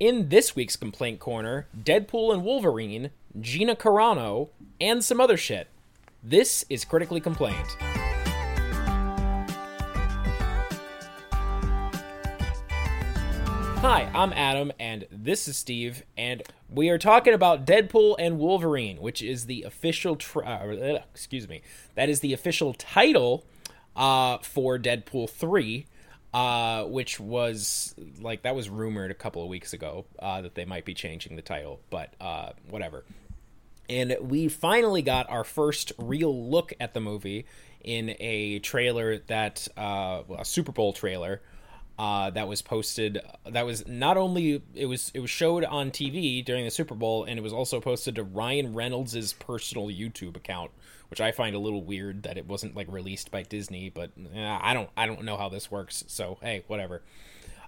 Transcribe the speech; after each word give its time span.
In 0.00 0.28
this 0.28 0.54
week's 0.54 0.76
Complaint 0.76 1.18
Corner, 1.18 1.66
Deadpool 1.76 2.32
and 2.32 2.44
Wolverine, 2.44 3.10
Gina 3.40 3.74
Carano, 3.74 4.50
and 4.80 5.04
some 5.04 5.20
other 5.20 5.36
shit. 5.36 5.66
This 6.22 6.64
is 6.70 6.84
Critically 6.84 7.18
Complained. 7.18 7.66
Hi, 13.80 14.08
I'm 14.14 14.32
Adam, 14.34 14.70
and 14.78 15.08
this 15.10 15.48
is 15.48 15.56
Steve, 15.56 16.04
and 16.16 16.44
we 16.70 16.90
are 16.90 16.98
talking 16.98 17.34
about 17.34 17.66
Deadpool 17.66 18.14
and 18.20 18.38
Wolverine, 18.38 18.98
which 18.98 19.20
is 19.20 19.46
the 19.46 19.64
official, 19.64 20.14
tra- 20.14 20.46
uh, 20.46 21.02
excuse 21.12 21.48
me, 21.48 21.60
that 21.96 22.08
is 22.08 22.20
the 22.20 22.32
official 22.32 22.72
title 22.72 23.44
uh, 23.96 24.38
for 24.38 24.78
Deadpool 24.78 25.28
three, 25.28 25.86
uh, 26.34 26.84
which 26.84 27.18
was 27.18 27.94
like 28.20 28.42
that 28.42 28.54
was 28.54 28.68
rumored 28.68 29.10
a 29.10 29.14
couple 29.14 29.42
of 29.42 29.48
weeks 29.48 29.72
ago 29.72 30.04
uh, 30.18 30.40
that 30.42 30.54
they 30.54 30.64
might 30.64 30.84
be 30.84 30.94
changing 30.94 31.36
the 31.36 31.42
title, 31.42 31.80
but 31.90 32.14
uh, 32.20 32.50
whatever. 32.68 33.04
And 33.88 34.16
we 34.20 34.48
finally 34.48 35.00
got 35.00 35.30
our 35.30 35.44
first 35.44 35.92
real 35.96 36.50
look 36.50 36.74
at 36.78 36.92
the 36.92 37.00
movie 37.00 37.46
in 37.82 38.14
a 38.20 38.58
trailer 38.58 39.18
that 39.28 39.66
uh, 39.78 40.22
a 40.38 40.44
Super 40.44 40.72
Bowl 40.72 40.92
trailer 40.92 41.40
uh, 41.98 42.30
that 42.30 42.46
was 42.46 42.62
posted. 42.62 43.20
That 43.46 43.66
was 43.66 43.86
not 43.86 44.16
only 44.16 44.62
it 44.74 44.86
was 44.86 45.10
it 45.14 45.20
was 45.20 45.30
showed 45.30 45.64
on 45.64 45.90
TV 45.90 46.44
during 46.44 46.64
the 46.64 46.70
Super 46.70 46.94
Bowl, 46.94 47.24
and 47.24 47.38
it 47.38 47.42
was 47.42 47.52
also 47.52 47.80
posted 47.80 48.16
to 48.16 48.22
Ryan 48.22 48.74
Reynolds' 48.74 49.32
personal 49.32 49.86
YouTube 49.88 50.36
account, 50.36 50.70
which 51.10 51.20
I 51.20 51.32
find 51.32 51.54
a 51.56 51.58
little 51.58 51.82
weird 51.82 52.24
that 52.24 52.36
it 52.36 52.46
wasn't 52.46 52.76
like 52.76 52.86
released 52.90 53.30
by 53.30 53.42
Disney. 53.42 53.90
But 53.90 54.10
I 54.36 54.74
don't 54.74 54.90
I 54.96 55.06
don't 55.06 55.24
know 55.24 55.36
how 55.36 55.48
this 55.48 55.70
works. 55.70 56.04
So 56.06 56.38
hey, 56.42 56.64
whatever. 56.66 57.02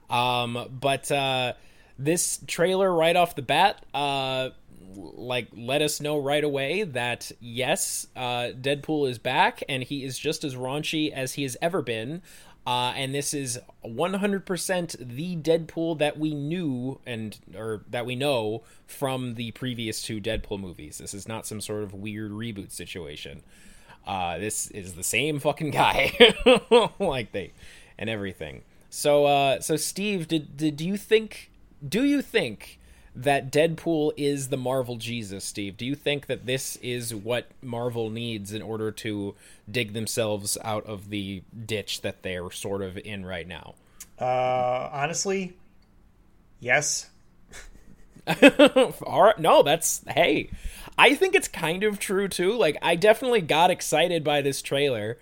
Um, 0.09 0.69
but 0.81 1.11
uh, 1.11 1.55
this 1.99 2.41
trailer 2.47 2.93
right 2.93 3.15
off 3.17 3.37
the 3.37 3.43
bat, 3.43 3.85
uh, 3.95 4.51
like 4.95 5.49
let 5.53 5.83
us 5.83 6.01
know 6.01 6.19
right 6.19 6.43
away 6.43 6.83
that 6.83 7.31
yes, 7.41 8.07
uh, 8.17 8.51
Deadpool 8.61 9.09
is 9.09 9.19
back 9.19 9.63
and 9.69 9.83
he 9.83 10.05
is 10.05 10.19
just 10.19 10.45
as 10.45 10.55
raunchy 10.57 11.13
as 11.13 11.35
he 11.35 11.43
has 11.45 11.57
ever 11.63 11.83
been. 11.83 12.23
Uh, 12.67 12.93
and 12.95 13.15
this 13.15 13.33
is 13.33 13.59
100% 13.85 15.17
the 15.17 15.37
Deadpool 15.37 15.99
that 15.99 16.19
we 16.19 16.35
knew 16.35 17.01
and 17.07 17.39
or 17.57 17.83
that 17.89 18.05
we 18.05 18.15
know 18.15 18.63
from 18.87 19.35
the 19.35 19.51
previous 19.53 20.03
two 20.03 20.21
Deadpool 20.21 20.61
movies. 20.61 20.99
This 20.99 21.15
is 21.15 21.27
not 21.27 21.47
some 21.47 21.61
sort 21.61 21.83
of 21.83 21.95
weird 21.95 22.33
reboot 22.33 22.71
situation. 22.71 23.43
Uh, 24.07 24.39
this 24.39 24.71
is 24.71 24.95
the 24.95 25.03
same 25.03 25.39
fucking 25.39 25.71
guy, 25.71 26.13
like 26.99 27.33
they 27.33 27.53
and 27.99 28.11
everything. 28.11 28.63
So, 28.91 29.27
uh, 29.27 29.61
so 29.61 29.77
Steve, 29.77 30.29
did 30.29 30.57
did 30.57 30.81
you 30.81 30.97
think? 30.97 31.51
Do 31.87 32.05
you 32.05 32.21
think 32.21 32.80
that 33.15 33.51
Deadpool 33.51 34.13
is 34.17 34.49
the 34.49 34.57
Marvel 34.57 34.97
Jesus, 34.97 35.45
Steve? 35.45 35.77
Do 35.77 35.85
you 35.85 35.95
think 35.95 36.27
that 36.27 36.47
this 36.47 36.77
is 36.77 37.15
what 37.15 37.49
Marvel 37.63 38.11
needs 38.11 38.53
in 38.53 38.63
order 38.63 38.91
to 38.93 39.35
dig 39.71 39.93
themselves 39.93 40.57
out 40.63 40.87
of 40.87 41.11
the 41.11 41.43
ditch 41.67 42.03
that 42.03 42.23
they're 42.23 42.51
sort 42.51 42.83
of 42.83 42.97
in 42.99 43.27
right 43.27 43.47
now? 43.47 43.75
Uh, 44.19 44.89
honestly, 44.93 45.55
yes. 46.61 47.11
All 49.03 49.23
right, 49.23 49.39
no, 49.39 49.63
that's 49.63 50.03
hey. 50.09 50.51
I 50.99 51.15
think 51.15 51.35
it's 51.35 51.49
kind 51.49 51.83
of 51.83 51.99
true 51.99 52.29
too. 52.29 52.53
Like 52.53 52.77
I 52.83 52.95
definitely 52.95 53.41
got 53.41 53.71
excited 53.71 54.23
by 54.23 54.43
this 54.43 54.61
trailer. 54.63 55.19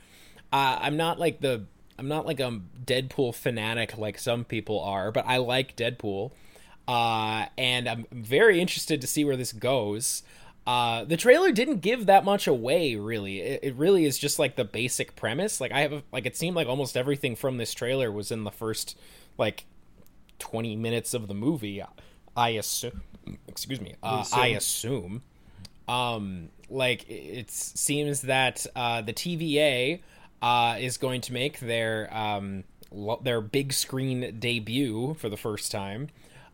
Uh, 0.53 0.79
I'm 0.81 0.97
not 0.97 1.19
like 1.19 1.41
the 1.41 1.65
I'm 1.99 2.09
not 2.09 2.27
like 2.27 2.41
a 2.41 2.61
Deadpool 2.85 3.35
fanatic 3.35 3.97
like 3.97 4.19
some 4.19 4.45
people 4.45 4.81
are, 4.81 5.11
but 5.11 5.25
I 5.27 5.39
like 5.39 5.77
Deadpool. 5.77 6.33
Uh, 6.89 7.45
and 7.59 7.87
I'm 7.87 8.07
very 8.11 8.61
interested 8.61 9.03
to 9.03 9.07
see 9.07 9.23
where 9.23 9.37
this 9.37 9.53
goes. 9.53 10.23
Uh, 10.67 11.05
the 11.05 11.19
trailer 11.19 11.53
didn't 11.53 11.81
give 11.81 12.07
that 12.07 12.25
much 12.25 12.47
away, 12.47 12.97
really. 12.97 13.41
It, 13.41 13.61
it, 13.63 13.75
really 13.75 14.07
is 14.07 14.19
just 14.19 14.39
like 14.39 14.57
the 14.57 14.65
basic 14.65 15.15
premise. 15.15 15.61
Like 15.61 15.71
I 15.71 15.81
have, 15.81 15.93
a, 15.93 16.03
like 16.13 16.25
it 16.25 16.35
seemed 16.37 16.57
like 16.57 16.67
almost 16.67 16.97
everything 16.97 17.37
from 17.37 17.59
this 17.59 17.75
trailer 17.75 18.11
was 18.11 18.31
in 18.31 18.45
the 18.45 18.51
first 18.51 18.99
like 19.37 19.67
twenty 20.39 20.77
minutes 20.77 21.13
of 21.13 21.29
the 21.29 21.35
movie. 21.35 21.83
I 22.35 22.51
assume. 22.51 23.03
Excuse 23.47 23.81
me. 23.83 23.95
Uh, 24.03 24.21
assume. 24.23 24.41
I 24.41 24.47
assume. 24.49 25.23
Um, 25.89 26.49
like 26.71 27.05
it 27.09 27.51
seems 27.51 28.23
that 28.23 28.67
uh, 28.75 29.03
the 29.03 29.13
TVA 29.13 30.01
uh, 30.41 30.77
is 30.79 30.97
going 30.97 31.21
to 31.23 31.33
make 31.35 31.61
their 31.61 32.15
um, 32.15 32.65
lo- 32.91 33.21
their 33.23 33.43
big 33.43 33.75
screen 33.75 34.39
debut 34.39 35.15
for 35.15 35.29
the 35.29 35.37
first 35.37 35.71
time 35.71 36.09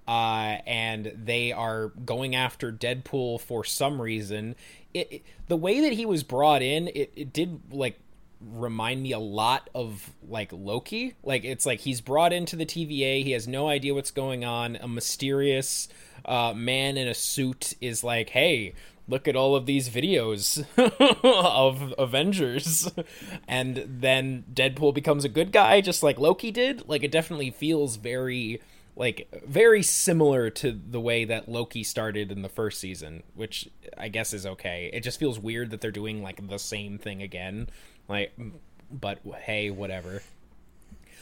uh, 0.06 0.58
and 0.66 1.12
they 1.16 1.52
are 1.52 1.88
going 2.04 2.34
after 2.34 2.72
Deadpool 2.72 3.40
for 3.40 3.64
some 3.64 4.00
reason. 4.00 4.54
It, 4.92 5.08
it, 5.10 5.22
the 5.48 5.56
way 5.56 5.80
that 5.80 5.92
he 5.92 6.06
was 6.06 6.22
brought 6.22 6.62
in, 6.62 6.88
it, 6.88 7.12
it 7.16 7.32
did 7.32 7.60
like 7.72 7.98
remind 8.40 9.02
me 9.02 9.12
a 9.12 9.18
lot 9.18 9.70
of 9.74 10.10
like 10.28 10.52
Loki. 10.52 11.14
Like 11.22 11.44
it's 11.44 11.66
like 11.66 11.80
he's 11.80 12.00
brought 12.00 12.32
into 12.32 12.56
the 12.56 12.66
TVA, 12.66 13.24
he 13.24 13.32
has 13.32 13.48
no 13.48 13.68
idea 13.68 13.94
what's 13.94 14.10
going 14.10 14.44
on. 14.44 14.76
A 14.76 14.88
mysterious 14.88 15.88
uh, 16.24 16.52
man 16.54 16.96
in 16.96 17.08
a 17.08 17.14
suit 17.14 17.74
is 17.80 18.04
like, 18.04 18.30
"Hey, 18.30 18.74
look 19.08 19.28
at 19.28 19.36
all 19.36 19.54
of 19.54 19.66
these 19.66 19.88
videos 19.88 20.64
of 21.34 21.94
Avengers. 21.98 22.90
and 23.48 23.84
then 23.86 24.44
Deadpool 24.52 24.94
becomes 24.94 25.24
a 25.24 25.28
good 25.28 25.52
guy 25.52 25.80
just 25.80 26.02
like 26.02 26.18
Loki 26.18 26.50
did. 26.50 26.88
Like 26.88 27.02
it 27.02 27.12
definitely 27.12 27.50
feels 27.50 27.96
very 27.96 28.60
like 28.96 29.28
very 29.46 29.82
similar 29.82 30.50
to 30.50 30.72
the 30.72 31.00
way 31.00 31.24
that 31.24 31.48
Loki 31.48 31.82
started 31.82 32.30
in 32.30 32.42
the 32.42 32.48
first 32.48 32.80
season, 32.80 33.22
which 33.34 33.68
I 33.98 34.08
guess 34.08 34.32
is 34.32 34.46
okay. 34.46 34.90
It 34.92 35.00
just 35.00 35.18
feels 35.18 35.38
weird 35.38 35.70
that 35.70 35.80
they're 35.80 35.90
doing 35.90 36.22
like 36.22 36.46
the 36.48 36.58
same 36.58 36.98
thing 36.98 37.22
again. 37.22 37.68
Like 38.08 38.32
but 38.90 39.20
hey, 39.42 39.70
whatever. 39.70 40.22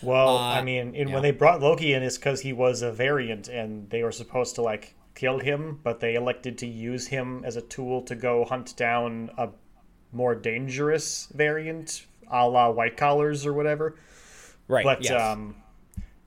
Well, 0.03 0.37
uh, 0.37 0.55
I 0.55 0.63
mean, 0.63 0.95
in, 0.95 1.09
yeah. 1.09 1.15
when 1.15 1.23
they 1.23 1.31
brought 1.31 1.61
Loki 1.61 1.93
in, 1.93 2.03
it's 2.03 2.19
because 2.19 2.41
he 2.41 2.53
was 2.53 2.83
a 2.83 2.93
variant, 2.93 3.49
and 3.49 3.89
they 3.91 4.03
were 4.03 4.13
supposed 4.13 4.57
to 4.57 4.63
like 4.63 4.95
kill 5.15 5.39
him, 5.39 5.81
but 5.83 6.01
they 6.01 6.15
elected 6.15 6.59
to 6.59 6.67
use 6.67 7.07
him 7.07 7.45
as 7.45 7.57
a 7.57 7.63
tool 7.63 8.03
to 8.03 8.15
go 8.15 8.45
hunt 8.45 8.77
down 8.77 9.31
a 9.39 9.49
more 10.13 10.35
dangerous 10.35 11.29
variant, 11.35 12.07
a 12.31 12.47
la 12.49 12.71
white 12.71 12.97
collars 12.97 13.47
or 13.47 13.53
whatever. 13.53 13.97
Right. 14.69 14.85
But 14.85 15.05
yes. 15.05 15.13
um, 15.13 15.57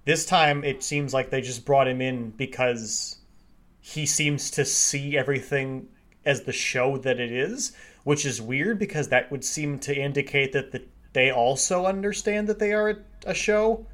this 0.05 0.25
time 0.25 0.63
it 0.63 0.83
seems 0.83 1.13
like 1.13 1.31
they 1.31 1.41
just 1.41 1.65
brought 1.65 1.87
him 1.87 1.99
in 1.99 2.29
because 2.31 3.17
he 3.81 4.05
seems 4.05 4.49
to 4.51 4.65
see 4.65 5.17
everything 5.17 5.87
as 6.25 6.43
the 6.43 6.51
show 6.51 6.97
that 6.97 7.19
it 7.19 7.31
is, 7.31 7.73
which 8.03 8.25
is 8.25 8.41
weird 8.41 8.79
because 8.79 9.09
that 9.09 9.31
would 9.31 9.43
seem 9.43 9.77
to 9.79 9.95
indicate 9.95 10.53
that 10.53 10.71
the, 10.71 10.83
they 11.13 11.31
also 11.31 11.85
understand 11.85 12.47
that 12.47 12.59
they 12.59 12.73
are 12.73 12.89
a, 12.89 12.95
a 13.27 13.33
show. 13.33 13.85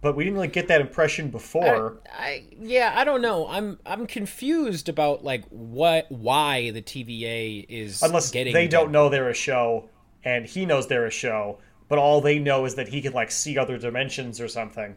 But 0.00 0.16
we 0.16 0.24
didn't 0.24 0.34
really 0.34 0.48
get 0.48 0.68
that 0.68 0.82
impression 0.82 1.30
before. 1.30 2.02
I, 2.12 2.26
I, 2.26 2.44
yeah, 2.60 2.92
I 2.94 3.04
don't 3.04 3.22
know. 3.22 3.48
I'm 3.48 3.78
I'm 3.86 4.06
confused 4.06 4.90
about 4.90 5.24
like 5.24 5.46
what 5.48 6.12
why 6.12 6.70
the 6.70 6.82
TVA 6.82 7.64
is 7.66 8.02
unless 8.02 8.30
they 8.30 8.68
don't 8.68 8.92
know 8.92 9.08
they're 9.08 9.30
a 9.30 9.34
show 9.34 9.88
and 10.22 10.44
he 10.44 10.66
knows 10.66 10.88
they're 10.88 11.06
a 11.06 11.10
show, 11.10 11.58
but 11.88 11.98
all 11.98 12.20
they 12.20 12.38
know 12.38 12.66
is 12.66 12.74
that 12.74 12.88
he 12.88 13.00
can 13.00 13.14
like 13.14 13.30
see 13.30 13.56
other 13.56 13.78
dimensions 13.78 14.42
or 14.42 14.48
something 14.48 14.94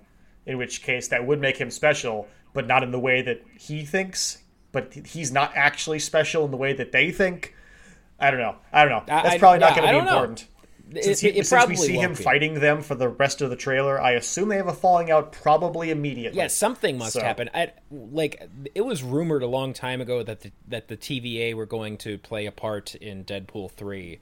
in 0.47 0.57
which 0.57 0.81
case 0.81 1.09
that 1.09 1.27
would 1.27 1.39
make 1.39 1.57
him 1.57 1.69
special, 1.69 2.27
but 2.53 2.65
not 2.65 2.81
in 2.81 2.91
the 2.91 2.99
way 2.99 3.21
that 3.21 3.43
he 3.59 3.85
thinks. 3.85 4.39
But 4.71 4.93
he's 4.93 5.31
not 5.31 5.51
actually 5.55 5.99
special 5.99 6.45
in 6.45 6.51
the 6.51 6.57
way 6.57 6.73
that 6.73 6.91
they 6.91 7.11
think. 7.11 7.55
I 8.19 8.31
don't 8.31 8.39
know. 8.39 8.55
I 8.71 8.83
don't 8.83 8.91
know. 8.91 9.03
That's 9.05 9.35
I, 9.35 9.37
probably 9.37 9.59
not 9.59 9.75
yeah, 9.75 9.81
going 9.81 9.93
to 9.93 10.01
be 10.01 10.07
important. 10.07 10.41
Know. 10.41 11.01
Since, 11.01 11.19
he, 11.19 11.27
it, 11.27 11.37
it 11.37 11.45
since 11.45 11.67
we 11.67 11.75
see 11.75 11.97
him 11.97 12.13
be. 12.13 12.23
fighting 12.23 12.53
them 12.55 12.81
for 12.81 12.95
the 12.95 13.09
rest 13.09 13.41
of 13.41 13.49
the 13.49 13.57
trailer, 13.57 13.99
I 14.01 14.11
assume 14.11 14.47
they 14.47 14.55
have 14.55 14.67
a 14.67 14.73
falling 14.73 15.11
out 15.11 15.33
probably 15.33 15.91
immediately. 15.91 16.37
Yeah, 16.37 16.47
something 16.47 16.97
must 16.97 17.13
so. 17.13 17.21
happen. 17.21 17.49
I, 17.53 17.73
like 17.91 18.49
it 18.73 18.81
was 18.81 19.03
rumored 19.03 19.43
a 19.43 19.47
long 19.47 19.73
time 19.73 19.99
ago 19.99 20.23
that 20.23 20.41
the, 20.41 20.51
that 20.69 20.87
the 20.87 20.95
TVA 20.95 21.53
were 21.55 21.65
going 21.65 21.97
to 21.99 22.17
play 22.17 22.45
a 22.45 22.53
part 22.53 22.95
in 22.95 23.25
Deadpool 23.25 23.71
three, 23.71 24.19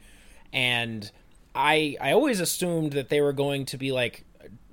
and 0.51 1.11
I 1.53 1.97
I 2.01 2.11
always 2.13 2.39
assumed 2.39 2.93
that 2.93 3.09
they 3.09 3.21
were 3.21 3.33
going 3.33 3.65
to 3.67 3.77
be 3.77 3.91
like 3.91 4.24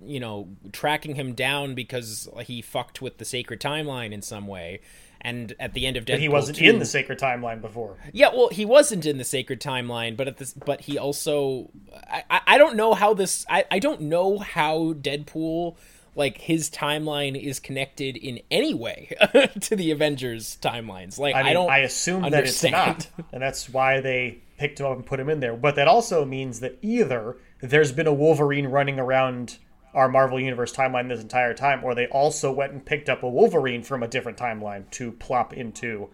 you 0.05 0.21
know, 0.21 0.49
tracking 0.73 1.15
him 1.15 1.35
down 1.35 1.75
because 1.75 2.29
he 2.45 2.63
fucked 2.63 3.01
with 3.01 3.19
the 3.19 3.25
sacred 3.25 3.61
timeline 3.61 4.13
in 4.13 4.23
some 4.23 4.47
way. 4.47 4.81
And 5.25 5.55
at 5.61 5.73
the 5.73 5.87
end 5.87 5.97
of 5.97 6.05
Deadpool, 6.05 6.15
but 6.15 6.21
he 6.21 6.29
wasn't 6.29 6.59
2, 6.59 6.65
in 6.65 6.79
the 6.81 6.85
sacred 6.85 7.21
timeline 7.21 7.61
before. 7.61 7.97
Yeah, 8.13 8.31
well, 8.35 8.49
he 8.49 8.65
wasn't 8.65 9.07
in 9.07 9.19
the 9.19 9.25
sacred 9.25 9.61
timeline, 9.61 10.17
but 10.17 10.27
at 10.27 10.39
this, 10.39 10.53
but 10.53 10.81
he 10.81 10.99
also, 10.99 11.71
I, 12.11 12.41
I 12.45 12.59
don't 12.59 12.75
know 12.75 12.93
how 12.95 13.15
this, 13.15 13.47
I, 13.49 13.65
I 13.71 13.79
don't 13.79 14.01
know 14.03 14.39
how 14.39 14.95
Deadpool, 14.95 15.77
like 16.17 16.39
his 16.39 16.69
timeline 16.69 17.41
is 17.41 17.61
connected 17.61 18.17
in 18.17 18.41
any 18.51 18.75
way 18.75 19.13
to 19.61 19.77
the 19.77 19.93
Avengers 19.93 20.59
timelines. 20.61 21.19
Like 21.19 21.37
I, 21.37 21.43
mean, 21.43 21.51
I 21.51 21.53
don't, 21.53 21.71
I 21.71 21.79
assume 21.79 22.25
understand. 22.25 22.75
that 22.75 22.97
it's 22.97 23.09
not, 23.17 23.25
and 23.33 23.41
that's 23.41 23.69
why 23.69 24.01
they 24.01 24.41
picked 24.59 24.81
him 24.81 24.87
up 24.87 24.97
and 24.97 25.07
put 25.07 25.21
him 25.21 25.29
in 25.29 25.41
there. 25.41 25.57
But 25.57 25.77
that 25.77 25.89
also 25.89 26.25
means 26.25 26.61
that 26.61 26.79
either 26.83 27.37
there's 27.63 27.93
been 27.93 28.07
a 28.07 28.13
Wolverine 28.13 28.67
running 28.67 28.99
around 28.99 29.59
our 29.95 30.09
Marvel 30.09 30.41
Universe 30.41 30.75
timeline 30.75 31.09
this 31.09 31.21
entire 31.21 31.55
time, 31.55 31.85
or 31.85 31.95
they 31.95 32.07
also 32.09 32.53
went 32.53 32.73
and 32.73 32.85
picked 32.85 33.09
up 33.09 33.23
a 33.23 33.29
Wolverine 33.29 33.83
from 33.83 34.03
a 34.03 34.09
different 34.09 34.37
timeline 34.37 34.91
to 34.91 35.13
plop 35.13 35.53
into 35.53 36.11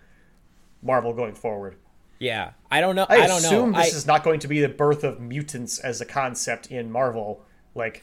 Marvel 0.82 1.12
going 1.12 1.34
forward. 1.34 1.76
Yeah, 2.18 2.52
I 2.70 2.80
don't 2.80 2.96
know. 2.96 3.06
I, 3.08 3.22
I, 3.22 3.26
don't 3.26 3.38
assume 3.38 3.72
know. 3.72 3.78
this 3.78 3.94
I, 3.94 3.96
is 3.96 4.06
not 4.06 4.24
going 4.24 4.40
to 4.40 4.48
be 4.48 4.60
the 4.60 4.68
birth 4.68 5.04
of 5.04 5.20
mutants 5.20 5.78
as 5.78 6.00
a 6.00 6.04
concept 6.04 6.66
in 6.70 6.90
Marvel. 6.90 7.44
Like, 7.74 8.02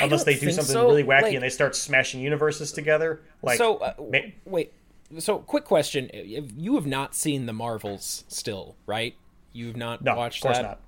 unless 0.00 0.24
they 0.24 0.38
do 0.38 0.50
something 0.52 0.72
so. 0.72 0.86
really 0.86 1.02
wacky 1.02 1.22
Like- 1.22 1.34
and 1.34 1.42
they 1.42 1.48
start 1.48 1.74
smashing 1.74 2.20
universes 2.20 2.72
together. 2.72 3.22
Like, 3.42 3.58
so 3.58 3.78
uh, 3.78 3.94
ma- 3.98 4.18
wait. 4.44 4.72
So 5.18 5.38
quick 5.38 5.64
question: 5.64 6.10
You 6.14 6.76
have 6.76 6.86
not 6.86 7.14
seen 7.14 7.46
the 7.46 7.52
Marvels 7.52 8.24
still, 8.28 8.76
right? 8.86 9.14
You've 9.52 9.76
not 9.76 10.02
no, 10.02 10.14
watched 10.14 10.44
of 10.44 10.48
course 10.48 10.58
that. 10.58 10.62
not. 10.62 10.80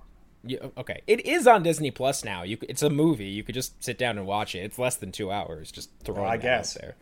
You, 0.44 0.72
okay, 0.78 1.02
it 1.06 1.26
is 1.26 1.46
on 1.46 1.62
Disney 1.62 1.90
Plus 1.90 2.24
now. 2.24 2.42
You, 2.42 2.58
it's 2.62 2.82
a 2.82 2.90
movie. 2.90 3.26
You 3.26 3.42
could 3.42 3.54
just 3.54 3.82
sit 3.82 3.98
down 3.98 4.18
and 4.18 4.26
watch 4.26 4.54
it. 4.54 4.60
It's 4.60 4.78
less 4.78 4.96
than 4.96 5.12
two 5.12 5.30
hours. 5.30 5.70
Just 5.70 5.90
throwing 6.04 6.24
I 6.24 6.36
that 6.36 6.42
guess. 6.42 6.76
out 6.76 6.82
there. 6.82 6.96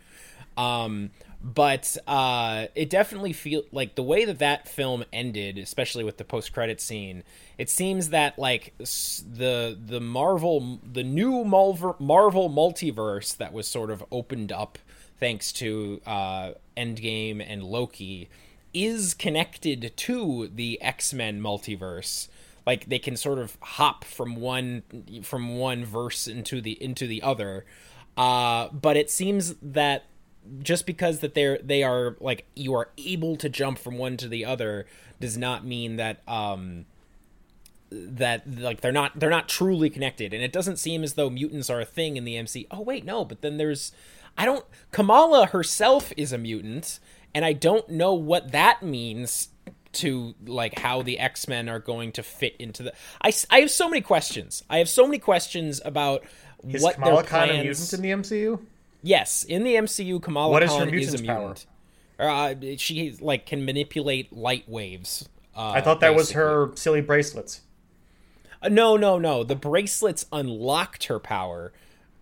Um, 0.57 1.11
but 1.43 1.97
uh, 2.07 2.67
it 2.75 2.91
definitely 2.91 3.33
feel 3.33 3.63
like 3.71 3.95
the 3.95 4.03
way 4.03 4.25
that 4.25 4.39
that 4.39 4.67
film 4.67 5.05
ended, 5.13 5.59
especially 5.59 6.03
with 6.03 6.17
the 6.17 6.25
post 6.25 6.53
credit 6.53 6.81
scene. 6.81 7.23
It 7.59 7.71
seems 7.71 8.09
that 8.09 8.39
like 8.39 8.75
the 8.79 9.79
the 9.79 10.01
Marvel, 10.01 10.81
the 10.83 11.05
new 11.05 11.45
Marvel 11.45 11.95
Marvel 11.99 12.51
multiverse 12.51 13.37
that 13.37 13.53
was 13.53 13.69
sort 13.69 13.91
of 13.91 14.03
opened 14.11 14.51
up 14.51 14.79
thanks 15.19 15.53
to 15.53 16.01
uh, 16.07 16.53
Endgame 16.77 17.45
and 17.47 17.63
Loki 17.63 18.29
is 18.75 19.15
connected 19.15 19.93
to 19.97 20.51
the 20.55 20.81
X 20.83 21.13
Men 21.15 21.41
multiverse 21.41 22.29
like 22.67 22.89
they 22.89 22.99
can 22.99 23.17
sort 23.17 23.39
of 23.39 23.57
hop 23.61 24.05
from 24.05 24.37
one 24.37 24.83
from 25.23 25.57
one 25.57 25.85
verse 25.85 26.27
into 26.27 26.61
the 26.61 26.83
into 26.83 27.07
the 27.07 27.23
other 27.23 27.65
uh 28.17 28.69
but 28.69 28.97
it 28.97 29.11
seems 29.11 29.55
that 29.63 30.05
just 30.61 30.87
because 30.87 31.21
that 31.21 31.35
they're 31.35 31.59
they 31.63 31.83
are 31.83 32.17
like 32.21 32.47
you 32.55 32.75
are 32.75 32.91
able 32.99 33.37
to 33.37 33.49
jump 33.49 33.79
from 33.79 33.99
one 33.99 34.17
to 34.17 34.29
the 34.29 34.45
other 34.45 34.87
does 35.21 35.37
not 35.37 35.65
mean 35.65 35.97
that 35.97 36.21
um 36.29 36.87
that 37.91 38.43
like 38.61 38.81
they're 38.81 38.93
not 38.93 39.19
they're 39.19 39.31
not 39.31 39.49
truly 39.49 39.89
connected 39.89 40.35
and 40.35 40.43
it 40.43 40.53
doesn't 40.53 40.77
seem 40.77 41.03
as 41.03 41.15
though 41.15 41.31
mutants 41.31 41.71
are 41.71 41.81
a 41.81 41.85
thing 41.85 42.17
in 42.17 42.25
the 42.25 42.37
MC. 42.37 42.67
Oh 42.71 42.81
wait, 42.81 43.05
no, 43.05 43.25
but 43.25 43.43
then 43.43 43.57
there's 43.57 43.93
I 44.37 44.45
don't 44.45 44.65
Kamala 44.91 45.47
herself 45.47 46.13
is 46.17 46.33
a 46.33 46.39
mutant 46.39 46.99
and 47.35 47.45
I 47.45 47.53
don't 47.53 47.89
know 47.89 48.15
what 48.15 48.53
that 48.53 48.83
means 48.83 49.49
to 49.97 50.35
like 50.47 50.79
how 50.79 51.03
the 51.03 51.19
X-Men 51.19 51.69
are 51.69 51.79
going 51.79 52.13
to 52.13 52.23
fit 52.23 52.57
into 52.59 52.83
the 52.83 52.93
I, 53.21 53.33
I 53.51 53.61
have 53.61 53.71
so 53.71 53.89
many 53.89 54.01
questions. 54.01 54.63
I 54.71 54.79
have 54.79 54.89
so 54.89 55.07
many 55.07 55.19
questions 55.19 55.81
about 55.85 56.25
Is 56.67 56.83
what 56.83 56.95
Kamala 56.95 57.23
their 57.23 57.25
Khan 57.25 57.49
plans 57.49 57.61
a 57.61 57.65
mutant 57.65 57.93
in 57.93 58.03
the 58.03 58.11
MCU? 58.11 58.61
Yes, 59.03 59.45
in 59.45 59.65
the 59.65 59.75
MCU, 59.75 60.23
Kamala 60.23 60.51
What 60.51 60.63
is 60.63 60.73
her 60.73 60.79
Khan 60.79 60.95
is 60.95 61.15
a 61.15 61.19
mutant's 61.19 61.23
power? 61.23 61.39
mutant. 61.39 61.67
Uh, 62.19 62.77
she 62.79 63.17
like 63.21 63.47
can 63.47 63.65
manipulate 63.65 64.33
light 64.33 64.69
waves. 64.69 65.29
Uh, 65.55 65.71
I 65.71 65.81
thought 65.81 66.01
that 66.01 66.15
was 66.15 66.33
her 66.33 66.71
silly 66.75 67.01
bracelets. 67.01 67.61
Uh, 68.63 68.69
no, 68.69 68.97
no, 68.97 69.19
no. 69.19 69.45
The 69.45 69.57
bracelets 69.57 70.27
unlocked 70.33 71.05
her 71.05 71.19
power, 71.19 71.73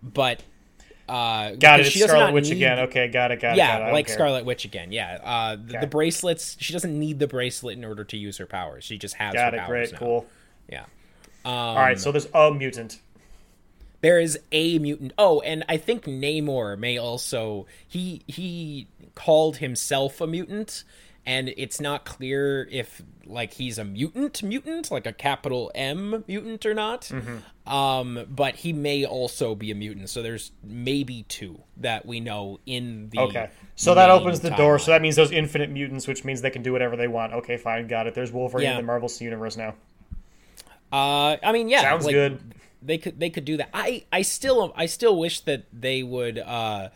but 0.01 0.43
uh, 1.07 1.51
Got 1.51 1.81
it. 1.81 1.85
She 1.87 1.99
Scarlet 1.99 2.33
Witch 2.33 2.45
need- 2.49 2.57
again. 2.57 2.79
Okay, 2.79 3.07
got 3.07 3.31
it. 3.31 3.39
Got 3.39 3.53
it. 3.53 3.57
got 3.57 3.81
it. 3.81 3.85
Yeah, 3.85 3.91
like 3.91 4.07
care. 4.07 4.15
Scarlet 4.15 4.45
Witch 4.45 4.65
again. 4.65 4.91
Yeah, 4.91 5.19
uh, 5.23 5.55
the, 5.55 5.71
Okay. 5.73 5.79
the 5.81 5.87
bracelets. 5.87 6.57
She 6.59 6.73
doesn't 6.73 6.97
need 6.97 7.19
the 7.19 7.27
bracelet 7.27 7.77
in 7.77 7.85
order 7.85 8.03
to 8.03 8.17
use 8.17 8.37
her 8.37 8.45
powers. 8.45 8.83
She 8.83 8.97
just 8.97 9.15
has 9.15 9.33
Got 9.33 9.53
her 9.53 9.59
it. 9.59 9.61
powers 9.61 9.69
Great. 9.89 9.91
now. 9.93 9.97
Cool. 9.99 10.25
Yeah. 10.69 10.81
Um, 11.45 11.51
All 11.53 11.75
right. 11.75 11.99
So 11.99 12.11
there's 12.11 12.27
a 12.33 12.51
mutant. 12.51 12.99
there 14.01 14.19
is 14.19 14.39
a 14.51 14.79
mutant. 14.79 15.13
Oh, 15.17 15.41
and 15.41 15.63
I 15.69 15.77
think 15.77 16.05
Namor 16.05 16.77
may 16.77 16.97
also 16.97 17.65
he 17.87 18.21
he 18.27 18.87
called 19.15 19.57
himself 19.57 20.19
a 20.21 20.27
mutant, 20.27 20.83
and 21.25 21.53
it's 21.57 21.81
not 21.81 22.05
clear 22.05 22.67
if 22.71 23.01
like 23.25 23.53
he's 23.53 23.77
a 23.77 23.83
mutant 23.83 24.43
mutant, 24.43 24.91
like 24.91 25.07
a 25.07 25.13
capital 25.13 25.71
M 25.73 26.23
mutant 26.27 26.65
or 26.65 26.73
not. 26.73 27.01
Mm-hmm. 27.03 27.71
Um, 27.71 28.27
but 28.29 28.55
he 28.57 28.73
may 28.73 29.05
also 29.05 29.55
be 29.55 29.71
a 29.71 29.75
mutant. 29.75 30.09
So 30.09 30.21
there's 30.21 30.51
maybe 30.63 31.23
two 31.23 31.61
that 31.77 32.05
we 32.05 32.19
know 32.19 32.59
in 32.65 33.09
the 33.09 33.19
Okay. 33.19 33.49
So 33.75 33.95
that 33.95 34.11
opens 34.11 34.41
the 34.41 34.51
door. 34.51 34.77
So 34.77 34.91
that 34.91 35.01
means 35.01 35.15
those 35.15 35.31
infinite 35.31 35.71
mutants, 35.71 36.07
which 36.07 36.23
means 36.23 36.41
they 36.41 36.51
can 36.51 36.61
do 36.61 36.71
whatever 36.71 36.95
they 36.95 37.07
want. 37.07 37.33
Okay, 37.33 37.57
fine. 37.57 37.87
Got 37.87 38.05
it. 38.07 38.13
There's 38.13 38.31
Wolverine 38.31 38.65
Yeah. 38.65 38.71
in 38.71 38.77
the 38.77 38.83
Marvel 38.83 39.09
universe 39.19 39.57
now. 39.57 39.73
Uh, 40.91 41.37
I 41.43 41.51
mean, 41.51 41.67
yeah, 41.67 41.81
Sounds 41.81 42.05
like, 42.05 42.13
good. 42.13 42.39
They 42.81 42.99
could 42.99 43.19
they 43.19 43.31
could 43.31 43.45
do 43.45 43.57
that. 43.57 43.69
I 43.73 44.05
I 44.11 44.21
still 44.21 44.71
I 44.75 44.85
still 44.85 45.17
wish 45.17 45.39
that 45.41 45.65
they 45.73 46.03
would 46.03 46.37
uh 46.37 46.89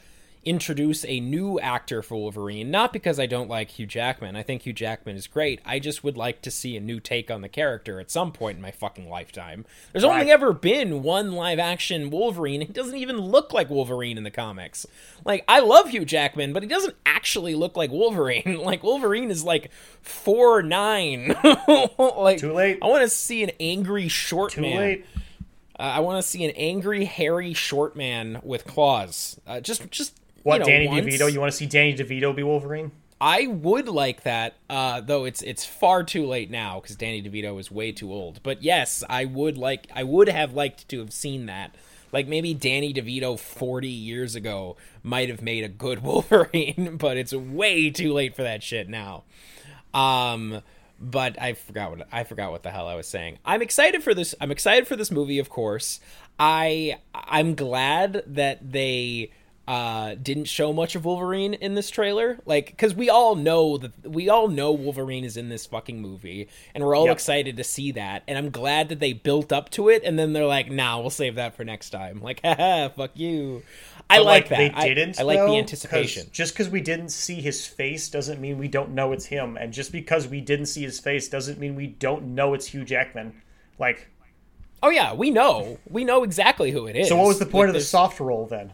introduce 0.45 1.03
a 1.05 1.19
new 1.19 1.59
actor 1.59 2.01
for 2.01 2.15
Wolverine. 2.15 2.71
Not 2.71 2.93
because 2.93 3.19
I 3.19 3.25
don't 3.25 3.49
like 3.49 3.71
Hugh 3.71 3.85
Jackman. 3.85 4.35
I 4.35 4.43
think 4.43 4.61
Hugh 4.61 4.73
Jackman 4.73 5.15
is 5.15 5.27
great. 5.27 5.59
I 5.65 5.79
just 5.79 6.03
would 6.03 6.15
like 6.15 6.41
to 6.43 6.51
see 6.51 6.77
a 6.77 6.81
new 6.81 6.99
take 6.99 7.29
on 7.29 7.41
the 7.41 7.49
character 7.49 7.99
at 7.99 8.09
some 8.09 8.31
point 8.31 8.55
in 8.55 8.61
my 8.61 8.71
fucking 8.71 9.09
lifetime. 9.09 9.65
There's 9.91 10.03
only 10.03 10.31
ever 10.31 10.53
been 10.53 11.03
one 11.03 11.33
live 11.33 11.59
action 11.59 12.09
Wolverine. 12.09 12.61
He 12.61 12.67
doesn't 12.67 12.97
even 12.97 13.17
look 13.17 13.51
like 13.51 13.69
Wolverine 13.69 14.17
in 14.17 14.23
the 14.23 14.31
comics. 14.31 14.85
Like 15.25 15.43
I 15.47 15.59
love 15.59 15.89
Hugh 15.89 16.05
Jackman, 16.05 16.53
but 16.53 16.63
he 16.63 16.69
doesn't 16.69 16.95
actually 17.05 17.55
look 17.55 17.75
like 17.75 17.91
Wolverine. 17.91 18.59
like 18.63 18.81
Wolverine 18.81 19.31
is 19.31 19.43
like 19.43 19.71
four 20.01 20.63
nine. 20.63 21.35
like 21.97 22.39
Too 22.39 22.53
late. 22.53 22.79
I 22.81 22.87
want 22.87 23.03
to 23.03 23.09
see 23.09 23.43
an 23.43 23.51
angry 23.59 24.07
short 24.07 24.53
Too 24.53 24.61
man. 24.61 24.77
late. 24.77 25.05
Uh, 25.77 25.83
I 25.83 25.99
want 26.01 26.21
to 26.21 26.27
see 26.27 26.43
an 26.43 26.51
angry, 26.57 27.05
hairy, 27.05 27.53
short 27.53 27.95
man 27.95 28.41
with 28.43 28.65
claws. 28.65 29.39
Uh, 29.47 29.61
just, 29.61 29.89
just 29.89 30.18
What, 30.43 30.55
you 30.55 30.59
know, 30.59 30.65
Danny 30.65 30.87
once. 30.87 31.05
DeVito? 31.05 31.31
You 31.31 31.39
want 31.39 31.51
to 31.51 31.57
see 31.57 31.65
Danny 31.65 31.95
DeVito 31.95 32.35
be 32.35 32.43
Wolverine? 32.43 32.91
I 33.21 33.47
would 33.47 33.89
like 33.89 34.23
that, 34.23 34.55
uh, 34.69 35.01
though 35.01 35.25
it's 35.25 35.41
it's 35.41 35.65
far 35.65 36.03
too 36.03 36.25
late 36.25 36.49
now 36.49 36.79
because 36.79 36.95
Danny 36.95 37.21
DeVito 37.21 37.59
is 37.59 37.69
way 37.69 37.91
too 37.91 38.11
old. 38.13 38.41
But 38.43 38.63
yes, 38.63 39.03
I 39.09 39.25
would 39.25 39.57
like, 39.57 39.87
I 39.93 40.03
would 40.03 40.29
have 40.29 40.53
liked 40.53 40.87
to 40.89 40.99
have 40.99 41.11
seen 41.11 41.47
that. 41.47 41.75
Like 42.13 42.27
maybe 42.27 42.53
Danny 42.53 42.93
DeVito 42.93 43.37
forty 43.37 43.89
years 43.89 44.35
ago 44.35 44.77
might 45.03 45.29
have 45.29 45.41
made 45.41 45.65
a 45.65 45.67
good 45.67 46.01
Wolverine, 46.03 46.95
but 46.97 47.17
it's 47.17 47.33
way 47.33 47.89
too 47.89 48.13
late 48.13 48.35
for 48.35 48.43
that 48.43 48.63
shit 48.63 48.87
now. 48.87 49.23
Um, 49.93 50.61
but 50.99 51.41
I 51.41 51.53
forgot 51.53 51.97
what 51.97 52.07
I 52.11 52.23
forgot 52.23 52.51
what 52.51 52.63
the 52.63 52.71
hell 52.71 52.87
I 52.87 52.95
was 52.95 53.07
saying. 53.07 53.39
I'm 53.43 53.61
excited 53.61 54.01
for 54.01 54.13
this. 54.13 54.33
I'm 54.39 54.51
excited 54.51 54.87
for 54.87 54.95
this 54.95 55.11
movie, 55.11 55.39
of 55.39 55.49
course. 55.49 55.99
I 56.39 56.99
I'm 57.13 57.53
glad 57.55 58.23
that 58.27 58.71
they 58.71 59.31
uh 59.69 60.15
didn't 60.15 60.45
show 60.45 60.73
much 60.73 60.95
of 60.95 61.05
Wolverine 61.05 61.53
in 61.53 61.75
this 61.75 61.91
trailer 61.91 62.39
like 62.45 62.75
cuz 62.77 62.95
we 62.95 63.07
all 63.07 63.35
know 63.35 63.77
that 63.77 63.91
we 64.09 64.27
all 64.27 64.47
know 64.47 64.71
Wolverine 64.71 65.23
is 65.23 65.37
in 65.37 65.49
this 65.49 65.67
fucking 65.67 66.01
movie 66.01 66.47
and 66.73 66.83
we're 66.83 66.95
all 66.95 67.05
Yep. 67.05 67.13
excited 67.13 67.55
to 67.57 67.63
see 67.63 67.91
that 67.91 68.23
and 68.27 68.35
I'm 68.37 68.49
glad 68.49 68.89
that 68.89 68.99
they 68.99 69.13
built 69.13 69.53
up 69.53 69.69
to 69.71 69.87
it 69.89 70.01
and 70.03 70.17
then 70.17 70.33
they're 70.33 70.47
like 70.47 70.71
nah 70.71 70.99
we'll 70.99 71.11
save 71.11 71.35
that 71.35 71.55
for 71.55 71.63
next 71.63 71.91
time 71.91 72.19
like 72.23 72.41
haha 72.43 72.89
fuck 72.89 73.11
you 73.13 73.61
I 74.11 74.17
But, 74.17 74.25
like, 74.25 74.49
that 74.49 74.57
They 74.57 74.71
I- 74.71 74.87
didn't. 74.87 75.19
I, 75.19 75.23
like 75.23 75.37
though, 75.37 75.45
the 75.45 75.51
'cause 75.51 75.59
anticipation 75.59 76.29
Just 76.31 76.53
because 76.55 76.67
we 76.67 76.81
didn't 76.81 77.09
see 77.09 77.35
his 77.41 77.67
face 77.67 78.09
doesn't 78.09 78.41
mean 78.41 78.57
we 78.57 78.67
don't 78.67 78.89
know 78.95 79.11
it's 79.11 79.25
him, 79.27 79.55
and 79.55 79.71
just 79.71 79.91
because 79.91 80.27
we 80.27 80.41
didn't 80.41 80.65
see 80.65 80.81
his 80.81 80.99
face 80.99 81.27
doesn't 81.29 81.59
mean 81.59 81.75
we 81.75 81.85
don't 81.85 82.33
know 82.33 82.55
it's 82.55 82.65
Hugh 82.65 82.83
Jackman. 82.85 83.33
Like, 83.77 84.07
oh 84.81 84.89
yeah 84.89 85.13
we 85.13 85.29
know 85.29 85.77
we 85.87 86.03
know 86.05 86.23
exactly 86.23 86.71
who 86.71 86.87
it 86.87 86.95
is 86.95 87.09
so 87.09 87.17
what 87.17 87.27
was 87.27 87.37
the 87.37 87.45
Like, 87.45 87.51
point 87.51 87.67
of 87.69 87.75
the 87.75 87.81
soft 87.81 88.19
roll 88.19 88.47
then? 88.47 88.73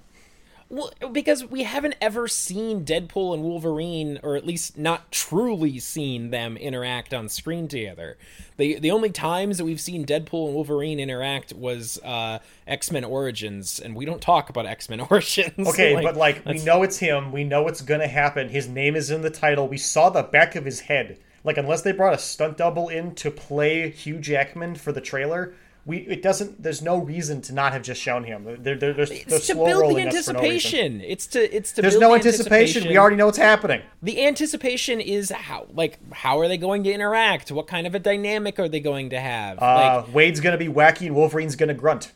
Well, 0.67 0.91
because 1.11 1.45
we 1.45 1.61
haven't 1.61 1.95
ever 2.01 2.27
seen 2.27 2.83
Deadpool 2.83 3.35
and 3.35 3.43
Wolverine, 3.43 4.19
or 4.23 4.35
at 4.35 4.47
least 4.47 4.79
not 4.79 5.11
truly 5.11 5.77
seen 5.77 6.31
them 6.31 6.57
interact 6.57 7.13
on 7.13 7.29
screen 7.29 7.67
together. 7.67 8.17
The 8.57 8.79
the 8.79 8.89
only 8.89 9.11
times 9.11 9.59
that 9.59 9.65
we've 9.65 9.79
seen 9.79 10.07
Deadpool 10.07 10.47
and 10.47 10.55
Wolverine 10.55 10.99
interact 10.99 11.53
was 11.53 11.99
uh, 12.03 12.39
X 12.65 12.91
Men 12.91 13.03
Origins, 13.03 13.79
and 13.79 13.95
we 13.95 14.05
don't 14.05 14.21
talk 14.21 14.49
about 14.49 14.65
X 14.65 14.89
Men 14.89 15.01
Origins. 15.11 15.67
Okay, 15.67 16.01
but 16.01 16.15
like 16.15 16.43
we 16.45 16.63
know 16.63 16.81
it's 16.81 16.97
him. 16.97 17.31
We 17.31 17.43
know 17.43 17.67
it's 17.67 17.81
gonna 17.81 18.07
happen. 18.07 18.49
His 18.49 18.67
name 18.67 18.95
is 18.95 19.11
in 19.11 19.21
the 19.21 19.29
title. 19.29 19.67
We 19.67 19.77
saw 19.77 20.09
the 20.09 20.23
back 20.23 20.55
of 20.55 20.65
his 20.65 20.81
head. 20.81 21.19
Like 21.43 21.57
unless 21.57 21.83
they 21.83 21.91
brought 21.91 22.15
a 22.15 22.17
stunt 22.17 22.57
double 22.57 22.89
in 22.89 23.13
to 23.15 23.29
play 23.29 23.91
Hugh 23.91 24.17
Jackman 24.17 24.73
for 24.73 24.91
the 24.91 24.99
trailer, 24.99 25.53
we 25.85 25.97
it 25.99 26.23
doesn't. 26.23 26.61
There's 26.63 26.81
no 26.81 26.97
reason 26.97 27.41
to 27.43 27.53
not 27.53 27.73
have 27.73 27.83
just 27.83 28.01
shown 28.01 28.23
him. 28.23 28.43
They're 28.43 28.57
they're, 28.57 28.75
they're, 28.75 28.93
they're 28.93 29.07
it's 29.11 29.47
to 29.47 29.53
slow 29.53 29.65
build 29.65 29.81
the 29.83 29.87
for 29.87 29.99
no 29.99 30.05
anticipation. 30.07 31.01
it's 31.01 31.27
to 31.27 31.55
it's 31.55 31.71
to 31.73 31.81
There's 31.83 31.99
no 31.99 32.09
the 32.09 32.15
anticipation. 32.15 32.87
We 32.87 32.97
already 32.97 33.15
know 33.15 33.27
what's 33.27 33.37
happening. 33.37 33.81
the 34.01 34.25
anticipation 34.25 34.99
is 34.99 35.29
how 35.29 35.67
like 35.73 35.99
how 36.11 36.39
are 36.39 36.47
they 36.47 36.57
going 36.57 36.83
to 36.85 36.91
interact? 36.91 37.51
What 37.51 37.67
kind 37.67 37.85
of 37.85 37.93
a 37.93 37.99
dynamic 37.99 38.59
are 38.59 38.67
they 38.67 38.79
going 38.79 39.11
to 39.11 39.19
have? 39.19 39.59
Uh, 39.61 40.03
Wade's 40.11 40.39
gonna 40.39 40.57
be 40.57 40.67
wacky 40.67 41.05
and 41.05 41.15
Wolverine's 41.15 41.55
gonna 41.55 41.75
grunt. 41.75 42.11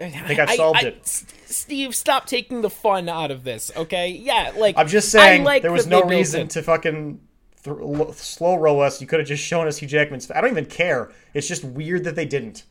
I 0.00 0.10
think 0.10 0.40
I've 0.40 0.50
solved 0.50 0.82
it. 0.82 0.98
S- 1.02 1.24
Steve, 1.46 1.94
stop 1.94 2.26
taking 2.26 2.62
the 2.62 2.70
fun 2.70 3.08
out 3.08 3.30
of 3.30 3.44
this, 3.44 3.70
okay? 3.76 4.08
Yeah, 4.08 4.52
like 4.56 4.76
I'm 4.76 4.88
just 4.88 5.10
saying 5.10 5.44
like 5.44 5.62
there 5.62 5.72
was 5.72 5.86
no 5.86 6.02
reason 6.02 6.42
it. 6.42 6.50
to 6.50 6.62
fucking 6.62 7.20
th- 7.64 8.14
slow 8.14 8.56
roll 8.56 8.80
us. 8.80 9.00
You 9.00 9.06
could 9.06 9.20
have 9.20 9.28
just 9.28 9.42
shown 9.42 9.66
us 9.66 9.78
Hugh 9.78 9.88
Jackman's. 9.88 10.30
I 10.30 10.40
don't 10.40 10.50
even 10.50 10.66
care. 10.66 11.10
It's 11.32 11.48
just 11.48 11.64
weird 11.64 12.04
that 12.04 12.16
they 12.16 12.24
didn't. 12.24 12.64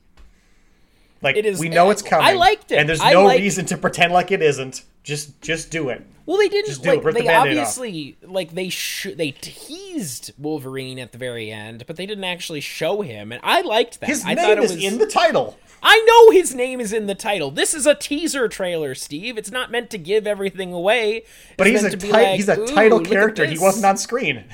Like 1.23 1.37
It 1.37 1.45
is- 1.45 1.59
we 1.59 1.69
know 1.69 1.89
it's 1.89 2.01
coming. 2.01 2.27
I 2.27 2.33
liked 2.33 2.71
it. 2.71 2.75
and 2.75 2.87
there's 2.89 3.01
no 3.03 3.23
liked- 3.23 3.41
reason 3.41 3.65
to 3.67 3.77
pretend 3.77 4.11
like 4.13 4.29
it 4.31 4.41
isn't. 4.41 4.83
Just 5.03 5.41
just 5.41 5.69
do 5.71 5.89
it. 5.89 6.01
Well, 6.25 6.37
they 6.37 6.47
didn't 6.47 6.67
Just 6.67 6.83
do 6.83 6.91
it. 6.91 6.95
like 6.97 7.03
Rip 7.05 7.15
they 7.15 7.27
off. 7.27 7.41
obviously 7.47 8.15
like 8.23 8.53
they 8.55 8.69
sh- 8.69 9.07
they 9.15 9.31
teased 9.31 10.31
Wolverine 10.37 10.97
at 10.99 11.11
the 11.11 11.17
very 11.17 11.51
end, 11.51 11.85
but 11.87 11.97
they 11.97 12.05
didn't 12.05 12.23
actually 12.23 12.61
show 12.61 13.01
him, 13.01 13.31
and 13.33 13.41
I 13.43 13.61
liked 13.61 13.99
that. 13.99 14.07
His 14.07 14.23
I 14.23 14.33
name 14.33 14.37
thought 14.37 14.57
it 14.59 14.63
is 14.63 14.73
was 14.75 14.83
in 14.83 14.99
the 14.99 15.05
title. 15.05 15.57
I 15.85 15.99
know 16.07 16.31
his 16.31 16.55
name 16.55 16.79
is 16.79 16.93
in 16.93 17.07
the 17.07 17.15
title. 17.15 17.51
This 17.51 17.73
is 17.73 17.85
a 17.85 17.93
teaser 17.95 18.47
trailer, 18.47 18.95
Steve. 18.95 19.37
It's 19.37 19.51
not 19.51 19.69
meant 19.69 19.89
to 19.89 19.97
give 19.97 20.25
everything 20.25 20.71
away. 20.71 21.23
But 21.57 21.67
he's 21.67 21.83
a 21.83 21.97
ti- 21.97 22.09
like, 22.09 22.35
he's 22.37 22.47
a 22.47 22.65
title 22.67 23.01
character. 23.01 23.45
He 23.45 23.59
wasn't 23.59 23.85
on 23.85 23.97
screen. 23.97 24.45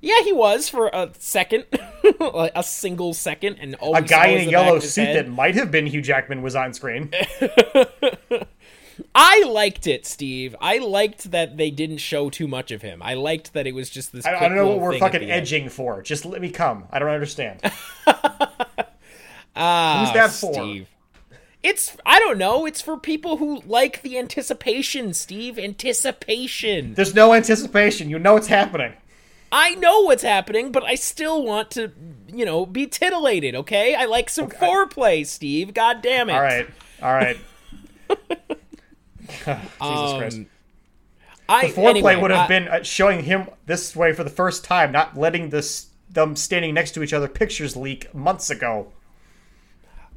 Yeah, 0.00 0.22
he 0.24 0.32
was 0.32 0.68
for 0.68 0.88
a 0.88 1.10
second, 1.20 1.66
like 2.34 2.52
a 2.54 2.62
single 2.62 3.14
second, 3.14 3.56
and 3.60 3.74
all 3.76 3.94
A 3.96 4.02
guy 4.02 4.26
in 4.28 4.48
a 4.48 4.50
yellow 4.50 4.78
suit 4.80 5.04
head. 5.06 5.16
that 5.16 5.28
might 5.30 5.54
have 5.54 5.70
been 5.70 5.86
Hugh 5.86 6.02
Jackman 6.02 6.42
was 6.42 6.54
on 6.56 6.72
screen. 6.74 7.10
I 9.14 9.42
liked 9.44 9.86
it, 9.86 10.06
Steve. 10.06 10.54
I 10.60 10.78
liked 10.78 11.30
that 11.32 11.56
they 11.56 11.70
didn't 11.70 11.98
show 11.98 12.30
too 12.30 12.46
much 12.46 12.70
of 12.70 12.82
him. 12.82 13.02
I 13.02 13.14
liked 13.14 13.52
that 13.54 13.66
it 13.66 13.74
was 13.74 13.90
just 13.90 14.12
this. 14.12 14.24
I, 14.24 14.34
I 14.36 14.48
don't 14.48 14.56
know 14.56 14.68
what 14.68 14.80
we're 14.80 14.98
fucking 14.98 15.20
the 15.20 15.30
end. 15.30 15.42
edging 15.42 15.68
for. 15.68 16.02
Just 16.02 16.24
let 16.24 16.40
me 16.40 16.50
come. 16.50 16.84
I 16.90 16.98
don't 16.98 17.08
understand. 17.08 17.60
Ah, 19.56 20.04
Who's 20.04 20.14
that 20.14 20.30
for? 20.30 20.52
Steve. 20.52 20.88
It's 21.62 21.96
I 22.04 22.18
don't 22.18 22.38
know. 22.38 22.66
It's 22.66 22.80
for 22.82 22.98
people 22.98 23.38
who 23.38 23.62
like 23.66 24.02
the 24.02 24.18
anticipation, 24.18 25.14
Steve. 25.14 25.58
Anticipation. 25.58 26.94
There's 26.94 27.14
no 27.14 27.32
anticipation. 27.32 28.10
You 28.10 28.18
know 28.18 28.36
it's 28.36 28.48
happening. 28.48 28.92
I 29.56 29.76
know 29.76 30.00
what's 30.00 30.24
happening, 30.24 30.72
but 30.72 30.82
I 30.82 30.96
still 30.96 31.44
want 31.44 31.70
to, 31.72 31.92
you 32.26 32.44
know, 32.44 32.66
be 32.66 32.86
titillated. 32.88 33.54
Okay, 33.54 33.94
I 33.94 34.06
like 34.06 34.28
some 34.28 34.48
foreplay, 34.50 35.24
Steve. 35.24 35.72
God 35.74 36.02
damn 36.02 36.28
it! 36.28 36.32
All 36.32 36.40
right. 36.42 36.66
All 37.00 37.14
right. 37.14 37.36
Jesus 39.28 39.70
Um, 39.80 40.18
Christ. 40.18 40.40
I 41.48 41.66
Foreplay 41.66 41.88
anyway, 41.90 42.16
would 42.16 42.30
have 42.30 42.46
I- 42.46 42.48
been 42.48 42.68
uh, 42.68 42.82
showing 42.82 43.22
him 43.24 43.48
this 43.66 43.94
way 43.94 44.12
for 44.12 44.24
the 44.24 44.30
first 44.30 44.64
time, 44.64 44.90
not 44.92 45.16
letting 45.16 45.50
this 45.50 45.86
them 46.10 46.34
standing 46.36 46.74
next 46.74 46.92
to 46.92 47.02
each 47.02 47.12
other 47.12 47.28
pictures 47.28 47.76
leak 47.76 48.12
months 48.14 48.50
ago. 48.50 48.92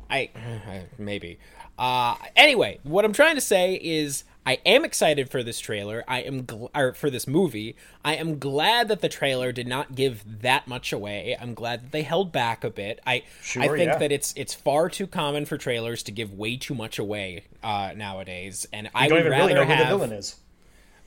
I 0.10 0.29
maybe. 0.98 1.38
Uh, 1.77 2.15
anyway, 2.36 2.79
what 2.84 3.06
I'm 3.06 3.13
trying 3.13 3.36
to 3.36 3.41
say 3.41 3.75
is 3.75 4.24
I 4.47 4.59
am 4.65 4.85
excited 4.85 5.29
for 5.29 5.43
this 5.43 5.59
trailer. 5.59 6.05
I 6.07 6.21
am 6.21 6.45
gl- 6.45 6.69
or 6.73 6.93
for 6.93 7.09
this 7.09 7.27
movie. 7.27 7.75
I 8.05 8.15
am 8.15 8.39
glad 8.39 8.87
that 8.87 9.01
the 9.01 9.09
trailer 9.09 9.51
did 9.51 9.67
not 9.67 9.93
give 9.93 10.23
that 10.41 10.69
much 10.69 10.93
away. 10.93 11.35
I'm 11.37 11.53
glad 11.53 11.83
that 11.83 11.91
they 11.91 12.03
held 12.03 12.31
back 12.31 12.63
a 12.63 12.69
bit. 12.69 13.01
I 13.05 13.23
I 13.57 13.67
think 13.67 13.91
yeah. 13.91 13.97
that 13.97 14.13
it's 14.13 14.33
it's 14.37 14.53
far 14.53 14.87
too 14.89 15.05
common 15.05 15.43
for 15.45 15.57
trailers 15.57 16.01
to 16.03 16.13
give 16.13 16.31
way 16.31 16.55
too 16.55 16.73
much 16.73 16.97
away 16.97 17.43
uh, 17.61 17.91
nowadays, 17.93 18.65
and 18.71 18.89
I 18.95 19.09
don't 19.09 19.17
would 19.17 19.25
even 19.25 19.31
rather 19.33 19.53
really 19.53 19.53
know 19.55 19.65
have. 19.65 19.77
who 19.79 19.83
the 19.83 19.97
villain 19.97 20.11
is. 20.13 20.35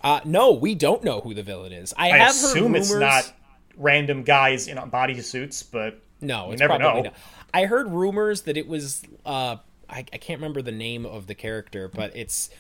Uh, 0.03 0.21
no, 0.27 0.53
we 0.53 0.75
don't 0.75 1.03
know 1.03 1.21
who 1.23 1.33
the 1.33 1.43
villain 1.43 1.73
is. 1.73 1.95
I, 1.97 2.11
I 2.11 2.19
have 2.19 2.31
assume 2.33 2.73
heard 2.75 2.81
it's 2.83 2.93
not 2.95 3.33
random 3.79 4.23
guys 4.23 4.69
in 4.69 4.77
body 4.91 5.19
suits, 5.23 5.63
but 5.63 5.99
No, 6.21 6.49
You 6.49 6.53
it's 6.53 6.61
never 6.61 6.79
know. 6.79 7.03
not. 7.03 7.15
I 7.55 7.65
heard 7.65 7.91
rumors 7.91 8.43
that 8.43 8.59
it 8.59 8.69
was. 8.69 9.03
Uh, 9.25 9.57
I, 9.89 10.01
I 10.13 10.19
can't 10.19 10.41
remember 10.41 10.61
the 10.61 10.73
name 10.73 11.07
of 11.07 11.27
the 11.27 11.35
character, 11.35 11.89
but 11.89 12.15
it's 12.15 12.51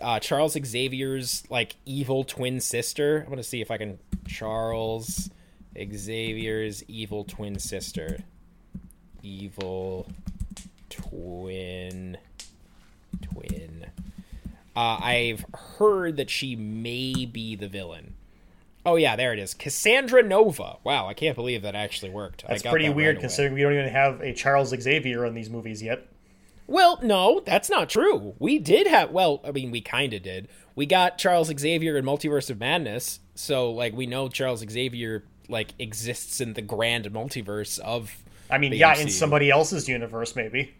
uh, 0.00 0.20
Charles 0.20 0.52
Xavier's 0.52 1.44
like 1.50 1.76
evil 1.86 2.24
twin 2.24 2.60
sister. 2.60 3.22
I'm 3.24 3.30
gonna 3.30 3.42
see 3.42 3.60
if 3.60 3.70
I 3.70 3.78
can. 3.78 3.98
Charles 4.26 5.30
Xavier's 5.76 6.82
evil 6.84 7.24
twin 7.24 7.58
sister. 7.58 8.18
Evil 9.22 10.08
twin. 10.90 12.18
Twin. 13.22 13.86
Uh, 14.76 14.98
I've 15.00 15.44
heard 15.78 16.16
that 16.16 16.30
she 16.30 16.56
may 16.56 17.24
be 17.26 17.54
the 17.54 17.68
villain. 17.68 18.14
Oh 18.86 18.96
yeah, 18.96 19.16
there 19.16 19.32
it 19.32 19.38
is. 19.38 19.54
Cassandra 19.54 20.22
Nova. 20.22 20.76
Wow, 20.84 21.06
I 21.06 21.14
can't 21.14 21.36
believe 21.36 21.62
that 21.62 21.74
actually 21.74 22.10
worked. 22.10 22.44
I 22.46 22.58
got 22.58 22.70
pretty 22.70 22.88
that 22.88 22.96
weird 22.96 23.16
right 23.16 23.20
considering 23.20 23.54
we 23.54 23.62
don't 23.62 23.72
even 23.72 23.88
have 23.88 24.20
a 24.20 24.34
Charles 24.34 24.74
Xavier 24.78 25.24
in 25.24 25.34
these 25.34 25.48
movies 25.48 25.82
yet. 25.82 26.06
Well, 26.66 26.98
no, 27.02 27.42
that's 27.44 27.68
not 27.68 27.88
true. 27.90 28.34
We 28.38 28.58
did 28.58 28.86
have. 28.86 29.10
Well, 29.10 29.40
I 29.44 29.50
mean, 29.50 29.70
we 29.70 29.80
kind 29.80 30.12
of 30.14 30.22
did. 30.22 30.48
We 30.74 30.86
got 30.86 31.18
Charles 31.18 31.52
Xavier 31.56 31.96
in 31.96 32.04
Multiverse 32.04 32.50
of 32.50 32.58
Madness, 32.58 33.20
so 33.34 33.70
like 33.70 33.94
we 33.94 34.06
know 34.06 34.28
Charles 34.28 34.64
Xavier 34.68 35.24
like 35.48 35.74
exists 35.78 36.40
in 36.40 36.54
the 36.54 36.62
grand 36.62 37.04
multiverse 37.12 37.78
of. 37.80 38.16
I 38.50 38.58
mean, 38.58 38.72
yeah, 38.72 38.96
in 38.98 39.08
somebody 39.10 39.50
else's 39.50 39.88
universe, 39.88 40.34
maybe. 40.36 40.74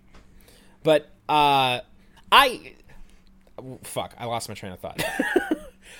But 0.82 1.10
uh, 1.28 1.80
I. 2.32 2.72
Fuck! 3.82 4.14
I 4.18 4.24
lost 4.26 4.48
my 4.48 4.54
train 4.54 4.72
of 4.72 4.80
thought. 4.80 5.02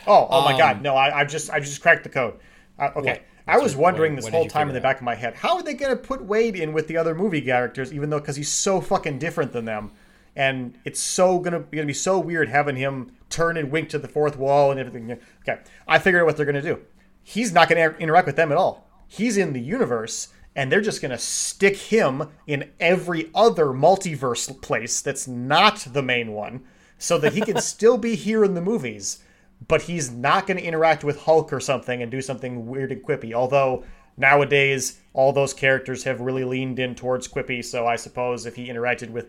Oh, 0.06 0.26
oh 0.28 0.44
my 0.44 0.52
Um, 0.52 0.58
God! 0.58 0.82
No, 0.82 0.96
I, 0.96 1.20
I 1.20 1.24
just, 1.24 1.48
I 1.50 1.60
just 1.60 1.80
cracked 1.80 2.02
the 2.02 2.10
code. 2.10 2.34
Uh, 2.78 2.90
okay, 2.96 3.10
What? 3.10 3.22
I 3.46 3.58
was 3.58 3.76
wondering 3.76 4.16
this 4.16 4.28
whole 4.28 4.48
time 4.48 4.68
in 4.68 4.74
the 4.74 4.80
back 4.80 4.96
of 4.96 5.02
my 5.02 5.14
head, 5.14 5.34
how 5.34 5.56
are 5.56 5.62
they 5.62 5.74
going 5.74 5.94
to 5.94 6.02
put 6.02 6.24
Wade 6.24 6.56
in 6.56 6.72
with 6.72 6.88
the 6.88 6.96
other 6.96 7.14
movie 7.14 7.42
characters? 7.42 7.92
Even 7.92 8.08
though, 8.08 8.18
because 8.18 8.36
he's 8.36 8.52
so 8.52 8.80
fucking 8.80 9.18
different 9.18 9.52
than 9.52 9.66
them, 9.66 9.92
and 10.34 10.78
it's 10.84 11.00
so 11.00 11.38
gonna, 11.38 11.60
gonna 11.60 11.86
be 11.86 11.92
so 11.92 12.18
weird 12.18 12.48
having 12.48 12.76
him 12.76 13.12
turn 13.28 13.56
and 13.56 13.70
wink 13.70 13.88
to 13.90 13.98
the 13.98 14.08
fourth 14.08 14.36
wall 14.36 14.70
and 14.70 14.80
everything. 14.80 15.18
Okay, 15.42 15.60
I 15.86 15.98
figured 15.98 16.22
out 16.22 16.26
what 16.26 16.36
they're 16.36 16.46
gonna 16.46 16.62
do. 16.62 16.80
He's 17.22 17.52
not 17.52 17.68
gonna 17.68 17.94
interact 17.98 18.26
with 18.26 18.36
them 18.36 18.50
at 18.50 18.58
all. 18.58 18.88
He's 19.06 19.36
in 19.36 19.52
the 19.52 19.60
universe. 19.60 20.28
And 20.56 20.70
they're 20.70 20.80
just 20.80 21.02
going 21.02 21.10
to 21.10 21.18
stick 21.18 21.76
him 21.76 22.28
in 22.46 22.70
every 22.78 23.28
other 23.34 23.66
multiverse 23.66 24.62
place 24.62 25.00
that's 25.00 25.26
not 25.26 25.78
the 25.92 26.00
main 26.00 26.30
one 26.30 26.62
so 26.96 27.18
that 27.18 27.32
he 27.32 27.40
can 27.40 27.60
still 27.60 27.98
be 27.98 28.14
here 28.14 28.44
in 28.44 28.54
the 28.54 28.60
movies 28.60 29.18
but 29.66 29.82
he's 29.82 30.10
not 30.10 30.46
going 30.46 30.56
to 30.56 30.64
interact 30.64 31.04
with 31.04 31.22
Hulk 31.22 31.52
or 31.52 31.60
something 31.60 32.02
and 32.02 32.10
do 32.10 32.20
something 32.20 32.66
weird 32.66 32.92
and 32.92 33.02
quippy. 33.02 33.32
Although 33.32 33.84
nowadays 34.16 35.00
all 35.12 35.32
those 35.32 35.54
characters 35.54 36.04
have 36.04 36.20
really 36.20 36.44
leaned 36.44 36.78
in 36.78 36.94
towards 36.94 37.28
quippy, 37.28 37.64
so 37.64 37.86
I 37.86 37.96
suppose 37.96 38.46
if 38.46 38.56
he 38.56 38.68
interacted 38.68 39.10
with 39.10 39.26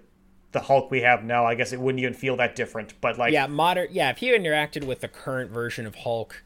the 0.52 0.62
Hulk 0.62 0.90
we 0.90 1.02
have 1.02 1.24
now, 1.24 1.46
I 1.46 1.56
guess 1.56 1.74
it 1.74 1.80
wouldn't 1.80 2.00
even 2.00 2.14
feel 2.14 2.38
that 2.38 2.56
different. 2.56 2.94
But 3.02 3.18
like, 3.18 3.34
yeah, 3.34 3.48
modern. 3.48 3.90
Yeah, 3.92 4.10
if 4.10 4.18
he 4.18 4.32
interacted 4.32 4.86
with 4.86 5.02
the 5.02 5.10
current 5.10 5.52
version 5.52 5.86
of 5.86 5.96
Hulk, 5.96 6.44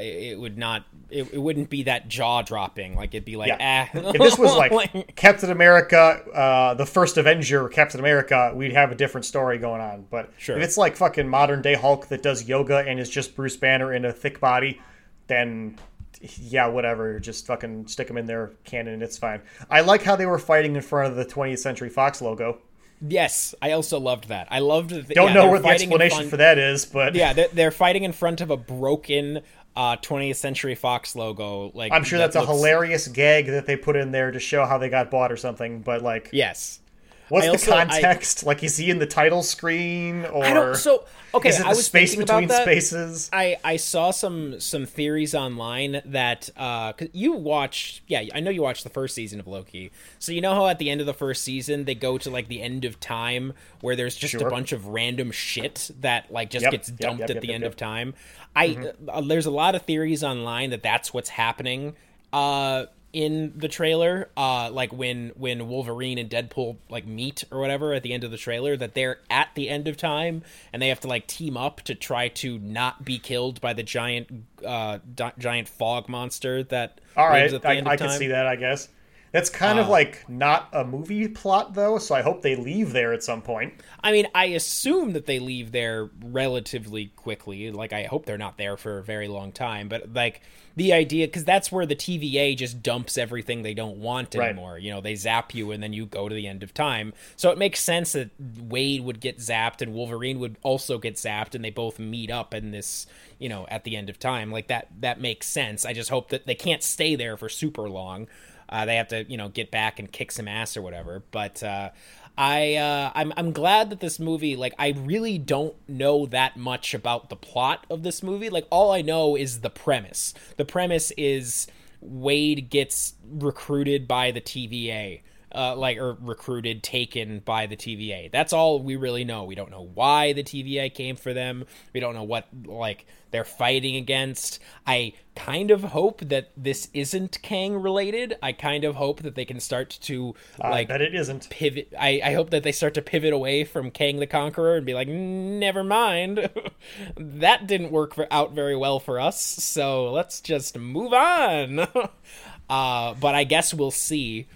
it, 0.00 0.32
it 0.32 0.38
would 0.40 0.56
not. 0.58 0.84
It, 1.10 1.32
it 1.32 1.38
wouldn't 1.38 1.70
be 1.70 1.84
that 1.84 2.08
jaw 2.08 2.42
dropping. 2.42 2.94
Like 2.94 3.14
it'd 3.14 3.24
be 3.24 3.36
like, 3.36 3.48
yeah. 3.48 3.88
ah. 3.94 3.98
if 3.98 4.18
this 4.18 4.38
was 4.38 4.54
like 4.56 5.16
Captain 5.16 5.50
America, 5.50 5.98
uh, 6.34 6.74
the 6.74 6.86
first 6.86 7.16
Avenger, 7.16 7.68
Captain 7.68 8.00
America, 8.00 8.52
we'd 8.54 8.72
have 8.72 8.92
a 8.92 8.94
different 8.94 9.24
story 9.24 9.58
going 9.58 9.80
on. 9.80 10.06
But 10.10 10.30
Sure. 10.38 10.56
if 10.56 10.62
it's 10.62 10.76
like 10.76 10.96
fucking 10.96 11.28
modern 11.28 11.62
day 11.62 11.74
Hulk 11.74 12.08
that 12.08 12.22
does 12.22 12.48
yoga 12.48 12.78
and 12.78 13.00
is 13.00 13.08
just 13.08 13.34
Bruce 13.36 13.56
Banner 13.56 13.92
in 13.94 14.04
a 14.04 14.12
thick 14.12 14.38
body, 14.40 14.80
then 15.28 15.76
yeah, 16.20 16.66
whatever. 16.66 17.18
Just 17.20 17.46
fucking 17.46 17.86
stick 17.86 18.08
him 18.10 18.16
in 18.18 18.26
their 18.26 18.52
canon. 18.64 19.02
It's 19.02 19.16
fine. 19.16 19.40
I 19.70 19.80
like 19.82 20.02
how 20.02 20.16
they 20.16 20.26
were 20.26 20.38
fighting 20.38 20.74
in 20.76 20.82
front 20.82 21.10
of 21.10 21.16
the 21.16 21.24
20th 21.24 21.58
Century 21.60 21.88
Fox 21.90 22.20
logo. 22.20 22.58
yes, 23.00 23.54
I 23.62 23.70
also 23.72 24.00
loved 24.00 24.28
that. 24.28 24.48
I 24.50 24.58
loved. 24.58 24.90
The, 24.90 25.14
Don't 25.14 25.28
yeah, 25.28 25.34
know 25.34 25.50
what 25.50 25.62
the 25.62 25.68
explanation 25.68 26.16
front- 26.18 26.30
for 26.30 26.36
that 26.38 26.58
is, 26.58 26.84
but 26.86 27.14
Yeah, 27.14 27.32
they're, 27.32 27.48
they're 27.52 27.70
fighting 27.70 28.02
in 28.02 28.10
front 28.12 28.40
of 28.40 28.50
a 28.50 28.56
broken 28.56 29.42
uh, 29.78 29.96
20th 29.98 30.34
Century 30.34 30.74
Fox 30.74 31.14
logo. 31.14 31.70
Like 31.72 31.92
I'm 31.92 32.02
sure 32.02 32.18
that 32.18 32.32
that's 32.32 32.44
a 32.44 32.46
hilarious 32.46 33.06
gag 33.06 33.46
that 33.46 33.64
they 33.64 33.76
put 33.76 33.94
in 33.94 34.10
there 34.10 34.32
to 34.32 34.40
show 34.40 34.66
how 34.66 34.76
they 34.76 34.88
got 34.88 35.08
bought 35.08 35.30
or 35.30 35.36
something. 35.36 35.82
But 35.82 36.02
like, 36.02 36.30
Yes. 36.32 36.80
What's 37.28 37.44
I 37.44 37.46
the 37.48 37.52
also- 37.52 37.72
I- 37.72 37.84
context? 37.86 38.44
like, 38.44 38.62
is 38.62 38.76
he 38.76 38.90
in 38.90 38.98
the 38.98 39.06
title 39.06 39.42
screen 39.42 40.24
or 40.26 40.44
I 40.44 40.52
don't. 40.54 40.74
So 40.76 41.04
okay, 41.34 41.48
is 41.50 41.60
it 41.60 41.66
I 41.66 41.70
the 41.72 41.76
was 41.76 41.86
space 41.86 42.16
between 42.16 42.48
spaces? 42.48 43.28
I, 43.32 43.56
I 43.62 43.76
saw 43.76 44.10
some 44.10 44.60
some 44.60 44.86
theories 44.86 45.34
online 45.34 46.00
that 46.04 46.48
uh 46.56 46.92
'cause 46.92 47.08
you 47.12 47.32
watch. 47.32 48.02
yeah 48.06 48.22
I 48.34 48.40
know 48.40 48.50
you 48.50 48.62
watched 48.62 48.84
the 48.84 48.90
first 48.90 49.14
season 49.14 49.40
of 49.40 49.46
Loki 49.46 49.90
so 50.18 50.32
you 50.32 50.40
know 50.40 50.54
how 50.54 50.66
at 50.68 50.78
the 50.78 50.88
end 50.90 51.00
of 51.00 51.06
the 51.06 51.14
first 51.14 51.42
season 51.44 51.84
they 51.84 51.94
go 51.94 52.16
to 52.18 52.30
like 52.30 52.48
the 52.48 52.62
end 52.62 52.84
of 52.84 52.98
time 53.00 53.52
where 53.80 53.94
there's 53.96 54.16
just 54.16 54.32
Sure. 54.32 54.46
a 54.46 54.50
bunch 54.50 54.72
of 54.72 54.86
random 54.86 55.30
shit 55.30 55.90
that 56.00 56.30
like 56.32 56.50
just 56.50 56.62
Yep, 56.64 56.72
gets 56.72 56.88
dumped 56.88 57.20
yep, 57.20 57.30
at 57.30 57.36
yep, 57.36 57.42
the 57.42 57.48
yep, 57.48 57.54
end 57.56 57.64
of 57.64 57.76
time 57.76 58.14
I 58.56 58.92
uh, 59.08 59.20
there's 59.20 59.46
a 59.46 59.50
lot 59.50 59.74
of 59.74 59.82
theories 59.82 60.24
online 60.24 60.70
that 60.70 60.82
that's 60.82 61.12
what's 61.14 61.28
happening 61.30 61.94
uh 62.32 62.86
in 63.12 63.52
the 63.56 63.68
trailer 63.68 64.28
uh 64.36 64.70
like 64.70 64.92
when 64.92 65.30
when 65.34 65.66
wolverine 65.66 66.18
and 66.18 66.28
deadpool 66.28 66.76
like 66.90 67.06
meet 67.06 67.42
or 67.50 67.58
whatever 67.58 67.94
at 67.94 68.02
the 68.02 68.12
end 68.12 68.22
of 68.22 68.30
the 68.30 68.36
trailer 68.36 68.76
that 68.76 68.94
they're 68.94 69.18
at 69.30 69.48
the 69.54 69.70
end 69.70 69.88
of 69.88 69.96
time 69.96 70.42
and 70.72 70.82
they 70.82 70.88
have 70.88 71.00
to 71.00 71.08
like 71.08 71.26
team 71.26 71.56
up 71.56 71.80
to 71.80 71.94
try 71.94 72.28
to 72.28 72.58
not 72.58 73.04
be 73.04 73.18
killed 73.18 73.60
by 73.62 73.72
the 73.72 73.82
giant 73.82 74.28
uh 74.64 74.98
di- 75.14 75.32
giant 75.38 75.68
fog 75.68 76.06
monster 76.08 76.62
that 76.64 77.00
All 77.16 77.26
right, 77.26 77.42
lives 77.42 77.54
at 77.54 77.62
the 77.62 77.68
I, 77.68 77.74
end 77.76 77.88
I 77.88 77.96
can 77.96 78.10
see 78.10 78.28
that. 78.28 78.46
I 78.46 78.56
guess. 78.56 78.88
That's 79.32 79.50
kind 79.50 79.78
of 79.78 79.86
um, 79.86 79.90
like 79.90 80.28
not 80.28 80.68
a 80.72 80.84
movie 80.84 81.28
plot 81.28 81.74
though, 81.74 81.98
so 81.98 82.14
I 82.14 82.22
hope 82.22 82.42
they 82.42 82.56
leave 82.56 82.92
there 82.92 83.12
at 83.12 83.22
some 83.22 83.42
point. 83.42 83.74
I 84.02 84.12
mean, 84.12 84.26
I 84.34 84.46
assume 84.46 85.12
that 85.12 85.26
they 85.26 85.38
leave 85.38 85.72
there 85.72 86.08
relatively 86.22 87.06
quickly. 87.16 87.70
Like, 87.70 87.92
I 87.92 88.04
hope 88.04 88.24
they're 88.26 88.38
not 88.38 88.56
there 88.56 88.76
for 88.76 88.98
a 88.98 89.02
very 89.02 89.28
long 89.28 89.52
time. 89.52 89.88
But 89.88 90.14
like 90.14 90.40
the 90.76 90.92
idea, 90.92 91.26
because 91.26 91.44
that's 91.44 91.70
where 91.70 91.84
the 91.84 91.96
TVA 91.96 92.56
just 92.56 92.82
dumps 92.82 93.18
everything 93.18 93.62
they 93.62 93.74
don't 93.74 93.98
want 93.98 94.34
Right. 94.34 94.50
anymore. 94.50 94.78
You 94.78 94.92
know, 94.92 95.00
they 95.00 95.14
zap 95.14 95.54
you 95.54 95.72
and 95.72 95.82
then 95.82 95.92
you 95.92 96.06
go 96.06 96.28
to 96.28 96.34
the 96.34 96.46
end 96.46 96.62
of 96.62 96.72
time. 96.72 97.12
So 97.36 97.50
it 97.50 97.58
makes 97.58 97.80
sense 97.80 98.12
that 98.12 98.30
Wade 98.38 99.02
would 99.02 99.20
get 99.20 99.38
zapped 99.38 99.82
and 99.82 99.92
Wolverine 99.92 100.38
would 100.38 100.56
also 100.62 100.98
get 100.98 101.16
zapped, 101.16 101.54
and 101.54 101.64
they 101.64 101.70
both 101.70 101.98
meet 101.98 102.30
up 102.30 102.54
in 102.54 102.70
this. 102.70 103.06
You 103.38 103.48
know, 103.48 103.66
at 103.68 103.84
the 103.84 103.94
end 103.96 104.10
of 104.10 104.18
time, 104.18 104.50
like 104.50 104.66
that. 104.66 104.88
That 105.00 105.20
makes 105.20 105.46
sense. 105.46 105.84
I 105.84 105.92
just 105.92 106.10
hope 106.10 106.30
that 106.30 106.46
they 106.46 106.56
can't 106.56 106.82
stay 106.82 107.14
there 107.14 107.36
for 107.36 107.48
super 107.48 107.88
long. 107.88 108.26
Uh, 108.68 108.84
they 108.84 108.96
have 108.96 109.08
to, 109.08 109.24
you 109.30 109.36
know, 109.36 109.48
get 109.48 109.70
back 109.70 109.98
and 109.98 110.10
kick 110.10 110.30
some 110.32 110.48
ass 110.48 110.76
or 110.76 110.82
whatever. 110.82 111.22
But 111.30 111.62
uh, 111.62 111.90
I, 112.36 112.76
uh, 112.76 113.12
I'm, 113.14 113.32
I'm 113.36 113.52
glad 113.52 113.90
that 113.90 114.00
this 114.00 114.20
movie, 114.20 114.56
like, 114.56 114.74
I 114.78 114.90
really 114.90 115.38
don't 115.38 115.74
know 115.88 116.26
that 116.26 116.56
much 116.56 116.94
about 116.94 117.30
the 117.30 117.36
plot 117.36 117.86
of 117.90 118.02
this 118.02 118.22
movie. 118.22 118.50
Like, 118.50 118.66
all 118.70 118.92
I 118.92 119.02
know 119.02 119.36
is 119.36 119.60
the 119.60 119.70
premise. 119.70 120.34
The 120.56 120.64
premise 120.64 121.10
is 121.16 121.66
Wade 122.00 122.70
gets 122.70 123.14
recruited 123.28 124.06
by 124.06 124.30
the 124.30 124.40
TVA. 124.40 125.22
Uh, 125.54 125.74
like 125.74 125.96
or 125.96 126.12
recruited, 126.20 126.82
taken 126.82 127.38
by 127.38 127.64
the 127.64 127.74
TVA. 127.74 128.30
That's 128.30 128.52
all 128.52 128.82
we 128.82 128.96
really 128.96 129.24
know. 129.24 129.44
We 129.44 129.54
don't 129.54 129.70
know 129.70 129.88
why 129.94 130.34
the 130.34 130.42
TVA 130.42 130.92
came 130.92 131.16
for 131.16 131.32
them. 131.32 131.64
We 131.94 132.00
don't 132.00 132.14
know 132.14 132.22
what 132.22 132.48
like 132.66 133.06
they're 133.30 133.44
fighting 133.44 133.96
against. 133.96 134.60
I 134.86 135.14
kind 135.36 135.70
of 135.70 135.82
hope 135.84 136.20
that 136.20 136.50
this 136.56 136.88
isn't 136.92 137.40
Kang 137.42 137.76
related. 137.76 138.36
I 138.42 138.52
kind 138.52 138.84
of 138.84 138.96
hope 138.96 139.22
that 139.22 139.34
they 139.34 139.44
can 139.44 139.60
start 139.60 139.98
to 140.02 140.34
like 140.58 140.88
that 140.88 141.00
it 141.00 141.14
isn't. 141.14 141.48
pivot. 141.50 141.92
I, 141.98 142.20
I 142.24 142.34
hope 142.34 142.50
that 142.50 142.62
they 142.62 142.72
start 142.72 142.94
to 142.94 143.02
pivot 143.02 143.32
away 143.32 143.64
from 143.64 143.90
Kang 143.90 144.18
the 144.18 144.26
Conqueror 144.26 144.76
and 144.76 144.86
be 144.86 144.94
like, 144.94 145.08
never 145.08 145.84
mind, 145.84 146.50
that 147.16 147.66
didn't 147.66 147.92
work 147.92 148.14
for, 148.14 148.26
out 148.30 148.52
very 148.52 148.76
well 148.76 148.98
for 148.98 149.20
us. 149.20 149.40
So 149.40 150.10
let's 150.12 150.40
just 150.40 150.76
move 150.76 151.12
on. 151.12 151.80
uh, 152.70 153.14
but 153.14 153.34
I 153.34 153.44
guess 153.44 153.72
we'll 153.72 153.90
see. 153.90 154.46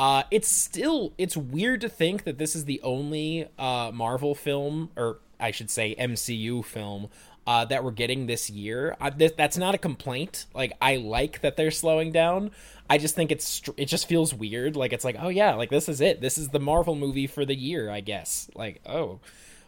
Uh, 0.00 0.22
it's 0.30 0.48
still 0.48 1.12
it's 1.18 1.36
weird 1.36 1.82
to 1.82 1.88
think 1.88 2.24
that 2.24 2.38
this 2.38 2.56
is 2.56 2.64
the 2.64 2.80
only 2.82 3.46
uh, 3.58 3.90
Marvel 3.92 4.34
film, 4.34 4.88
or 4.96 5.18
I 5.38 5.50
should 5.50 5.70
say 5.70 5.94
MCU 5.98 6.64
film, 6.64 7.08
uh, 7.50 7.64
that 7.64 7.82
we're 7.82 7.90
getting 7.90 8.26
this 8.26 8.48
year. 8.48 8.96
Uh, 9.00 9.10
th- 9.10 9.34
that's 9.36 9.56
not 9.58 9.74
a 9.74 9.78
complaint. 9.78 10.46
Like 10.54 10.72
I 10.80 10.96
like 10.96 11.40
that 11.40 11.56
they're 11.56 11.72
slowing 11.72 12.12
down. 12.12 12.52
I 12.88 12.96
just 12.98 13.16
think 13.16 13.32
it's 13.32 13.44
str- 13.44 13.72
it 13.76 13.86
just 13.86 14.06
feels 14.08 14.32
weird. 14.32 14.76
Like 14.76 14.92
it's 14.92 15.04
like 15.04 15.16
oh 15.18 15.30
yeah, 15.30 15.54
like 15.54 15.68
this 15.68 15.88
is 15.88 16.00
it. 16.00 16.20
This 16.20 16.38
is 16.38 16.50
the 16.50 16.60
Marvel 16.60 16.94
movie 16.94 17.26
for 17.26 17.44
the 17.44 17.56
year, 17.56 17.90
I 17.90 18.00
guess. 18.02 18.48
Like 18.54 18.80
oh, 18.86 19.18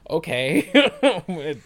okay. 0.08 0.70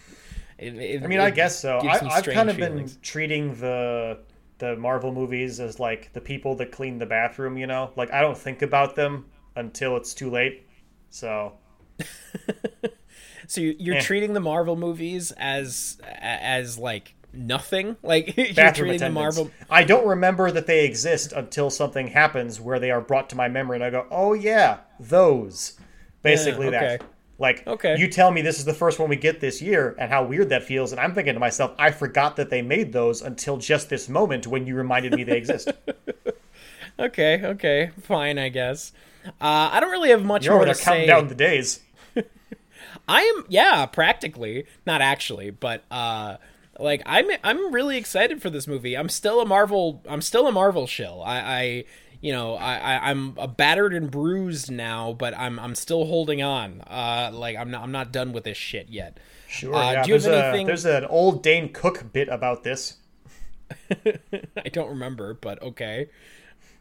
It- 0.59 0.75
it- 0.75 1.03
I 1.03 1.07
mean, 1.07 1.19
I 1.19 1.29
guess 1.29 1.59
so. 1.59 1.77
I, 1.77 1.99
I've 2.15 2.25
kind 2.25 2.49
of 2.49 2.55
feelings. 2.55 2.93
been 2.93 3.01
treating 3.03 3.53
the 3.61 4.17
the 4.57 4.75
Marvel 4.75 5.13
movies 5.13 5.59
as 5.59 5.79
like 5.79 6.11
the 6.13 6.21
people 6.21 6.55
that 6.55 6.71
clean 6.71 6.97
the 6.97 7.05
bathroom. 7.05 7.59
You 7.59 7.67
know, 7.67 7.91
like 7.95 8.11
I 8.11 8.21
don't 8.21 8.35
think 8.35 8.63
about 8.63 8.95
them 8.95 9.27
until 9.55 9.95
it's 9.97 10.15
too 10.15 10.31
late. 10.31 10.65
So 11.11 11.53
So 13.47 13.61
you- 13.61 13.75
you're 13.79 13.95
Eh. 13.95 14.01
treating 14.01 14.33
the 14.33 14.39
Marvel 14.39 14.75
movies 14.75 15.31
as 15.37 15.97
as 16.21 16.77
like 16.77 17.15
nothing. 17.33 17.95
Like 18.03 18.35
you're 18.37 18.53
bathroom 18.53 18.89
treating 18.89 18.99
the. 19.07 19.09
Marvel. 19.09 19.51
I 19.69 19.83
don't 19.83 20.05
remember 20.07 20.51
that 20.51 20.67
they 20.67 20.85
exist 20.85 21.31
until 21.33 21.69
something 21.69 22.07
happens 22.07 22.59
where 22.61 22.79
they 22.79 22.91
are 22.91 23.01
brought 23.01 23.29
to 23.31 23.35
my 23.35 23.47
memory, 23.47 23.77
and 23.77 23.83
I 23.83 23.89
go, 23.89 24.05
"Oh 24.11 24.33
yeah, 24.33 24.77
those." 24.99 25.79
Basically, 26.23 26.69
Yeah, 26.69 26.77
okay. 26.77 26.97
that. 26.97 27.03
Like, 27.39 27.67
Okay. 27.67 27.95
you 27.99 28.07
tell 28.07 28.31
me 28.31 28.41
this 28.41 28.57
is 28.57 28.65
the 28.65 28.73
first 28.73 28.97
one 28.97 29.09
we 29.09 29.15
get 29.15 29.39
this 29.39 29.61
year, 29.61 29.95
and 29.99 30.09
how 30.11 30.23
weird 30.23 30.49
that 30.49 30.63
feels, 30.63 30.91
and 30.91 30.99
I'm 30.99 31.13
thinking 31.13 31.35
to 31.35 31.39
myself, 31.39 31.71
I 31.77 31.91
forgot 31.91 32.35
that 32.37 32.49
they 32.49 32.63
made 32.63 32.91
those 32.91 33.21
until 33.21 33.57
just 33.57 33.89
this 33.91 34.09
moment 34.09 34.47
when 34.47 34.65
you 34.65 34.73
reminded 34.75 35.13
me 35.13 35.23
they 35.23 35.37
exist. 35.37 35.71
Okay, 36.99 37.41
okay, 37.43 37.91
fine, 38.01 38.39
I 38.39 38.49
guess. 38.49 38.91
Uh, 39.27 39.69
I 39.71 39.79
don't 39.79 39.91
really 39.91 40.09
have 40.09 40.23
much 40.25 40.45
You're 40.45 40.55
more 40.55 40.65
to 40.65 40.73
there 40.73 40.83
counting 40.83 41.05
down 41.07 41.27
the 41.27 41.35
days. 41.35 41.79
I 43.07 43.21
am, 43.21 43.45
yeah, 43.49 43.85
practically, 43.85 44.65
not 44.85 45.01
actually, 45.01 45.49
but 45.49 45.83
uh, 45.89 46.37
like 46.79 47.01
I'm, 47.05 47.27
I'm 47.43 47.73
really 47.73 47.97
excited 47.97 48.41
for 48.41 48.49
this 48.49 48.67
movie. 48.67 48.95
I'm 48.97 49.09
still 49.09 49.39
a 49.41 49.45
Marvel, 49.45 50.03
I'm 50.09 50.21
still 50.21 50.47
a 50.47 50.51
Marvel 50.51 50.87
shill. 50.87 51.23
I, 51.25 51.37
I 51.39 51.83
you 52.19 52.33
know, 52.33 52.55
I, 52.55 52.77
I, 52.77 53.09
I'm 53.09 53.35
a 53.37 53.47
battered 53.47 53.93
and 53.93 54.09
bruised 54.09 54.71
now, 54.71 55.13
but 55.13 55.37
I'm, 55.37 55.59
I'm 55.59 55.75
still 55.75 56.05
holding 56.05 56.41
on. 56.41 56.81
Uh, 56.81 57.29
like 57.33 57.55
I'm 57.55 57.71
not, 57.71 57.83
I'm 57.83 57.91
not 57.91 58.11
done 58.11 58.33
with 58.33 58.43
this 58.43 58.57
shit 58.57 58.89
yet. 58.89 59.19
Sure. 59.47 59.73
Uh, 59.73 59.91
yeah, 59.91 60.03
do 60.03 60.09
you 60.09 60.13
have 60.15 60.23
there's, 60.23 60.25
a- 60.25 60.45
anything- 60.47 60.67
there's 60.67 60.85
an 60.85 61.05
old 61.05 61.43
Dane 61.43 61.71
Cook 61.71 62.11
bit 62.11 62.27
about 62.27 62.63
this. 62.63 62.97
I 64.05 64.69
don't 64.71 64.89
remember, 64.89 65.33
but 65.33 65.61
okay. 65.61 66.09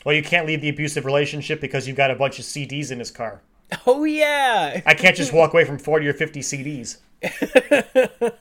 Well, 0.05 0.15
you 0.15 0.23
can't 0.23 0.47
leave 0.47 0.61
the 0.61 0.69
abusive 0.69 1.05
relationship 1.05 1.61
because 1.61 1.87
you've 1.89 1.97
got 1.97 2.11
a 2.11 2.15
bunch 2.15 2.39
of 2.39 2.45
CDs 2.45 2.91
in 2.93 2.99
his 2.99 3.11
car. 3.11 3.43
Oh 3.87 4.05
yeah, 4.05 4.81
I 4.87 4.95
can't 4.95 5.17
just 5.17 5.33
walk 5.33 5.53
away 5.53 5.65
from 5.65 5.79
40 5.79 6.07
or 6.09 6.13
50 6.13 6.41
CDs. 6.41 6.99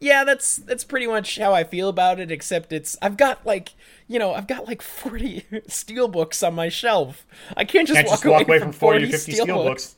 yeah. 0.00 0.24
That's 0.24 0.56
that's 0.56 0.84
pretty 0.84 1.06
much 1.06 1.38
how 1.38 1.52
I 1.52 1.64
feel 1.64 1.88
about 1.88 2.20
it. 2.20 2.30
Except 2.30 2.72
it's 2.72 2.96
I've 3.02 3.16
got 3.16 3.44
like 3.46 3.70
you 4.06 4.18
know 4.18 4.34
I've 4.34 4.46
got 4.46 4.66
like 4.66 4.82
forty 4.82 5.44
steelbooks 5.68 6.46
on 6.46 6.54
my 6.54 6.68
shelf. 6.68 7.26
I 7.56 7.64
can't 7.64 7.88
just, 7.88 7.96
Can't 7.96 8.08
walk, 8.08 8.16
just 8.18 8.26
walk 8.26 8.46
away 8.48 8.56
away 8.56 8.64
from 8.64 8.72
40 8.72 9.04
or 9.04 9.08
50 9.08 9.32
steelbooks. 9.32 9.94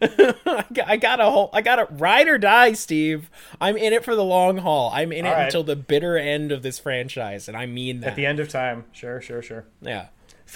steelbooks. 0.00 0.36
I 0.46 0.64
got, 0.72 0.88
I 0.88 0.96
got 0.96 1.20
a 1.20 1.30
whole, 1.30 1.50
I 1.52 1.60
got 1.60 1.78
a 1.78 1.86
ride 1.94 2.26
or 2.28 2.38
die, 2.38 2.72
Steve. 2.72 3.30
I'm 3.60 3.76
in 3.76 3.92
it 3.92 4.04
for 4.04 4.14
the 4.14 4.24
long 4.24 4.58
haul. 4.58 4.90
I'm 4.94 5.12
in 5.12 5.26
it 5.26 5.28
All 5.28 5.34
right. 5.34 5.44
until 5.44 5.62
the 5.62 5.76
bitter 5.76 6.16
end 6.16 6.52
of 6.52 6.62
this 6.62 6.78
franchise, 6.78 7.48
and 7.48 7.56
I 7.56 7.66
mean 7.66 8.00
that. 8.00 8.10
At 8.10 8.16
the 8.16 8.26
end 8.26 8.40
of 8.40 8.48
time. 8.48 8.86
Sure, 8.92 9.20
sure, 9.20 9.42
sure. 9.42 9.66
yeah. 9.82 10.06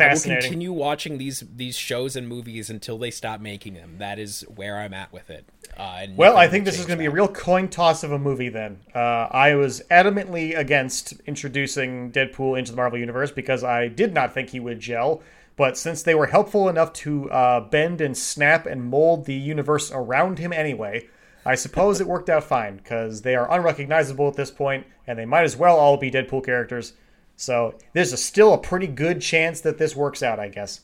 I 0.00 0.12
will 0.34 0.40
continue 0.40 0.72
watching 0.72 1.18
these 1.18 1.44
these 1.54 1.76
shows 1.76 2.16
and 2.16 2.28
movies 2.28 2.70
until 2.70 2.98
they 2.98 3.11
stop 3.11 3.40
making 3.40 3.74
them. 3.74 3.96
That 3.98 4.18
is 4.18 4.42
where 4.54 4.78
I'm 4.78 4.94
at 4.94 5.12
with 5.12 5.30
it. 5.30 5.48
Uh, 5.76 6.06
Well, 6.16 6.37
I 6.37 6.48
think 6.48 6.64
this 6.64 6.78
is 6.78 6.87
going 6.87 6.98
to 6.98 7.02
be 7.02 7.06
a 7.06 7.11
real 7.11 7.28
coin 7.28 7.68
toss 7.68 8.02
of 8.02 8.12
a 8.12 8.18
movie 8.18 8.48
then. 8.48 8.80
Uh, 8.94 9.28
I 9.30 9.54
was 9.54 9.82
adamantly 9.90 10.56
against 10.56 11.14
introducing 11.26 12.11
Deadpool 12.11 12.58
into 12.58 12.72
the 12.72 12.76
Marvel 12.76 12.98
Universe 12.98 13.30
because 13.30 13.62
I 13.62 13.88
did 13.88 14.12
not 14.14 14.34
think 14.34 14.50
he 14.50 14.61
would 14.61 14.80
gel. 14.80 15.22
But 15.56 15.76
since 15.76 16.04
they 16.04 16.14
were 16.14 16.26
helpful 16.26 16.68
enough 16.68 16.92
to 16.94 17.28
uh, 17.32 17.61
bend 17.61 18.00
and 18.00 18.16
snap 18.16 18.64
and 18.64 18.84
mold 18.84 19.24
the 19.24 19.34
universe 19.34 19.90
around 19.90 20.38
him 20.38 20.52
anyway, 20.52 21.08
I 21.44 21.56
suppose 21.56 22.00
it 22.00 22.06
worked 22.06 22.30
out 22.30 22.44
fine 22.44 22.76
because 22.76 23.22
they 23.22 23.34
are 23.34 23.50
unrecognizable 23.50 24.28
at 24.28 24.34
this 24.34 24.52
point 24.52 24.87
and 25.06 25.18
they 25.18 25.24
might 25.24 25.42
as 25.42 25.56
well 25.56 25.76
all 25.76 25.96
be 25.96 26.12
Deadpool 26.12 26.44
characters. 26.44 26.92
So 27.40 27.77
there's 27.94 28.12
a, 28.12 28.16
still 28.16 28.53
a 28.53 28.59
pretty 28.59 28.88
good 28.88 29.22
chance 29.22 29.61
that 29.61 29.79
this 29.79 29.94
works 29.94 30.22
out, 30.24 30.40
I 30.40 30.48
guess. 30.48 30.81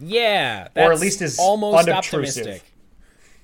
Yeah, 0.00 0.66
Or 0.74 0.92
at 0.92 0.98
least 0.98 1.22
is 1.22 1.38
almost 1.38 1.88
unobtrusive. 1.88 2.42
optimistic. 2.48 2.72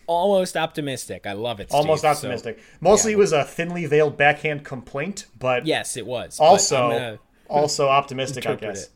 Almost 0.08 0.56
optimistic. 0.56 1.26
I 1.28 1.34
love 1.34 1.60
it. 1.60 1.68
Almost 1.70 2.00
Steve. 2.00 2.16
So, 2.16 2.18
optimistic. 2.26 2.58
Mostly 2.80 3.12
yeah. 3.12 3.16
it 3.16 3.20
was 3.20 3.32
a 3.32 3.44
thinly 3.44 3.86
veiled 3.86 4.16
backhand 4.16 4.64
complaint, 4.64 5.26
but 5.38 5.64
yes, 5.64 5.96
it 5.96 6.04
was. 6.04 6.40
also 6.40 7.18
also 7.48 7.88
optimistic, 7.88 8.44
I 8.46 8.56
guess. 8.56 8.84
It. 8.84 8.90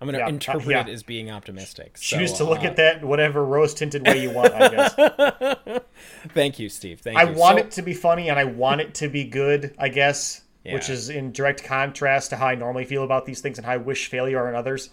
I'm 0.00 0.08
gonna 0.08 0.18
Yeah, 0.18 0.26
uh, 0.26 0.30
interpret 0.30 0.66
yeah. 0.68 0.80
it 0.80 0.88
as 0.88 1.04
being 1.04 1.30
optimistic. 1.30 1.96
Choose 1.98 2.32
So, 2.36 2.38
to 2.44 2.50
look 2.50 2.64
uh, 2.64 2.66
at 2.66 2.76
that 2.76 3.04
whatever 3.04 3.44
rose 3.44 3.72
tinted 3.72 4.04
way 4.04 4.20
you 4.20 4.30
want, 4.30 4.52
I 4.52 4.68
guess. 4.68 5.80
Thank 6.34 6.58
you, 6.58 6.68
Steve. 6.68 7.00
Thank 7.00 7.16
I 7.16 7.30
you. 7.30 7.36
want 7.36 7.58
So- 7.60 7.64
it 7.66 7.70
to 7.72 7.82
be 7.82 7.94
funny 7.94 8.28
and 8.28 8.38
I 8.38 8.44
want 8.44 8.80
it 8.80 8.94
to 8.96 9.08
be 9.08 9.24
good, 9.24 9.74
I 9.78 9.88
guess, 9.88 10.42
which 10.74 10.90
is 10.90 11.08
in 11.10 11.32
direct 11.32 11.64
contrast 11.64 12.30
to 12.30 12.36
how 12.36 12.46
I 12.48 12.54
normally 12.54 12.84
feel 12.84 13.04
about 13.04 13.26
these 13.26 13.40
things 13.40 13.58
and 13.58 13.66
how 13.66 13.72
I 13.72 13.76
wish 13.78 14.08
failure 14.08 14.46
on 14.46 14.54
others. 14.54 14.90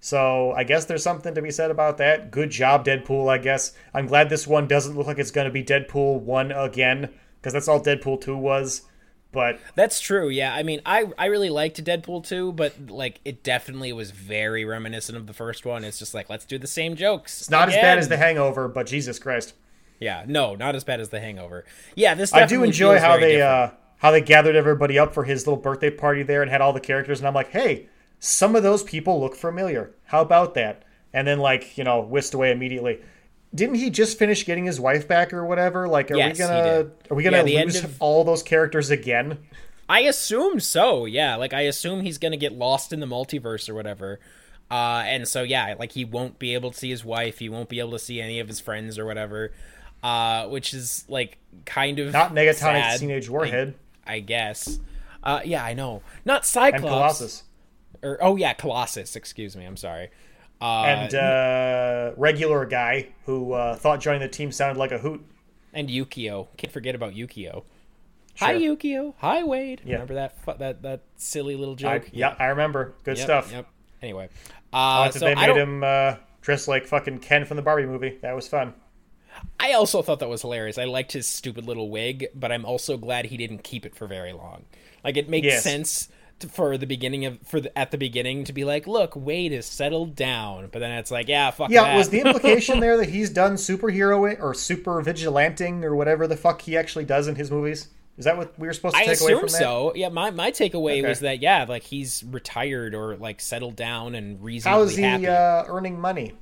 So 0.00 0.52
I 0.52 0.64
guess 0.64 0.84
there's 0.84 1.02
something 1.02 1.34
to 1.34 1.40
be 1.40 1.50
said 1.50 1.70
about 1.70 1.96
that. 1.98 2.30
Good 2.30 2.50
job, 2.50 2.84
Deadpool, 2.84 3.30
I 3.30 3.38
guess. 3.38 3.72
I'm 3.94 4.06
glad 4.06 4.28
this 4.28 4.46
one 4.46 4.68
doesn't 4.68 4.96
look 4.96 5.06
like 5.06 5.18
it's 5.18 5.30
going 5.30 5.46
to 5.46 5.50
be 5.50 5.64
Deadpool 5.64 6.20
1 6.20 6.52
again, 6.52 7.08
because 7.40 7.54
that's 7.54 7.68
all 7.68 7.82
Deadpool 7.82 8.20
2 8.20 8.36
was. 8.36 8.82
But 9.32 9.58
That's 9.74 10.00
true. 10.00 10.28
Yeah, 10.28 10.54
I 10.54 10.62
mean, 10.62 10.80
I 10.86 11.10
I 11.18 11.26
really 11.26 11.50
liked 11.50 11.82
Deadpool 11.82 12.24
2, 12.24 12.52
but 12.52 12.88
like 12.88 13.20
it 13.24 13.42
definitely 13.42 13.92
was 13.92 14.12
very 14.12 14.64
reminiscent 14.64 15.18
of 15.18 15.26
the 15.26 15.32
first 15.32 15.66
one. 15.66 15.82
It's 15.82 15.98
just 15.98 16.14
like 16.14 16.30
let's 16.30 16.44
do 16.44 16.56
the 16.56 16.68
same 16.68 16.94
jokes. 16.94 17.40
it's 17.40 17.50
not 17.50 17.68
as 17.68 17.74
bad 17.74 17.98
as 17.98 18.08
The 18.08 18.16
Hangover, 18.16 18.68
but 18.68 18.86
Jesus 18.86 19.18
Christ. 19.18 19.54
Yeah, 19.98 20.24
no, 20.28 20.54
not 20.54 20.76
as 20.76 20.84
bad 20.84 21.00
as 21.00 21.08
The 21.08 21.18
Hangover. 21.18 21.64
Yeah, 21.96 22.14
this 22.14 22.32
I 22.32 22.46
do 22.46 22.62
enjoy 22.62 23.00
how 23.00 23.18
they 23.18 23.42
uh, 23.42 23.70
how 24.04 24.10
they 24.10 24.20
gathered 24.20 24.54
everybody 24.54 24.98
up 24.98 25.14
for 25.14 25.24
his 25.24 25.46
little 25.46 25.58
birthday 25.58 25.88
party 25.88 26.22
there 26.22 26.42
and 26.42 26.50
had 26.50 26.60
all 26.60 26.74
the 26.74 26.78
characters, 26.80 27.20
and 27.20 27.26
I'm 27.26 27.32
like, 27.32 27.48
hey, 27.52 27.88
some 28.18 28.54
of 28.54 28.62
those 28.62 28.82
people 28.82 29.18
look 29.18 29.34
familiar. 29.34 29.94
How 30.04 30.20
about 30.20 30.52
that? 30.56 30.82
And 31.14 31.26
then 31.26 31.38
like 31.38 31.78
you 31.78 31.84
know 31.84 32.02
whisked 32.02 32.34
away 32.34 32.52
immediately. 32.52 33.00
Didn't 33.54 33.76
he 33.76 33.88
just 33.88 34.18
finish 34.18 34.44
getting 34.44 34.66
his 34.66 34.78
wife 34.78 35.08
back 35.08 35.32
or 35.32 35.46
whatever? 35.46 35.88
Like, 35.88 36.10
are 36.10 36.16
Yes, 36.18 36.36
we 36.36 36.44
gonna 36.44 36.90
are 37.10 37.14
we 37.16 37.22
gonna 37.22 37.44
Yeah, 37.46 37.62
lose 37.64 37.82
of- 37.82 37.96
all 37.98 38.24
those 38.24 38.42
characters 38.42 38.90
again? 38.90 39.38
I 39.88 40.00
assume 40.00 40.60
so. 40.60 41.06
Yeah, 41.06 41.36
like 41.36 41.54
I 41.54 41.62
assume 41.62 42.02
he's 42.02 42.18
gonna 42.18 42.36
get 42.36 42.52
lost 42.52 42.92
in 42.92 43.00
the 43.00 43.06
multiverse 43.06 43.70
or 43.70 43.74
whatever. 43.74 44.20
Uh, 44.70 45.02
and 45.06 45.26
so 45.26 45.42
yeah, 45.42 45.76
like 45.78 45.92
he 45.92 46.04
won't 46.04 46.38
be 46.38 46.52
able 46.52 46.72
to 46.72 46.78
see 46.78 46.90
his 46.90 47.06
wife, 47.06 47.38
he 47.38 47.48
won't 47.48 47.70
be 47.70 47.78
able 47.78 47.92
to 47.92 47.98
see 47.98 48.20
any 48.20 48.38
of 48.38 48.48
his 48.48 48.60
friends 48.60 48.98
or 48.98 49.06
whatever. 49.06 49.52
Uh, 50.02 50.46
which 50.48 50.74
is 50.74 51.06
like 51.08 51.38
kind 51.64 51.98
of 52.00 52.12
Not 52.12 52.34
Negasonic's 52.34 52.58
sad, 52.60 53.00
Teenage 53.00 53.30
Warhead 53.30 53.74
I, 53.78 53.83
I 54.06 54.20
guess. 54.20 54.78
Uh, 55.22 55.40
yeah, 55.44 55.64
I 55.64 55.74
know. 55.74 56.02
Not 56.24 56.44
Cyclops. 56.44 56.82
and. 56.82 56.88
Colossus. 56.90 57.42
Or 58.02 58.18
oh 58.20 58.36
yeah, 58.36 58.52
Colossus. 58.52 59.16
Excuse 59.16 59.56
me. 59.56 59.64
I'm 59.64 59.76
sorry. 59.76 60.10
Uh, 60.60 60.82
and 60.84 61.14
uh, 61.14 62.12
regular 62.16 62.64
guy 62.66 63.08
who 63.26 63.52
uh, 63.52 63.76
thought 63.76 64.00
joining 64.00 64.20
the 64.20 64.28
team 64.28 64.52
sounded 64.52 64.78
like 64.78 64.92
a 64.92 64.98
hoot. 64.98 65.24
and 65.72 65.88
Yukio. 65.88 66.48
Can't 66.56 66.72
forget 66.72 66.94
about 66.94 67.14
Yukio. 67.14 67.64
Hi 68.38 68.54
Yukio. 68.54 69.14
Hi 69.18 69.42
Wade. 69.44 69.80
Yeah. 69.84 69.94
Remember 69.94 70.14
that 70.14 70.58
that 70.58 70.82
that 70.82 71.00
silly 71.16 71.54
little 71.56 71.74
I, 71.74 71.98
joke? 71.98 72.10
yeah, 72.12 72.34
I 72.38 72.46
remember. 72.46 72.94
Good 73.04 73.16
Yep, 73.18 73.24
stuff. 73.24 73.52
Yep. 73.52 73.68
Anyway, 74.02 74.28
uh, 74.72 75.10
so 75.10 75.18
they 75.20 75.34
made 75.34 75.56
him 75.56 75.82
uh, 75.84 76.16
dress 76.42 76.66
like 76.68 76.86
fucking 76.86 77.20
Ken 77.20 77.44
from 77.44 77.56
the 77.56 77.62
Barbie 77.62 77.86
movie. 77.86 78.18
That 78.22 78.34
was 78.34 78.46
fun. 78.48 78.74
I 79.60 79.72
also 79.72 80.02
thought 80.02 80.18
that 80.20 80.28
was 80.28 80.42
hilarious. 80.42 80.78
I 80.78 80.84
liked 80.84 81.12
his 81.12 81.26
stupid 81.26 81.64
little 81.66 81.88
wig, 81.90 82.26
but 82.34 82.52
I'm 82.52 82.64
also 82.64 82.96
glad 82.96 83.26
he 83.26 83.36
didn't 83.36 83.64
keep 83.64 83.86
it 83.86 83.94
for 83.96 84.06
very 84.06 84.32
long. 84.32 84.64
Like 85.02 85.16
it 85.16 85.28
makes 85.28 85.46
Yes. 85.46 85.62
sense 85.62 86.08
to, 86.40 86.48
for 86.48 86.76
the 86.76 86.86
beginning 86.86 87.24
of 87.24 87.38
for 87.46 87.60
the, 87.60 87.76
at 87.78 87.90
the 87.90 87.98
beginning 87.98 88.44
to 88.44 88.52
be 88.52 88.64
like, 88.64 88.86
look, 88.86 89.14
Wade 89.16 89.52
is 89.52 89.64
settled 89.66 90.16
down, 90.16 90.68
but 90.72 90.80
then 90.80 90.90
it's 90.92 91.10
like, 91.10 91.28
yeah, 91.28 91.50
fuck 91.50 91.70
Yeah, 91.70 91.84
that. 91.84 91.96
was 91.96 92.08
the 92.10 92.20
implication 92.24 92.80
there 92.80 92.96
that 92.98 93.08
he's 93.08 93.30
done 93.30 93.54
superhero 93.54 94.38
or 94.42 94.52
super 94.54 95.00
vigilanting 95.00 95.84
or 95.84 95.94
whatever 95.94 96.26
the 96.26 96.36
fuck 96.36 96.62
he 96.62 96.76
actually 96.76 97.04
does 97.04 97.28
in 97.28 97.36
his 97.36 97.50
movies? 97.50 97.88
Is 98.16 98.26
that 98.26 98.36
what 98.36 98.56
we 98.58 98.66
were 98.68 98.72
supposed 98.72 98.94
to 98.96 99.02
I 99.02 99.06
take 99.06 99.20
away 99.20 99.32
from 99.34 99.48
that? 99.48 99.58
so. 99.58 99.92
Yeah, 99.96 100.08
my, 100.08 100.30
my 100.30 100.50
takeaway 100.52 100.98
Okay. 100.98 101.08
was 101.08 101.20
that 101.20 101.40
yeah, 101.40 101.64
like 101.68 101.82
he's 101.82 102.22
retired 102.24 102.94
or 102.94 103.16
like 103.16 103.40
settled 103.40 103.76
down 103.76 104.14
and 104.14 104.42
reasonably 104.42 104.78
How 104.78 104.82
is 104.84 104.96
he 104.96 105.02
happy. 105.02 105.26
uh, 105.26 105.64
earning 105.66 106.00
money? 106.00 106.34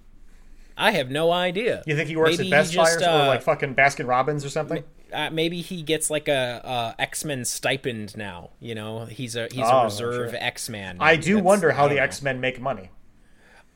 I 0.77 0.93
have 0.93 1.11
no 1.11 1.31
idea. 1.33 1.83
You 1.87 1.97
think 1.97 2.09
he 2.09 2.17
works 2.17 2.39
Maybe 2.39 2.53
at 2.53 2.59
Best 2.73 2.77
Buy 2.77 2.91
or 2.93 3.03
uh, 3.09 3.27
like 3.27 3.43
fucking 3.43 3.75
Baskin 3.75 4.07
Robbins 4.09 4.45
or 4.45 4.49
something? 4.51 4.85
uh, 5.13 5.31
maybe 5.31 5.61
he 5.61 5.83
gets 5.83 6.09
like 6.11 6.29
a, 6.29 6.95
a 6.99 7.01
X 7.01 7.25
Men 7.25 7.45
stipend 7.45 8.17
now. 8.17 8.51
You 8.61 8.75
know, 8.75 9.05
he's 9.05 9.37
a 9.37 9.49
he's 9.51 9.65
Oh, 9.67 9.79
a 9.81 9.85
reserve 9.85 10.31
sure. 10.31 10.39
X 10.41 10.69
Man. 10.69 10.97
I 11.01 11.17
do 11.17 11.39
wonder 11.39 11.73
how 11.73 11.89
the 11.89 11.99
X 12.01 12.23
Men 12.23 12.41
make 12.41 12.61
money. 12.61 12.91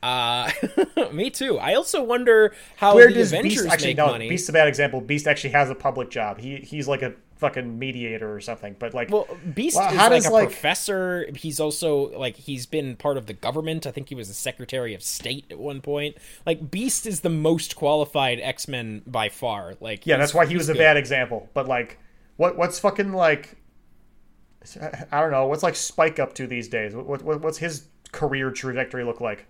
Uh, 0.03 0.51
me 1.11 1.29
too. 1.29 1.57
I 1.57 1.73
also 1.73 2.03
wonder 2.03 2.53
how 2.77 2.95
Where 2.95 3.07
the 3.07 3.15
does 3.15 3.33
Avengers 3.33 3.61
Beast 3.63 3.73
actually 3.73 3.89
make 3.89 3.97
no? 3.97 4.07
money. 4.07 4.29
Beast's 4.29 4.49
a 4.49 4.53
bad 4.53 4.67
example. 4.67 5.01
Beast 5.01 5.27
actually 5.27 5.51
has 5.51 5.69
a 5.69 5.75
public 5.75 6.09
job. 6.09 6.39
He 6.39 6.57
he's 6.57 6.87
like 6.87 7.01
a 7.01 7.13
fucking 7.37 7.77
mediator 7.79 8.33
or 8.33 8.41
something. 8.41 8.75
But 8.77 8.93
like, 8.93 9.09
Well, 9.09 9.27
Beast 9.53 9.75
Well, 9.77 9.89
is 9.91 9.97
how 9.97 10.09
like 10.09 10.23
does, 10.23 10.25
a 10.25 10.31
like- 10.31 10.49
professor. 10.49 11.27
He's 11.35 11.59
also 11.59 12.17
like 12.17 12.35
he's 12.35 12.65
been 12.65 12.95
part 12.95 13.17
of 13.17 13.25
the 13.27 13.33
government. 13.33 13.85
I 13.87 13.91
think 13.91 14.09
he 14.09 14.15
was 14.15 14.27
the 14.27 14.33
Secretary 14.33 14.93
of 14.93 15.01
State 15.03 15.45
at 15.51 15.59
one 15.59 15.81
point. 15.81 16.17
Like 16.45 16.69
Beast 16.71 17.05
is 17.05 17.21
the 17.21 17.29
most 17.29 17.75
qualified 17.75 18.39
X 18.41 18.67
Men 18.67 19.01
by 19.07 19.29
far. 19.29 19.75
Like 19.79 20.05
yeah, 20.05 20.17
that's 20.17 20.33
why 20.33 20.45
he 20.45 20.51
he's 20.53 20.59
was 20.59 20.69
a 20.69 20.73
good. 20.73 20.79
bad 20.79 20.97
example. 20.97 21.49
But 21.53 21.67
like, 21.67 21.99
what 22.37 22.57
what's 22.57 22.79
fucking 22.79 23.13
like? 23.13 23.55
I 25.11 25.21
don't 25.21 25.31
know. 25.31 25.47
What's 25.47 25.63
like 25.63 25.75
Spike 25.75 26.19
up 26.19 26.33
to 26.35 26.47
these 26.47 26.67
days? 26.67 26.93
What, 26.93 27.21
what 27.23 27.41
what's 27.41 27.57
his 27.57 27.87
career 28.11 28.51
trajectory 28.51 29.03
look 29.03 29.21
like? 29.21 29.45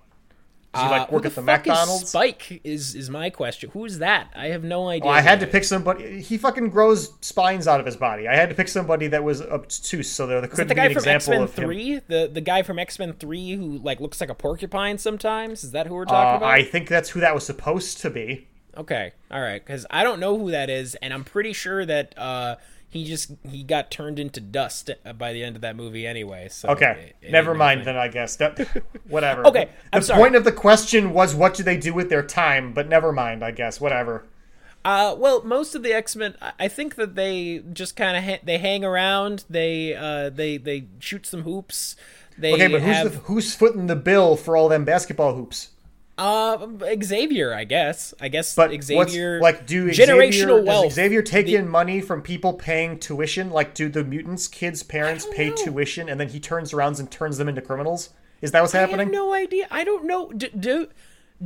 Does 0.78 0.84
he 0.84 0.88
Uh, 0.88 0.92
like 1.00 1.10
who 1.10 1.16
work 1.16 1.24
the 1.24 1.28
at 1.30 1.36
the 1.36 1.42
fuck 1.42 1.62
is 1.62 1.68
McDonald's? 1.68 2.10
Spike 2.10 2.62
is 2.64 2.96
is 2.96 3.10
my 3.10 3.30
question. 3.30 3.70
Who's 3.74 3.98
that? 4.00 4.32
I 4.36 4.48
have 4.48 4.64
no 4.64 4.88
idea. 4.90 5.06
Well, 5.08 5.14
I 5.16 5.22
had 5.22 5.40
to 5.42 5.48
is. 5.48 5.52
pick 5.52 5.64
somebody. 5.64 6.22
He 6.22 6.38
fucking 6.38 6.70
grows 6.70 7.14
spines 7.22 7.68
out 7.68 7.80
of 7.80 7.86
his 7.86 7.96
body. 7.98 8.28
I 8.28 8.36
had 8.36 8.50
to 8.50 8.56
pick 8.56 8.68
somebody 8.68 9.08
that 9.08 9.24
was 9.24 9.42
obtuse, 9.42 10.10
so 10.10 10.28
there 10.28 10.38
Is 10.38 10.42
that 10.44 10.48
couldn't 10.50 10.68
the 10.68 10.76
be 10.76 10.82
an 10.82 10.88
guy 10.88 10.94
from 10.94 11.08
X-Men 11.08 11.42
of 11.42 11.56
him. 11.56 11.66
Three? 11.66 12.00
The 12.08 12.30
the 12.32 12.42
guy 12.42 12.62
from 12.64 12.80
X 12.80 13.00
Men 13.00 13.14
Three 13.14 13.54
who 13.56 13.78
like 13.80 14.00
looks 14.00 14.22
like 14.22 14.30
a 14.30 14.36
porcupine 14.36 14.98
sometimes. 14.98 15.64
Is 15.64 15.72
that 15.72 15.88
who 15.88 15.96
we're 15.96 16.06
talking 16.06 16.36
Uh, 16.36 16.38
about? 16.38 16.50
I 16.50 16.64
think 16.64 16.88
that's 16.88 17.10
who 17.10 17.20
that 17.22 17.34
was 17.34 17.46
supposed 17.46 18.00
to 18.02 18.10
be. 18.10 18.48
Okay, 18.78 19.14
all 19.32 19.42
right, 19.42 19.66
because 19.66 19.88
I 19.90 20.04
don't 20.04 20.20
know 20.20 20.38
who 20.38 20.52
that 20.52 20.70
is, 20.70 20.94
and 21.02 21.12
I'm 21.12 21.24
pretty 21.24 21.52
sure 21.52 21.84
that 21.84 22.16
uh, 22.16 22.58
he 22.90 23.06
just 23.06 23.32
he 23.50 23.64
got 23.64 23.92
turned 23.92 24.18
into 24.20 24.40
dust 24.40 24.90
by 25.18 25.34
the 25.34 25.44
end 25.44 25.56
of 25.56 25.62
that 25.62 25.76
movie 25.76 26.08
anyway. 26.08 26.48
So 26.50 26.70
Okay, 26.70 27.14
it- 27.22 27.28
it 27.28 27.32
never 27.32 27.54
mind 27.54 27.86
then. 27.86 27.98
I 27.98 28.08
guess 28.08 28.36
that 28.38 28.60
whatever. 29.08 29.46
Okay, 29.48 29.66
the 29.66 29.98
I'm 29.98 30.02
sorry. 30.02 30.20
point 30.22 30.36
of 30.36 30.44
the 30.44 30.52
question 30.52 31.14
was 31.14 31.36
what 31.36 31.54
do 31.54 31.64
they 31.64 31.78
do 31.78 31.94
with 31.94 32.10
their 32.10 32.24
time? 32.24 32.74
But 32.74 32.88
never 32.88 33.12
mind. 33.12 33.44
I 33.44 33.52
guess 33.52 33.80
whatever. 33.82 34.26
Uh, 34.86 35.14
well, 35.18 35.44
most 35.44 35.76
of 35.76 35.84
the 35.84 35.92
X 35.92 36.16
Men, 36.16 36.36
I 36.58 36.70
think 36.70 36.96
that 36.96 37.16
they 37.16 37.62
just 37.74 37.98
kind 37.98 38.16
of 38.16 38.24
ha- 38.24 38.40
they 38.44 38.58
hang 38.58 38.86
around. 38.86 39.44
They 39.50 39.94
uh, 39.94 40.30
they 40.30 40.56
they 40.58 40.86
shoot 41.00 41.26
some 41.26 41.42
hoops. 41.44 41.96
They 42.38 42.54
Okay, 42.54 42.68
but 42.68 42.82
who's 42.82 42.96
have 42.96 43.12
the, 43.12 43.18
who's 43.20 43.54
footing 43.56 43.88
the 43.88 43.96
bill 43.98 44.38
for 44.38 44.56
all 44.56 44.70
them 44.70 44.86
basketball 44.86 45.36
hoops? 45.36 45.70
Uh 46.18 46.68
Xavier, 47.04 47.54
I 47.54 47.64
guess. 47.64 48.14
I 48.20 48.28
guess 48.28 48.56
But 48.56 48.72
Xavier 48.84 49.40
like, 49.40 49.68
do 49.68 49.90
generational 49.90 50.32
Xavier, 50.32 50.64
wealth. 50.64 50.86
Does 50.86 50.94
Xavier 50.96 51.22
take 51.22 51.48
in 51.48 51.68
money 51.70 52.02
from 52.02 52.22
people 52.22 52.54
paying 52.54 53.00
tuition? 53.00 53.50
Like, 53.52 53.74
do 53.76 53.88
the 53.90 54.04
mutants' 54.04 54.48
kids' 54.48 54.82
parents 54.84 55.28
pay 55.32 55.50
know. 55.50 55.56
tuition, 55.56 56.10
and 56.10 56.20
then 56.20 56.30
he 56.30 56.40
turns 56.40 56.74
around 56.74 57.00
and 57.00 57.10
turns 57.12 57.38
them 57.38 57.48
into 57.48 57.62
criminals? 57.62 58.10
Is 58.42 58.52
that 58.52 58.62
what's 58.62 58.74
I 58.76 58.80
happening? 58.80 59.08
have 59.08 59.12
no 59.12 59.34
idea. 59.34 59.68
I 59.72 59.84
don't 59.84 60.06
know. 60.06 60.32
Do, 60.32 60.48
do 60.50 60.88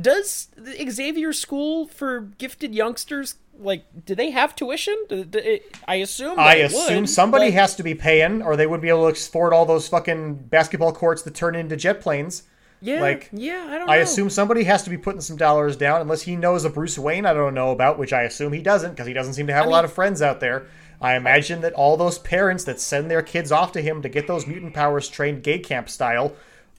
does 0.00 0.48
the 0.56 0.90
Xavier 0.90 1.32
School 1.34 1.86
for 1.86 2.20
gifted 2.38 2.74
youngsters 2.74 3.34
like? 3.58 3.84
Do 4.06 4.14
they 4.14 4.30
have 4.30 4.56
tuition? 4.56 4.96
Do, 5.08 5.24
do 5.24 5.58
I 5.86 5.96
assume. 5.96 6.38
I 6.38 6.54
assume 6.56 7.02
would, 7.02 7.10
somebody 7.10 7.46
but- 7.48 7.54
has 7.54 7.74
to 7.76 7.82
be 7.82 7.94
paying, 7.94 8.40
or 8.42 8.56
they 8.56 8.66
wouldn't 8.66 8.82
be 8.82 8.88
able 8.88 9.10
to 9.10 9.12
afford 9.12 9.52
all 9.52 9.66
those 9.66 9.88
fucking 9.88 10.34
basketball 10.34 10.92
courts 10.92 11.22
that 11.22 11.34
turn 11.34 11.54
into 11.54 11.76
jet 11.76 12.00
planes. 12.00 12.44
Yeah, 12.82 13.00
like, 13.00 13.30
yeah. 13.32 13.64
I 13.68 13.78
don't. 13.78 13.86
Know. 13.86 13.92
I 13.92 13.96
know. 13.96 14.02
assume 14.02 14.28
somebody 14.28 14.64
has 14.64 14.82
to 14.82 14.90
be 14.90 14.98
putting 14.98 15.20
some 15.20 15.36
dollars 15.36 15.76
down, 15.76 16.00
unless 16.00 16.22
he 16.22 16.34
knows 16.34 16.64
a 16.64 16.70
Bruce 16.70 16.98
Wayne 16.98 17.24
I 17.24 17.32
don't 17.32 17.54
know 17.54 17.70
about, 17.70 17.96
which 17.96 18.12
I 18.12 18.22
assume 18.22 18.52
he 18.52 18.60
doesn't, 18.60 18.90
because 18.90 19.06
he 19.06 19.12
doesn't 19.12 19.34
seem 19.34 19.46
to 19.46 19.52
have 19.52 19.66
a 19.66 19.70
lot 19.70 19.84
of 19.84 19.92
friends 19.92 20.20
out 20.20 20.40
there. 20.40 20.66
I 21.00 21.14
imagine 21.14 21.60
that 21.60 21.74
all 21.74 21.96
those 21.96 22.18
parents 22.18 22.64
that 22.64 22.80
send 22.80 23.10
their 23.10 23.22
kids 23.22 23.52
off 23.52 23.72
to 23.72 23.82
him 23.82 24.02
to 24.02 24.08
get 24.08 24.26
those 24.26 24.46
mutant 24.46 24.74
powers 24.74 25.08
trained 25.08 25.42
gay 25.42 25.60
camp 25.60 25.88
style 25.88 26.34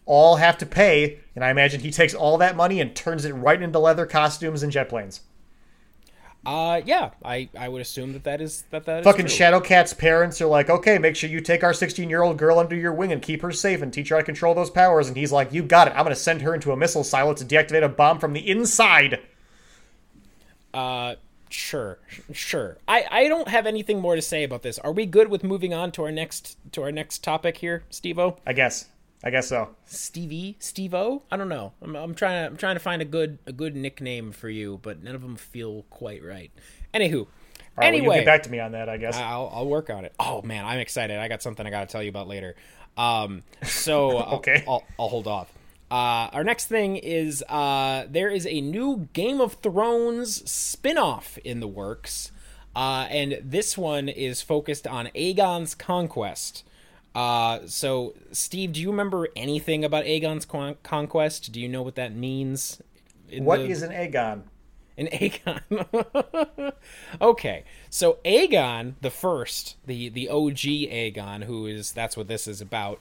all 0.06 0.36
have 0.36 0.58
to 0.58 0.66
pay, 0.66 1.20
and 1.36 1.44
I 1.44 1.50
imagine 1.50 1.80
he 1.80 1.92
takes 1.92 2.14
all 2.14 2.38
that 2.38 2.58
money 2.58 2.82
and 2.82 2.94
turns 2.94 3.24
it 3.24 3.32
right 3.32 3.62
into 3.62 3.80
leather 3.80 4.06
costumes 4.06 4.62
and 4.62 4.72
jet 4.72 4.90
planes. 4.90 5.22
Uh, 6.46 6.82
yeah. 6.86 7.12
I 7.24 7.50
I 7.58 7.70
would 7.70 7.82
assume 7.82 8.14
that 8.14 8.26
that 8.26 8.42
is 8.42 8.64
that 8.72 8.86
that 8.86 9.00
is 9.00 9.04
Fucking 9.06 9.28
true. 9.28 9.36
Shadowcat's 9.36 9.94
parents 9.94 10.42
are 10.42 10.48
like, 10.48 10.70
okay, 10.70 10.98
make 10.98 11.16
sure 11.16 11.30
you 11.30 11.40
take 11.40 11.64
our 11.64 11.74
16 11.74 12.10
year 12.10 12.22
old 12.22 12.38
girl 12.38 12.60
under 12.60 12.76
your 12.76 12.94
wing 12.94 13.12
and 13.12 13.22
keep 13.22 13.42
her 13.42 13.52
safe 13.52 13.82
and 13.82 13.94
teach 13.94 14.10
her 14.10 14.16
how 14.16 14.20
to 14.20 14.26
control 14.26 14.54
those 14.54 14.70
powers. 14.70 15.08
And 15.08 15.16
he's 15.16 15.32
like, 15.32 15.54
you 15.54 15.64
got 15.64 15.88
it. 15.88 15.92
I'm 15.92 16.04
going 16.04 16.10
to 16.10 16.16
send 16.16 16.42
her 16.42 16.54
into 16.54 16.72
a 16.72 16.78
missile 16.78 17.04
silo 17.04 17.34
to 17.34 17.46
deactivate 17.46 17.84
a 17.84 17.90
bomb 17.90 18.20
from 18.20 18.34
the 18.34 18.50
inside. 18.50 19.22
Uh, 20.74 21.16
sure, 21.50 22.00
sure. 22.34 22.78
I 22.88 23.06
I 23.10 23.28
don't 23.28 23.48
have 23.48 23.66
anything 23.66 24.02
more 24.02 24.16
to 24.16 24.22
say 24.22 24.44
about 24.44 24.64
this. 24.64 24.80
Are 24.80 24.92
we 24.92 25.06
good 25.06 25.30
with 25.30 25.44
moving 25.44 25.74
on 25.74 25.92
to 25.94 26.04
our 26.04 26.12
next 26.12 26.58
to 26.74 26.82
our 26.84 26.92
next 26.92 27.24
topic 27.24 27.58
here, 27.58 27.84
Stevo? 27.90 28.38
I 28.46 28.54
guess. 28.54 28.90
I 29.24 29.30
guess 29.30 29.48
so. 29.48 29.70
Stevie, 29.86 30.58
Stevo. 30.60 31.22
I 31.32 31.38
don't 31.38 31.48
know. 31.50 31.72
I'm, 31.82 31.96
I'm 31.96 32.14
trying 32.14 32.44
to 32.44 32.48
I'm 32.52 32.58
trying 32.58 32.76
to 32.76 32.80
find 32.82 33.02
a 33.02 33.06
good 33.06 33.40
a 33.46 33.54
good 33.54 33.76
nickname 33.76 34.32
for 34.34 34.50
you, 34.50 34.80
but 34.82 35.02
none 35.02 35.16
of 35.16 35.22
them 35.22 35.36
feel 35.38 35.84
quite 35.90 36.24
right. 36.24 36.52
Anywho, 36.94 37.28
right, 37.78 37.78
well, 37.78 37.88
anyway, 37.88 38.16
get 38.18 38.26
back 38.26 38.44
to 38.44 38.50
me 38.52 38.60
on 38.60 38.74
that, 38.74 38.90
I 38.90 38.98
guess. 38.98 39.16
I'll 39.16 39.50
I'll 39.54 39.68
work 39.68 39.90
on 39.90 40.04
it. 40.06 40.14
Oh 40.20 40.42
man, 40.42 40.66
I'm 40.66 40.80
excited. 40.80 41.18
I 41.18 41.28
got 41.30 41.42
something 41.42 41.66
I 41.66 41.70
got 41.70 41.88
to 41.88 41.92
tell 41.92 42.04
you 42.04 42.10
about 42.10 42.28
later. 42.28 42.56
Um, 42.98 43.44
so 43.64 44.18
I'll- 44.18 44.36
Okay. 44.38 44.64
I'll, 44.68 44.84
I'll 45.00 45.08
hold 45.10 45.28
off. 45.28 45.52
Uh, 45.90 46.28
our 46.34 46.44
next 46.44 46.68
thing 46.68 46.96
is 46.98 47.44
uh, 47.50 48.06
there 48.10 48.30
is 48.30 48.48
a 48.48 48.62
new 48.62 49.08
Game 49.14 49.40
of 49.40 49.54
Thrones 49.62 50.50
spin-off 50.50 51.38
in 51.44 51.60
the 51.60 51.68
works, 51.68 52.32
uh, 52.76 53.06
and 53.12 53.40
this 53.44 53.78
one 53.78 54.10
is 54.10 54.42
focused 54.42 54.88
on 54.88 55.08
Aegon's 55.16 55.76
conquest. 55.76 56.64
Uh, 57.16 57.60
so, 57.66 58.16
Steve, 58.32 58.74
do 58.74 58.82
you 58.82 58.90
remember 58.90 59.28
anything 59.36 59.86
about 59.86 60.06
Aegon's 60.06 60.46
con- 60.46 60.78
conquest? 60.84 61.52
Do 61.52 61.62
you 61.62 61.70
know 61.70 61.82
what 61.82 61.96
that 61.96 62.16
means? 62.16 62.82
What 63.38 63.58
the- 63.58 63.70
is 63.70 63.82
an 63.84 63.92
Aegon? 63.92 64.44
an 64.98 65.08
Aegon. 65.08 66.74
okay, 67.22 67.64
so 67.90 68.20
Aegon 68.26 68.94
the 69.02 69.10
first, 69.10 69.76
the 69.86 70.10
the 70.10 70.30
OG 70.30 70.58
Aegon, 70.58 71.44
who 71.44 71.66
is 71.66 71.92
that's 71.92 72.16
what 72.16 72.28
this 72.28 72.48
is 72.48 72.62
about, 72.62 73.00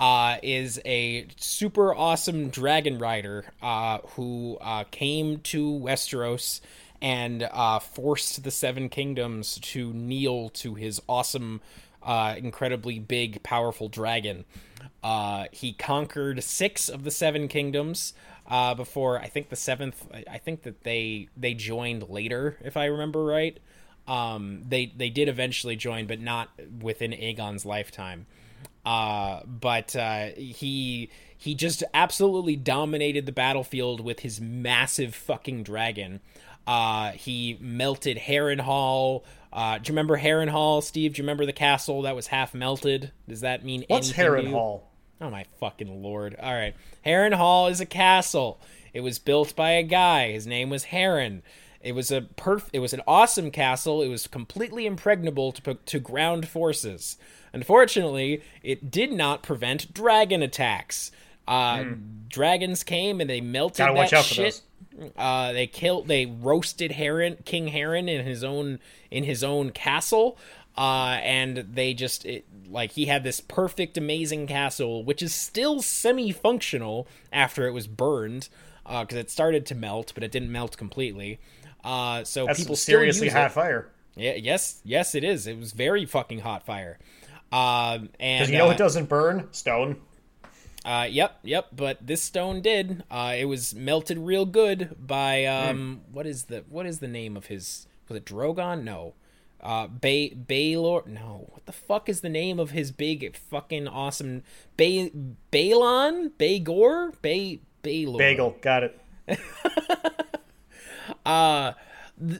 uh, 0.00 0.36
is 0.42 0.80
a 0.84 1.26
super 1.36 1.94
awesome 1.94 2.48
dragon 2.48 2.98
rider 2.98 3.44
uh, 3.62 3.98
who 4.16 4.58
uh, 4.60 4.84
came 4.90 5.38
to 5.40 5.70
Westeros 5.70 6.60
and 7.02 7.48
uh, 7.52 7.78
forced 7.78 8.42
the 8.44 8.50
Seven 8.50 8.88
Kingdoms 8.88 9.58
to 9.60 9.92
kneel 9.92 10.48
to 10.50 10.74
his 10.74 11.02
awesome, 11.08 11.60
uh, 12.04 12.34
incredibly 12.36 12.98
big, 12.98 13.42
powerful 13.42 13.88
dragon. 13.88 14.44
Uh, 15.02 15.46
he 15.52 15.72
conquered 15.72 16.42
six 16.42 16.88
of 16.88 17.04
the 17.04 17.10
Seven 17.10 17.48
Kingdoms 17.48 18.14
uh, 18.48 18.74
before 18.74 19.18
I 19.18 19.26
think 19.28 19.48
the 19.48 19.56
seventh. 19.56 20.06
I- 20.12 20.38
think 20.38 20.62
that 20.62 20.82
they 20.84 21.28
they 21.36 21.54
joined 21.54 22.08
later, 22.08 22.58
if 22.62 22.76
I 22.76 22.86
remember 22.86 23.24
right. 23.24 23.58
Um, 24.06 24.62
they 24.68 24.92
they 24.96 25.08
did 25.10 25.28
eventually 25.28 25.76
join, 25.76 26.06
but 26.06 26.20
not 26.20 26.50
within 26.80 27.12
Aegon's 27.12 27.64
lifetime. 27.64 28.26
Uh, 28.84 29.40
but 29.46 29.96
uh, 29.96 30.26
he 30.36 31.10
he 31.36 31.54
just 31.54 31.82
absolutely 31.94 32.56
dominated 32.56 33.26
the 33.26 33.32
battlefield 33.32 34.00
with 34.00 34.20
his 34.20 34.40
massive 34.40 35.14
fucking 35.14 35.62
dragon. 35.62 36.20
Uh, 36.66 37.12
he 37.12 37.58
melted 37.60 38.16
Harrenhal. 38.18 39.22
Uh, 39.54 39.78
do 39.78 39.88
you 39.88 39.92
remember 39.92 40.18
Harrenhal, 40.18 40.82
Steve? 40.82 41.14
Do 41.14 41.18
you 41.18 41.22
remember 41.22 41.46
the 41.46 41.52
castle 41.52 42.02
that 42.02 42.16
was 42.16 42.26
half 42.26 42.54
melted? 42.54 43.12
Does 43.28 43.42
that 43.42 43.64
mean 43.64 43.84
What's 43.86 44.18
anything 44.18 44.48
you? 44.48 44.52
Harrenhal? 44.52 44.80
Oh 45.20 45.30
my 45.30 45.44
fucking 45.60 46.02
lord! 46.02 46.36
All 46.42 46.52
right, 46.52 46.74
Harrenhal 47.06 47.70
is 47.70 47.80
a 47.80 47.86
castle. 47.86 48.60
It 48.92 49.00
was 49.00 49.18
built 49.20 49.54
by 49.54 49.70
a 49.70 49.82
guy. 49.84 50.32
His 50.32 50.46
name 50.46 50.70
was 50.70 50.86
Harren. 50.86 51.42
It 51.80 51.92
was 51.94 52.10
a 52.10 52.22
perf- 52.22 52.68
It 52.72 52.80
was 52.80 52.92
an 52.92 53.02
awesome 53.06 53.50
castle. 53.52 54.02
It 54.02 54.08
was 54.08 54.26
completely 54.26 54.86
impregnable 54.86 55.52
to 55.52 55.74
to 55.74 56.00
ground 56.00 56.48
forces. 56.48 57.16
Unfortunately, 57.52 58.42
it 58.64 58.90
did 58.90 59.12
not 59.12 59.44
prevent 59.44 59.94
dragon 59.94 60.42
attacks. 60.42 61.12
Uh, 61.46 61.84
Dragons 62.28 62.82
came 62.82 63.20
and 63.20 63.30
they 63.30 63.40
melted. 63.40 63.78
Gotta 63.78 63.92
that 63.92 63.98
watch 63.98 64.12
out 64.12 64.24
for 64.24 64.34
shit. 64.34 64.62
Uh, 65.16 65.52
they 65.52 65.66
killed, 65.66 66.08
they 66.08 66.26
roasted 66.26 66.92
Harren, 66.92 67.44
King 67.44 67.68
Harren 67.68 68.08
in 68.08 68.24
his 68.24 68.44
own 68.44 68.78
in 69.10 69.24
his 69.24 69.44
own 69.44 69.70
castle, 69.70 70.38
uh, 70.76 71.18
and 71.22 71.58
they 71.72 71.94
just 71.94 72.24
it, 72.24 72.44
like 72.68 72.92
he 72.92 73.06
had 73.06 73.24
this 73.24 73.40
perfect, 73.40 73.96
amazing 73.96 74.46
castle, 74.46 75.04
which 75.04 75.22
is 75.22 75.34
still 75.34 75.82
semi-functional 75.82 77.06
after 77.32 77.66
it 77.66 77.72
was 77.72 77.86
burned, 77.86 78.48
because 78.84 79.16
it 79.16 79.30
started 79.30 79.66
to 79.66 79.74
melt, 79.74 80.12
but 80.14 80.22
it 80.22 80.32
didn't 80.32 80.52
melt 80.52 80.76
completely. 80.76 81.38
Uh, 81.84 82.24
so 82.24 82.46
That's 82.46 82.60
people 82.60 82.76
seriously 82.76 83.28
hot 83.28 83.46
it. 83.46 83.52
fire. 83.52 83.90
Yeah, 84.16 84.34
yes, 84.34 84.80
yes, 84.84 85.14
it 85.14 85.24
is. 85.24 85.46
It 85.46 85.58
was 85.58 85.72
very 85.72 86.06
fucking 86.06 86.40
hot 86.40 86.64
fire. 86.64 86.98
Um, 87.52 88.08
and 88.18 88.48
you 88.48 88.58
know 88.58 88.68
uh, 88.68 88.72
it 88.72 88.78
doesn't 88.78 89.08
burn? 89.08 89.48
Stone. 89.52 90.00
Uh, 90.84 91.06
yep, 91.10 91.38
yep. 91.42 91.68
But 91.74 92.06
this 92.06 92.22
stone 92.22 92.60
did. 92.60 93.04
Uh, 93.10 93.34
it 93.36 93.46
was 93.46 93.74
melted 93.74 94.18
real 94.18 94.46
good 94.46 94.96
by 94.98 95.44
um, 95.44 96.02
what 96.12 96.26
is 96.26 96.44
the 96.44 96.64
what 96.68 96.86
is 96.86 96.98
the 97.00 97.08
name 97.08 97.36
of 97.36 97.46
his? 97.46 97.86
Was 98.08 98.18
it 98.18 98.24
Drogon? 98.24 98.82
No. 98.84 99.14
Uh, 99.62 99.86
Bay 99.86 100.28
Baylor? 100.28 101.02
No. 101.06 101.46
What 101.50 101.64
the 101.64 101.72
fuck 101.72 102.08
is 102.08 102.20
the 102.20 102.28
name 102.28 102.58
of 102.60 102.70
his 102.70 102.92
big 102.92 103.34
fucking 103.34 103.88
awesome 103.88 104.42
Bay 104.76 105.10
Balon? 105.50 106.32
Baygor? 106.38 107.14
Bay 107.22 107.60
Baylor? 107.82 108.18
Bagel. 108.18 108.56
Got 108.60 108.84
it. 108.84 109.00
Uh 111.26 111.72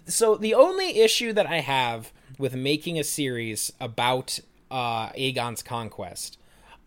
so 0.07 0.37
the 0.37 0.55
only 0.55 1.01
issue 1.01 1.33
that 1.33 1.47
I 1.47 1.61
have 1.61 2.13
with 2.39 2.55
making 2.55 2.99
a 2.99 3.05
series 3.05 3.73
about 3.81 4.39
uh, 4.71 5.09
Aegon's 5.11 5.63
conquest 5.63 6.39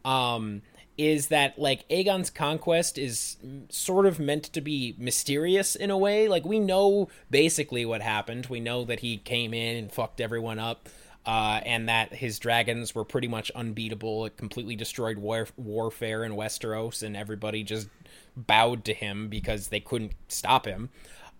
um, 0.05 0.61
is 0.97 1.27
that 1.27 1.59
like 1.59 1.87
Aegon's 1.89 2.29
conquest 2.29 2.97
is 2.97 3.37
sort 3.69 4.05
of 4.05 4.19
meant 4.19 4.43
to 4.45 4.61
be 4.61 4.95
mysterious 4.97 5.75
in 5.75 5.91
a 5.91 5.97
way. 5.97 6.27
Like 6.27 6.45
we 6.45 6.59
know 6.59 7.09
basically 7.29 7.85
what 7.85 8.01
happened. 8.01 8.47
We 8.47 8.59
know 8.59 8.83
that 8.85 9.01
he 9.01 9.17
came 9.17 9.53
in 9.53 9.77
and 9.77 9.91
fucked 9.91 10.19
everyone 10.21 10.59
up. 10.59 10.89
Uh, 11.25 11.59
and 11.65 11.89
that 11.89 12.13
his 12.13 12.39
dragons 12.39 12.95
were 12.95 13.03
pretty 13.03 13.27
much 13.27 13.51
unbeatable. 13.51 14.25
It 14.25 14.37
completely 14.37 14.77
destroyed 14.77 15.17
war- 15.17 15.49
warfare 15.57 16.23
in 16.23 16.37
Westeros, 16.37 17.03
and 17.03 17.17
everybody 17.17 17.63
just 17.63 17.89
bowed 18.37 18.85
to 18.85 18.93
him 18.93 19.27
because 19.27 19.67
they 19.67 19.81
couldn't 19.81 20.13
stop 20.29 20.65
him. 20.65 20.89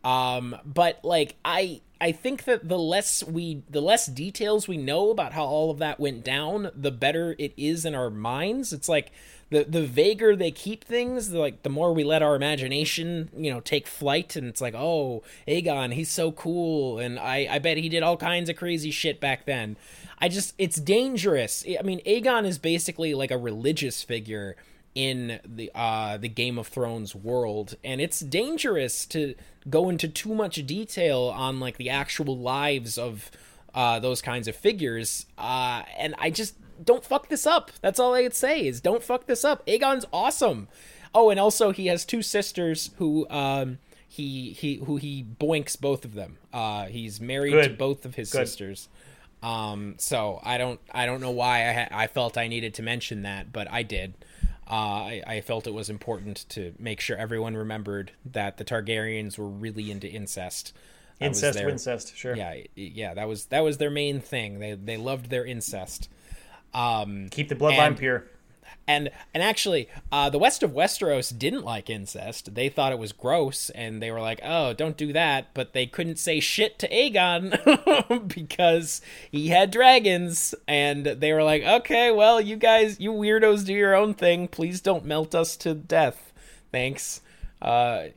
Um, 0.04 0.58
but 0.66 1.00
like 1.04 1.36
I 1.46 1.82
I 2.00 2.12
think 2.12 2.46
that 2.46 2.68
the 2.68 2.78
less 2.78 3.24
we 3.24 3.64
the 3.70 3.82
less 3.82 4.06
details 4.06 4.68
we 4.68 4.78
know 4.78 5.10
about 5.10 5.34
how 5.34 5.46
all 5.46 5.72
of 5.72 5.80
that 5.80 6.00
went 6.00 6.24
down, 6.24 6.72
the 6.76 6.92
better 6.92 7.36
it 7.40 7.54
is 7.58 7.86
in 7.86 7.96
our 7.96 8.10
minds. 8.10 8.74
It's 8.74 8.88
like 8.90 9.12
the 9.50 9.64
the 9.64 9.86
vaguer 9.86 10.36
they 10.36 10.52
keep 10.52 10.84
things, 10.84 11.32
like 11.32 11.64
the 11.64 11.70
more 11.70 11.94
we 11.94 12.04
let 12.04 12.22
our 12.22 12.36
imagination, 12.36 13.30
you 13.36 13.52
know, 13.52 13.60
take 13.62 13.88
flight 13.88 14.36
and 14.36 14.48
it's 14.48 14.62
like, 14.62 14.76
"Oh, 14.76 15.24
Aegon, 15.48 15.94
he's 15.94 16.12
so 16.12 16.32
cool." 16.32 17.00
And 17.00 17.18
I 17.18 17.48
I 17.50 17.60
bet 17.60 17.78
he 17.78 17.90
did 17.90 18.04
all 18.04 18.18
kinds 18.18 18.50
of 18.50 18.58
crazy 18.58 18.92
shit 18.92 19.20
back 19.20 19.46
then. 19.46 19.78
I 20.20 20.28
just 20.28 20.54
it's 20.58 20.78
dangerous. 20.78 21.64
I 21.80 21.84
mean, 21.84 22.02
Aegon 22.06 22.46
is 22.46 22.58
basically 22.58 23.14
like 23.14 23.32
a 23.32 23.38
religious 23.38 24.04
figure 24.04 24.56
in 24.96 25.40
the 25.46 25.72
uh 25.76 26.18
the 26.18 26.28
Game 26.28 26.58
of 26.58 26.68
Thrones 26.68 27.14
world 27.14 27.76
and 27.84 28.02
it's 28.02 28.20
dangerous 28.20 29.06
to 29.06 29.36
go 29.70 29.90
into 29.90 30.08
too 30.08 30.34
much 30.34 30.66
detail 30.66 31.32
on 31.36 31.60
like 31.60 31.78
the 31.78 31.92
actual 31.92 32.36
lives 32.36 32.98
of 32.98 33.30
uh 33.76 34.00
those 34.00 34.24
kinds 34.24 34.48
of 34.48 34.56
figures 34.56 35.28
uh 35.38 35.84
and 36.00 36.16
I 36.18 36.32
just 36.32 36.56
don't 36.84 37.04
fuck 37.04 37.30
this 37.30 37.46
up 37.48 37.72
that's 37.82 38.00
all 38.00 38.14
I'd 38.14 38.34
say 38.36 38.66
is 38.66 38.82
don't 38.82 39.04
fuck 39.04 39.26
this 39.26 39.44
up 39.46 39.66
Aegon's 39.66 40.06
awesome 40.14 40.68
oh 41.14 41.30
and 41.30 41.40
also 41.40 41.72
he 41.72 41.88
has 41.88 42.06
two 42.06 42.22
sisters 42.22 42.92
who 42.98 43.28
um 43.30 43.80
he 44.08 44.52
he 44.52 44.76
who 44.76 44.98
he 44.98 45.24
boinks 45.24 45.80
both 45.80 46.06
of 46.06 46.14
them 46.14 46.38
uh 46.54 46.86
he's 46.86 47.20
married 47.22 47.62
to 47.64 47.70
both 47.70 48.06
of 48.06 48.16
his 48.16 48.32
Good. 48.32 48.48
sisters 48.48 48.90
um 49.44 49.96
so 49.98 50.40
I 50.44 50.58
don't 50.58 50.80
I 50.92 51.06
don't 51.06 51.22
know 51.22 51.32
why 51.32 51.70
I 51.70 51.74
ha- 51.74 51.88
I 51.92 52.08
felt 52.08 52.38
I 52.38 52.48
needed 52.48 52.74
to 52.76 52.82
mention 52.84 53.22
that 53.24 53.52
but 53.54 53.72
I 53.72 53.84
did 53.84 54.14
uh, 54.70 54.74
I, 54.74 55.24
I 55.26 55.42
felt 55.42 55.66
it 55.66 55.74
was 55.74 55.90
important 55.90 56.46
to 56.50 56.74
make 56.78 57.00
sure 57.00 57.16
everyone 57.16 57.56
remembered 57.56 58.12
that 58.26 58.58
the 58.58 58.66
Targaryens 58.66 59.38
were 59.38 59.48
really 59.48 59.90
into 59.90 60.10
incest. 60.10 60.74
That 61.20 61.28
Incest, 61.28 61.58
their- 61.58 61.70
incest. 61.70 62.18
Sure. 62.18 62.36
Yeah, 62.36 62.54
yeah, 62.76 63.14
that 63.14 63.30
was 63.30 63.46
that 63.46 63.62
was 63.62 63.78
their 63.78 63.90
main 63.90 64.20
thing. 64.20 64.60
They 64.60 64.74
they 64.74 64.98
loved 64.98 65.30
their 65.30 65.46
incest. 65.46 66.10
Um, 66.74 67.30
Keep 67.32 67.50
the 67.50 67.56
bloodline 67.56 67.88
And- 67.88 67.98
pure. 67.98 68.24
and 68.88 69.10
and 69.34 69.42
actually, 69.44 69.90
uh, 70.12 70.30
the 70.30 70.38
west 70.40 70.64
of 70.64 70.72
Westeros 70.72 71.38
didn't 71.38 71.64
like 71.66 71.90
incest. 71.90 72.54
They 72.56 72.70
thought 72.70 72.92
it 72.92 73.00
was 73.00 73.12
gross, 73.12 73.70
and 73.72 74.02
they 74.02 74.12
were 74.12 74.22
like, 74.22 74.40
"Oh, 74.44 74.74
don't 74.74 74.96
do 74.96 75.12
that." 75.14 75.54
But 75.54 75.74
they 75.74 75.86
couldn't 75.86 76.18
say 76.20 76.40
shit 76.40 76.78
to 76.80 76.88
Aegon 76.90 78.28
because 78.36 79.02
he 79.32 79.50
had 79.50 79.72
dragons, 79.72 80.56
and 80.68 81.06
they 81.06 81.34
were 81.34 81.44
like, 81.44 81.64
"Okay, 81.64 82.12
well, 82.12 82.40
you 82.40 82.56
guys, 82.56 83.00
you 83.00 83.12
weirdos, 83.12 83.66
do 83.66 83.74
your 83.74 83.96
own 83.96 84.14
thing. 84.14 84.48
Please 84.48 84.80
don't 84.82 85.04
melt 85.06 85.34
us 85.36 85.58
to 85.58 85.74
death. 85.74 86.32
Thanks." 86.72 87.22
Uh, 87.62 88.08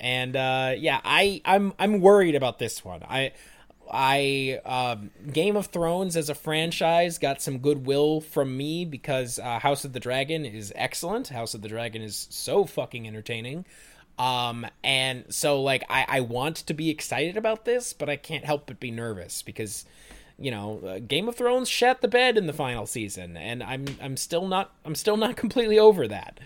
and 0.00 0.36
uh, 0.36 0.74
yeah, 0.76 1.00
I 1.04 1.40
I'm 1.44 1.72
I'm 1.78 2.00
worried 2.00 2.34
about 2.34 2.58
this 2.58 2.84
one. 2.84 3.02
I 3.08 3.32
I 3.90 4.60
um, 4.64 5.10
Game 5.32 5.56
of 5.56 5.66
Thrones 5.66 6.16
as 6.16 6.28
a 6.28 6.34
franchise 6.34 7.18
got 7.18 7.42
some 7.42 7.58
goodwill 7.58 8.20
from 8.20 8.56
me 8.56 8.84
because 8.84 9.38
uh, 9.38 9.58
House 9.58 9.84
of 9.84 9.92
the 9.92 10.00
Dragon 10.00 10.44
is 10.44 10.72
excellent. 10.76 11.28
House 11.28 11.54
of 11.54 11.62
the 11.62 11.68
Dragon 11.68 12.02
is 12.02 12.26
so 12.30 12.64
fucking 12.64 13.06
entertaining. 13.06 13.64
Um, 14.18 14.66
and 14.82 15.24
so 15.32 15.62
like 15.62 15.84
I, 15.88 16.04
I 16.08 16.20
want 16.20 16.56
to 16.56 16.74
be 16.74 16.90
excited 16.90 17.36
about 17.36 17.64
this, 17.64 17.92
but 17.92 18.08
I 18.08 18.16
can't 18.16 18.44
help 18.44 18.66
but 18.66 18.80
be 18.80 18.90
nervous 18.90 19.42
because 19.42 19.84
you 20.38 20.50
know 20.50 20.80
uh, 20.80 20.98
Game 20.98 21.28
of 21.28 21.36
Thrones 21.36 21.68
shat 21.68 22.00
the 22.00 22.08
bed 22.08 22.36
in 22.36 22.46
the 22.46 22.52
final 22.52 22.86
season, 22.86 23.36
and 23.36 23.62
I'm 23.62 23.86
I'm 24.02 24.16
still 24.16 24.48
not 24.48 24.72
I'm 24.84 24.94
still 24.94 25.16
not 25.16 25.36
completely 25.36 25.78
over 25.78 26.08
that. 26.08 26.40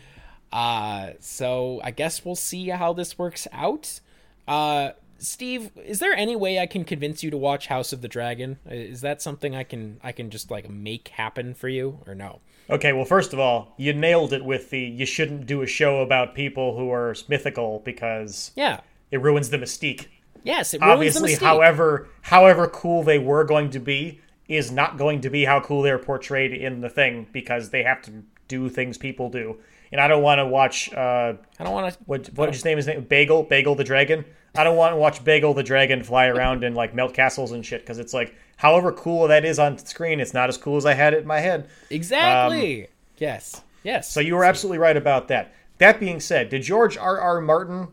Uh, 0.52 1.12
so 1.18 1.80
I 1.82 1.92
guess 1.92 2.24
we'll 2.24 2.36
see 2.36 2.68
how 2.68 2.92
this 2.92 3.18
works 3.18 3.48
out. 3.52 4.00
Uh, 4.46 4.90
Steve, 5.22 5.70
is 5.76 5.98
there 6.00 6.12
any 6.14 6.36
way 6.36 6.58
I 6.58 6.66
can 6.66 6.84
convince 6.84 7.22
you 7.22 7.30
to 7.30 7.36
watch 7.36 7.66
House 7.68 7.92
of 7.92 8.02
the 8.02 8.08
Dragon? 8.08 8.58
Is 8.66 9.00
that 9.02 9.22
something 9.22 9.54
I 9.54 9.62
can 9.64 10.00
I 10.02 10.12
can 10.12 10.30
just 10.30 10.50
like 10.50 10.68
make 10.68 11.08
happen 11.08 11.54
for 11.54 11.68
you 11.68 12.00
or 12.06 12.14
no? 12.14 12.40
Okay, 12.70 12.92
well, 12.92 13.04
first 13.04 13.32
of 13.32 13.38
all, 13.38 13.74
you 13.76 13.92
nailed 13.92 14.32
it 14.32 14.44
with 14.44 14.70
the 14.70 14.80
you 14.80 15.06
shouldn't 15.06 15.46
do 15.46 15.62
a 15.62 15.66
show 15.66 16.00
about 16.00 16.34
people 16.34 16.76
who 16.76 16.90
are 16.92 17.14
mythical 17.28 17.80
because 17.84 18.52
Yeah. 18.56 18.80
it 19.10 19.20
ruins 19.20 19.50
the 19.50 19.58
mystique. 19.58 20.06
Yes, 20.44 20.74
it 20.74 20.80
ruins 20.80 20.92
Obviously, 20.92 21.34
the 21.34 21.40
mystique. 21.40 21.46
however 21.46 22.08
however 22.22 22.66
cool 22.68 23.02
they 23.02 23.18
were 23.18 23.44
going 23.44 23.70
to 23.70 23.78
be 23.78 24.20
is 24.48 24.70
not 24.72 24.98
going 24.98 25.20
to 25.22 25.30
be 25.30 25.44
how 25.44 25.60
cool 25.60 25.82
they're 25.82 25.98
portrayed 25.98 26.52
in 26.52 26.80
the 26.80 26.88
thing 26.90 27.26
because 27.32 27.70
they 27.70 27.82
have 27.84 28.02
to 28.02 28.24
do 28.48 28.68
things 28.68 28.98
people 28.98 29.30
do. 29.30 29.56
And 29.92 30.00
I 30.00 30.08
don't 30.08 30.22
want 30.22 30.38
to 30.40 30.46
watch 30.46 30.92
uh, 30.92 31.34
I 31.60 31.64
don't 31.64 31.72
want 31.72 31.94
to. 31.94 31.98
what 32.06 32.26
what 32.34 32.52
his 32.52 32.64
name 32.64 32.78
is 32.78 32.86
name 32.86 33.04
Bagel 33.04 33.44
Bagel 33.44 33.74
the 33.76 33.84
dragon. 33.84 34.24
I 34.54 34.64
don't 34.64 34.76
want 34.76 34.92
to 34.92 34.96
watch 34.96 35.24
Bagel 35.24 35.54
the 35.54 35.62
dragon 35.62 36.02
fly 36.02 36.26
around 36.26 36.62
and 36.64 36.76
like 36.76 36.94
melt 36.94 37.14
castles 37.14 37.52
and 37.52 37.64
shit 37.64 37.80
because 37.80 37.98
it's 37.98 38.12
like 38.12 38.34
however 38.56 38.92
cool 38.92 39.28
that 39.28 39.44
is 39.44 39.58
on 39.58 39.78
screen, 39.78 40.20
it's 40.20 40.34
not 40.34 40.48
as 40.48 40.58
cool 40.58 40.76
as 40.76 40.84
I 40.86 40.94
had 40.94 41.14
it 41.14 41.22
in 41.22 41.26
my 41.26 41.40
head. 41.40 41.68
Exactly. 41.90 42.84
Um, 42.84 42.88
yes. 43.16 43.62
Yes. 43.82 44.10
So 44.10 44.20
you 44.20 44.34
were 44.34 44.44
absolutely 44.44 44.78
right 44.78 44.96
about 44.96 45.28
that. 45.28 45.54
That 45.78 45.98
being 45.98 46.20
said, 46.20 46.50
did 46.50 46.62
George 46.62 46.96
R. 46.96 47.18
R. 47.18 47.40
Martin 47.40 47.88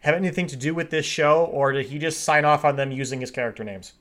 have 0.00 0.14
anything 0.14 0.46
to 0.48 0.56
do 0.56 0.74
with 0.74 0.90
this 0.90 1.06
show, 1.06 1.46
or 1.46 1.72
did 1.72 1.86
he 1.86 1.98
just 1.98 2.22
sign 2.22 2.44
off 2.44 2.64
on 2.64 2.76
them 2.76 2.92
using 2.92 3.20
his 3.20 3.30
character 3.30 3.64
names? 3.64 3.94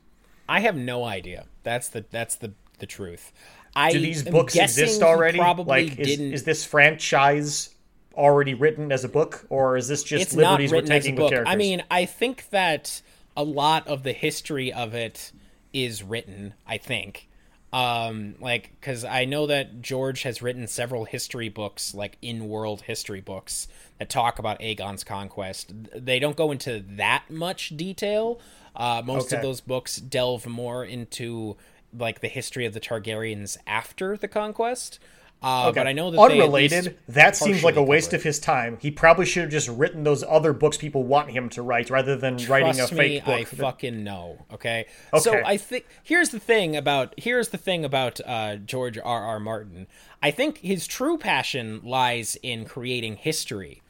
I 0.47 0.59
have 0.59 0.75
no 0.75 1.05
idea. 1.05 1.45
That's 1.63 1.87
the 1.87 2.05
that's 2.11 2.35
the 2.35 2.53
the 2.79 2.85
truth. 2.85 3.31
I 3.75 3.91
Do 3.91 3.99
these 3.99 4.23
books 4.23 4.55
exist 4.55 5.01
already? 5.01 5.39
Probably 5.39 5.87
Like, 5.89 5.99
is, 5.99 6.07
didn't. 6.07 6.33
is 6.33 6.43
this 6.43 6.63
franchise 6.65 7.69
already 8.15 8.53
written 8.53 8.91
as 8.91 9.03
a 9.03 9.09
book, 9.09 9.45
or 9.49 9.77
is 9.77 9.87
this 9.87 10.03
just 10.03 10.23
it's 10.23 10.33
liberties 10.33 10.71
we're 10.71 10.77
written 10.77 10.91
as 10.91 11.03
a 11.03 11.07
taking 11.09 11.21
with 11.21 11.29
characters? 11.31 11.53
I 11.53 11.55
mean, 11.55 11.83
I 11.89 12.05
think 12.05 12.49
that 12.49 13.01
a 13.35 13.43
lot 13.43 13.87
of 13.87 14.03
the 14.03 14.13
history 14.13 14.71
of 14.71 14.93
it 14.93 15.31
is 15.73 16.03
written. 16.03 16.53
I 16.67 16.77
think, 16.77 17.27
Um, 17.71 18.35
like, 18.39 18.69
because 18.79 19.03
I 19.03 19.25
know 19.25 19.47
that 19.47 19.81
George 19.81 20.21
has 20.23 20.43
written 20.43 20.67
several 20.67 21.05
history 21.05 21.49
books, 21.49 21.95
like 21.95 22.19
in-world 22.21 22.83
history 22.83 23.19
books, 23.21 23.67
that 23.97 24.11
talk 24.11 24.37
about 24.37 24.59
Aegon's 24.61 25.03
conquest. 25.03 25.73
They 25.95 26.19
don't 26.19 26.37
go 26.37 26.51
into 26.51 26.83
that 26.87 27.31
much 27.31 27.75
detail. 27.75 28.39
Uh, 28.75 29.01
most 29.03 29.27
Okay. 29.27 29.37
of 29.37 29.41
those 29.41 29.59
books 29.59 29.95
delve 29.97 30.45
more 30.45 30.85
into 30.85 31.57
like 31.97 32.21
the 32.21 32.27
history 32.27 32.65
of 32.65 32.73
the 32.73 32.79
Targaryens 32.79 33.57
after 33.65 34.17
the 34.17 34.27
conquest. 34.27 34.99
Uh, 35.43 35.71
But 35.71 35.87
I 35.87 35.93
know 35.93 36.09
that 36.11 36.19
unrelated. 36.19 36.97
that 37.09 37.35
seems 37.35 37.63
like 37.63 37.75
a 37.75 37.83
waste 37.83 38.11
cover 38.11 38.17
of 38.17 38.23
his 38.23 38.39
time. 38.39 38.77
He 38.81 38.89
probably 38.91 39.25
should 39.25 39.43
have 39.43 39.51
just 39.51 39.67
written 39.67 40.03
those 40.03 40.23
other 40.23 40.53
books 40.53 40.77
people 40.77 41.03
want 41.03 41.31
him 41.31 41.49
to 41.49 41.61
write, 41.61 41.89
rather 41.89 42.15
than 42.15 42.37
writing 42.47 42.69
a 42.69 42.73
Trust 42.73 42.93
fake 42.93 43.25
book. 43.25 43.33
I 43.33 43.43
that- 43.43 43.55
fucking 43.57 44.03
know. 44.03 44.45
Okay? 44.53 44.85
so 45.19 45.41
I 45.45 45.57
think 45.57 45.85
here's 46.03 46.29
the 46.29 46.39
thing 46.39 46.75
about 46.75 47.13
here's 47.17 47.49
the 47.49 47.57
thing 47.57 47.83
about 47.83 48.19
uh, 48.25 48.55
George 48.55 48.97
R. 48.97 49.23
R. 49.23 49.39
Martin. 49.39 49.87
I 50.21 50.31
think 50.31 50.59
his 50.59 50.87
true 50.87 51.17
passion 51.17 51.81
lies 51.83 52.37
in 52.41 52.63
creating 52.65 53.17
history. 53.17 53.81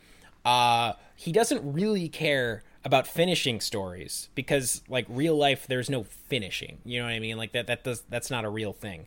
Uh, 0.44 0.94
he 1.16 1.32
doesn't 1.32 1.62
really 1.74 2.10
care 2.10 2.64
about 2.86 3.08
finishing 3.08 3.62
stories 3.62 4.28
because, 4.36 4.82
like 4.90 5.06
real 5.08 5.38
life, 5.38 5.66
there's 5.68 5.90
no 5.90 6.04
finishing. 6.04 6.80
You 6.84 7.00
know 7.00 7.06
what 7.06 7.14
I 7.14 7.20
mean? 7.20 7.38
Like 7.38 7.54
that. 7.54 7.68
That 7.68 7.84
does. 7.84 8.02
That's 8.10 8.30
not 8.30 8.44
a 8.44 8.50
real 8.50 8.74
thing. 8.74 9.06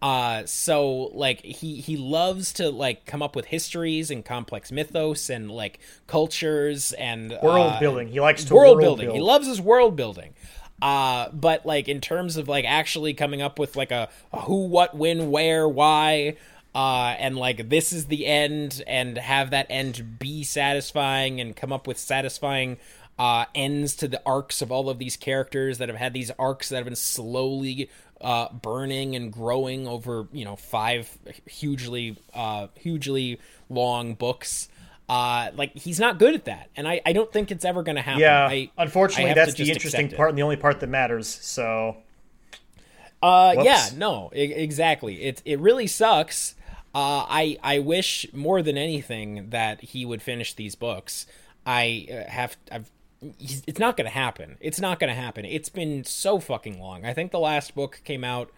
Uh, 0.00 0.46
so 0.46 1.10
like 1.12 1.44
he 1.44 1.80
he 1.80 1.96
loves 1.96 2.52
to 2.52 2.70
like 2.70 3.04
come 3.04 3.20
up 3.20 3.34
with 3.34 3.46
histories 3.46 4.12
and 4.12 4.24
complex 4.24 4.70
mythos 4.70 5.28
and 5.28 5.50
like 5.50 5.80
cultures 6.06 6.92
and 6.92 7.36
world 7.42 7.72
uh, 7.72 7.80
building. 7.80 8.08
He 8.08 8.20
likes 8.20 8.44
to 8.44 8.54
world, 8.54 8.76
world, 8.76 8.80
building. 8.80 9.06
build. 9.06 9.16
He 9.16 9.22
loves 9.22 9.46
his 9.48 9.60
world 9.60 9.96
building. 9.96 10.34
Uh, 10.80 11.28
but 11.30 11.66
like 11.66 11.88
in 11.88 12.00
terms 12.00 12.36
of 12.36 12.48
like 12.48 12.64
actually 12.64 13.14
coming 13.14 13.42
up 13.42 13.58
with 13.58 13.76
like 13.76 13.90
a, 13.90 14.08
a 14.32 14.40
who, 14.42 14.66
what, 14.66 14.96
when, 14.96 15.30
where, 15.30 15.68
why, 15.68 16.36
uh, 16.74 17.14
and 17.18 17.36
like 17.36 17.68
this 17.68 17.92
is 17.92 18.06
the 18.06 18.26
end, 18.26 18.82
and 18.86 19.18
have 19.18 19.50
that 19.50 19.66
end 19.68 20.18
be 20.20 20.44
satisfying, 20.44 21.40
and 21.40 21.56
come 21.56 21.72
up 21.72 21.88
with 21.88 21.98
satisfying 21.98 22.76
uh, 23.18 23.46
ends 23.54 23.96
to 23.96 24.06
the 24.06 24.22
arcs 24.24 24.62
of 24.62 24.70
all 24.70 24.88
of 24.88 24.98
these 24.98 25.16
characters 25.16 25.78
that 25.78 25.88
have 25.88 25.98
had 25.98 26.14
these 26.14 26.30
arcs 26.38 26.68
that 26.68 26.76
have 26.76 26.84
been 26.84 26.94
slowly 26.94 27.90
uh, 28.20 28.52
burning 28.52 29.14
and 29.16 29.32
growing 29.32 29.86
over 29.88 30.28
you 30.32 30.44
know 30.44 30.56
five 30.56 31.16
hugely 31.46 32.16
uh, 32.34 32.68
hugely 32.74 33.40
long 33.68 34.14
books. 34.14 34.68
Uh, 35.08 35.50
like 35.56 35.74
he's 35.74 35.98
not 35.98 36.18
good 36.18 36.34
at 36.34 36.44
that, 36.44 36.68
and 36.76 36.86
I, 36.86 37.00
I 37.06 37.14
don't 37.14 37.32
think 37.32 37.50
it's 37.50 37.64
ever 37.64 37.82
going 37.82 37.96
to 37.96 38.02
happen. 38.02 38.20
Yeah, 38.20 38.46
I, 38.46 38.70
I 38.76 38.82
unfortunately, 38.82 39.28
have 39.30 39.36
that's 39.36 39.54
the 39.54 39.70
interesting 39.70 40.10
part 40.10 40.28
and 40.28 40.36
the 40.38 40.42
only 40.42 40.56
part 40.56 40.80
that 40.80 40.88
matters. 40.88 41.26
So, 41.26 41.96
Uh, 43.22 43.54
Whoops. 43.54 43.64
yeah, 43.64 43.88
no, 43.96 44.30
e- 44.34 44.42
exactly. 44.52 45.22
It 45.22 45.42
it 45.44 45.58
really 45.60 45.86
sucks. 45.86 46.54
Uh, 46.94 47.24
I 47.28 47.58
I 47.62 47.78
wish 47.78 48.26
more 48.32 48.62
than 48.62 48.76
anything 48.78 49.50
that 49.50 49.80
he 49.80 50.04
would 50.04 50.22
finish 50.22 50.54
these 50.54 50.74
books. 50.74 51.26
I 51.66 52.06
uh, 52.10 52.30
have 52.30 52.56
I've. 52.70 52.90
He's- 53.38 53.62
It's 53.66 53.78
not 53.78 53.96
going 53.96 54.06
to 54.06 54.12
happen. 54.14 54.56
It's 54.60 54.80
not 54.80 54.98
going 55.00 55.08
to 55.14 55.20
happen. 55.20 55.44
It's 55.44 55.68
been 55.68 56.04
so 56.04 56.38
fucking 56.40 56.80
long. 56.80 57.04
I 57.04 57.12
think 57.14 57.30
the 57.32 57.38
last 57.40 57.74
book 57.74 58.00
came 58.04 58.24
out. 58.24 58.50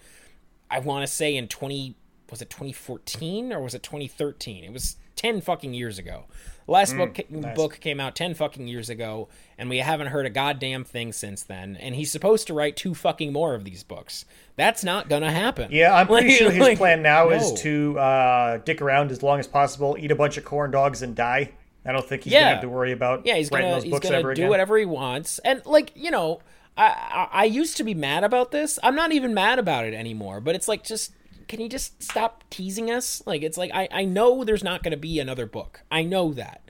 I 0.71 0.79
want 0.79 1.07
to 1.07 1.13
say 1.13 1.37
in 1.37 1.49
twenty 1.49 1.97
was 2.31 2.41
it 2.41 2.49
twenty 2.51 2.73
fourteen 2.73 3.53
or 3.53 3.61
was 3.61 3.75
it 3.75 3.83
twenty 3.83 4.07
thirteen? 4.07 4.63
It 4.65 4.73
was 4.73 4.97
ten 5.17 5.41
fucking 5.41 5.75
years 5.75 5.99
ago. 5.99 6.25
Last 6.69 6.97
book 6.97 7.19
book 7.57 7.81
came 7.81 7.99
out 7.99 8.15
ten 8.15 8.35
fucking 8.35 8.69
years 8.69 8.89
ago, 8.89 9.29
and 9.59 9.69
we 9.69 9.79
haven't 9.79 10.07
heard 10.09 10.25
a 10.27 10.31
goddamn 10.31 10.85
thing 10.85 11.13
since 11.13 11.43
then. 11.43 11.75
And 11.81 11.97
he's 11.97 12.13
supposed 12.13 12.47
to 12.47 12.55
write 12.55 12.77
two 12.77 12.95
fucking 12.95 13.33
more 13.33 13.57
of 13.57 13.65
these 13.65 13.83
books. 13.83 14.25
That's 14.55 14.85
not 14.85 15.09
gonna 15.09 15.33
happen. 15.33 15.73
yeah, 15.73 15.93
I'm 15.93 16.07
pretty 16.07 16.29
Like- 16.29 16.37
sure 16.39 16.51
his 16.53 16.61
like, 16.61 16.79
plan 16.79 17.03
now 17.03 17.25
no. 17.25 17.31
is 17.31 17.61
to 17.63 17.99
uh, 17.99 18.59
dick 18.59 18.81
around 18.81 19.11
as 19.11 19.21
long 19.25 19.41
as 19.41 19.49
possible, 19.49 19.97
eat 19.99 20.13
a 20.13 20.15
bunch 20.15 20.37
of 20.37 20.45
corn 20.45 20.71
dogs, 20.71 21.03
and 21.03 21.17
die. 21.17 21.51
I 21.85 21.93
don't 21.93 22.07
think 22.07 22.25
he's 22.25 22.33
Yeah. 22.33 22.41
gonna 22.41 22.51
have 22.53 22.61
to 22.63 22.69
worry 22.69 22.93
about 22.93 23.25
Yeah, 23.27 23.35
he's 23.37 23.51
writing 23.51 23.67
gonna 23.69 23.77
those 23.77 23.85
he's 23.85 23.93
books 23.93 24.09
gonna 24.09 24.23
do 24.23 24.29
again. 24.31 24.49
whatever 24.49 24.77
he 24.79 24.85
wants, 24.85 25.39
and 25.41 25.63
like 25.65 25.93
you 25.95 26.11
know, 26.11 26.41
I, 26.77 26.87
I 26.87 27.29
I 27.33 27.45
used 27.45 27.77
to 27.79 27.85
be 27.85 27.95
mad 27.95 28.23
about 28.25 28.51
this. 28.53 28.79
I'm 28.83 28.95
not 28.95 29.13
even 29.13 29.33
mad 29.35 29.59
about 29.59 29.85
it 29.87 29.95
anymore. 29.95 30.41
But 30.41 30.55
it's 30.55 30.69
like 30.69 30.85
just 30.85 31.13
can 31.49 31.61
you 31.61 31.69
just 31.69 32.03
stop 32.03 32.45
teasing 32.51 32.91
us? 32.91 33.23
Like 33.27 33.43
it's 33.43 33.57
like 33.59 33.71
I 33.75 33.89
I 33.91 34.05
know 34.05 34.45
there's 34.45 34.63
not 34.65 34.83
going 34.83 34.93
to 34.93 34.97
be 34.99 35.19
another 35.19 35.47
book. 35.47 35.83
I 35.91 36.03
know 36.03 36.33
that. 36.35 36.61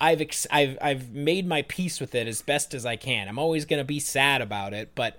I've 0.00 0.20
ex- 0.22 0.46
I've 0.50 0.78
I've 0.80 1.10
made 1.12 1.46
my 1.46 1.62
peace 1.62 2.00
with 2.00 2.14
it 2.14 2.26
as 2.26 2.40
best 2.40 2.72
as 2.72 2.86
I 2.86 2.96
can. 2.96 3.28
I'm 3.28 3.38
always 3.38 3.64
going 3.66 3.80
to 3.80 3.84
be 3.84 4.00
sad 4.00 4.40
about 4.40 4.72
it, 4.72 4.92
but 4.94 5.18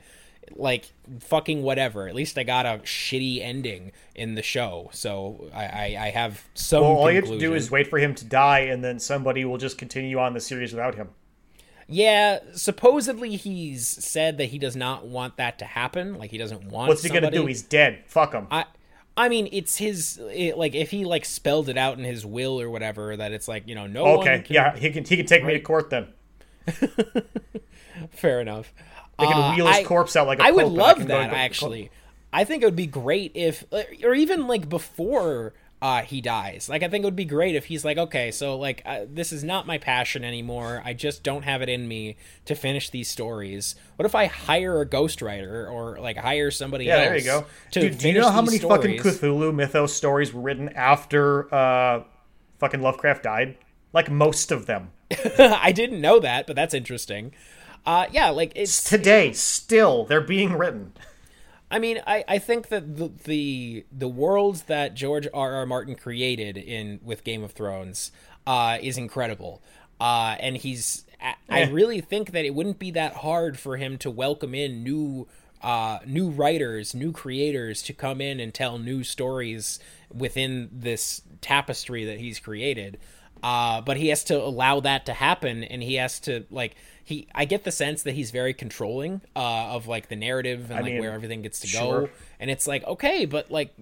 like 0.56 0.92
fucking 1.20 1.64
whatever. 1.64 2.08
At 2.08 2.16
least 2.16 2.38
I 2.38 2.44
got 2.44 2.66
a 2.66 2.80
shitty 2.80 3.42
ending 3.42 3.92
in 4.16 4.36
the 4.36 4.42
show, 4.42 4.90
so 4.94 5.50
I 5.54 5.66
I, 5.66 5.98
I 6.00 6.10
have 6.10 6.44
some. 6.54 6.82
well, 6.82 6.92
all 6.92 7.12
you 7.12 7.18
have 7.18 7.30
to 7.30 7.40
do 7.40 7.54
is 7.54 7.72
wait 7.72 7.88
for 7.88 8.00
him 8.00 8.16
to 8.16 8.26
die, 8.26 8.60
and 8.60 8.84
then 8.84 9.00
somebody 9.00 9.46
will 9.46 9.58
just 9.58 9.78
continue 9.78 10.20
on 10.20 10.34
the 10.34 10.40
series 10.40 10.72
without 10.72 10.96
him. 10.96 11.10
Yeah, 11.88 12.40
supposedly 12.54 13.36
he's 13.36 13.86
said 13.86 14.38
that 14.38 14.46
he 14.46 14.58
does 14.58 14.78
not 14.78 15.06
want 15.06 15.38
that 15.38 15.60
to 15.60 15.66
happen. 15.66 16.18
Like 16.18 16.32
he 16.32 16.38
doesn't 16.38 16.66
want. 16.66 16.88
What's 16.88 17.04
he 17.04 17.10
gonna 17.10 17.32
do? 17.32 17.46
He's 17.46 17.64
dead. 17.64 18.04
Fuck 18.08 18.34
him. 18.34 18.48
I, 18.50 18.66
I 19.18 19.28
mean, 19.30 19.50
it's 19.52 19.78
his. 19.78 20.20
It, 20.32 20.58
like 20.58 20.74
if 20.74 20.92
he 20.92 21.06
like 21.06 21.26
spelled 21.26 21.68
it 21.68 21.78
out 21.78 21.98
in 21.98 22.06
his 22.06 22.26
will 22.26 22.62
or 22.62 22.70
whatever, 22.70 23.18
that 23.18 23.34
it's 23.34 23.48
like 23.48 23.68
you 23.68 23.76
know 23.76 23.88
no 23.88 24.06
okay, 24.20 24.36
one. 24.36 24.44
Can, 24.44 24.54
yeah, 24.54 24.78
he 24.78 24.90
can 24.92 25.04
he 25.04 25.18
can 25.18 25.26
take 25.26 25.44
me 25.44 25.54
to 25.54 25.60
court 25.60 25.90
then. 25.90 26.08
fair 28.12 28.40
enough. 28.40 28.74
They 29.22 29.28
can 29.28 29.38
Uh, 29.38 29.56
wheel 29.56 29.68
his 29.68 29.78
I- 29.78 29.84
corpse 29.84 30.16
out 30.16 30.28
like 30.28 30.40
a 30.40 30.44
I 30.44 30.52
would 30.52 30.68
love 30.68 31.08
that 31.08 31.32
actually. 31.32 31.92
I 32.34 32.44
think 32.46 32.64
it 32.64 32.66
would 32.66 32.76
be 32.76 32.88
great 32.88 33.32
if, 33.36 33.64
or 34.04 34.14
even 34.14 34.48
like 34.48 34.70
before 34.70 35.54
uh, 35.82 36.02
he 36.04 36.22
dies. 36.22 36.70
Like 36.70 36.84
I 36.84 36.88
think 36.88 37.04
it 37.04 37.08
would 37.08 37.16
be 37.16 37.26
great 37.26 37.56
if 37.56 37.66
he's 37.66 37.84
like, 37.84 37.98
okay, 37.98 38.32
so 38.32 38.56
like 38.58 38.84
uh, 38.86 39.02
this 39.10 39.32
is 39.34 39.44
not 39.44 39.66
my 39.68 39.78
passion 39.80 40.24
anymore. 40.24 40.82
I 40.86 40.94
just 40.94 41.24
don't 41.24 41.42
have 41.44 41.62
it 41.62 41.70
in 41.70 41.88
me 41.88 42.16
to 42.46 42.56
finish 42.56 42.90
these 42.90 43.10
stories. 43.10 43.76
What 43.96 44.06
if 44.06 44.14
I 44.16 44.28
hire 44.28 44.80
a 44.80 44.86
ghostwriter 44.86 45.70
or 45.70 46.00
like 46.00 46.18
hire 46.18 46.52
somebody 46.52 46.86
Yeah, 46.86 46.98
else? 46.98 47.06
there 47.06 47.18
you 47.18 47.24
go. 47.24 47.46
To 47.72 47.80
Dude, 47.82 47.98
do 47.98 48.08
you 48.10 48.20
know 48.22 48.30
how 48.30 48.42
many 48.44 48.60
fucking? 48.60 49.00
Cthulhu 49.00 49.54
mythos 49.54 49.92
stories 49.94 50.32
were 50.34 50.42
written 50.42 50.70
after 50.70 51.54
uh, 51.54 52.04
fucking 52.60 52.82
Lovecraft 52.82 53.24
died? 53.24 53.58
Like 53.92 54.10
most 54.10 54.52
of 54.52 54.68
them. 54.68 54.92
I 55.38 55.74
didn't 55.74 56.00
know 56.00 56.20
that, 56.22 56.48
but 56.48 56.56
that's 56.56 56.74
interesting. 56.74 57.34
Uh, 57.86 58.06
yeah, 58.12 58.30
like 58.30 58.52
it's 58.56 58.84
Today, 58.84 59.34
still, 59.34 60.06
they're 60.06 60.22
being 60.22 60.54
written. 60.54 60.94
I 61.72 61.80
mean, 61.80 62.02
I, 62.06 62.24
I 62.28 62.38
think 62.38 62.68
that 62.68 62.98
the, 62.98 63.12
the 63.24 63.86
the 63.92 64.08
worlds 64.08 64.64
that 64.64 64.94
George 64.94 65.28
R. 65.34 65.54
R. 65.54 65.66
Martin 65.66 65.96
created 65.96 66.58
in 66.58 67.00
with 67.02 67.24
Game 67.24 67.44
of 67.44 67.54
Thrones 67.54 68.12
uh, 68.46 68.78
is 68.82 68.98
incredible, 68.98 69.62
uh, 70.00 70.36
and 70.40 70.58
he's. 70.58 71.06
I, 71.22 71.36
I 71.50 71.70
really 71.70 72.02
think 72.02 72.32
that 72.32 72.46
it 72.46 72.56
wouldn't 72.56 72.80
be 72.80 72.92
that 72.92 73.18
hard 73.18 73.60
for 73.60 73.78
him 73.78 73.98
to 74.00 74.10
welcome 74.10 74.54
in 74.54 74.84
new 74.84 75.28
uh, 75.62 76.00
new 76.06 76.30
writers, 76.30 76.94
new 76.94 77.12
creators 77.12 77.82
to 77.84 77.94
come 77.94 78.20
in 78.20 78.40
and 78.40 78.54
tell 78.54 78.78
new 78.78 79.04
stories 79.04 79.80
within 80.14 80.70
this 80.72 81.22
tapestry 81.40 82.06
that 82.06 82.20
he's 82.20 82.40
created. 82.40 82.98
Uh, 83.44 83.82
but 83.82 83.98
he 83.98 84.10
has 84.10 84.24
to 84.26 84.36
allow 84.40 84.80
that 84.82 85.06
to 85.06 85.14
happen, 85.14 85.64
and 85.64 85.82
he 85.82 85.96
has 85.96 86.20
to 86.20 86.46
like 86.52 86.76
he. 87.04 87.28
I 87.34 87.46
get 87.46 87.64
the 87.64 87.72
sense 87.72 88.04
that 88.04 88.14
he's 88.14 88.32
very 88.32 88.54
controlling 88.54 89.22
uh, 89.36 89.40
of 89.76 89.88
like 89.88 90.10
the 90.10 90.16
narrative 90.16 90.72
and 90.72 90.82
like 90.82 90.94
mean, 90.94 91.02
where 91.02 91.12
everything 91.12 91.42
gets 91.42 91.60
to 91.62 91.68
sure. 91.68 92.02
go. 92.02 92.10
And 92.40 92.50
it's 92.50 92.66
like, 92.66 92.84
okay, 92.86 93.26
but 93.26 93.52
like, 93.52 93.74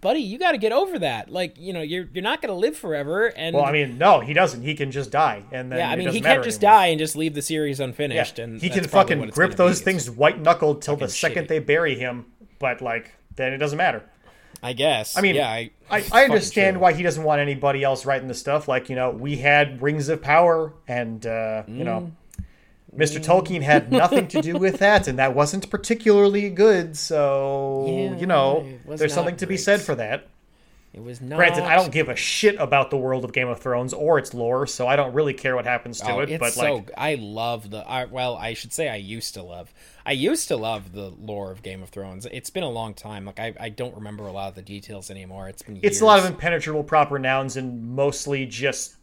buddy, 0.00 0.20
you 0.20 0.38
got 0.38 0.52
to 0.52 0.58
get 0.58 0.70
over 0.72 1.00
that. 1.00 1.30
Like, 1.30 1.56
you 1.58 1.72
know, 1.72 1.82
you're 1.82 2.08
you're 2.12 2.22
not 2.22 2.40
going 2.40 2.54
to 2.54 2.58
live 2.58 2.76
forever. 2.76 3.26
And 3.26 3.56
Well, 3.56 3.64
I 3.64 3.72
mean, 3.72 3.98
no, 3.98 4.20
he 4.20 4.32
doesn't. 4.32 4.62
He 4.62 4.74
can 4.74 4.90
just 4.90 5.10
die, 5.10 5.42
and 5.50 5.70
then 5.72 5.78
yeah, 5.78 5.90
I 5.90 5.96
mean, 5.96 6.10
he 6.10 6.20
can't 6.20 6.44
just 6.44 6.62
anymore. 6.62 6.78
die 6.78 6.86
and 6.86 6.98
just 6.98 7.16
leave 7.16 7.34
the 7.34 7.42
series 7.42 7.78
Yeah, 7.78 7.86
unfinished. 7.86 8.38
And 8.38 8.60
he 8.60 8.70
can 8.70 8.84
fucking 8.84 9.30
grip 9.30 9.56
those 9.56 9.80
be. 9.80 9.84
things 9.84 10.10
white 10.10 10.40
knuckled 10.40 10.82
till 10.82 10.96
the 10.96 11.08
second 11.08 11.44
shitty. 11.44 11.48
they 11.48 11.58
bury 11.58 11.96
him. 11.96 12.26
But 12.58 12.80
like, 12.80 13.12
then 13.36 13.52
it 13.52 13.58
doesn't 13.58 13.78
matter. 13.78 14.04
I 14.60 14.72
guess. 14.72 15.16
I 15.16 15.20
mean, 15.20 15.36
yeah, 15.36 15.48
I, 15.48 15.70
I, 15.88 16.04
I 16.10 16.24
understand 16.24 16.74
true. 16.74 16.82
why 16.82 16.92
he 16.92 17.04
doesn't 17.04 17.22
want 17.22 17.40
anybody 17.40 17.84
else 17.84 18.04
writing 18.04 18.26
the 18.26 18.34
stuff. 18.34 18.66
Like, 18.66 18.88
you 18.90 18.96
know, 18.96 19.10
we 19.10 19.36
had 19.36 19.80
Rings 19.80 20.08
of 20.08 20.20
Power, 20.20 20.72
and, 20.88 21.24
uh, 21.24 21.62
you 21.68 21.84
know, 21.84 22.00
Mm. 22.00 22.12
Mr. 22.96 23.22
Tolkien 23.24 23.62
had 23.62 23.92
nothing 23.92 24.26
to 24.28 24.40
do 24.42 24.56
with 24.56 24.78
that, 24.78 25.06
and 25.08 25.18
that 25.18 25.34
wasn't 25.34 25.68
particularly 25.70 26.48
good. 26.50 26.96
So, 26.96 27.84
Yeah, 27.86 28.16
you 28.16 28.26
know, 28.26 28.66
there's 28.86 29.12
something 29.14 29.36
to 29.36 29.46
be 29.46 29.56
said 29.56 29.80
for 29.80 29.94
that. 29.96 30.26
It 30.94 31.02
was 31.02 31.20
not. 31.20 31.36
Granted, 31.36 31.64
I 31.64 31.76
don't 31.76 31.92
give 31.92 32.08
a 32.08 32.16
shit 32.16 32.56
about 32.58 32.90
the 32.90 32.96
world 32.96 33.22
of 33.24 33.32
Game 33.34 33.46
of 33.46 33.60
Thrones 33.60 33.92
or 33.92 34.18
its 34.18 34.32
lore, 34.32 34.66
so 34.66 34.88
I 34.88 34.96
don't 34.96 35.12
really 35.12 35.34
care 35.34 35.54
what 35.54 35.66
happens 35.66 36.00
to 36.00 36.10
Oh, 36.10 36.20
it. 36.20 36.30
it's 36.30 36.40
But, 36.40 36.52
so. 36.54 36.74
like, 36.76 36.90
I 36.96 37.14
love 37.16 37.70
the. 37.70 37.86
I, 37.86 38.06
well, 38.06 38.36
I 38.36 38.54
should 38.54 38.72
say 38.72 38.88
I 38.88 38.96
used 38.96 39.34
to 39.34 39.42
love. 39.42 39.72
I 40.06 40.12
used 40.12 40.48
to 40.48 40.56
love 40.56 40.92
the 40.92 41.10
lore 41.10 41.52
of 41.52 41.62
Game 41.62 41.82
of 41.82 41.90
Thrones. 41.90 42.26
It's 42.32 42.48
been 42.50 42.62
a 42.64 42.70
long 42.70 42.94
time. 42.94 43.26
Like 43.26 43.38
I, 43.38 43.54
I 43.60 43.68
don't 43.68 43.94
remember 43.96 44.26
a 44.26 44.32
lot 44.32 44.48
of 44.48 44.54
the 44.54 44.62
details 44.62 45.10
anymore. 45.10 45.48
It's 45.50 45.60
been. 45.62 45.76
Years. 45.76 45.84
it's 45.84 46.00
a 46.00 46.06
lot 46.06 46.18
of 46.20 46.24
impenetrable 46.24 46.82
proper 46.82 47.18
nouns 47.18 47.58
and 47.58 47.94
mostly 47.94 48.46
just 48.46 48.96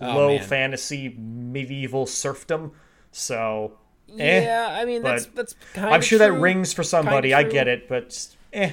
Oh, 0.00 0.16
low 0.16 0.28
man. 0.36 0.42
fantasy 0.42 1.14
medieval 1.18 2.06
serfdom. 2.06 2.72
So 3.12 3.78
eh, 4.18 4.44
yeah, 4.44 4.68
I 4.70 4.84
mean 4.84 5.02
that's 5.02 5.26
but 5.26 5.36
that's 5.36 5.54
kind 5.72 5.88
I'm 5.88 6.00
of 6.00 6.04
sure 6.04 6.18
that 6.18 6.32
rings 6.32 6.72
for 6.72 6.82
somebody. 6.82 7.30
Kinda 7.30 7.48
I 7.48 7.50
get 7.50 7.68
it, 7.68 7.88
but 7.88 8.28
eh, 8.52 8.72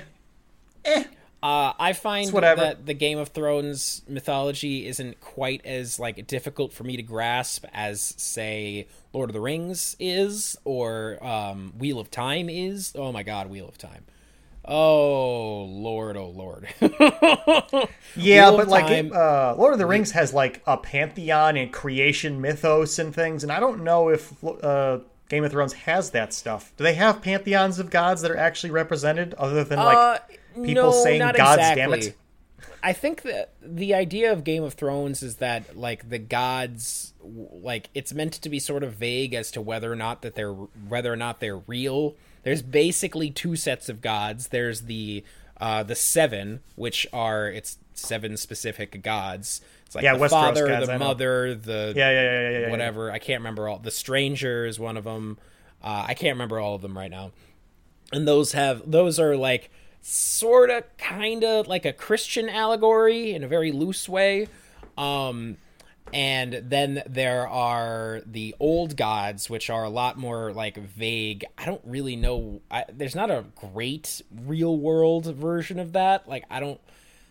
eh. 0.85 1.03
Uh, 1.43 1.73
I 1.79 1.93
find 1.93 2.31
whatever. 2.31 2.61
that 2.61 2.85
the 2.85 2.93
Game 2.93 3.17
of 3.17 3.29
Thrones 3.29 4.03
mythology 4.07 4.85
isn't 4.85 5.19
quite 5.21 5.65
as 5.65 5.99
like 5.99 6.27
difficult 6.27 6.71
for 6.71 6.83
me 6.83 6.97
to 6.97 7.01
grasp 7.01 7.65
as, 7.73 8.13
say, 8.17 8.87
Lord 9.11 9.31
of 9.31 9.33
the 9.33 9.39
Rings 9.39 9.95
is 9.99 10.55
or 10.65 11.17
um, 11.25 11.73
Wheel 11.79 11.99
of 11.99 12.11
Time 12.11 12.47
is. 12.47 12.93
Oh 12.95 13.11
my 13.11 13.23
God, 13.23 13.49
Wheel 13.49 13.67
of 13.67 13.79
Time! 13.79 14.05
Oh 14.64 15.64
Lord, 15.64 16.18
oh 16.18 16.30
Lord. 16.30 16.68
Yeah, 18.16 18.51
but 18.51 18.68
like 18.68 18.91
it, 18.91 19.12
uh, 19.14 19.55
Lord 19.57 19.72
of 19.74 19.80
the 19.80 19.86
Rings 19.86 20.12
has 20.12 20.34
like 20.34 20.62
a 20.68 20.76
pantheon 20.78 21.55
and 21.55 21.72
creation 21.72 22.41
mythos 22.41 22.99
and 22.99 23.16
things, 23.16 23.43
and 23.43 23.51
I 23.51 23.59
don't 23.62 23.84
know 23.86 24.09
if 24.09 24.34
uh, 24.43 24.99
Game 25.30 25.45
of 25.45 25.51
Thrones 25.51 25.72
has 25.74 26.12
that 26.12 26.34
stuff. 26.34 26.74
Do 26.76 26.84
they 26.84 26.95
have 26.95 27.22
pantheons 27.22 27.80
of 27.80 27.89
gods 27.89 28.22
that 28.22 28.30
are 28.32 28.38
actually 28.38 28.72
represented, 28.72 29.34
other 29.36 29.64
than 29.64 29.80
like 29.80 29.97
Uh, 29.97 30.20
people 30.55 30.74
no, 30.74 30.91
saying 30.91 31.20
"Gods 31.20 31.38
exactly. 31.38 31.82
damn 31.82 31.93
it"? 31.93 32.18
I 32.84 32.93
think 32.93 33.22
that 33.22 33.53
the 33.62 33.93
idea 33.93 34.32
of 34.34 34.43
Game 34.43 34.64
of 34.64 34.74
Thrones 34.74 35.24
is 35.24 35.38
that 35.38 35.78
like 35.78 36.09
the 36.09 36.20
gods 36.20 37.14
like 37.24 37.89
it's 37.93 38.12
meant 38.14 38.34
to 38.34 38.49
be 38.49 38.59
sort 38.59 38.84
of 38.84 38.93
vague 38.95 39.34
as 39.34 39.51
to 39.51 39.62
whether 39.62 39.91
or 39.91 39.95
not 39.95 40.22
that 40.24 40.36
they're 40.36 40.51
whether 40.51 41.14
or 41.14 41.18
not 41.18 41.39
they're 41.39 41.59
real. 41.59 42.16
There's 42.43 42.61
basically 42.61 43.29
two 43.29 43.55
sets 43.55 43.89
of 43.89 44.01
gods. 44.01 44.49
There's 44.49 44.81
the 44.81 45.23
uh 45.59 45.83
the 45.83 45.95
seven, 45.95 46.61
which 46.75 47.07
are 47.13 47.47
it's 47.47 47.77
seven 47.93 48.37
specific 48.37 49.01
gods. 49.03 49.61
It's 49.85 49.95
like 49.95 50.03
Yeah, 50.03 50.13
the 50.15 50.25
Westeros 50.25 50.29
father, 50.29 50.67
gods, 50.67 50.87
the 50.87 50.99
mother, 50.99 51.55
the 51.55 51.93
Yeah, 51.95 52.09
yeah, 52.09 52.21
yeah, 52.21 52.23
yeah, 52.23 52.49
yeah, 52.49 52.59
yeah. 52.59 52.69
whatever. 52.71 53.11
I 53.11 53.19
can't 53.19 53.41
remember 53.41 53.67
all. 53.67 53.79
The 53.79 53.91
stranger 53.91 54.65
is 54.65 54.79
one 54.79 54.97
of 54.97 55.03
them. 55.03 55.37
Uh, 55.83 56.05
I 56.07 56.13
can't 56.13 56.35
remember 56.35 56.59
all 56.59 56.75
of 56.75 56.81
them 56.81 56.97
right 56.97 57.11
now. 57.11 57.31
And 58.13 58.27
those 58.27 58.51
have 58.53 58.89
those 58.89 59.19
are 59.19 59.35
like 59.35 59.69
sort 60.01 60.69
of 60.69 60.83
kind 60.97 61.43
of 61.43 61.67
like 61.67 61.85
a 61.85 61.93
Christian 61.93 62.49
allegory 62.49 63.33
in 63.33 63.43
a 63.43 63.47
very 63.47 63.71
loose 63.71 64.09
way. 64.09 64.47
Um, 64.97 65.57
and 66.14 66.54
then 66.54 67.04
there 67.06 67.47
are 67.47 68.22
the 68.26 68.56
old 68.60 68.97
gods, 68.97 69.49
which 69.49 69.70
are 69.70 69.84
a 69.84 69.89
lot 69.89 70.18
more 70.18 70.52
like 70.52 70.78
vague. 70.78 71.45
I 71.58 71.66
don't 71.66 71.82
really 71.86 72.16
know. 72.16 72.62
I, 72.70 72.86
there's 72.91 73.16
not 73.16 73.32
a 73.32 73.45
great 73.56 74.22
real 74.45 74.78
world 74.78 75.26
version 75.26 75.80
of 75.80 75.93
that. 75.93 76.28
Like 76.28 76.43
I 76.49 76.60
don't. 76.60 76.80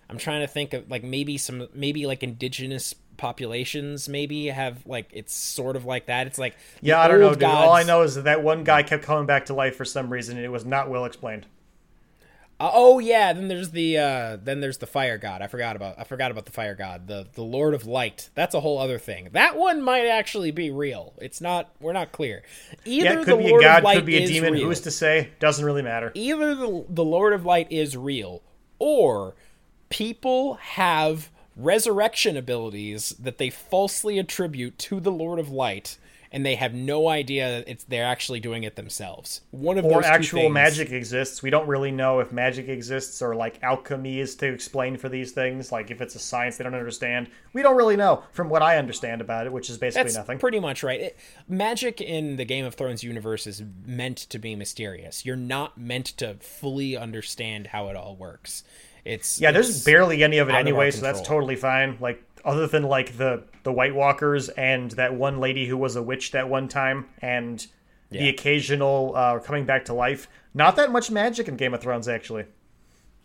I'm 0.08 0.18
trying 0.18 0.40
to 0.40 0.48
think 0.48 0.72
of 0.72 0.90
like 0.90 1.04
maybe 1.04 1.38
some 1.38 1.68
maybe 1.74 2.06
like 2.06 2.22
indigenous 2.22 2.94
populations 3.16 4.08
maybe 4.08 4.46
have 4.46 4.84
like 4.86 5.10
it's 5.12 5.34
sort 5.34 5.76
of 5.76 5.84
like 5.84 6.06
that. 6.06 6.26
It's 6.26 6.38
like 6.38 6.56
Yeah, 6.80 7.00
I 7.00 7.08
don't 7.08 7.20
know, 7.20 7.34
dude. 7.34 7.44
All 7.44 7.72
I 7.72 7.82
know 7.82 8.02
is 8.02 8.14
that 8.14 8.24
that 8.24 8.42
one 8.42 8.64
guy 8.64 8.82
kept 8.82 9.04
coming 9.04 9.26
back 9.26 9.46
to 9.46 9.54
life 9.54 9.76
for 9.76 9.84
some 9.84 10.10
reason, 10.10 10.36
and 10.36 10.44
it 10.44 10.50
was 10.50 10.64
not 10.64 10.88
well 10.88 11.04
explained. 11.04 11.46
Uh, 12.60 12.70
oh 12.74 12.98
yeah, 12.98 13.32
then 13.32 13.48
there's 13.48 13.70
the 13.70 13.96
uh 13.96 14.36
then 14.36 14.60
there's 14.60 14.76
the 14.78 14.86
fire 14.86 15.16
god. 15.16 15.40
I 15.40 15.46
forgot 15.46 15.76
about 15.76 15.98
I 15.98 16.04
forgot 16.04 16.30
about 16.30 16.44
the 16.44 16.52
fire 16.52 16.74
god. 16.74 17.06
The 17.06 17.26
the 17.32 17.42
Lord 17.42 17.72
of 17.72 17.86
Light. 17.86 18.28
That's 18.34 18.54
a 18.54 18.60
whole 18.60 18.78
other 18.78 18.98
thing. 18.98 19.30
That 19.32 19.56
one 19.56 19.80
might 19.82 20.06
actually 20.06 20.50
be 20.50 20.70
real. 20.70 21.14
It's 21.18 21.40
not 21.40 21.70
we're 21.80 21.94
not 21.94 22.12
clear. 22.12 22.42
Either 22.84 23.04
Yeah, 23.04 23.12
it 23.20 23.24
could 23.24 23.38
the 23.38 23.42
be 23.42 23.46
a 23.46 23.50
Lord 23.50 23.62
god, 23.62 23.78
of 23.78 23.84
Light 23.84 23.96
could 23.96 24.04
be 24.06 24.22
a 24.22 24.26
demon. 24.26 24.52
real. 24.52 24.66
Who's 24.66 24.80
to 24.82 24.90
say? 24.90 25.30
Doesn't 25.40 25.64
really 25.64 25.80
matter. 25.82 26.12
Either 26.14 26.54
the 26.54 26.84
the 26.88 27.04
Lord 27.04 27.32
of 27.32 27.46
Light 27.46 27.66
is 27.72 27.96
real 27.96 28.42
or 28.78 29.34
people 29.88 30.54
have 30.54 31.30
resurrection 31.56 32.36
abilities 32.36 33.10
that 33.18 33.38
they 33.38 33.50
falsely 33.50 34.18
attribute 34.18 34.78
to 34.78 35.00
the 35.00 35.10
Lord 35.12 35.38
of 35.38 35.50
Light 35.50 35.96
and 36.32 36.46
they 36.46 36.54
have 36.54 36.72
no 36.74 37.08
idea 37.08 37.48
that 37.50 37.68
it's 37.68 37.84
they're 37.84 38.04
actually 38.04 38.38
doing 38.40 38.62
it 38.62 38.76
themselves. 38.76 39.40
One 39.50 39.78
of 39.78 39.84
Or 39.84 40.04
actual 40.04 40.42
things. 40.42 40.54
magic 40.54 40.90
exists. 40.92 41.42
We 41.42 41.50
don't 41.50 41.66
really 41.66 41.90
know 41.90 42.20
if 42.20 42.30
magic 42.30 42.68
exists 42.68 43.20
or 43.20 43.34
like 43.34 43.60
alchemy 43.62 44.20
is 44.20 44.36
to 44.36 44.46
explain 44.46 44.96
for 44.96 45.08
these 45.08 45.32
things. 45.32 45.72
Like 45.72 45.90
if 45.90 46.00
it's 46.00 46.14
a 46.14 46.20
science 46.20 46.56
they 46.56 46.64
don't 46.64 46.74
understand. 46.74 47.28
We 47.52 47.62
don't 47.62 47.76
really 47.76 47.96
know 47.96 48.22
from 48.32 48.48
what 48.48 48.62
I 48.62 48.78
understand 48.78 49.20
about 49.20 49.46
it, 49.46 49.52
which 49.52 49.68
is 49.70 49.76
basically 49.78 50.04
That's 50.04 50.16
nothing. 50.16 50.38
pretty 50.38 50.60
much 50.60 50.82
right. 50.84 51.00
It, 51.00 51.18
magic 51.48 52.00
in 52.00 52.36
the 52.36 52.44
Game 52.44 52.64
of 52.64 52.74
Thrones 52.74 53.02
universe 53.02 53.46
is 53.46 53.62
meant 53.84 54.18
to 54.18 54.38
be 54.38 54.54
mysterious. 54.54 55.26
You're 55.26 55.36
not 55.36 55.76
meant 55.78 56.06
to 56.18 56.34
fully 56.40 56.96
understand 56.96 57.68
how 57.68 57.88
it 57.88 57.96
all 57.96 58.14
works. 58.14 58.62
It's 59.04 59.40
Yeah, 59.40 59.50
there's 59.50 59.82
barely 59.84 60.22
any 60.22 60.38
of 60.38 60.48
it 60.48 60.54
anyway, 60.54 60.90
so 60.90 61.00
that's 61.00 61.22
totally 61.22 61.56
fine. 61.56 61.96
Like 62.00 62.22
other 62.44 62.66
than 62.66 62.82
like 62.82 63.16
the 63.16 63.44
the 63.62 63.72
White 63.72 63.94
Walkers 63.94 64.48
and 64.50 64.90
that 64.92 65.14
one 65.14 65.38
lady 65.38 65.66
who 65.66 65.76
was 65.76 65.96
a 65.96 66.02
witch 66.02 66.30
that 66.32 66.48
one 66.48 66.68
time, 66.68 67.06
and 67.20 67.66
the 68.10 68.28
occasional 68.28 69.12
uh, 69.14 69.38
coming 69.38 69.64
back 69.64 69.84
to 69.86 69.94
life. 69.94 70.28
Not 70.52 70.76
that 70.76 70.90
much 70.90 71.10
magic 71.10 71.46
in 71.46 71.56
Game 71.56 71.74
of 71.74 71.80
Thrones 71.80 72.08
actually, 72.08 72.46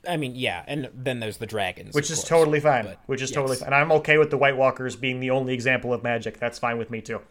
I 0.08 0.18
mean, 0.18 0.36
yeah, 0.36 0.64
and 0.68 0.90
then 0.94 1.20
there's 1.20 1.38
the 1.38 1.46
dragons, 1.46 1.94
which 1.94 2.10
is 2.12 2.20
course. 2.20 2.30
totally 2.30 2.60
fine. 2.60 2.96
Which 3.06 3.22
is 3.22 3.30
yes. 3.30 3.36
totally 3.36 3.58
fine. 3.58 3.68
And 3.68 3.76
I'm 3.76 3.92
okay 3.94 4.18
with 4.18 4.30
the 4.30 4.38
White 4.38 4.58
Walkers 4.58 4.96
being 4.96 5.20
the 5.20 5.32
only 5.32 5.54
example 5.54 5.94
of 5.94 6.04
magic. 6.04 6.40
That's 6.40 6.60
fine 6.60 6.78
with 6.78 6.90
me 6.90 7.02
too, 7.02 7.22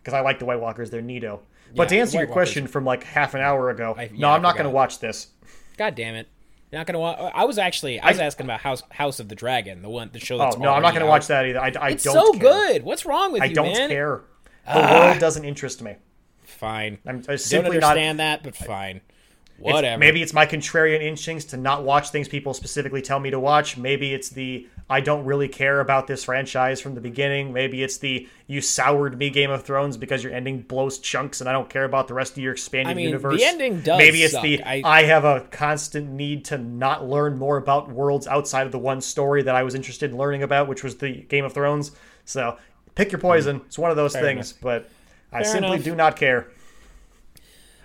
because 0.00 0.14
I 0.14 0.20
like 0.20 0.38
the 0.38 0.44
White 0.44 0.60
Walkers. 0.60 0.90
They're 0.90 1.02
neato. 1.02 1.40
But 1.74 1.88
to 1.88 1.98
answer 1.98 2.18
your 2.18 2.26
question 2.26 2.66
from 2.66 2.84
like 2.84 3.04
half 3.04 3.34
an 3.34 3.40
hour 3.40 3.70
ago, 3.70 3.94
I- 3.96 4.10
no, 4.12 4.18
yeah, 4.18 4.28
I 4.28 4.34
I'm 4.36 4.42
not 4.42 4.54
going 4.54 4.64
to 4.64 4.70
watch 4.70 4.98
this. 4.98 5.28
God 5.78 5.94
damn 5.94 6.14
it! 6.14 6.28
You're 6.72 6.80
not 6.80 6.86
gonna 6.86 7.00
watch. 7.00 7.32
I 7.34 7.44
was 7.44 7.58
actually 7.58 8.00
I 8.00 8.08
was 8.08 8.18
asking 8.18 8.46
about 8.46 8.60
House 8.60 8.82
House 8.90 9.20
of 9.20 9.28
the 9.28 9.34
Dragon, 9.34 9.82
the 9.82 9.90
one 9.90 10.08
the 10.10 10.18
show 10.18 10.40
Oh 10.40 10.56
no, 10.58 10.72
I'm 10.72 10.80
not 10.80 10.94
gonna 10.94 11.04
out. 11.04 11.10
watch 11.10 11.26
that 11.26 11.44
either. 11.44 11.60
I, 11.60 11.70
I 11.78 11.88
It's 11.90 12.02
don't. 12.02 12.14
so 12.14 12.32
care. 12.32 12.40
good. 12.40 12.82
What's 12.82 13.04
wrong 13.04 13.30
with 13.30 13.42
I 13.42 13.46
you, 13.46 13.54
don't 13.54 13.72
man? 13.72 13.90
care. 13.90 14.22
The 14.64 14.72
ah. 14.72 15.06
world 15.08 15.18
doesn't 15.18 15.44
interest 15.44 15.82
me. 15.82 15.96
Fine. 16.44 16.98
I'm, 17.06 17.20
Don't 17.20 17.38
simply 17.38 17.78
not. 17.78 17.90
understand 17.90 18.20
that, 18.20 18.42
but 18.42 18.56
fine. 18.56 18.96
It's- 18.96 19.74
Whatever. 19.74 19.98
maybe 19.98 20.22
it's 20.22 20.32
my 20.32 20.46
contrarian 20.46 21.02
instincts 21.02 21.44
to 21.46 21.56
not 21.56 21.84
watch 21.84 22.08
things 22.10 22.26
people 22.26 22.54
specifically 22.54 23.02
tell 23.02 23.20
me 23.20 23.30
to 23.30 23.38
watch. 23.38 23.76
Maybe 23.76 24.12
it's 24.14 24.30
the 24.30 24.66
I 24.90 25.00
don't 25.00 25.24
really 25.24 25.48
care 25.48 25.80
about 25.80 26.06
this 26.06 26.24
franchise 26.24 26.80
from 26.80 26.94
the 26.94 27.00
beginning. 27.00 27.52
Maybe 27.52 27.82
it's 27.82 27.98
the 27.98 28.28
you 28.46 28.60
soured 28.60 29.16
me 29.16 29.30
Game 29.30 29.50
of 29.50 29.62
Thrones 29.64 29.96
because 29.96 30.22
your 30.22 30.32
ending 30.34 30.60
blows 30.60 30.98
chunks 30.98 31.40
and 31.40 31.48
I 31.48 31.52
don't 31.52 31.70
care 31.70 31.84
about 31.84 32.08
the 32.08 32.14
rest 32.14 32.32
of 32.32 32.38
your 32.42 32.52
expanded 32.52 32.90
I 32.90 32.94
mean, 32.94 33.06
universe. 33.06 33.38
the 33.40 33.46
ending 33.46 33.80
does 33.80 33.96
Maybe 33.98 34.22
it's 34.22 34.34
suck. 34.34 34.42
the 34.42 34.62
I- 34.62 34.82
I 34.84 35.02
have 35.04 35.24
a 35.24 35.40
constant 35.50 36.10
need 36.10 36.44
to 36.46 36.58
not 36.58 37.08
learn 37.08 37.38
more 37.38 37.56
about 37.56 37.90
worlds 37.90 38.26
outside 38.26 38.66
of 38.66 38.72
the 38.72 38.78
one 38.78 39.00
story 39.00 39.42
that 39.44 39.54
I 39.54 39.62
was 39.62 39.74
interested 39.74 40.10
in 40.10 40.18
learning 40.18 40.42
about, 40.42 40.68
which 40.68 40.82
was 40.84 40.96
the 40.96 41.12
Game 41.22 41.44
of 41.44 41.52
Thrones. 41.54 41.92
So 42.26 42.58
pick 42.94 43.12
your 43.12 43.20
poison. 43.20 43.62
It's 43.66 43.78
one 43.78 43.90
of 43.90 43.96
those 43.96 44.12
things, 44.12 44.52
but 44.52 44.90
I 45.32 45.42
Fair 45.42 45.52
simply 45.52 45.72
enough. 45.76 45.84
do 45.84 45.94
not 45.94 46.16
care. 46.16 46.48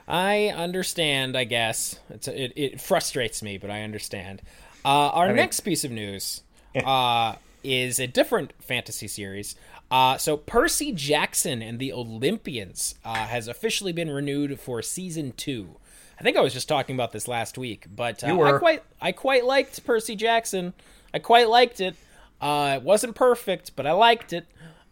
I 0.08 0.48
understand. 0.56 1.38
I 1.38 1.44
guess 1.44 2.00
it's 2.10 2.28
it, 2.28 2.54
it 2.56 2.82
frustrates 2.82 3.42
me, 3.44 3.58
but 3.58 3.70
I 3.70 3.82
understand. 3.84 4.42
Uh, 4.86 5.10
our 5.10 5.34
next 5.34 5.62
piece 5.62 5.84
of 5.84 5.92
news 5.92 6.44
uh, 6.86 7.36
is 7.64 8.00
a 8.00 8.08
different 8.08 8.54
fantasy 8.60 9.08
series. 9.08 9.56
Uh, 9.90 10.18
so 10.18 10.38
Percy 10.38 10.92
Jackson 10.92 11.62
and 11.62 11.80
the 11.80 11.94
Olympians 11.94 12.96
uh, 13.06 13.14
has 13.14 13.48
officially 13.48 13.94
been 13.94 14.10
renewed 14.10 14.60
for 14.60 14.82
season 14.82 15.34
two. 15.38 15.78
I 16.20 16.24
think 16.24 16.36
I 16.36 16.42
was 16.42 16.54
just 16.54 16.68
talking 16.68 16.96
about 16.96 17.12
this 17.12 17.28
last 17.28 17.58
week, 17.58 17.86
but 17.94 18.24
uh. 18.24 18.28
I 18.56 18.58
quite 18.58 18.84
I 19.00 19.12
quite 19.12 19.46
liked 19.46 19.86
Percy 19.86 20.16
Jackson. 20.16 20.74
I 21.14 21.20
quite 21.20 21.48
liked 21.48 21.80
it. 21.80 21.96
Uh, 22.42 22.76
it 22.78 22.84
wasn't 22.84 23.16
perfect, 23.16 23.76
but 23.76 23.86
I 23.86 23.92
liked 23.92 24.34
it. 24.34 24.46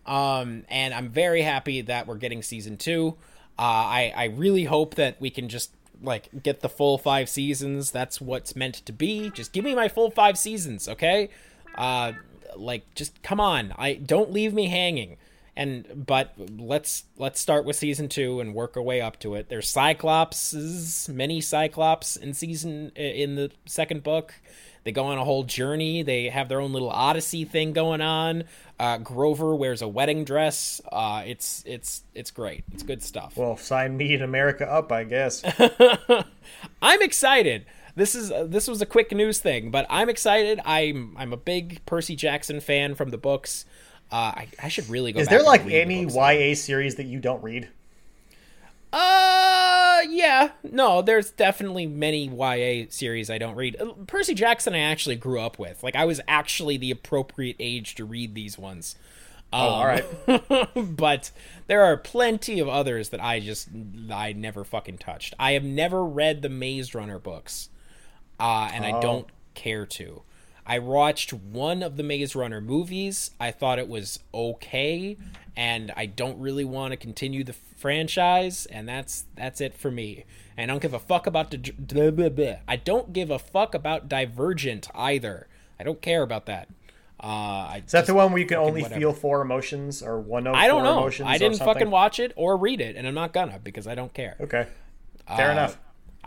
Um, 0.05 0.65
and 0.69 0.93
I'm 0.93 1.09
very 1.09 1.41
happy 1.41 1.81
that 1.81 2.05
we're 2.07 2.17
getting 2.17 2.43
season 2.43 2.77
two. 2.77 3.15
Uh, 3.57 3.61
I 3.61 4.13
I 4.15 4.25
really 4.25 4.65
hope 4.65 4.95
that 4.95 5.19
we 5.19 5.29
can 5.29 5.49
just 5.49 5.71
like 6.01 6.43
get 6.43 6.61
the 6.61 6.69
full 6.69 6.97
five 6.97 7.27
seasons. 7.27 7.91
That's 7.91 8.21
what's 8.21 8.55
meant 8.55 8.75
to 8.85 8.93
be. 8.93 9.29
Just 9.31 9.51
give 9.51 9.65
me 9.65 9.73
my 9.73 9.87
full 9.87 10.11
five 10.11 10.37
seasons, 10.37 10.87
okay? 10.87 11.29
Uh, 11.77 12.13
like 12.55 12.93
just 12.95 13.21
come 13.21 13.39
on. 13.39 13.73
I 13.77 13.95
don't 13.95 14.31
leave 14.31 14.53
me 14.53 14.67
hanging. 14.67 15.17
And 15.57 16.05
but 16.05 16.33
let's 16.37 17.05
let's 17.17 17.39
start 17.39 17.63
with 17.63 17.77
season 17.77 18.09
two 18.09 18.41
and 18.41 18.53
work 18.53 18.75
our 18.75 18.83
way 18.83 18.99
up 18.99 19.19
to 19.19 19.35
it. 19.35 19.47
There's 19.47 19.71
Cyclopses, 19.71 21.07
many 21.07 21.39
Cyclops 21.39 22.17
in 22.17 22.33
season 22.33 22.91
in 22.95 23.35
the 23.35 23.51
second 23.65 24.03
book. 24.03 24.33
They 24.83 24.91
go 24.91 25.05
on 25.05 25.17
a 25.17 25.23
whole 25.23 25.43
journey. 25.43 26.03
They 26.03 26.29
have 26.29 26.47
their 26.47 26.59
own 26.61 26.71
little 26.71 26.91
Odyssey 26.91 27.43
thing 27.43 27.73
going 27.73 28.01
on. 28.01 28.43
Uh, 28.79 28.99
Grover 28.99 29.55
wears 29.55 29.81
a 29.81 29.87
wedding 29.87 30.25
dress. 30.25 30.79
Uh, 30.91 31.23
it's 31.25 31.63
it's 31.65 32.03
it's 32.13 32.31
great. 32.31 32.65
It's 32.73 32.83
good 32.83 33.01
stuff. 33.01 33.37
Well, 33.37 33.57
sign 33.57 33.97
me 33.97 34.13
and 34.13 34.23
America 34.23 34.69
up, 34.69 34.91
I 34.91 35.05
guess. 35.05 35.41
I'm 36.81 37.01
excited. 37.01 37.65
This 37.95 38.15
is 38.15 38.31
uh, 38.31 38.45
this 38.47 38.67
was 38.67 38.81
a 38.81 38.85
quick 38.85 39.11
news 39.11 39.39
thing, 39.39 39.71
but 39.71 39.85
I'm 39.89 40.09
excited. 40.09 40.59
I'm 40.65 41.15
I'm 41.17 41.31
a 41.33 41.37
big 41.37 41.85
Percy 41.85 42.15
Jackson 42.15 42.59
fan 42.59 42.95
from 42.95 43.09
the 43.09 43.17
books. 43.17 43.65
Uh, 44.11 44.15
I, 44.35 44.47
I 44.61 44.67
should 44.67 44.89
really 44.89 45.11
go. 45.13 45.19
Is 45.19 45.27
back 45.27 45.37
there 45.37 45.45
like 45.45 45.65
the 45.65 45.79
any 45.81 46.05
books. 46.05 46.15
YA 46.15 46.55
series 46.55 46.95
that 46.95 47.05
you 47.05 47.19
don't 47.19 47.41
read? 47.43 47.69
Uh, 48.93 50.01
yeah. 50.09 50.51
No, 50.63 51.01
there's 51.01 51.31
definitely 51.31 51.85
many 51.85 52.27
YA 52.29 52.85
series 52.89 53.29
I 53.29 53.37
don't 53.37 53.55
read. 53.55 53.75
Uh, 53.79 53.91
Percy 54.07 54.33
Jackson 54.33 54.73
I 54.73 54.79
actually 54.79 55.17
grew 55.17 55.39
up 55.41 55.59
with. 55.59 55.83
Like 55.83 55.95
I 55.95 56.05
was 56.05 56.21
actually 56.27 56.77
the 56.77 56.91
appropriate 56.91 57.57
age 57.59 57.95
to 57.95 58.05
read 58.05 58.35
these 58.35 58.57
ones. 58.57 58.95
oh, 59.51 59.57
all 59.57 59.85
right. 59.85 60.05
but 60.75 61.31
there 61.67 61.83
are 61.83 61.97
plenty 61.97 62.59
of 62.59 62.69
others 62.69 63.09
that 63.09 63.21
I 63.21 63.39
just 63.39 63.69
I 64.11 64.33
never 64.33 64.63
fucking 64.63 64.99
touched. 64.99 65.33
I 65.37 65.53
have 65.53 65.63
never 65.63 66.03
read 66.05 66.41
the 66.41 66.49
Maze 66.49 66.95
Runner 66.95 67.19
books, 67.19 67.69
uh, 68.39 68.69
and 68.73 68.85
I 68.85 68.99
don't 68.99 69.27
care 69.53 69.85
to. 69.85 70.23
I 70.67 70.79
watched 70.79 71.31
one 71.31 71.83
of 71.83 71.95
the 71.95 72.03
Maze 72.03 72.35
Runner 72.35 72.59
movies. 72.59 73.31
I 73.39 73.51
thought 73.51 73.77
it 73.77 73.87
was 73.87 74.19
okay, 74.33 75.15
and 75.55 75.91
I 75.95 76.07
don't 76.07 76.39
really 76.39 76.65
want 76.65 76.91
to 76.91 76.97
continue 76.97 77.43
the 77.43 77.53
franchise, 77.53 78.65
and 78.65 78.87
that's 78.89 79.25
that's 79.35 79.61
it 79.61 79.75
for 79.75 79.91
me. 79.91 80.25
And 80.57 80.71
I 80.71 80.73
don't 80.73 80.81
give 80.81 80.93
a 80.93 80.99
fuck 80.99 81.27
about 81.27 81.51
the. 81.51 82.59
I 82.67 82.75
don't 82.77 83.13
give 83.13 83.29
a 83.29 83.37
fuck 83.39 83.75
about 83.75 84.09
Divergent 84.09 84.87
either. 84.95 85.47
I 85.79 85.83
don't 85.83 86.01
care 86.01 86.23
about 86.23 86.45
that. 86.47 86.67
Uh, 87.21 87.27
I 87.27 87.83
Is 87.85 87.91
that 87.91 88.07
the 88.07 88.13
one 88.13 88.31
where 88.31 88.39
you 88.41 88.45
can 88.47 88.57
only 88.57 88.81
whatever. 88.81 88.99
feel 88.99 89.13
four 89.13 89.41
emotions 89.41 90.01
or 90.03 90.19
one 90.19 90.47
of 90.47 90.55
I 90.55 90.67
don't 90.67 90.83
know. 90.83 91.09
I 91.25 91.37
didn't 91.37 91.59
fucking 91.59 91.89
watch 91.89 92.19
it 92.19 92.33
or 92.35 92.57
read 92.57 92.81
it, 92.81 92.95
and 92.95 93.07
I'm 93.07 93.13
not 93.13 93.33
gonna 93.33 93.59
because 93.63 93.87
I 93.87 93.95
don't 93.95 94.13
care. 94.13 94.35
Okay, 94.41 94.67
fair 95.35 95.49
Uh, 95.49 95.51
enough. 95.53 95.77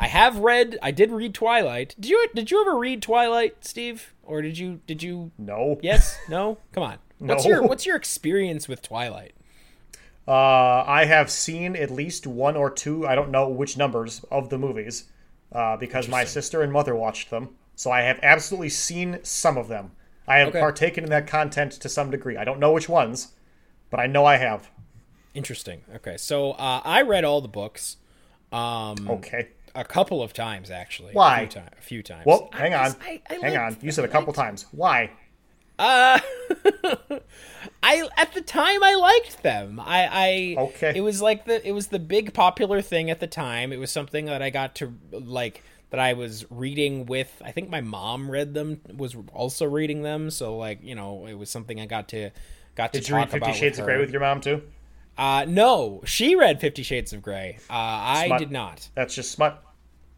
I 0.00 0.06
have 0.06 0.38
read. 0.38 0.78
I 0.80 0.92
did 0.92 1.10
read 1.10 1.34
Twilight. 1.34 1.96
Did 1.98 2.08
you? 2.10 2.28
Did 2.34 2.50
you 2.50 2.60
ever 2.60 2.78
read 2.78 3.02
Twilight, 3.02 3.64
Steve? 3.64 4.14
Or 4.22 4.40
did 4.42 4.56
you? 4.56 4.80
Did 4.86 5.02
you? 5.02 5.32
No. 5.36 5.78
Yes. 5.82 6.16
No. 6.28 6.58
Come 6.72 6.84
on. 6.84 6.98
What's 7.18 7.44
No. 7.44 7.50
your 7.50 7.62
What's 7.66 7.84
your 7.84 7.96
experience 7.96 8.68
with 8.68 8.80
Twilight? 8.80 9.32
Uh, 10.26 10.84
I 10.86 11.06
have 11.06 11.30
seen 11.30 11.74
at 11.74 11.90
least 11.90 12.26
one 12.26 12.54
or 12.56 12.70
two. 12.70 13.06
I 13.06 13.14
don't 13.14 13.30
know 13.30 13.48
which 13.48 13.76
numbers 13.76 14.24
of 14.30 14.50
the 14.50 14.58
movies, 14.58 15.04
uh, 15.52 15.76
because 15.78 16.06
my 16.06 16.24
sister 16.24 16.62
and 16.62 16.72
mother 16.72 16.94
watched 16.94 17.30
them. 17.30 17.56
So 17.74 17.90
I 17.90 18.02
have 18.02 18.20
absolutely 18.22 18.68
seen 18.68 19.18
some 19.22 19.56
of 19.56 19.68
them. 19.68 19.92
I 20.26 20.38
have 20.38 20.48
Okay. 20.48 20.60
partaken 20.60 21.02
in 21.04 21.10
that 21.10 21.26
content 21.26 21.72
to 21.72 21.88
some 21.88 22.10
degree. 22.10 22.36
I 22.36 22.44
don't 22.44 22.60
know 22.60 22.72
which 22.72 22.88
ones, 22.88 23.28
but 23.90 23.98
I 24.00 24.06
know 24.06 24.26
I 24.26 24.36
have. 24.36 24.68
Interesting. 25.34 25.82
Okay, 25.96 26.16
so 26.18 26.52
uh, 26.52 26.82
I 26.84 27.00
read 27.02 27.24
all 27.24 27.40
the 27.40 27.48
books. 27.48 27.96
Um, 28.52 29.08
Okay. 29.08 29.48
A 29.80 29.84
couple 29.84 30.22
of 30.22 30.32
times 30.32 30.70
actually. 30.70 31.12
Why? 31.12 31.36
A 31.36 31.38
few, 31.40 31.48
ti- 31.48 31.68
a 31.78 31.80
few 31.82 32.02
times. 32.02 32.24
Well, 32.26 32.48
hang 32.52 32.74
on. 32.74 32.84
just- 32.86 32.98
I- 33.02 33.20
I 33.30 33.34
hang 33.34 33.56
on. 33.56 33.76
You 33.80 33.90
said 33.92 34.04
a 34.04 34.08
couple 34.08 34.28
liked- 34.28 34.38
times. 34.38 34.66
Why? 34.72 35.10
Uh, 35.78 36.18
I 37.82 38.08
at 38.16 38.34
the 38.34 38.40
time 38.40 38.82
I 38.82 38.94
liked 38.96 39.42
them. 39.42 39.80
I, 39.80 40.08
I 40.58 40.60
Okay. 40.60 40.92
It 40.96 41.00
was 41.02 41.22
like 41.22 41.44
the 41.44 41.66
it 41.66 41.72
was 41.72 41.88
the 41.88 41.98
big 42.00 42.34
popular 42.34 42.80
thing 42.82 43.10
at 43.10 43.20
the 43.20 43.26
time. 43.26 43.72
It 43.72 43.78
was 43.78 43.90
something 43.90 44.26
that 44.26 44.42
I 44.42 44.50
got 44.50 44.74
to 44.76 44.92
like 45.12 45.62
that 45.90 46.00
I 46.00 46.14
was 46.14 46.44
reading 46.50 47.06
with. 47.06 47.40
I 47.44 47.52
think 47.52 47.70
my 47.70 47.80
mom 47.80 48.30
read 48.30 48.54
them. 48.54 48.80
Was 48.96 49.16
also 49.32 49.66
reading 49.66 50.02
them. 50.02 50.30
So 50.30 50.56
like 50.56 50.80
you 50.82 50.94
know 50.96 51.26
it 51.26 51.34
was 51.34 51.48
something 51.50 51.80
I 51.80 51.86
got 51.86 52.08
to 52.08 52.30
got 52.74 52.92
to 52.94 52.98
Did 53.00 53.08
you 53.08 53.14
read 53.16 53.30
Fifty 53.30 53.44
about 53.46 53.54
Shades 53.56 53.78
with 53.78 53.80
of 53.80 53.86
Grey 53.86 53.98
with 54.00 54.10
your 54.10 54.20
mom 54.20 54.40
too? 54.40 54.62
Uh, 55.16 55.44
no, 55.48 56.00
she 56.04 56.34
read 56.36 56.60
Fifty 56.60 56.82
Shades 56.82 57.12
of 57.12 57.22
Grey. 57.22 57.58
Uh, 57.70 57.72
I 57.74 58.26
Smut. 58.26 58.38
did 58.40 58.50
not. 58.50 58.88
That's 58.96 59.14
just 59.14 59.30
smut. 59.32 59.62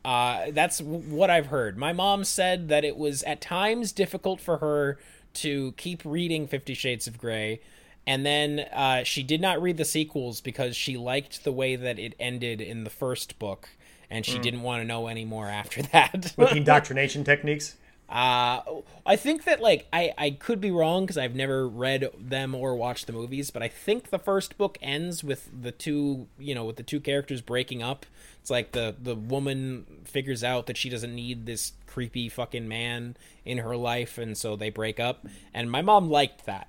Uh, 0.05 0.51
that's 0.51 0.79
w- 0.79 1.01
what 1.01 1.31
I've 1.31 1.47
heard. 1.47 1.77
My 1.77 1.93
mom 1.93 2.25
said 2.25 2.69
that 2.69 2.85
it 2.85 2.97
was 2.97 3.23
at 3.25 3.41
times 3.41 3.93
difficult 3.93 4.41
for 4.41 4.59
her 4.59 4.99
to 5.35 5.73
keep 5.73 6.03
reading 6.05 6.47
Fifty 6.47 6.75
Shades 6.75 7.07
of 7.07 7.19
Grey, 7.19 7.61
and 8.07 8.25
then 8.25 8.61
uh, 8.73 9.05
she 9.05 9.23
did 9.23 9.41
not 9.41 9.61
read 9.61 9.77
the 9.77 9.85
sequels 9.85 10.41
because 10.41 10.75
she 10.75 10.97
liked 10.97 11.45
the 11.45 11.53
way 11.53 11.77
that 11.77 11.99
it 11.99 12.15
ended 12.19 12.61
in 12.61 12.85
the 12.85 12.91
first 12.91 13.39
book, 13.39 13.69
and 14.11 14.25
she 14.25 14.39
didn't 14.39 14.63
want 14.63 14.81
to 14.81 14.87
know 14.87 15.07
any 15.07 15.25
more 15.25 15.49
after 15.49 15.83
that. 15.93 16.33
With 16.37 16.53
indoctrination 16.53 17.25
techniques. 17.25 17.77
Uh, 18.11 18.61
I 19.07 19.15
think 19.15 19.45
that 19.45 19.61
like 19.61 19.87
I 19.93 20.13
I 20.19 20.31
could 20.31 20.61
be 20.61 20.73
wrong 20.73 21.05
because 21.05 21.17
I've 21.17 21.37
never 21.37 21.69
read 21.69 22.09
them 22.19 22.57
or 22.57 22.75
watched 22.75 23.07
the 23.07 23.13
movies, 23.13 23.51
but 23.51 23.63
I 23.63 23.69
think 23.69 24.11
the 24.11 24.19
first 24.19 24.59
book 24.59 24.79
ends 24.83 25.23
with 25.23 25.49
the 25.63 25.71
two 25.71 26.27
you 26.37 26.53
know 26.55 26.65
with 26.65 26.75
the 26.77 26.83
two 26.83 26.99
characters 26.99 27.41
breaking 27.41 27.83
up. 27.85 28.07
It's 28.41 28.51
like 28.51 28.73
the 28.73 28.95
the 29.01 29.15
woman 29.15 29.85
figures 30.05 30.43
out 30.43 30.67
that 30.67 30.77
she 30.77 30.89
doesn't 30.89 31.15
need 31.15 31.47
this 31.47 31.73
creepy 31.87 32.29
fucking 32.29 32.67
man 32.69 33.17
in 33.45 33.59
her 33.59 33.77
life, 33.77 34.17
and 34.17 34.37
so 34.37 34.57
they 34.57 34.71
break 34.71 34.99
up. 35.01 35.27
And 35.53 35.71
my 35.71 35.83
mom 35.83 36.09
liked 36.11 36.47
that. 36.47 36.69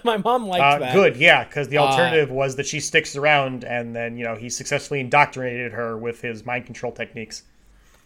my 0.04 0.16
mom 0.18 0.46
liked 0.46 0.62
Uh, 0.62 0.78
that. 0.78 0.94
good, 0.94 1.16
yeah, 1.16 1.44
because 1.44 1.68
the 1.68 1.78
alternative 1.78 2.30
was 2.30 2.56
that 2.56 2.66
she 2.66 2.78
sticks 2.80 3.16
around 3.16 3.64
and 3.64 3.96
then, 3.96 4.16
you 4.16 4.24
know, 4.24 4.36
he 4.36 4.48
successfully 4.50 5.00
indoctrinated 5.00 5.72
her 5.72 5.96
with 5.96 6.20
his 6.20 6.44
mind 6.46 6.66
control 6.66 6.92
techniques. 6.92 7.42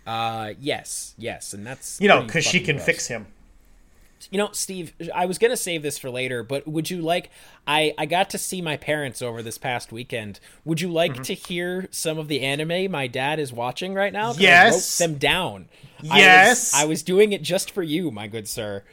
Uh, 0.07 0.55
yes, 0.61 1.15
yes, 1.19 1.53
and 1.53 1.67
that's 1.67 2.01
You 2.01 2.09
know, 2.09 2.23
because 2.23 2.45
she 2.45 2.61
can 2.61 2.77
gross. 2.77 2.87
fix 2.87 3.07
him. 3.09 3.27
You 4.31 4.39
know, 4.39 4.51
Steve, 4.53 4.93
I 5.15 5.27
was 5.27 5.39
gonna 5.39 5.57
save 5.57 5.83
this 5.83 5.99
for 5.99 6.11
later, 6.11 6.43
but 6.43 6.67
would 6.69 6.91
you 6.91 7.01
like? 7.01 7.31
I 7.67 7.95
I 7.99 8.07
got 8.07 8.31
to 8.31 8.39
see 8.39 8.63
my 8.63 8.77
parents 8.77 9.23
over 9.23 9.43
this 9.43 9.59
past 9.59 9.93
weekend. 9.93 10.41
Would 10.65 10.81
you 10.81 10.91
like 10.93 11.13
Mm-hmm. 11.15 11.23
to 11.23 11.35
hear 11.35 11.89
some 11.91 12.19
of 12.19 12.29
the 12.29 12.41
anime 12.43 12.91
my 12.91 13.07
dad 13.07 13.39
is 13.39 13.53
watching 13.53 13.95
right 13.95 14.13
now? 14.13 14.33
Yes. 14.35 15.01
I 15.01 15.05
wrote 15.05 15.11
them 15.11 15.19
down. 15.19 15.69
Yes. 16.03 16.75
I 16.75 16.79
was, 16.79 16.85
I 16.85 16.87
was 16.89 17.03
doing 17.03 17.33
it 17.33 17.43
just 17.43 17.71
for 17.71 17.83
you, 17.83 18.11
my 18.11 18.27
good 18.27 18.49
sir. 18.49 18.85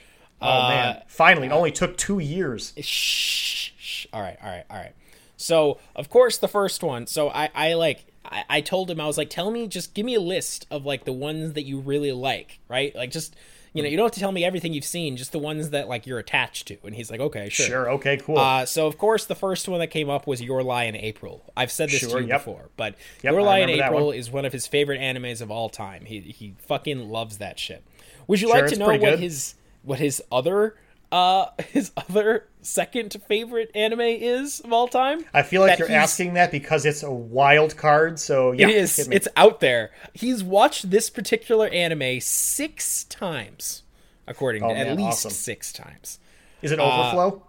Oh, 0.42 0.70
man. 0.70 1.02
Finally, 1.08 1.48
it 1.48 1.52
only 1.52 1.72
took 1.72 1.98
two 1.98 2.20
years. 2.20 2.74
Shh, 2.80 3.72
shh. 3.78 4.06
All 4.14 4.22
right, 4.22 4.38
all 4.42 4.50
right, 4.50 4.64
all 4.70 4.78
right. 4.78 4.94
So, 5.36 5.80
of 5.96 6.10
course, 6.10 6.38
the 6.38 6.48
first 6.48 6.82
one. 6.84 7.08
So 7.08 7.30
I, 7.30 7.50
I 7.54 7.74
like, 7.74 8.06
I, 8.24 8.44
I 8.50 8.62
told 8.62 8.90
him 8.90 9.02
I 9.02 9.08
was 9.08 9.18
like, 9.18 9.30
tell 9.30 9.52
me, 9.52 9.68
just 9.68 9.94
give 9.94 10.06
me 10.06 10.16
a 10.16 10.22
list 10.22 10.66
of 10.72 10.86
like 10.86 11.04
the 11.06 11.14
ones 11.14 11.54
that 11.54 11.64
you 11.64 11.80
really 11.80 12.12
like, 12.12 12.60
right? 12.70 12.96
Like, 12.96 13.12
just 13.12 13.36
you 13.74 13.84
know, 13.84 13.90
you 13.90 13.98
don't 13.98 14.06
have 14.06 14.14
to 14.14 14.20
tell 14.20 14.32
me 14.32 14.44
everything 14.44 14.74
you've 14.74 14.84
seen, 14.86 15.16
just 15.18 15.32
the 15.32 15.40
ones 15.40 15.70
that 15.70 15.88
like 15.88 16.08
you're 16.08 16.20
attached 16.20 16.68
to. 16.70 16.78
And 16.84 16.96
he's 16.96 17.12
like, 17.12 17.20
okay, 17.20 17.50
sure. 17.50 17.66
Sure, 17.68 17.92
okay, 17.92 18.18
cool. 18.18 18.38
Uh, 18.38 18.66
so 18.66 18.88
of 18.88 18.98
course 18.98 19.26
the 19.26 19.36
first 19.36 19.68
one 19.68 19.80
that 19.80 19.88
came 19.88 20.10
up 20.10 20.26
was 20.28 20.42
Your 20.42 20.64
Lie 20.64 20.86
in 20.86 20.96
April. 20.96 21.44
I've 21.56 21.72
said 21.72 21.90
this 21.90 22.00
Sure, 22.00 22.18
to 22.18 22.22
you 22.22 22.28
yep. 22.30 22.42
before, 22.42 22.70
but 22.78 22.96
Yep, 23.24 23.34
Your 23.34 23.42
Lie 23.44 23.60
in 23.60 23.70
April 23.70 24.08
one. 24.08 24.16
is 24.16 24.32
one 24.32 24.46
of 24.46 24.54
his 24.54 24.66
favorite 24.68 25.00
animes 25.00 25.42
of 25.42 25.52
all 25.52 25.70
time. 25.70 26.06
He 26.06 26.20
he 26.22 26.56
fucking 26.60 27.10
loves 27.10 27.38
that 27.38 27.60
shit. 27.60 27.84
Would 28.28 28.42
you 28.42 28.48
Sure, 28.50 28.62
like 28.62 28.72
to 28.72 28.80
know 28.80 28.88
what 28.88 29.00
good. 29.02 29.20
his 29.20 29.56
what 29.84 30.00
his 30.00 30.22
other 30.32 30.76
uh 31.12 31.48
his 31.72 31.92
other 31.98 32.48
second 32.62 33.16
favorite 33.28 33.72
anime 33.76 34.02
is 34.02 34.60
of 34.60 34.72
all 34.74 34.88
time? 34.88 35.26
I 35.34 35.44
feel 35.44 35.62
like 35.62 35.80
you're 35.80 35.88
he's- 35.88 36.02
asking 36.04 36.34
that 36.36 36.52
because 36.52 36.86
it's 36.86 37.04
a 37.04 37.12
wild 37.12 37.76
card, 37.78 38.20
so 38.20 38.52
yeah. 38.52 38.68
it 38.68 38.76
is. 38.76 39.00
It's 39.12 39.28
out 39.36 39.60
there. 39.60 39.92
He's 40.14 40.44
watched 40.44 40.90
this 40.92 41.10
particular 41.10 41.68
anime 41.70 42.20
six 42.20 43.06
times, 43.06 43.84
according 44.28 44.64
Oh, 44.64 44.70
to 44.70 44.76
at 44.78 44.98
least 44.98 45.26
awesome. 45.26 45.32
six 45.32 45.72
times. 45.74 46.20
Is 46.62 46.72
it 46.72 46.80
Overflow? 46.80 47.44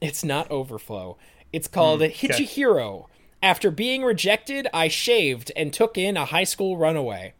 It's 0.00 0.24
not 0.24 0.50
Overflow. 0.50 1.16
It's 1.52 1.68
called 1.68 2.00
Hmm, 2.00 2.04
okay. 2.06 3.04
After 3.42 3.70
being 3.70 4.02
rejected, 4.02 4.66
I 4.74 4.88
shaved 4.88 5.52
and 5.54 5.72
took 5.72 5.96
in 5.96 6.16
a 6.16 6.24
high 6.24 6.44
school 6.44 6.76
runaway. 6.76 7.34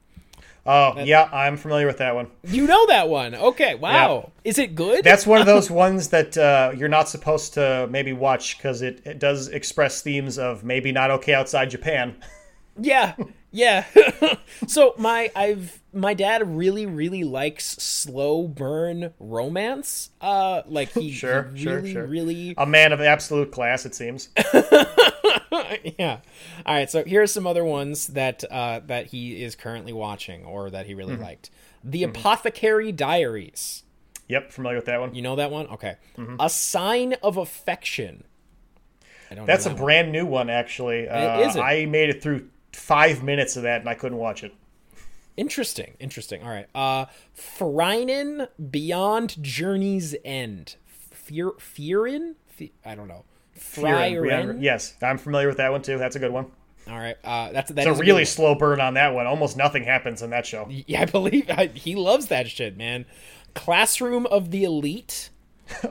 Oh, 0.66 0.98
yeah, 1.00 1.28
I'm 1.32 1.56
familiar 1.56 1.86
with 1.86 1.98
that 1.98 2.14
one. 2.14 2.28
You 2.44 2.66
know 2.66 2.86
that 2.88 3.08
one. 3.08 3.34
Okay, 3.34 3.74
wow. 3.76 4.32
Is 4.44 4.58
it 4.58 4.74
good? 4.74 5.04
That's 5.04 5.26
one 5.26 5.40
of 5.40 5.46
those 5.54 5.70
ones 5.70 6.08
that 6.08 6.36
uh, 6.36 6.72
you're 6.76 6.88
not 6.88 7.08
supposed 7.08 7.54
to 7.54 7.86
maybe 7.90 8.12
watch 8.12 8.56
because 8.58 8.82
it, 8.82 9.02
it 9.04 9.18
does 9.18 9.48
express 9.48 10.02
themes 10.02 10.38
of 10.38 10.64
maybe 10.64 10.92
not 10.92 11.10
okay 11.12 11.34
outside 11.34 11.70
Japan. 11.70 12.16
yeah. 12.80 13.14
Yeah. 13.52 13.84
so 14.66 14.94
my 14.98 15.30
I've 15.34 15.80
my 15.94 16.12
dad 16.12 16.46
really 16.56 16.84
really 16.84 17.24
likes 17.24 17.64
slow 17.82 18.46
burn 18.46 19.14
romance. 19.18 20.10
Uh 20.20 20.62
like 20.66 20.90
he, 20.92 21.10
Sure, 21.10 21.50
he 21.54 21.62
sure, 21.62 21.86
sure. 21.86 22.06
really 22.06 22.54
A 22.58 22.66
man 22.66 22.92
of 22.92 23.00
absolute 23.00 23.50
class, 23.52 23.86
it 23.86 23.94
seems. 23.94 24.28
yeah. 25.98 26.18
All 26.64 26.74
right. 26.74 26.90
So 26.90 27.04
here 27.04 27.22
are 27.22 27.26
some 27.26 27.46
other 27.46 27.64
ones 27.64 28.08
that 28.08 28.44
uh, 28.50 28.80
that 28.86 29.06
he 29.06 29.42
is 29.42 29.54
currently 29.54 29.92
watching 29.92 30.44
or 30.44 30.70
that 30.70 30.86
he 30.86 30.94
really 30.94 31.14
Mm-hmm. 31.14 31.22
liked. 31.22 31.50
The 31.84 32.02
Apothecary 32.04 32.90
Diaries. 32.92 33.84
Yep, 34.28 34.50
familiar 34.50 34.76
with 34.78 34.86
that 34.86 34.98
one. 35.00 35.14
You 35.14 35.22
know 35.22 35.36
that 35.36 35.50
one? 35.52 35.68
Okay. 35.68 35.96
Mm-hmm. 36.18 36.36
A 36.40 36.50
Sign 36.50 37.14
of 37.22 37.36
Affection. 37.36 38.24
I 39.30 39.34
don't 39.36 39.46
That's 39.46 39.66
a 39.66 39.68
know 39.68 39.74
that 39.76 39.80
one. 39.80 39.86
brand 39.86 40.12
new 40.12 40.26
one, 40.26 40.50
actually. 40.50 41.08
Uh, 41.08 41.40
is 41.40 41.54
it? 41.56 41.60
I 41.60 41.86
made 41.86 42.10
it 42.10 42.22
through 42.22 42.48
five 42.72 43.22
minutes 43.22 43.56
of 43.56 43.62
that 43.62 43.80
and 43.80 43.88
I 43.88 43.94
couldn't 43.94 44.18
watch 44.18 44.42
it. 44.42 44.52
interesting. 45.36 45.94
Interesting. 46.00 46.42
All 46.42 46.48
right. 46.48 46.66
Uh, 46.74 47.06
Freinen 47.36 48.48
Beyond 48.70 49.42
Journey's 49.42 50.14
End. 50.24 50.76
Fear, 50.86 51.52
Fearin? 51.52 52.34
Fe- 52.46 52.72
I 52.84 52.94
don't 52.94 53.08
know. 53.08 53.24
Fearing- 53.58 54.14
Frieren? 54.16 54.62
Yes, 54.62 54.94
I'm 55.02 55.18
familiar 55.18 55.48
with 55.48 55.56
that 55.58 55.72
one 55.72 55.82
too. 55.82 55.98
That's 55.98 56.16
a 56.16 56.18
good 56.18 56.32
one. 56.32 56.46
All 56.88 56.96
right. 56.98 57.16
Uh, 57.24 57.50
that's 57.52 57.70
that 57.72 57.86
It's 57.86 57.98
a 57.98 58.00
really 58.00 58.20
one. 58.20 58.26
slow 58.26 58.54
burn 58.54 58.80
on 58.80 58.94
that 58.94 59.12
one. 59.12 59.26
Almost 59.26 59.56
nothing 59.56 59.82
happens 59.84 60.22
in 60.22 60.30
that 60.30 60.46
show. 60.46 60.68
Yeah, 60.70 61.00
I 61.02 61.04
believe 61.06 61.50
I, 61.50 61.66
he 61.66 61.94
loves 61.96 62.26
that 62.26 62.48
shit, 62.48 62.76
man. 62.76 63.06
Classroom 63.54 64.26
of 64.26 64.50
the 64.50 64.64
Elite. 64.64 65.30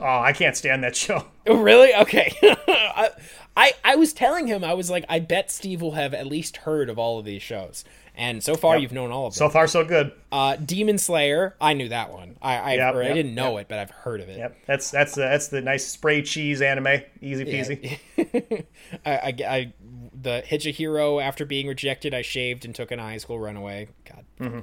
I 0.20 0.32
can't 0.32 0.56
stand 0.56 0.82
that 0.84 0.96
show. 0.96 1.26
Oh, 1.46 1.60
really? 1.60 1.94
Okay. 1.94 2.32
I, 2.66 3.10
I 3.56 3.72
I 3.84 3.96
was 3.96 4.12
telling 4.14 4.46
him 4.46 4.64
I 4.64 4.72
was 4.74 4.88
like, 4.90 5.04
I 5.08 5.18
bet 5.20 5.50
Steve 5.50 5.82
will 5.82 5.92
have 5.92 6.14
at 6.14 6.26
least 6.26 6.56
heard 6.58 6.88
of 6.88 6.98
all 6.98 7.18
of 7.18 7.26
these 7.26 7.42
shows, 7.42 7.84
And 8.18 8.42
so 8.42 8.54
far, 8.54 8.74
Yep. 8.76 8.82
you've 8.82 8.92
known 8.92 9.12
all 9.12 9.26
of 9.26 9.34
them. 9.34 9.38
So 9.38 9.50
far, 9.50 9.66
so 9.66 9.84
good. 9.84 10.10
uh, 10.32 10.56
Demon 10.56 10.96
Slayer, 10.96 11.54
I 11.60 11.74
knew 11.74 11.90
that 11.90 12.10
one. 12.12 12.36
I 12.40 12.56
I, 12.56 12.72
Yep, 12.76 12.94
or 12.94 13.02
I 13.02 13.12
didn't 13.12 13.34
know 13.34 13.52
yep. 13.58 13.62
it, 13.62 13.68
but 13.68 13.78
I've 13.78 13.90
heard 13.90 14.20
of 14.22 14.28
it. 14.30 14.38
Yep, 14.38 14.56
that's 14.66 14.90
that's 14.90 15.14
the 15.14 15.20
that's 15.22 15.48
the 15.48 15.60
nice 15.60 15.86
spray 15.86 16.22
cheese 16.22 16.62
anime, 16.62 17.02
easy 17.20 17.44
peasy. 17.44 17.98
I, 19.04 19.10
I, 19.10 19.34
I- 19.46 19.72
the 20.18 20.40
Hitch 20.40 20.64
a 20.66 20.70
Hero 20.70 21.20
after 21.20 21.44
being 21.44 21.66
rejected, 21.68 22.14
I 22.14 22.22
shaved 22.22 22.64
and 22.64 22.74
took 22.74 22.90
an 22.90 22.98
high 22.98 23.18
school 23.18 23.38
runaway. 23.38 23.88
God, 24.10 24.24
Mm-hmm. 24.40 24.60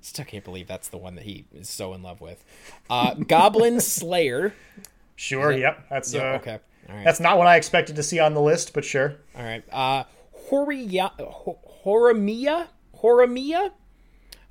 still 0.00 0.24
can't 0.24 0.44
believe 0.44 0.66
that's 0.66 0.88
the 0.88 0.96
one 0.96 1.14
that 1.16 1.24
he 1.24 1.44
is 1.52 1.68
so 1.68 1.92
in 1.92 2.02
love 2.02 2.22
with. 2.22 2.42
Uh, 2.88 3.12
Goblin 3.14 3.80
Slayer. 3.82 4.54
Sure, 5.14 5.52
yep, 5.52 5.84
that's 5.90 6.14
Yeah, 6.14 6.32
uh, 6.32 6.36
okay, 6.36 6.58
right, 6.88 7.04
That's 7.04 7.20
not 7.20 7.36
what 7.36 7.46
I 7.46 7.56
expected 7.56 7.96
to 7.96 8.02
see 8.02 8.18
on 8.18 8.32
the 8.34 8.40
list, 8.40 8.72
but 8.72 8.82
sure. 8.84 9.16
all 9.36 9.44
right. 9.44 9.62
Uh, 9.70 10.04
Horiya, 10.48 11.10
Ho- 11.20 11.58
Horimiya, 11.84 12.68
Horimiya. 13.02 13.70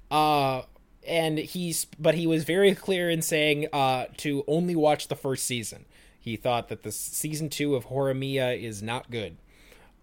Uh, 0.09 0.61
and 1.07 1.37
he's 1.37 1.85
but 1.99 2.15
he 2.15 2.27
was 2.27 2.43
very 2.43 2.73
clear 2.75 3.09
in 3.09 3.21
saying 3.21 3.67
uh 3.73 4.05
to 4.17 4.43
only 4.47 4.75
watch 4.75 5.07
the 5.07 5.15
first 5.15 5.45
season. 5.45 5.85
He 6.19 6.35
thought 6.35 6.67
that 6.69 6.83
the 6.83 6.91
season 6.91 7.49
two 7.49 7.75
of 7.75 7.87
Horimiya 7.87 8.61
is 8.61 8.83
not 8.83 9.09
good. 9.09 9.37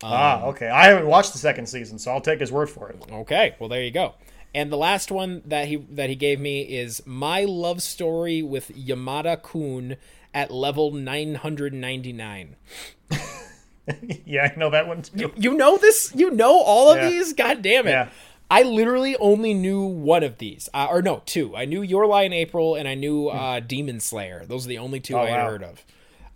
ah, 0.02 0.44
okay. 0.46 0.68
I 0.68 0.86
haven't 0.86 1.06
watched 1.06 1.32
the 1.32 1.38
second 1.38 1.66
season, 1.66 1.98
so 1.98 2.10
I'll 2.10 2.20
take 2.20 2.40
his 2.40 2.50
word 2.50 2.70
for 2.70 2.88
it. 2.90 2.98
Okay, 3.10 3.54
well 3.58 3.68
there 3.68 3.82
you 3.82 3.90
go. 3.90 4.14
And 4.54 4.70
the 4.72 4.76
last 4.78 5.10
one 5.10 5.42
that 5.46 5.68
he 5.68 5.76
that 5.76 6.08
he 6.08 6.16
gave 6.16 6.40
me 6.40 6.62
is 6.62 7.02
my 7.06 7.44
love 7.44 7.82
story 7.82 8.42
with 8.42 8.68
Yamada 8.74 9.42
Kun 9.42 9.96
at 10.32 10.50
level 10.50 10.90
999. 10.92 12.56
yeah, 14.24 14.50
I 14.54 14.58
know 14.58 14.70
that 14.70 14.86
one 14.86 15.02
too. 15.02 15.32
You 15.36 15.54
know 15.54 15.76
this? 15.76 16.12
You 16.14 16.30
know 16.30 16.60
all 16.62 16.90
of 16.90 16.96
Yeah. 16.98 17.08
these? 17.10 17.32
God 17.32 17.62
damn 17.62 17.86
it. 17.86 17.90
Yeah. 17.90 18.08
I 18.54 18.62
literally 18.62 19.16
only 19.16 19.52
knew 19.52 19.82
one 19.82 20.22
of 20.22 20.38
these. 20.38 20.68
Uh, 20.72 20.86
or 20.88 21.02
no, 21.02 21.22
two. 21.26 21.56
I 21.56 21.64
knew 21.64 21.82
Your 21.82 22.06
Lie 22.06 22.22
in 22.22 22.32
April 22.32 22.76
and 22.76 22.86
I 22.86 22.94
knew 22.94 23.26
uh, 23.26 23.58
Demon 23.58 23.98
Slayer. 23.98 24.44
Those 24.46 24.64
are 24.64 24.68
the 24.68 24.78
only 24.78 25.00
two 25.00 25.16
I. 25.16 25.28
Oh, 25.28 25.32
wow. 25.32 25.46
heard 25.50 25.62
of. 25.64 25.84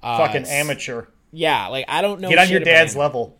Uh, 0.02 0.18
Fucking 0.18 0.44
amateur. 0.46 1.04
Yeah, 1.30 1.68
like 1.68 1.84
I 1.86 2.02
don't 2.02 2.20
know 2.20 2.28
Get 2.28 2.38
on 2.38 2.48
your 2.48 2.58
dad's 2.58 2.96
level. 2.96 3.38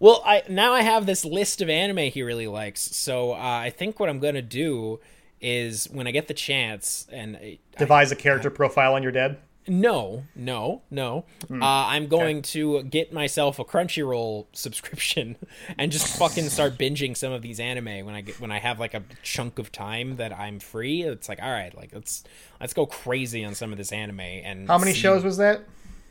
Well, 0.00 0.22
I 0.24 0.42
now 0.48 0.72
I 0.72 0.80
have 0.80 1.04
this 1.04 1.22
list 1.22 1.60
of 1.60 1.68
anime 1.68 2.10
he 2.10 2.22
really 2.22 2.46
likes. 2.46 2.80
So 2.80 3.32
uh, 3.32 3.36
I 3.36 3.68
think 3.68 4.00
what 4.00 4.08
I'm 4.08 4.20
gonna 4.20 4.40
do 4.40 5.00
is 5.38 5.84
when 5.92 6.06
I 6.06 6.12
get 6.12 6.28
the 6.28 6.34
chance, 6.34 7.06
and 7.12 7.36
I, 7.36 7.58
Devise 7.76 8.10
a 8.10 8.16
character 8.16 8.48
profile 8.48 8.94
on 8.94 9.02
your 9.02 9.12
dad. 9.12 9.36
No, 9.66 10.24
no, 10.36 10.82
no, 10.90 11.24
Hmm. 11.48 11.62
uh, 11.62 11.86
I'm 11.86 12.06
going 12.08 12.42
to 12.42 12.82
get 12.82 13.12
myself 13.12 13.58
a 13.58 13.64
Crunchyroll 13.64 14.46
subscription 14.52 15.36
and 15.78 15.90
just 15.90 16.16
fucking 16.18 16.48
start 16.50 16.76
binging 16.78 17.16
some 17.16 17.32
of 17.32 17.42
these 17.42 17.58
anime 17.60 18.04
when 18.06 18.14
I 18.14 18.20
get 18.20 18.40
when 18.40 18.50
I 18.52 18.58
have 18.58 18.78
like 18.80 18.94
a 18.94 19.02
chunk 19.22 19.58
of 19.58 19.72
time 19.72 20.16
that 20.16 20.32
I'm 20.38 20.58
free. 20.60 21.02
It's 21.02 21.28
like 21.28 21.40
all 21.42 21.50
right, 21.50 21.74
like 21.76 21.90
let's 21.94 22.24
let's 22.60 22.74
go 22.74 22.86
crazy 22.86 23.44
on 23.44 23.54
some 23.54 23.72
of 23.72 23.78
this 23.78 23.92
anime. 23.92 24.20
And 24.20 24.68
How 24.68 24.78
many 24.78 24.92
see- 24.92 25.00
shows 25.00 25.24
was 25.24 25.36
that? 25.38 25.62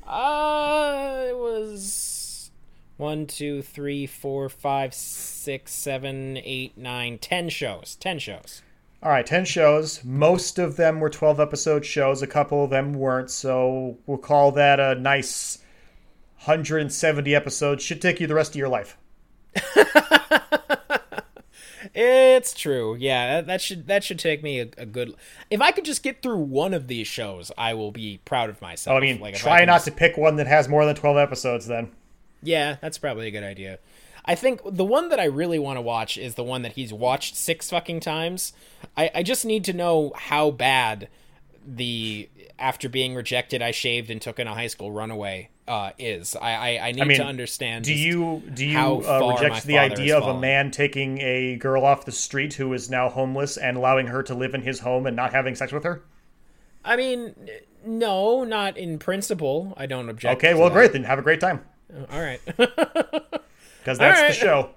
Uh, 0.07 1.25
it 1.29 1.37
was 1.37 2.51
one, 2.97 3.25
two, 3.25 3.61
three, 3.61 4.05
four, 4.05 4.49
five, 4.49 4.93
six, 4.93 5.73
seven, 5.73 6.37
eight, 6.43 6.77
nine, 6.77 7.17
ten 7.17 7.49
shows. 7.49 7.95
Ten 7.99 8.19
shows. 8.19 8.61
All 9.03 9.09
right, 9.11 9.25
10 9.25 9.43
shows. 9.45 10.01
Most 10.05 10.57
of 10.59 10.77
them 10.77 11.01
were 11.01 11.09
12 11.09 11.39
episode 11.39 11.85
shows. 11.85 12.21
A 12.21 12.27
couple 12.27 12.63
of 12.63 12.69
them 12.69 12.93
weren't. 12.93 13.29
So 13.29 13.97
we'll 14.05 14.17
call 14.17 14.53
that 14.53 14.79
a 14.79 14.95
nice 14.95 15.57
170 16.45 17.35
episodes. 17.35 17.83
Should 17.83 18.01
take 18.01 18.21
you 18.21 18.27
the 18.27 18.33
rest 18.35 18.51
of 18.51 18.55
your 18.55 18.69
life. 18.69 18.97
It's 21.95 22.53
true. 22.55 22.95
Yeah, 22.95 23.41
that, 23.41 23.61
should 23.61 23.87
that 23.87 24.03
should 24.03 24.17
take 24.17 24.41
me 24.41 24.59
a, 24.61 24.69
a 24.77 24.85
good. 24.85 25.13
If 25.51 25.61
I 25.61 25.71
could 25.71 25.85
just 25.85 26.01
get 26.01 26.21
through 26.23 26.37
one 26.39 26.73
of 26.73 26.87
these 26.87 27.05
shows, 27.07 27.51
I 27.57 27.73
will 27.75 27.91
be 27.91 28.19
proud 28.25 28.49
of 28.49 28.59
myself. 28.61 28.93
Oh, 28.93 28.97
I 28.97 29.01
mean, 29.01 29.19
Like, 29.19 29.35
try 29.35 29.59
can 29.59 29.67
not 29.67 29.75
just- 29.75 29.85
to 29.85 29.91
pick 29.91 30.17
one 30.17 30.37
that 30.37 30.47
has 30.47 30.67
more 30.67 30.85
than 30.85 30.95
12 30.95 31.17
episodes 31.17 31.67
then. 31.67 31.91
Yeah, 32.41 32.77
that's 32.81 32.97
probably 32.97 33.27
a 33.27 33.31
good 33.31 33.43
idea. 33.43 33.79
I 34.25 34.35
think 34.35 34.61
the 34.65 34.85
one 34.85 35.09
that 35.09 35.19
I 35.19 35.25
really 35.25 35.59
want 35.59 35.77
to 35.77 35.81
watch 35.81 36.17
is 36.17 36.35
the 36.35 36.43
one 36.43 36.61
that 36.61 36.73
he's 36.73 36.93
watched 36.93 37.35
six 37.35 37.69
fucking 37.69 37.99
times. 37.99 38.53
I, 38.95 39.11
I 39.15 39.23
just 39.23 39.45
need 39.45 39.65
to 39.65 39.73
know 39.73 40.13
how 40.15 40.51
bad 40.51 41.09
the 41.65 42.29
after 42.59 42.89
being 42.89 43.15
rejected, 43.15 43.61
I 43.61 43.71
shaved 43.71 44.09
and 44.09 44.21
took 44.21 44.39
in 44.39 44.47
a 44.47 44.53
high 44.53 44.67
school 44.67 44.91
runaway 44.91 45.49
uh, 45.67 45.91
is. 45.97 46.35
I 46.35 46.51
I, 46.77 46.87
I 46.87 46.91
need 46.91 47.01
I 47.01 47.05
mean, 47.05 47.17
to 47.17 47.25
understand. 47.25 47.85
Do 47.85 47.93
you 47.93 48.43
do 48.53 48.65
you 48.65 48.77
uh, 48.77 49.35
reject 49.35 49.65
the 49.65 49.77
idea 49.77 50.17
of 50.17 50.23
a 50.23 50.39
man 50.39 50.71
taking 50.71 51.19
a 51.19 51.55
girl 51.57 51.85
off 51.85 52.05
the 52.05 52.11
street 52.11 52.53
who 52.53 52.73
is 52.73 52.89
now 52.89 53.09
homeless 53.09 53.57
and 53.57 53.77
allowing 53.77 54.07
her 54.07 54.23
to 54.23 54.33
live 54.33 54.53
in 54.53 54.61
his 54.61 54.79
home 54.79 55.05
and 55.05 55.15
not 55.15 55.33
having 55.33 55.55
sex 55.55 55.71
with 55.71 55.83
her? 55.83 56.03
I 56.85 56.95
mean, 56.95 57.35
no, 57.85 58.43
not 58.43 58.77
in 58.77 58.99
principle. 58.99 59.73
I 59.77 59.85
don't 59.85 60.09
object. 60.09 60.37
Okay, 60.37 60.53
well, 60.53 60.69
that. 60.69 60.73
great 60.73 60.93
then. 60.93 61.03
Have 61.05 61.19
a 61.19 61.21
great 61.21 61.39
time 61.39 61.61
All 62.11 62.21
right. 62.21 62.41
because 63.83 63.97
that's 63.97 64.21
All 64.21 64.27
the 64.27 64.33
show. 64.33 64.69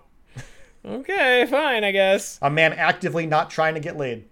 okay, 1.00 1.46
fine, 1.48 1.84
I 1.84 1.92
guess. 1.92 2.40
A 2.42 2.50
man 2.50 2.72
actively 2.72 3.26
not 3.26 3.50
trying 3.50 3.74
to 3.74 3.80
get 3.80 3.96
laid. 3.96 4.24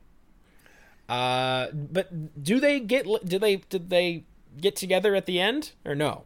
Uh, 1.08 1.68
but 1.72 2.42
do 2.42 2.58
they 2.58 2.80
get? 2.80 3.06
Do 3.24 3.38
they? 3.38 3.56
Did 3.56 3.90
they 3.90 4.24
get 4.60 4.74
together 4.74 5.14
at 5.14 5.26
the 5.26 5.40
end 5.40 5.72
or 5.84 5.94
no? 5.94 6.24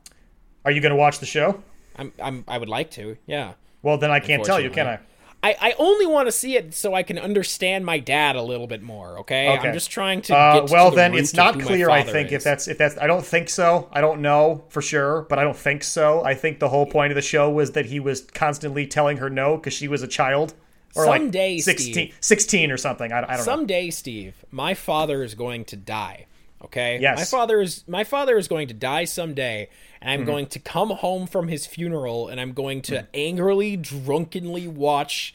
Are 0.65 0.71
you 0.71 0.81
going 0.81 0.91
to 0.91 0.97
watch 0.97 1.19
the 1.19 1.27
show? 1.27 1.63
I'm. 1.97 2.13
I'm. 2.23 2.45
I 2.49 2.59
would 2.59 2.69
like 2.69 2.91
to. 2.93 3.17
Yeah. 3.27 3.53
Well, 3.83 3.99
then 3.99 4.11
I 4.11 4.21
can't 4.21 4.45
tell 4.45 4.61
you, 4.61 4.71
can 4.71 4.87
I? 4.87 4.99
I, 5.43 5.57
I 5.61 5.75
only 5.79 6.07
want 6.07 6.27
to 6.27 6.33
see 6.33 6.57
it 6.57 6.75
so 6.75 6.95
I 6.95 7.05
can 7.05 7.17
understand 7.19 7.87
my 7.87 7.99
dad 8.01 8.35
a 8.35 8.43
little 8.43 8.67
bit 8.67 8.83
more. 8.83 9.19
Okay, 9.21 9.49
Okay. 9.57 9.69
I'm 9.69 9.75
just 9.75 9.91
trying 9.91 10.21
to. 10.23 10.37
Uh, 10.37 10.67
well, 10.69 10.91
to 10.91 10.91
the 10.91 10.97
then 10.97 11.15
it's 11.15 11.35
not 11.35 11.61
clear. 11.61 11.91
I 11.91 12.03
think 12.03 12.33
if 12.33 12.43
that's 12.43 12.67
if 12.67 12.77
that's 12.79 12.99
I 12.99 13.07
don't 13.07 13.25
think 13.25 13.49
so. 13.49 13.89
I 13.93 14.01
don't 14.01 14.21
know 14.21 14.65
for 14.69 14.83
sure, 14.83 15.23
but 15.23 15.39
I 15.39 15.45
don't 15.45 15.57
think 15.57 15.85
so. 15.85 16.25
I 16.25 16.35
think 16.35 16.59
the 16.59 16.69
whole 16.69 16.87
point 16.87 17.13
of 17.13 17.15
the 17.15 17.23
show 17.23 17.51
was 17.51 17.73
that 17.73 17.87
he 17.87 18.01
was 18.01 18.23
constantly 18.23 18.87
telling 18.87 19.19
her 19.19 19.31
no 19.31 19.57
because 19.57 19.75
she 19.75 19.87
was 19.87 20.03
a 20.03 20.09
child 20.09 20.55
or 20.95 21.05
Someday, 21.05 21.55
like 21.57 21.63
16, 21.65 21.93
Steve. 21.93 22.17
16 22.21 22.71
or 22.73 22.77
something. 22.77 23.13
I, 23.13 23.19
I 23.19 23.21
don't 23.21 23.31
know. 23.31 23.43
someday, 23.43 23.91
Steve, 23.91 24.45
my 24.51 24.75
father 24.75 25.23
is 25.23 25.35
going 25.35 25.65
to 25.67 25.77
die. 25.77 26.27
Okay. 26.65 26.99
Yes. 27.01 27.19
My 27.19 27.25
father 27.25 27.61
is 27.61 27.85
my 27.87 28.05
father 28.05 28.37
is 28.37 28.49
going 28.49 28.69
to 28.69 28.75
die 28.75 29.05
someday, 29.05 29.69
and 30.01 30.11
Mm-hmm. 30.11 30.21
I'm 30.21 30.27
going 30.27 30.47
to 30.49 30.59
come 30.59 30.91
home 30.91 31.27
from 31.27 31.49
his 31.49 31.67
funeral, 31.67 32.29
and 32.29 32.41
I'm 32.41 32.53
going 32.53 32.83
to 32.83 32.95
Mm. 32.95 33.07
angrily, 33.15 33.77
drunkenly 33.77 34.67
watch, 34.69 35.35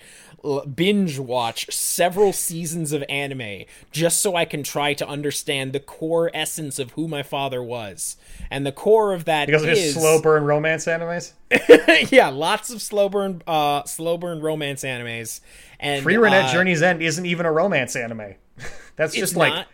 binge 0.76 1.20
watch 1.20 1.72
several 1.74 2.34
seasons 2.34 2.92
of 2.92 3.04
anime 3.08 3.64
just 3.92 4.22
so 4.22 4.36
I 4.36 4.44
can 4.46 4.64
try 4.64 4.94
to 4.96 5.08
understand 5.08 5.72
the 5.72 5.80
core 5.80 6.30
essence 6.34 6.80
of 6.80 6.92
who 6.92 7.08
my 7.08 7.24
father 7.24 7.64
was, 7.64 8.18
and 8.52 8.66
the 8.66 8.74
core 8.74 9.14
of 9.14 9.24
that 9.26 9.46
because 9.46 9.64
of 9.64 9.70
is 9.70 9.80
his 9.80 9.94
slow 9.94 10.22
burn 10.22 10.44
romance 10.44 10.86
animes. 10.86 11.32
yeah, 12.12 12.28
lots 12.28 12.70
of 12.70 12.82
slow 12.82 13.08
burn, 13.08 13.42
uh, 13.48 13.84
slow 13.86 14.18
burn 14.18 14.42
romance 14.42 14.84
animes, 14.84 15.40
and 15.80 16.04
Free 16.04 16.16
at 16.18 16.24
uh, 16.46 16.52
Journey's 16.52 16.82
End 16.82 17.02
isn't 17.02 17.26
even 17.26 17.46
a 17.46 17.52
romance 17.52 17.96
anime. 17.96 18.36
That's 18.98 19.16
just 19.16 19.36
like 19.38 19.54
not- 19.54 19.68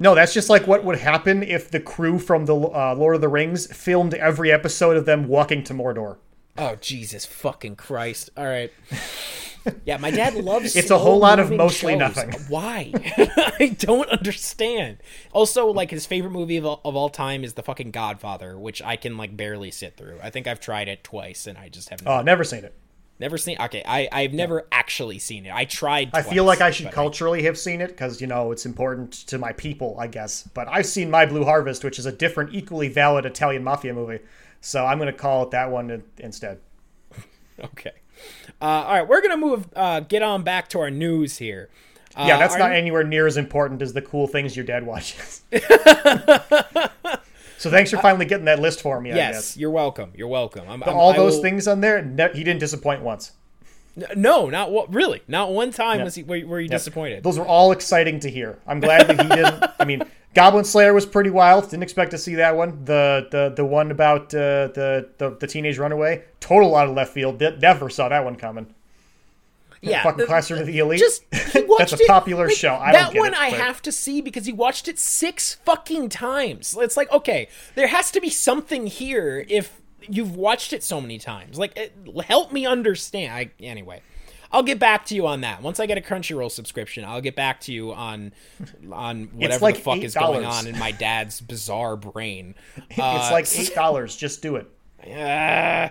no, 0.00 0.14
that's 0.16 0.34
just 0.34 0.50
like 0.50 0.66
what 0.66 0.82
would 0.82 0.98
happen 0.98 1.42
if 1.42 1.70
the 1.70 1.78
crew 1.78 2.18
from 2.18 2.46
the 2.46 2.56
uh, 2.56 2.94
Lord 2.96 3.14
of 3.14 3.20
the 3.20 3.28
Rings 3.28 3.66
filmed 3.72 4.14
every 4.14 4.50
episode 4.50 4.96
of 4.96 5.04
them 5.04 5.28
walking 5.28 5.62
to 5.64 5.74
Mordor. 5.74 6.16
Oh 6.58 6.74
Jesus 6.80 7.24
fucking 7.26 7.76
Christ! 7.76 8.30
All 8.36 8.46
right. 8.46 8.72
Yeah, 9.84 9.98
my 9.98 10.10
dad 10.10 10.34
loves. 10.34 10.74
It's 10.80 10.90
a 10.90 10.98
whole 10.98 11.18
lot 11.18 11.38
of 11.38 11.50
mostly 11.50 11.92
shows. 11.92 12.00
nothing. 12.00 12.32
Why? 12.48 12.92
I 13.60 13.76
don't 13.78 14.08
understand. 14.08 14.98
Also, 15.32 15.66
like 15.66 15.90
his 15.90 16.06
favorite 16.06 16.30
movie 16.30 16.56
of 16.56 16.64
all, 16.64 16.80
of 16.84 16.96
all 16.96 17.10
time 17.10 17.44
is 17.44 17.52
The 17.52 17.62
fucking 17.62 17.90
Godfather, 17.90 18.58
which 18.58 18.80
I 18.80 18.96
can 18.96 19.18
like 19.18 19.36
barely 19.36 19.70
sit 19.70 19.96
through. 19.98 20.18
I 20.22 20.30
think 20.30 20.46
I've 20.46 20.60
tried 20.60 20.88
it 20.88 21.04
twice 21.04 21.46
and 21.46 21.58
I 21.58 21.68
just 21.68 21.90
haven't. 21.90 22.08
Oh, 22.08 22.22
never 22.22 22.42
seen 22.42 22.64
it. 22.64 22.74
Never 23.20 23.38
seen. 23.38 23.56
Okay, 23.60 23.82
I 23.86 24.08
I've 24.10 24.32
never 24.32 24.66
actually 24.72 25.18
seen 25.18 25.46
it. 25.46 25.54
I 25.54 25.64
tried. 25.66 26.10
I 26.14 26.22
feel 26.22 26.44
like 26.44 26.60
I 26.60 26.70
should 26.70 26.90
culturally 26.90 27.42
have 27.44 27.58
seen 27.58 27.80
it 27.80 27.88
because 27.88 28.20
you 28.20 28.26
know 28.26 28.50
it's 28.52 28.66
important 28.66 29.12
to 29.28 29.38
my 29.38 29.52
people, 29.52 29.96
I 29.98 30.06
guess. 30.06 30.42
But 30.54 30.66
I've 30.68 30.86
seen 30.86 31.10
My 31.10 31.26
Blue 31.26 31.44
Harvest, 31.44 31.84
which 31.84 31.98
is 31.98 32.06
a 32.06 32.12
different, 32.12 32.54
equally 32.54 32.88
valid 32.88 33.26
Italian 33.26 33.62
mafia 33.62 33.94
movie. 33.94 34.18
So 34.60 34.84
I'm 34.84 34.98
going 34.98 35.12
to 35.12 35.18
call 35.18 35.44
it 35.44 35.50
that 35.52 35.70
one 35.70 36.02
instead. 36.18 36.58
Okay. 37.62 37.92
Uh, 38.60 38.64
all 38.64 38.94
right, 38.94 39.06
we're 39.08 39.20
gonna 39.20 39.36
move. 39.36 39.66
Uh, 39.76 40.00
get 40.00 40.22
on 40.22 40.42
back 40.42 40.68
to 40.68 40.80
our 40.80 40.90
news 40.90 41.36
here. 41.38 41.68
Uh, 42.14 42.24
Yeah, 42.26 42.38
that's 42.38 42.56
not 42.56 42.72
anywhere 42.72 43.04
near 43.04 43.26
as 43.26 43.36
important 43.36 43.82
as 43.82 43.92
the 43.92 44.00
cool 44.02 44.26
things 44.26 44.56
your 44.56 44.64
dad 44.64 44.84
watches. 44.86 45.42
so 47.60 47.70
thanks 47.70 47.90
for 47.90 47.98
finally 47.98 48.24
getting 48.26 48.46
that 48.46 48.58
list 48.58 48.80
for 48.82 49.00
me. 49.00 49.12
I 49.12 49.16
Yes, 49.16 49.34
guess. 49.34 49.56
you're 49.56 49.70
welcome. 49.70 50.12
You're 50.16 50.28
welcome. 50.28 50.64
I'm, 50.68 50.82
I'm- 50.82 50.96
all 50.96 51.12
those 51.14 51.36
will- 51.36 51.42
things 51.42 51.68
on 51.68 51.80
there, 51.80 52.02
ne- 52.02 52.32
he 52.32 52.42
didn't 52.42 52.60
disappoint 52.60 53.02
once. 53.02 53.32
No, 54.16 54.48
not 54.48 54.70
what. 54.70 54.92
Really, 54.94 55.20
not 55.28 55.50
one 55.52 55.72
time 55.72 56.02
was 56.04 56.14
he. 56.14 56.22
Were, 56.22 56.40
were 56.46 56.60
you 56.60 56.68
disappointed? 56.68 57.22
Those 57.24 57.38
were 57.38 57.44
all 57.44 57.72
exciting 57.72 58.20
to 58.20 58.30
hear. 58.30 58.58
I'm 58.66 58.78
glad 58.80 59.08
that 59.08 59.20
he 59.20 59.28
didn't. 59.28 59.64
I 59.80 59.84
mean, 59.84 60.02
Goblin 60.32 60.64
Slayer 60.64 60.94
was 60.94 61.04
pretty 61.04 61.28
wild. 61.28 61.64
Didn't 61.64 61.82
expect 61.82 62.12
to 62.12 62.18
see 62.18 62.36
that 62.36 62.56
one. 62.56 62.84
The 62.84 63.26
the 63.32 63.52
the 63.56 63.64
one 63.64 63.90
about 63.90 64.32
uh, 64.32 64.68
the, 64.68 65.10
the 65.18 65.36
the 65.40 65.46
teenage 65.46 65.76
runaway, 65.76 66.22
total 66.38 66.76
out 66.76 66.88
of 66.88 66.94
left 66.94 67.12
field. 67.12 67.40
Never 67.40 67.90
saw 67.90 68.08
that 68.08 68.24
one 68.24 68.36
coming. 68.36 68.72
Yeah, 69.82 70.02
fucking 70.02 70.26
Classroom 70.26 70.60
of 70.60 70.66
the 70.66 70.78
Elite. 70.78 70.98
Just 71.00 71.24
That's 71.30 71.54
a 71.54 71.96
it- 71.96 72.06
popular 72.06 72.48
like, 72.48 72.56
show. 72.56 72.74
I 72.74 72.92
that 72.92 73.04
don't 73.04 73.12
get 73.14 73.18
one 73.20 73.32
it, 73.34 73.38
I 73.40 73.50
but- 73.50 73.60
have 73.60 73.80
to 73.82 73.92
see 73.92 74.20
because 74.20 74.44
he 74.46 74.52
watched 74.52 74.88
it 74.88 74.98
six 74.98 75.54
fucking 75.64 76.08
times. 76.10 76.76
It's 76.78 76.96
like 76.96 77.10
okay, 77.12 77.48
there 77.74 77.86
has 77.86 78.10
to 78.12 78.20
be 78.20 78.28
something 78.30 78.86
here 78.86 79.44
if 79.48 79.80
you've 80.08 80.34
watched 80.36 80.72
it 80.72 80.82
so 80.82 81.00
many 81.00 81.18
times. 81.18 81.58
Like, 81.58 81.76
it, 81.76 81.94
help 82.26 82.52
me 82.52 82.66
understand. 82.66 83.32
I, 83.34 83.50
anyway, 83.60 84.00
I'll 84.50 84.62
get 84.62 84.78
back 84.78 85.04
to 85.06 85.14
you 85.14 85.26
on 85.26 85.42
that 85.42 85.62
once 85.62 85.78
I 85.78 85.86
get 85.86 85.96
a 85.98 86.00
Crunchyroll 86.00 86.50
subscription. 86.50 87.04
I'll 87.04 87.20
get 87.20 87.36
back 87.36 87.60
to 87.62 87.72
you 87.72 87.92
on 87.92 88.32
on 88.92 89.24
whatever 89.34 89.62
like 89.64 89.76
the 89.76 89.80
fuck 89.82 89.98
is 89.98 90.14
going 90.14 90.44
on 90.44 90.66
in 90.66 90.78
my 90.78 90.90
dad's 90.90 91.40
bizarre 91.40 91.96
brain. 91.96 92.54
it's 92.90 92.98
Uh, 92.98 93.28
like 93.32 93.46
eight 93.58 93.74
dollars. 93.74 94.16
Just 94.16 94.42
do 94.42 94.56
it. 94.56 94.66
uh, 95.06 95.88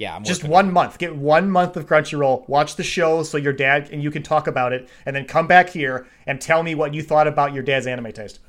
yeah, 0.00 0.16
I'm 0.16 0.24
Just 0.24 0.44
one 0.44 0.72
month. 0.72 0.96
Get 0.96 1.14
one 1.14 1.50
month 1.50 1.76
of 1.76 1.86
Crunchyroll. 1.86 2.48
Watch 2.48 2.76
the 2.76 2.82
show 2.82 3.22
so 3.22 3.36
your 3.36 3.52
dad 3.52 3.90
and 3.92 4.02
you 4.02 4.10
can 4.10 4.22
talk 4.22 4.46
about 4.46 4.72
it, 4.72 4.88
and 5.04 5.14
then 5.14 5.26
come 5.26 5.46
back 5.46 5.68
here 5.68 6.06
and 6.26 6.40
tell 6.40 6.62
me 6.62 6.74
what 6.74 6.94
you 6.94 7.02
thought 7.02 7.26
about 7.26 7.52
your 7.52 7.62
dad's 7.62 7.86
anime 7.86 8.10
taste. 8.12 8.40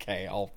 Okay, 0.00 0.26
I'll 0.26 0.50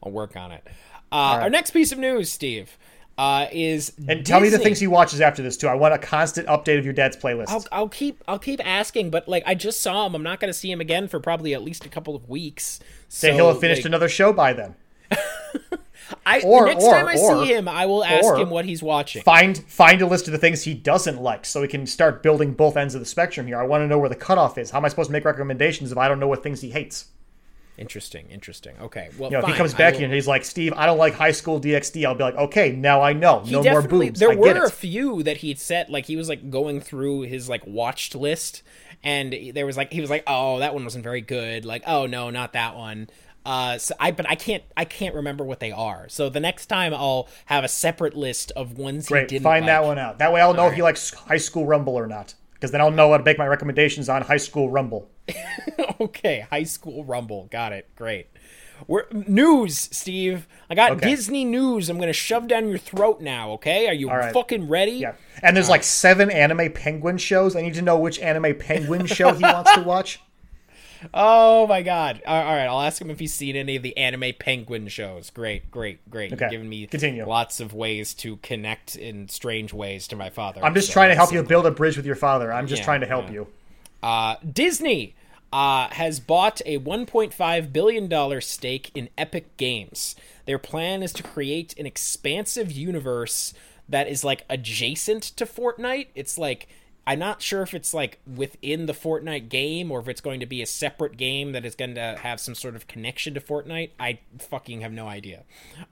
I'll 0.00 0.12
work 0.12 0.36
on 0.36 0.52
it. 0.52 0.62
Uh, 1.10 1.40
Our 1.42 1.50
next 1.50 1.72
piece 1.72 1.90
of 1.90 1.98
news, 1.98 2.30
Steve, 2.30 2.78
uh, 3.18 3.46
is 3.50 3.92
And 4.06 4.24
tell 4.24 4.38
me 4.38 4.48
the 4.48 4.60
things 4.60 4.78
he 4.78 4.86
watches 4.86 5.20
after 5.20 5.42
this 5.42 5.56
too. 5.56 5.66
I 5.66 5.74
want 5.74 5.92
a 5.92 5.98
constant 5.98 6.46
update 6.46 6.78
of 6.78 6.84
your 6.84 6.94
dad's 6.94 7.16
playlist. 7.16 7.48
I'll, 7.48 7.64
I'll 7.72 7.88
keep 7.88 8.22
I'll 8.28 8.38
keep 8.38 8.64
asking, 8.64 9.10
but 9.10 9.26
like 9.28 9.42
I 9.44 9.56
just 9.56 9.80
saw 9.80 10.06
him. 10.06 10.14
I'm 10.14 10.22
not 10.22 10.38
going 10.38 10.50
to 10.50 10.56
see 10.56 10.70
him 10.70 10.80
again 10.80 11.08
for 11.08 11.18
probably 11.18 11.52
at 11.52 11.64
least 11.64 11.84
a 11.84 11.88
couple 11.88 12.14
of 12.14 12.28
weeks. 12.28 12.78
So 13.08 13.26
Say 13.26 13.34
he'll 13.34 13.48
have 13.48 13.58
finished 13.58 13.80
like, 13.80 13.86
another 13.86 14.08
show 14.08 14.32
by 14.32 14.52
then. 14.52 14.76
I, 16.26 16.40
or- 16.40 16.66
next 16.66 16.84
or- 16.84 16.92
time 16.92 17.06
I 17.06 17.14
or- 17.16 17.44
see 17.44 17.52
him, 17.52 17.68
I 17.68 17.86
will 17.86 18.04
ask 18.04 18.36
him 18.36 18.50
what 18.50 18.64
he's 18.64 18.82
watching. 18.82 19.22
Find 19.22 19.56
find 19.58 20.00
a 20.02 20.06
list 20.06 20.26
of 20.28 20.32
the 20.32 20.38
things 20.38 20.62
he 20.62 20.74
doesn't 20.74 21.20
like, 21.20 21.44
so 21.44 21.60
we 21.60 21.68
can 21.68 21.86
start 21.86 22.22
building 22.22 22.52
both 22.52 22.76
ends 22.76 22.94
of 22.94 23.00
the 23.00 23.06
spectrum 23.06 23.46
here. 23.46 23.58
I 23.58 23.64
want 23.64 23.82
to 23.82 23.86
know 23.88 23.98
where 23.98 24.08
the 24.08 24.16
cutoff 24.16 24.58
is. 24.58 24.70
How 24.70 24.78
am 24.78 24.84
I 24.84 24.88
supposed 24.88 25.08
to 25.08 25.12
make 25.12 25.24
recommendations 25.24 25.92
if 25.92 25.98
I 25.98 26.08
don't 26.08 26.20
know 26.20 26.28
what 26.28 26.42
things 26.42 26.60
he 26.60 26.70
hates? 26.70 27.06
Interesting, 27.78 28.28
interesting. 28.30 28.74
Okay, 28.82 29.08
well, 29.18 29.30
You 29.30 29.38
know, 29.38 29.44
if 29.44 29.50
he 29.50 29.54
comes 29.54 29.72
back 29.72 29.94
here 29.94 30.04
and 30.04 30.12
he's 30.12 30.28
like, 30.28 30.44
"Steve, 30.44 30.74
I 30.76 30.84
don't 30.84 30.98
like 30.98 31.14
High 31.14 31.32
School 31.32 31.58
DxD," 31.58 32.04
I'll 32.04 32.14
be 32.14 32.22
like, 32.22 32.36
"Okay, 32.36 32.72
now 32.72 33.00
I 33.00 33.14
know. 33.14 33.42
No 33.46 33.62
more 33.62 33.80
boobs. 33.82 34.20
There 34.20 34.32
I 34.32 34.34
were 34.34 34.64
a 34.64 34.70
few 34.70 35.22
that 35.22 35.38
he'd 35.38 35.58
set, 35.58 35.88
like 35.88 36.04
he 36.04 36.14
was 36.14 36.28
like 36.28 36.50
going 36.50 36.80
through 36.80 37.22
his 37.22 37.48
like 37.48 37.66
watched 37.66 38.14
list, 38.14 38.62
and 39.02 39.34
there 39.54 39.66
was 39.66 39.76
like 39.76 39.92
he 39.92 40.00
was 40.00 40.10
like, 40.10 40.22
oh, 40.26 40.58
that 40.58 40.74
one 40.74 40.84
wasn't 40.84 41.02
very 41.02 41.22
good. 41.22 41.64
Like, 41.64 41.82
oh 41.86 42.06
no, 42.06 42.30
not 42.30 42.52
that 42.52 42.76
one. 42.76 43.08
Uh, 43.44 43.78
so 43.78 43.94
I 43.98 44.12
but 44.12 44.28
I 44.28 44.34
can't 44.34 44.62
I 44.76 44.84
can't 44.84 45.14
remember 45.14 45.44
what 45.44 45.60
they 45.60 45.72
are. 45.72 46.08
So 46.08 46.28
the 46.28 46.40
next 46.40 46.66
time 46.66 46.94
I'll 46.94 47.28
have 47.46 47.64
a 47.64 47.68
separate 47.68 48.16
list 48.16 48.52
of 48.52 48.78
ones 48.78 49.08
Great, 49.08 49.22
he 49.22 49.36
didn't 49.38 49.44
find 49.44 49.66
that 49.68 49.84
one 49.84 49.98
out. 49.98 50.18
That 50.18 50.32
way, 50.32 50.40
I'll 50.40 50.54
know 50.54 50.66
if 50.66 50.70
right. 50.70 50.76
he 50.76 50.82
likes 50.82 51.12
High 51.12 51.38
School 51.38 51.66
Rumble 51.66 51.94
or 51.94 52.06
not. 52.06 52.34
Because 52.54 52.70
then 52.70 52.80
I'll 52.80 52.92
know 52.92 53.10
how 53.10 53.16
to 53.16 53.24
make 53.24 53.38
my 53.38 53.46
recommendations 53.48 54.08
on 54.08 54.22
High 54.22 54.36
School 54.36 54.70
Rumble. 54.70 55.10
okay, 56.00 56.46
High 56.48 56.62
School 56.62 57.04
Rumble. 57.04 57.48
Got 57.50 57.72
it. 57.72 57.88
Great. 57.96 58.28
We're, 58.86 59.06
news, 59.12 59.88
Steve. 59.92 60.46
I 60.70 60.74
got 60.74 60.92
Okay. 60.92 61.10
Disney 61.10 61.44
news. 61.44 61.88
I'm 61.90 61.98
gonna 61.98 62.12
shove 62.12 62.48
down 62.48 62.68
your 62.68 62.78
throat 62.78 63.20
now. 63.20 63.50
Okay, 63.52 63.88
are 63.88 63.92
you 63.92 64.08
right. 64.08 64.32
fucking 64.32 64.68
ready? 64.68 64.92
Yeah, 64.92 65.14
and 65.42 65.56
there's 65.56 65.68
like 65.68 65.82
seven 65.82 66.30
anime 66.30 66.72
penguin 66.72 67.18
shows. 67.18 67.56
I 67.56 67.62
need 67.62 67.74
to 67.74 67.82
know 67.82 67.98
which 67.98 68.20
anime 68.20 68.56
penguin 68.58 69.06
show 69.06 69.34
he 69.34 69.42
wants 69.42 69.74
to 69.74 69.80
watch. 69.86 70.20
Oh 71.14 71.66
my 71.66 71.82
god. 71.82 72.22
All 72.26 72.42
right, 72.44 72.64
I'll 72.66 72.80
ask 72.82 73.00
him 73.00 73.10
if 73.10 73.18
he's 73.18 73.34
seen 73.34 73.56
any 73.56 73.76
of 73.76 73.82
the 73.82 73.96
anime 73.96 74.32
penguin 74.38 74.88
shows. 74.88 75.30
Great, 75.30 75.70
great, 75.70 76.08
great. 76.10 76.32
Okay, 76.32 76.44
You've 76.44 76.50
given 76.50 76.68
me 76.68 76.86
continue. 76.86 77.26
lots 77.26 77.60
of 77.60 77.74
ways 77.74 78.14
to 78.14 78.36
connect 78.38 78.96
in 78.96 79.28
strange 79.28 79.72
ways 79.72 80.06
to 80.08 80.16
my 80.16 80.30
father. 80.30 80.64
I'm 80.64 80.74
just 80.74 80.88
so 80.88 80.92
trying 80.94 81.10
to 81.10 81.14
help 81.14 81.32
you 81.32 81.42
build 81.42 81.66
a 81.66 81.70
bridge 81.70 81.96
with 81.96 82.06
your 82.06 82.16
father. 82.16 82.52
I'm 82.52 82.66
just 82.66 82.80
Yeah, 82.80 82.84
trying 82.86 83.00
to 83.00 83.06
help 83.06 83.26
yeah. 83.26 83.32
you. 83.32 83.46
Uh, 84.02 84.36
Disney 84.50 85.14
uh, 85.52 85.88
has 85.90 86.18
bought 86.20 86.60
a 86.66 86.78
1.5 86.78 87.72
billion 87.72 88.08
dollar 88.08 88.40
stake 88.40 88.90
in 88.94 89.08
Epic 89.18 89.56
Games. 89.56 90.16
Their 90.46 90.58
plan 90.58 91.02
is 91.02 91.12
to 91.14 91.22
create 91.22 91.78
an 91.78 91.86
expansive 91.86 92.72
universe 92.72 93.54
that 93.88 94.08
is 94.08 94.24
like 94.24 94.44
adjacent 94.48 95.22
to 95.22 95.44
Fortnite. 95.44 96.06
It's 96.14 96.38
like 96.38 96.68
I'm 97.06 97.18
not 97.18 97.42
sure 97.42 97.62
if 97.62 97.74
it's 97.74 97.92
like 97.92 98.20
within 98.26 98.86
the 98.86 98.92
Fortnite 98.92 99.48
game 99.48 99.90
or 99.90 99.98
if 99.98 100.08
it's 100.08 100.20
going 100.20 100.38
to 100.40 100.46
be 100.46 100.62
a 100.62 100.66
separate 100.66 101.16
game 101.16 101.52
that 101.52 101.64
is 101.64 101.74
going 101.74 101.96
to 101.96 102.18
have 102.22 102.40
some 102.40 102.54
sort 102.54 102.76
of 102.76 102.86
connection 102.86 103.34
to 103.34 103.40
Fortnite. 103.40 103.90
I 103.98 104.20
fucking 104.38 104.82
have 104.82 104.92
no 104.92 105.08
idea. 105.08 105.42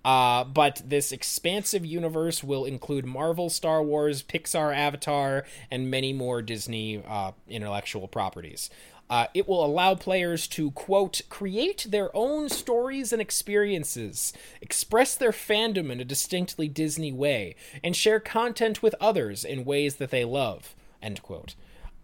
Uh, 0.05 0.45
but 0.45 0.83
this 0.85 1.11
expansive 1.11 1.85
universe 1.85 2.45
will 2.45 2.65
include 2.65 3.05
Marvel, 3.05 3.51
Star 3.51 3.83
Wars, 3.83 4.23
Pixar, 4.23 4.75
Avatar, 4.75 5.45
and 5.71 5.91
many 5.91 6.13
more 6.13 6.43
Disney 6.43 7.03
uh, 7.07 7.33
intellectual 7.49 8.07
properties. 8.07 8.71
Uh, 9.11 9.27
it 9.35 9.49
will 9.49 9.65
allow 9.65 9.97
players 9.97 10.47
to, 10.47 10.71
quote, 10.71 11.23
create 11.29 11.85
their 11.91 12.17
own 12.17 12.49
stories 12.49 13.13
and 13.13 13.21
experiences, 13.21 14.33
express 14.63 15.17
their 15.17 15.33
fandom 15.33 15.91
in 15.91 16.01
a 16.01 16.05
distinctly 16.05 16.69
Disney 16.69 17.11
way, 17.11 17.57
and 17.83 17.97
share 17.97 18.21
content 18.21 18.85
with 18.85 18.95
others 19.01 19.45
in 19.45 19.65
ways 19.65 19.97
that 19.97 20.13
they 20.13 20.25
love, 20.25 20.77
end 21.03 21.23
quote. 21.23 21.55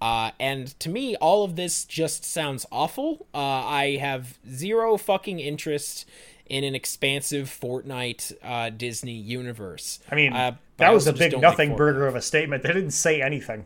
Uh, 0.00 0.30
and 0.38 0.78
to 0.80 0.90
me, 0.90 1.16
all 1.16 1.42
of 1.44 1.56
this 1.56 1.84
just 1.84 2.24
sounds 2.24 2.66
awful. 2.70 3.26
Uh, 3.34 3.38
I 3.38 3.96
have 3.96 4.38
zero 4.48 4.96
fucking 4.96 5.40
interest 5.40 6.04
in 6.44 6.64
an 6.64 6.74
expansive 6.74 7.48
Fortnite 7.48 8.32
uh, 8.42 8.70
Disney 8.70 9.14
universe. 9.14 9.98
I 10.10 10.14
mean, 10.14 10.32
Uh, 10.32 10.56
that 10.76 10.92
was 10.92 11.06
a 11.06 11.12
big 11.12 11.32
like 11.32 11.40
nothing 11.42 11.76
burger 11.76 12.06
of 12.06 12.14
a 12.14 12.20
statement. 12.20 12.62
They 12.62 12.72
didn't 12.72 12.90
say 12.90 13.22
anything. 13.22 13.64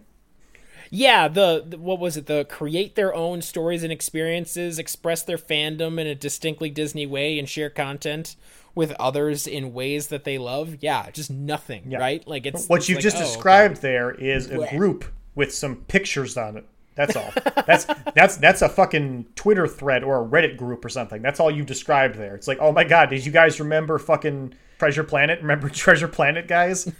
Yeah, 0.92 1.28
the, 1.28 1.64
the 1.66 1.78
what 1.78 1.98
was 2.00 2.16
it? 2.16 2.26
The 2.26 2.44
create 2.44 2.96
their 2.96 3.14
own 3.14 3.42
stories 3.42 3.82
and 3.82 3.92
experiences, 3.92 4.78
express 4.78 5.22
their 5.22 5.38
fandom 5.38 6.00
in 6.00 6.06
a 6.06 6.14
distinctly 6.14 6.70
Disney 6.70 7.06
way, 7.06 7.38
and 7.38 7.48
share 7.48 7.70
content 7.70 8.36
with 8.74 8.92
others 8.98 9.46
in 9.46 9.72
ways 9.72 10.08
that 10.08 10.24
they 10.24 10.38
love. 10.38 10.76
Yeah, 10.80 11.10
just 11.10 11.30
nothing, 11.30 11.90
right? 11.90 12.26
Like 12.26 12.46
it's 12.46 12.68
What 12.68 12.78
it's 12.78 12.88
you've 12.88 12.96
like, 12.96 13.02
just 13.02 13.16
oh, 13.16 13.20
okay. 13.20 13.26
described 13.26 13.82
there 13.82 14.10
is 14.12 14.50
a 14.50 14.66
group 14.76 15.04
with 15.34 15.54
some 15.54 15.76
pictures 15.76 16.36
on 16.36 16.56
it. 16.56 16.66
That's 16.96 17.16
all. 17.16 17.32
that's 17.66 17.86
that's 18.14 18.36
that's 18.36 18.62
a 18.62 18.68
fucking 18.68 19.26
Twitter 19.34 19.66
thread 19.66 20.04
or 20.04 20.22
a 20.22 20.26
Reddit 20.26 20.56
group 20.56 20.84
or 20.84 20.88
something. 20.88 21.22
That's 21.22 21.40
all 21.40 21.50
you 21.50 21.64
described 21.64 22.16
there. 22.16 22.34
It's 22.34 22.48
like, 22.48 22.58
oh 22.60 22.72
my 22.72 22.84
god, 22.84 23.10
did 23.10 23.24
you 23.24 23.32
guys 23.32 23.60
remember 23.60 23.98
fucking 23.98 24.54
Treasure 24.78 25.04
Planet? 25.04 25.40
Remember 25.40 25.68
Treasure 25.70 26.08
Planet, 26.08 26.46
guys? 26.46 26.90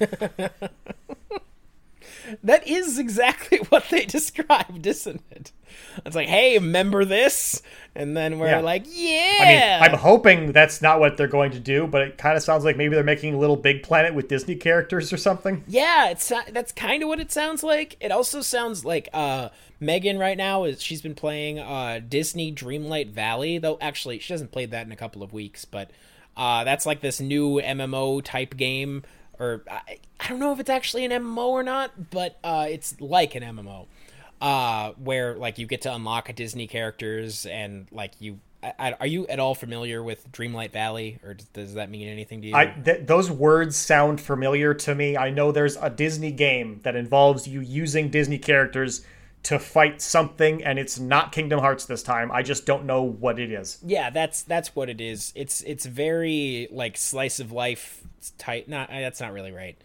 That 2.43 2.67
is 2.67 2.99
exactly 2.99 3.59
what 3.69 3.85
they 3.91 4.05
described, 4.07 4.87
isn't 4.87 5.23
it? 5.31 5.53
It's 6.05 6.17
like, 6.17 6.29
hey, 6.29 6.59
remember 6.59 7.05
this? 7.05 7.63
And 7.95 8.17
then 8.17 8.39
we're 8.39 8.49
Yeah. 8.49 8.61
like, 8.61 8.85
yeah. 8.89 9.39
I 9.41 9.45
mean, 9.85 9.93
I'm 9.93 9.99
hoping 9.99 10.53
that's 10.53 10.83
not 10.83 10.99
what 11.01 11.17
they're 11.17 11.29
going 11.29 11.53
to 11.53 11.61
do, 11.61 11.87
but 11.87 12.03
it 12.03 12.19
kind 12.19 12.37
of 12.37 12.43
sounds 12.43 12.65
like 12.65 12.77
maybe 12.77 12.95
they're 12.95 13.05
making 13.05 13.35
a 13.35 13.39
LittleBigPlanet 13.39 14.15
with 14.15 14.29
Disney 14.29 14.57
characters 14.57 15.13
or 15.13 15.17
something. 15.17 15.63
Yeah, 15.69 16.11
it's 16.11 16.33
that's 16.53 16.73
kind 16.73 17.03
of 17.03 17.09
what 17.09 17.21
it 17.21 17.31
sounds 17.33 17.63
like. 17.63 17.97
It 18.01 18.11
also 18.13 18.41
sounds 18.41 18.85
like 18.85 19.09
uh 19.13 19.51
Megan 19.79 20.19
right 20.19 20.37
now 20.37 20.65
is 20.65 20.83
she's 20.83 21.03
been 21.03 21.15
playing 21.15 21.59
uh 21.61 22.01
Disney 22.07 22.53
Dreamlight 22.53 23.11
Valley, 23.11 23.59
though 23.59 23.79
actually 23.81 24.19
she 24.19 24.33
hasn't 24.33 24.53
played 24.53 24.71
that 24.73 24.87
in 24.87 24.93
a 24.93 24.97
couple 24.97 25.23
of 25.23 25.33
weeks, 25.33 25.65
but 25.65 25.91
uh 26.37 26.65
that's 26.65 26.87
like 26.87 27.01
this 27.01 27.21
new 27.21 27.61
MMO 27.61 28.23
type 28.25 28.57
game 28.57 29.03
or 29.41 29.65
I, 29.69 29.99
I 30.21 30.29
don't 30.29 30.39
know 30.39 30.53
if 30.53 30.61
it's 30.61 30.71
actually 30.71 31.05
an 31.05 31.11
MMO 31.11 31.49
or 31.49 31.63
not, 31.63 32.11
but 32.11 32.39
uh 32.45 32.67
it's 32.69 33.01
like 33.01 33.35
an 33.35 33.43
MMO. 33.43 33.87
Uh 34.41 34.93
where 34.93 35.35
like 35.35 35.59
you 35.59 35.67
get 35.67 35.83
to 35.83 35.95
unlock 35.95 36.33
Disney 36.35 36.67
characters 36.67 37.47
and 37.47 37.87
like 37.91 38.13
you 38.21 38.39
I, 38.63 38.75
I, 38.79 38.93
are 39.01 39.07
you 39.07 39.27
at 39.27 39.41
all 39.41 39.55
familiar 39.55 40.03
with 40.03 40.31
Dreamlight 40.33 40.71
Valley 40.73 41.19
or 41.25 41.37
does, 41.55 41.75
that 41.75 41.91
mean 41.91 42.09
anything 42.09 42.43
to 42.43 42.49
you? 42.49 42.55
Th- 42.85 43.07
those 43.07 43.31
words 43.31 43.75
sound 43.77 44.21
familiar 44.21 44.75
to 44.75 44.95
me. 44.95 45.17
I 45.17 45.31
know 45.31 45.51
there's 45.51 45.77
a 45.77 45.89
Disney 45.89 46.31
game 46.31 46.81
that 46.83 46.95
involves 46.95 47.49
you 47.49 47.61
using 47.61 48.11
Disney 48.11 48.39
characters 48.39 49.05
to 49.45 49.59
fight 49.59 50.03
something, 50.03 50.63
and 50.65 50.79
it's 50.79 50.99
not 50.99 51.33
Kingdom 51.33 51.61
Hearts 51.61 51.87
this 51.87 52.03
time. 52.03 52.31
I 52.31 52.43
just 52.43 52.67
don't 52.67 52.85
know 52.85 53.03
what 53.03 53.39
it 53.39 53.51
is. 53.51 53.79
yeah 53.85 54.11
that's 54.11 54.43
that's 54.43 54.75
what 54.77 54.89
it 54.91 55.01
is 55.01 55.33
it's 55.35 55.63
it's 55.63 55.87
very 55.87 56.69
like 56.71 56.97
slice 56.97 57.41
of 57.41 57.51
life 57.53 58.03
type 58.39 58.69
not 58.69 58.91
uh, 58.91 59.01
that's 59.01 59.21
not 59.21 59.33
really 59.33 59.51
right 59.53 59.77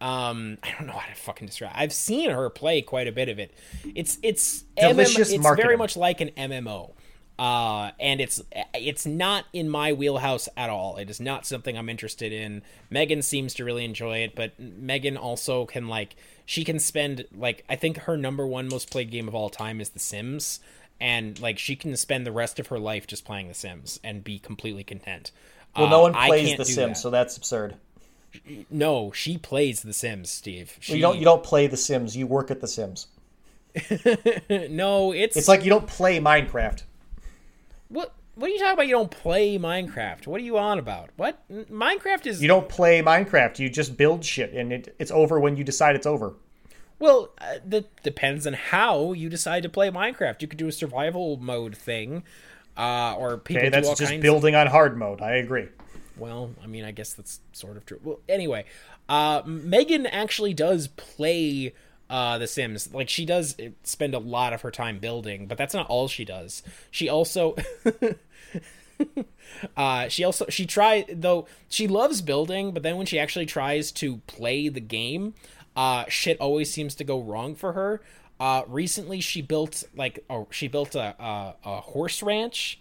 um 0.00 0.56
i 0.62 0.70
don't 0.72 0.86
know 0.86 0.92
how 0.94 1.08
to 1.08 1.14
fucking 1.14 1.46
describe 1.46 1.72
i've 1.74 1.92
seen 1.92 2.30
her 2.30 2.48
play 2.50 2.80
quite 2.82 3.06
a 3.06 3.12
bit 3.12 3.28
of 3.28 3.38
it 3.38 3.52
it's 3.94 4.18
it's 4.22 4.62
Delicious 4.76 5.30
MM, 5.30 5.34
it's 5.34 5.42
marketing. 5.42 5.66
very 5.66 5.76
much 5.76 5.96
like 5.96 6.20
an 6.20 6.30
mmo 6.30 6.92
uh 7.38 7.90
and 7.98 8.20
it's 8.20 8.42
it's 8.74 9.06
not 9.06 9.46
in 9.52 9.68
my 9.68 9.92
wheelhouse 9.92 10.48
at 10.56 10.68
all 10.68 10.96
it 10.98 11.08
is 11.08 11.18
not 11.18 11.46
something 11.46 11.78
i'm 11.78 11.88
interested 11.88 12.30
in 12.32 12.62
megan 12.90 13.22
seems 13.22 13.54
to 13.54 13.64
really 13.64 13.84
enjoy 13.84 14.18
it 14.18 14.34
but 14.34 14.52
megan 14.60 15.16
also 15.16 15.64
can 15.64 15.88
like 15.88 16.14
she 16.44 16.62
can 16.62 16.78
spend 16.78 17.24
like 17.34 17.64
i 17.70 17.74
think 17.76 17.96
her 18.00 18.16
number 18.18 18.46
one 18.46 18.68
most 18.68 18.90
played 18.90 19.10
game 19.10 19.28
of 19.28 19.34
all 19.34 19.48
time 19.48 19.80
is 19.80 19.88
the 19.90 19.98
sims 19.98 20.60
and 21.00 21.40
like 21.40 21.58
she 21.58 21.74
can 21.74 21.96
spend 21.96 22.26
the 22.26 22.32
rest 22.32 22.60
of 22.60 22.66
her 22.66 22.78
life 22.78 23.06
just 23.06 23.24
playing 23.24 23.48
the 23.48 23.54
sims 23.54 23.98
and 24.04 24.22
be 24.22 24.38
completely 24.38 24.84
content 24.84 25.30
Well, 25.74 25.86
Uh, 25.86 25.90
no 25.90 26.00
one 26.02 26.14
I 26.14 26.26
plays 26.28 26.56
The 26.58 26.64
Sims, 26.66 26.76
that. 26.76 26.96
so 26.98 27.08
that's 27.10 27.36
absurd. 27.38 27.76
no 28.70 29.10
she 29.12 29.38
plays 29.38 29.80
the 29.82 29.92
sims 29.94 30.30
steve 30.30 30.76
she, 30.80 30.96
You 30.96 31.00
don't. 31.00 31.18
You 31.18 31.24
don't 31.24 31.42
play 31.42 31.66
The 31.66 31.76
Sims. 31.76 32.14
You 32.16 32.26
work 32.26 32.50
at 32.50 32.60
The 32.60 32.68
Sims. 32.68 33.06
no, 34.70 35.12
it's 35.12 35.36
It's 35.36 35.48
like 35.48 35.64
you 35.64 35.70
don't 35.70 35.86
play 35.86 36.18
Minecraft. 36.20 36.82
What? 37.92 38.14
What 38.34 38.48
are 38.48 38.52
you 38.52 38.58
talking 38.58 38.72
about? 38.72 38.86
You 38.86 38.94
don't 38.94 39.10
play 39.10 39.58
Minecraft. 39.58 40.26
What 40.26 40.40
are 40.40 40.44
you 40.44 40.56
on 40.56 40.78
about? 40.78 41.10
What 41.16 41.42
Minecraft 41.50 42.26
is? 42.26 42.40
You 42.40 42.48
don't 42.48 42.68
play 42.68 43.02
Minecraft. 43.02 43.58
You 43.58 43.68
just 43.68 43.96
build 43.98 44.24
shit, 44.24 44.54
and 44.54 44.72
it, 44.72 44.94
it's 44.98 45.10
over 45.10 45.38
when 45.38 45.56
you 45.56 45.64
decide 45.64 45.96
it's 45.96 46.06
over. 46.06 46.34
Well, 46.98 47.30
uh, 47.38 47.58
that 47.66 48.02
depends 48.02 48.46
on 48.46 48.54
how 48.54 49.12
you 49.12 49.28
decide 49.28 49.64
to 49.64 49.68
play 49.68 49.90
Minecraft. 49.90 50.40
You 50.40 50.48
could 50.48 50.58
do 50.58 50.68
a 50.68 50.72
survival 50.72 51.36
mode 51.36 51.76
thing, 51.76 52.22
uh, 52.76 53.14
or 53.16 53.36
people 53.38 53.62
Okay, 53.62 53.68
that's 53.68 53.98
just 53.98 54.20
building 54.20 54.54
on 54.54 54.66
hard 54.68 54.96
mode. 54.96 55.20
I 55.20 55.32
agree. 55.34 55.68
Well, 56.16 56.52
I 56.62 56.66
mean, 56.66 56.84
I 56.84 56.92
guess 56.92 57.12
that's 57.12 57.40
sort 57.52 57.76
of 57.76 57.84
true. 57.84 58.00
Well, 58.02 58.20
anyway, 58.28 58.64
uh, 59.08 59.42
Megan 59.44 60.06
actually 60.06 60.54
does 60.54 60.88
play 60.88 61.74
uh, 62.12 62.36
The 62.38 62.46
Sims. 62.46 62.92
Like, 62.92 63.08
she 63.08 63.24
does 63.24 63.56
spend 63.82 64.14
a 64.14 64.18
lot 64.18 64.52
of 64.52 64.60
her 64.60 64.70
time 64.70 64.98
building, 64.98 65.46
but 65.46 65.56
that's 65.56 65.72
not 65.74 65.88
all 65.88 66.06
she 66.06 66.24
does. 66.24 66.62
She 66.90 67.08
also. 67.08 67.56
Uh, 69.76 70.08
she 70.08 70.22
also 70.22 70.46
she 70.48 70.64
try 70.64 71.04
though 71.12 71.46
she 71.68 71.88
loves 71.88 72.22
building, 72.22 72.72
but 72.72 72.82
then 72.84 72.96
when 72.96 73.04
she 73.04 73.18
actually 73.18 73.46
tries 73.46 73.90
to 73.90 74.18
play 74.28 74.68
the 74.68 74.80
game, 74.80 75.34
uh, 75.74 76.04
shit 76.08 76.40
always 76.40 76.72
seems 76.72 76.94
to 76.94 77.04
go 77.04 77.20
wrong 77.20 77.54
for 77.54 77.72
her. 77.72 78.00
Uh, 78.38 78.62
recently, 78.68 79.20
she 79.20 79.42
built 79.42 79.82
like 79.96 80.24
oh, 80.30 80.46
she 80.50 80.68
built 80.68 80.94
a, 80.94 81.16
a, 81.20 81.54
a 81.64 81.80
horse 81.80 82.22
ranch, 82.22 82.80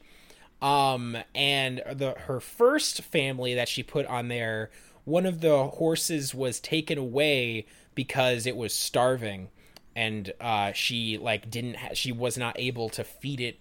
um, 0.61 1.17
and 1.33 1.81
the 1.91 2.11
her 2.27 2.39
first 2.39 3.01
family 3.01 3.55
that 3.55 3.67
she 3.67 3.81
put 3.81 4.05
on 4.05 4.27
there, 4.27 4.69
one 5.03 5.25
of 5.25 5.41
the 5.41 5.67
horses 5.67 6.35
was 6.35 6.59
taken 6.59 6.97
away 6.97 7.65
because 7.95 8.45
it 8.45 8.55
was 8.55 8.73
starving, 8.73 9.49
and 9.95 10.31
uh, 10.41 10.71
she 10.73 11.17
like 11.17 11.49
didn't 11.49 11.75
ha- 11.77 11.89
she 11.93 12.11
was 12.11 12.37
not 12.37 12.57
able 12.59 12.89
to 12.89 13.03
feed 13.03 13.39
it 13.41 13.57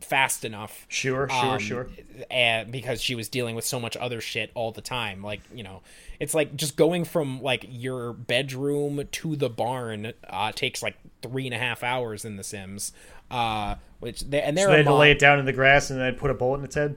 fast 0.00 0.44
enough 0.44 0.84
Sure, 0.90 1.26
sure, 1.30 1.52
um, 1.54 1.58
sure. 1.58 1.86
and 2.30 2.70
because 2.70 3.00
she 3.00 3.14
was 3.14 3.30
dealing 3.30 3.54
with 3.54 3.64
so 3.64 3.80
much 3.80 3.96
other 3.96 4.20
shit 4.20 4.50
all 4.54 4.70
the 4.70 4.82
time 4.82 5.22
like 5.22 5.40
you 5.54 5.62
know 5.62 5.80
it's 6.20 6.34
like 6.34 6.54
just 6.56 6.76
going 6.76 7.06
from 7.06 7.40
like 7.40 7.64
your 7.70 8.12
bedroom 8.12 9.02
to 9.12 9.34
the 9.34 9.48
barn 9.48 10.12
uh 10.28 10.52
takes 10.52 10.82
like 10.82 10.96
three 11.22 11.46
and 11.46 11.54
a 11.54 11.58
half 11.58 11.82
hours 11.82 12.26
in 12.26 12.36
the 12.36 12.44
sims 12.44 12.92
uh 13.30 13.76
which 14.00 14.28
they 14.28 14.42
and 14.42 14.58
they're 14.58 14.66
So 14.66 14.72
they 14.72 14.76
had 14.78 14.86
to 14.86 14.94
lay 14.94 15.10
it 15.12 15.18
down 15.18 15.38
in 15.38 15.46
the 15.46 15.54
grass 15.54 15.88
and 15.88 15.98
then 15.98 16.16
put 16.16 16.30
a 16.30 16.34
bullet 16.34 16.58
in 16.58 16.64
its 16.66 16.74
head. 16.74 16.96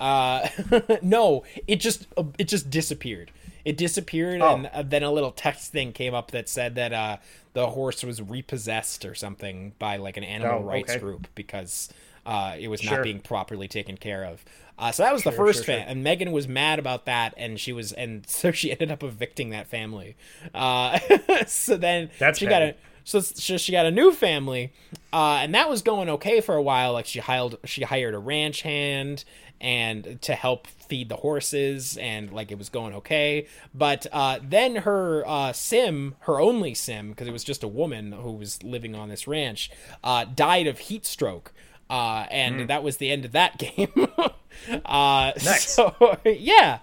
uh 0.00 0.48
no 1.02 1.44
it 1.68 1.76
just 1.76 2.08
uh, 2.16 2.24
it 2.38 2.48
just 2.48 2.70
disappeared 2.70 3.30
it 3.68 3.76
disappeared 3.76 4.40
Oh. 4.40 4.54
and 4.54 4.66
uh, 4.68 4.82
then 4.82 5.02
a 5.02 5.10
little 5.12 5.32
text 5.32 5.72
thing 5.72 5.92
came 5.92 6.14
up 6.14 6.30
that 6.30 6.48
said 6.48 6.74
that 6.76 6.92
uh 6.92 7.16
the 7.52 7.66
horse 7.70 8.02
was 8.04 8.22
repossessed 8.22 9.04
or 9.04 9.14
something 9.14 9.72
by 9.78 9.96
like 9.96 10.16
an 10.16 10.24
animal 10.24 10.60
Oh, 10.60 10.62
rights 10.64 10.92
okay. 10.92 11.00
group 11.00 11.26
because 11.34 11.88
uh 12.24 12.56
it 12.58 12.68
was 12.68 12.80
Sure. 12.80 12.96
not 12.98 13.02
being 13.04 13.20
properly 13.20 13.68
taken 13.68 13.96
care 13.96 14.24
of 14.24 14.44
uh, 14.80 14.92
so 14.92 15.02
that 15.02 15.12
was 15.12 15.24
the 15.24 15.32
first 15.32 15.64
sure, 15.64 15.64
fan, 15.64 15.80
sure. 15.80 15.90
and 15.90 16.04
Megan 16.04 16.30
was 16.30 16.46
mad 16.46 16.78
about 16.78 17.04
that, 17.06 17.34
and 17.36 17.58
she 17.58 17.72
was, 17.72 17.90
and 17.92 18.24
so 18.28 18.52
she 18.52 18.70
ended 18.70 18.92
up 18.92 19.02
evicting 19.02 19.50
that 19.50 19.66
family. 19.66 20.14
Uh, 20.54 21.00
so 21.48 21.76
then 21.76 22.10
That's 22.20 22.38
she 22.38 22.46
got 22.46 22.62
a. 22.62 22.76
so, 23.08 23.20
so 23.20 23.56
she 23.56 23.72
got 23.72 23.86
a 23.86 23.90
new 23.90 24.12
family, 24.12 24.70
uh, 25.14 25.38
and 25.40 25.54
that 25.54 25.70
was 25.70 25.80
going 25.80 26.10
okay 26.10 26.42
for 26.42 26.54
a 26.54 26.62
while. 26.62 26.92
Like 26.92 27.06
she 27.06 27.20
hired 27.20 27.56
she 27.64 27.82
hired 27.82 28.12
a 28.14 28.18
ranch 28.18 28.60
hand 28.60 29.24
and 29.62 30.20
to 30.20 30.34
help 30.34 30.66
feed 30.66 31.08
the 31.08 31.16
horses, 31.16 31.96
and 31.96 32.30
like 32.30 32.52
it 32.52 32.58
was 32.58 32.68
going 32.68 32.94
okay. 32.96 33.46
But 33.74 34.06
uh, 34.12 34.40
then 34.42 34.76
her 34.76 35.26
uh, 35.26 35.54
sim, 35.54 36.16
her 36.20 36.38
only 36.38 36.74
sim, 36.74 37.08
because 37.08 37.26
it 37.26 37.32
was 37.32 37.44
just 37.44 37.62
a 37.62 37.68
woman 37.68 38.12
who 38.12 38.32
was 38.32 38.62
living 38.62 38.94
on 38.94 39.08
this 39.08 39.26
ranch, 39.26 39.70
uh, 40.04 40.26
died 40.26 40.66
of 40.66 40.78
heat 40.78 41.06
stroke. 41.06 41.54
Uh, 41.88 42.26
and 42.30 42.68
that 42.68 42.82
was 42.82 42.98
the 42.98 43.10
end 43.10 43.24
of 43.24 43.32
that 43.32 43.56
game. 43.76 43.88
Uh, 44.84 45.32
Nice. 45.44 45.70
So 45.70 46.18
yeah. 46.24 46.78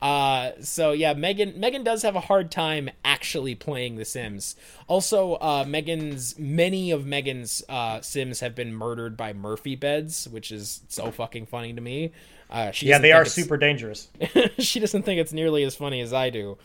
Uh, 0.00 0.52
so 0.60 0.92
yeah, 0.92 1.14
Megan 1.14 1.58
Megan 1.58 1.82
does 1.82 2.02
have 2.02 2.16
a 2.16 2.20
hard 2.20 2.50
time 2.50 2.90
actually 3.04 3.54
playing 3.54 3.96
The 3.96 4.04
Sims. 4.04 4.54
Also, 4.88 5.34
uh, 5.34 5.64
Megan's 5.66 6.38
many 6.38 6.90
of 6.90 7.06
Megan's 7.06 7.62
uh, 7.68 8.00
Sims 8.02 8.40
have 8.40 8.54
been 8.54 8.74
murdered 8.74 9.16
by 9.16 9.32
Murphy 9.32 9.74
beds, 9.74 10.28
which 10.28 10.52
is 10.52 10.82
so 10.88 11.10
fucking 11.10 11.46
funny 11.46 11.72
to 11.72 11.80
me. 11.80 12.12
Uh, 12.48 12.70
she 12.70 12.86
Yeah, 12.86 12.98
they 12.98 13.12
are 13.12 13.24
super 13.24 13.56
dangerous. 13.56 14.08
she 14.58 14.78
doesn't 14.78 15.02
think 15.02 15.20
it's 15.20 15.32
nearly 15.32 15.64
as 15.64 15.74
funny 15.74 16.00
as 16.00 16.12
I 16.12 16.30
do. 16.30 16.58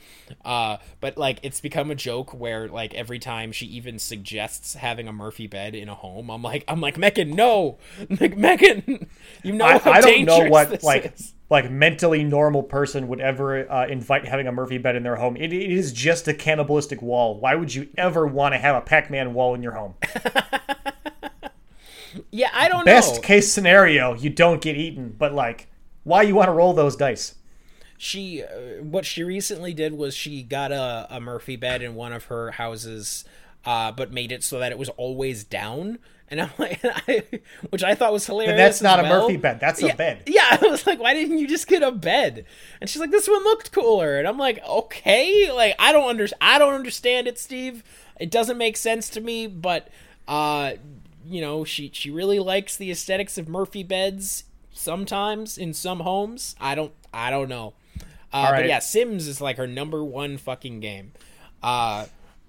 Uh, 0.46 0.78
but 1.00 1.18
like 1.18 1.40
it's 1.42 1.60
become 1.60 1.90
a 1.90 1.96
joke 1.96 2.34
where 2.34 2.68
like 2.68 2.94
every 2.94 3.20
time 3.20 3.52
she 3.52 3.66
even 3.68 3.98
suggests 3.98 4.76
having 4.76 5.08
a 5.08 5.14
Murphy 5.14 5.48
bed 5.48 5.74
in 5.74 5.90
a 5.90 5.96
home, 5.96 6.30
I'm 6.30 6.44
like 6.44 6.64
I'm 6.68 6.82
like 6.82 6.98
Megan, 6.98 7.32
no, 7.32 7.78
like 8.20 8.38
Megan, 8.38 9.08
you 9.44 9.54
know 9.54 9.66
I, 9.66 9.82
I 9.84 10.02
don't 10.02 10.26
know 10.26 10.50
what 10.50 10.84
like 10.84 11.14
is. 11.16 11.34
like 11.50 11.72
mentally 11.72 12.24
normal 12.24 12.62
person 12.62 13.08
would 13.08 13.20
ever 13.20 13.70
uh, 13.72 13.88
invite 13.88 14.28
having 14.28 14.48
a 14.48 14.52
Murphy 14.52 14.78
bed 14.78 14.96
in 14.96 15.02
their 15.02 15.16
home. 15.16 15.36
It, 15.36 15.52
it 15.52 15.72
is 15.72 15.92
just 15.92 16.28
a 16.28 16.34
cannibalistic 16.34 17.02
wall. 17.02 17.40
Why 17.40 17.56
would 17.56 17.74
you 17.74 17.90
ever 17.98 18.28
want 18.28 18.54
to 18.54 18.60
have 18.60 18.76
a 18.76 18.82
Pac-Man 18.82 19.34
wall 19.34 19.56
in 19.56 19.64
your 19.64 19.74
home? 19.74 19.96
Yeah, 22.32 22.50
I 22.54 22.68
don't 22.68 22.86
Best 22.86 23.10
know. 23.10 23.14
Best 23.16 23.24
case 23.24 23.52
scenario, 23.52 24.14
you 24.14 24.30
don't 24.30 24.62
get 24.62 24.76
eaten, 24.76 25.16
but 25.18 25.34
like, 25.34 25.68
why 26.04 26.24
you 26.24 26.36
want 26.36 26.47
to 26.47 26.54
roll 26.54 26.74
those 26.74 26.95
dice? 26.95 27.36
she 28.02 28.41
uh, 28.41 28.82
what 28.82 29.06
she 29.06 29.24
recently 29.24 29.76
did 29.76 29.93
was 29.93 30.16
she 30.16 30.41
got 30.41 30.72
a, 30.72 31.06
a 31.12 31.22
Murphy 31.22 31.56
bed 31.56 31.84
in 31.84 31.93
one 31.93 32.12
of 32.12 32.26
her 32.26 32.49
houses, 32.49 33.24
uh, 33.64 33.91
but 33.91 34.12
made 34.12 34.32
it 34.32 34.43
so 34.43 34.58
that 34.58 34.72
it 34.72 34.80
was 34.80 34.89
always 34.89 35.43
down. 35.43 35.99
And 36.28 36.41
I'm 36.41 36.49
like, 36.58 36.80
I, 36.84 37.24
which 37.70 37.84
I 37.84 37.93
thought 37.93 38.12
was 38.12 38.26
hilarious. 38.26 38.52
And 38.52 38.60
that's 38.60 38.82
not 38.82 38.99
as 38.99 39.06
a. 39.06 39.10
Murphy 39.10 39.38
bed. 39.38 39.60
That's 39.60 39.84
a 39.84 39.93
bed. 39.93 40.24
Yeah, 40.26 40.47
I 40.62 40.66
was 40.66 40.88
like, 40.88 40.99
why 40.99 41.14
didn't 41.14 41.38
you 41.38 41.47
just 41.47 41.68
get 41.68 41.84
a 41.84 41.91
bed? 41.91 42.45
And 42.80 42.89
she's 42.89 42.99
like, 42.99 43.12
this 43.12 43.28
one 43.28 43.43
looked 43.43 43.72
cooler. 43.72 44.18
And 44.18 44.28
I'm 44.28 44.39
like, 44.39 44.66
okay, 44.68 45.52
like 45.52 45.76
I 45.78 45.91
don't 45.91 46.10
under 46.10 46.28
I 46.41 46.58
don't 46.58 46.74
understand 46.74 47.28
it, 47.28 47.38
Steve. 47.38 47.84
It 48.20 48.32
doesn't 48.32 48.58
make 48.58 48.78
sense 48.78 49.10
to 49.12 49.22
me, 49.22 49.45
but 49.45 49.89
uh, 50.28 50.74
you 51.24 51.41
know, 51.41 51.64
she 51.66 51.91
she 51.93 52.10
really 52.10 52.39
likes 52.39 52.78
the 52.78 52.89
aesthetics 52.89 53.38
of 53.38 53.47
Murphy 53.47 53.84
beds. 53.84 54.45
Sometimes 54.82 55.60
in 55.60 55.74
some 55.74 56.00
homes, 56.00 56.56
I 56.60 56.74
don't 56.74 56.92
I 57.14 57.30
don't 57.30 57.50
know. 57.50 57.74
Uh, 58.34 58.52
But 58.52 58.68
yeah, 58.68 58.80
Sims 58.80 59.28
is 59.28 59.40
like 59.40 59.58
her 59.58 59.68
number 59.68 60.04
one 60.04 60.38
fucking 60.38 60.80
game. 60.80 61.12
Uh, 61.62 62.06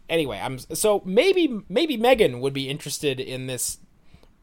anyway, 0.09 0.41
I'm 0.43 0.59
so 0.59 1.03
maybe 1.05 1.61
maybe 1.68 1.97
Megan 1.99 2.41
would 2.41 2.55
be 2.55 2.70
interested 2.70 3.20
in 3.20 3.47
this. 3.49 3.78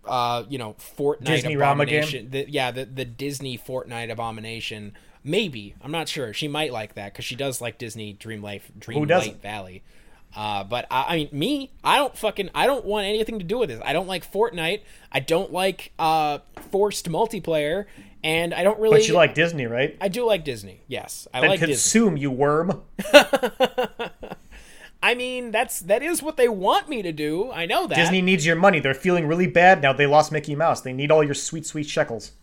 Uh, 0.06 0.44
you 0.50 0.58
know, 0.58 0.76
Fortnite 0.98 1.26
Disney 1.26 1.58
Rama 1.58 1.86
game? 1.86 2.00
abomination. 2.04 2.30
The, 2.32 2.50
yeah, 2.50 2.72
the 2.72 2.86
the 2.86 3.06
Disney 3.06 3.58
Fortnite 3.58 4.12
abomination. 4.12 4.94
Maybe 5.24 5.74
I'm 5.82 5.92
not 5.92 6.08
sure. 6.08 6.32
She 6.32 6.48
might 6.48 6.72
like 6.72 6.94
that 6.94 7.14
because 7.14 7.26
she 7.26 7.36
does 7.36 7.60
like 7.60 7.78
Disney 7.78 8.14
Dream 8.14 8.42
Life, 8.42 8.72
Dream 8.78 9.06
Light? 9.08 9.42
Valley. 9.42 9.84
Uh, 10.36 10.64
but 10.64 10.86
I, 10.92 11.06
I 11.08 11.16
mean, 11.16 11.30
me, 11.32 11.72
I 11.84 11.98
don't 11.98 12.16
fucking, 12.16 12.52
I 12.54 12.68
don't 12.68 12.86
want 12.86 13.08
anything 13.08 13.40
to 13.40 13.46
do 13.46 13.58
with 13.58 13.70
this. 13.70 13.82
I 13.84 13.94
don't 13.94 14.08
like 14.08 14.32
Fortnite. 14.32 14.82
I 15.12 15.20
don't 15.20 15.52
like 15.52 15.92
uh 15.98 16.40
forced 16.72 17.10
multiplayer, 17.10 17.86
and 18.24 18.54
I 18.54 18.64
don't 18.64 18.80
really. 18.80 19.00
But 19.00 19.08
you 19.08 19.16
like 19.16 19.34
Disney, 19.34 19.66
right? 19.66 19.98
I 20.00 20.08
do 20.08 20.26
like 20.26 20.44
Disney. 20.46 20.82
Yes, 20.88 21.28
I 21.34 21.42
Then 21.42 21.50
like 21.50 21.60
Disney. 21.60 21.74
consume, 21.74 22.18
you 22.18 22.30
worm. 22.32 22.84
I 25.02 25.16
mean, 25.16 25.52
that's 25.52 25.80
that 25.82 26.04
is 26.04 26.22
what 26.22 26.36
they 26.38 26.50
want 26.50 26.90
me 26.90 27.02
to 27.02 27.12
do. 27.12 27.52
I 27.52 27.66
know 27.66 27.88
that. 27.88 27.96
Disney 27.96 28.22
needs 28.22 28.46
your 28.46 28.58
money. 28.58 28.80
They're 28.80 28.94
feeling 28.94 29.28
really 29.28 29.48
bad 29.48 29.82
now. 29.82 29.94
They 29.94 30.06
lost 30.06 30.32
Mickey 30.32 30.56
Mouse. 30.56 30.82
They 30.82 30.94
need 30.94 31.10
all 31.10 31.24
your 31.24 31.34
sweet, 31.34 31.66
sweet 31.66 31.88
shekels. 31.88 32.34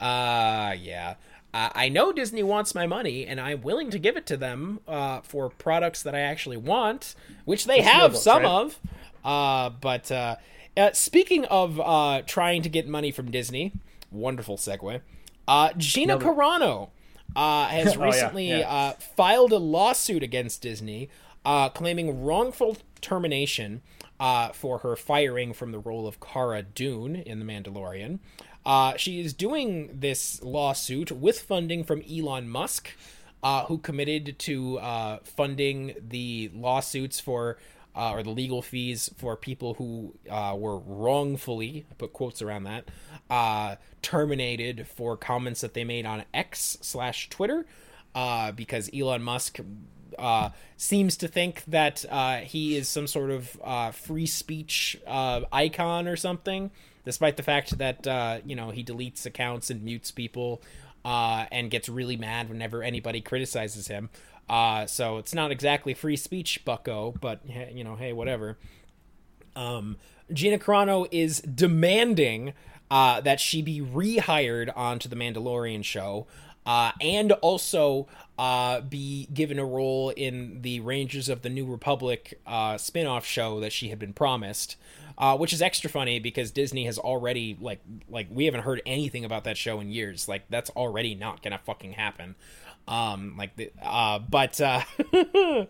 Uh, 0.00 0.74
yeah. 0.80 1.14
Uh, 1.54 1.68
I 1.74 1.88
know 1.90 2.12
Disney 2.12 2.42
wants 2.42 2.74
my 2.74 2.86
money, 2.86 3.26
and 3.26 3.40
I'm 3.40 3.60
willing 3.60 3.90
to 3.90 3.98
give 3.98 4.16
it 4.16 4.24
to 4.26 4.36
them 4.36 4.80
uh, 4.88 5.20
for 5.20 5.50
products 5.50 6.02
that 6.02 6.14
I 6.14 6.20
actually 6.20 6.56
want, 6.56 7.14
which 7.44 7.66
they 7.66 7.82
have 7.82 8.16
Snowballs, 8.16 8.22
some 8.22 8.42
right? 8.42 8.50
of. 8.50 8.80
Uh, 9.24 9.70
but 9.78 10.10
uh, 10.10 10.36
uh, 10.76 10.92
speaking 10.92 11.44
of 11.46 11.78
uh, 11.78 12.22
trying 12.26 12.62
to 12.62 12.68
get 12.68 12.88
money 12.88 13.10
from 13.10 13.30
Disney, 13.30 13.72
wonderful 14.10 14.56
segue. 14.56 15.00
Uh, 15.46 15.70
Gina 15.76 16.18
Carano 16.18 16.90
uh, 17.36 17.66
has 17.68 17.96
Oh, 17.96 18.00
recently 18.00 18.48
yeah. 18.48 18.70
Uh, 18.70 18.92
filed 18.92 19.52
a 19.52 19.58
lawsuit 19.58 20.22
against 20.22 20.62
Disney, 20.62 21.10
uh, 21.44 21.68
claiming 21.68 22.22
wrongful 22.24 22.78
termination 23.00 23.82
uh, 24.18 24.50
for 24.52 24.78
her 24.78 24.96
firing 24.96 25.52
from 25.52 25.72
the 25.72 25.78
role 25.78 26.06
of 26.06 26.20
Cara 26.20 26.62
Dune 26.62 27.16
in 27.16 27.38
The 27.40 27.44
Mandalorian. 27.44 28.20
Uh, 28.64 28.96
she 28.96 29.20
is 29.20 29.32
doing 29.32 29.90
this 29.92 30.42
lawsuit 30.42 31.10
with 31.10 31.40
funding 31.40 31.84
from 31.84 32.02
Elon 32.02 32.48
Musk, 32.48 32.90
uh, 33.42 33.64
who 33.64 33.78
committed 33.78 34.38
to 34.38 34.78
uh, 34.78 35.18
funding 35.24 35.94
the 36.00 36.50
lawsuits 36.54 37.20
for. 37.20 37.58
Uh, 37.94 38.12
or 38.14 38.22
the 38.22 38.30
legal 38.30 38.62
fees 38.62 39.10
for 39.18 39.36
people 39.36 39.74
who 39.74 40.14
uh, 40.30 40.54
were 40.56 40.78
wrongfully, 40.78 41.84
I 41.90 41.94
put 41.96 42.14
quotes 42.14 42.40
around 42.40 42.64
that, 42.64 42.88
uh, 43.28 43.76
terminated 44.00 44.86
for 44.88 45.14
comments 45.14 45.60
that 45.60 45.74
they 45.74 45.84
made 45.84 46.06
on 46.06 46.24
X 46.32 46.78
slash 46.80 47.28
Twitter, 47.28 47.66
because 48.56 48.88
Elon 48.98 49.22
Musk 49.22 49.60
seems 50.78 51.18
to 51.18 51.28
think 51.28 51.64
that 51.66 52.06
he 52.44 52.78
is 52.78 52.88
some 52.88 53.06
sort 53.06 53.30
of 53.30 53.94
free 53.94 54.24
speech 54.24 54.98
icon 55.06 56.08
or 56.08 56.16
something, 56.16 56.70
despite 57.04 57.36
the 57.36 57.42
fact 57.42 57.78
that 57.78 58.06
uh, 58.06 58.38
you 58.44 58.56
know 58.56 58.70
he 58.70 58.84
deletes 58.84 59.24
accounts 59.26 59.70
and 59.70 59.82
mutes 59.82 60.10
people 60.10 60.62
uh, 61.04 61.46
and 61.50 61.70
gets 61.70 61.88
really 61.88 62.16
mad 62.16 62.48
whenever 62.48 62.82
anybody 62.82 63.20
criticizes 63.20 63.88
him. 63.88 64.10
Uh, 64.48 64.86
so 64.86 65.18
it's 65.18 65.34
not 65.34 65.50
exactly 65.50 65.94
free 65.94 66.16
speech, 66.16 66.64
Bucko, 66.64 67.14
but 67.20 67.40
you 67.72 67.84
know, 67.84 67.96
hey, 67.96 68.12
whatever. 68.12 68.58
Um, 69.54 69.96
Gina 70.32 70.58
Carano 70.58 71.06
is 71.10 71.40
demanding 71.40 72.54
uh, 72.90 73.20
that 73.20 73.40
she 73.40 73.62
be 73.62 73.80
rehired 73.80 74.70
onto 74.76 75.08
the 75.08 75.16
Mandalorian 75.16 75.84
show. 75.84 76.26
Uh, 76.64 76.92
and 77.00 77.32
also 77.32 78.06
uh, 78.38 78.80
be 78.82 79.26
given 79.34 79.58
a 79.58 79.64
role 79.64 80.10
in 80.10 80.62
the 80.62 80.78
Rangers 80.78 81.28
of 81.28 81.42
the 81.42 81.48
New 81.48 81.66
Republic 81.66 82.38
uh, 82.46 82.78
spin-off 82.78 83.26
show 83.26 83.58
that 83.58 83.72
she 83.72 83.88
had 83.88 83.98
been 83.98 84.12
promised, 84.12 84.76
uh, 85.18 85.36
which 85.36 85.52
is 85.52 85.62
extra 85.62 85.90
funny 85.90 86.18
because 86.18 86.50
Disney 86.50 86.86
has 86.86 86.98
already 86.98 87.56
like 87.60 87.80
like 88.08 88.28
we 88.30 88.44
haven't 88.46 88.62
heard 88.62 88.82
anything 88.86 89.24
about 89.24 89.44
that 89.44 89.56
show 89.56 89.80
in 89.80 89.90
years. 89.90 90.28
Like 90.28 90.44
that's 90.48 90.70
already 90.70 91.14
not 91.14 91.42
gonna 91.42 91.58
fucking 91.58 91.92
happen. 91.92 92.34
Um, 92.88 93.36
like 93.36 93.56
the 93.56 93.70
uh, 93.82 94.18
but 94.18 94.60
uh, 94.60 94.82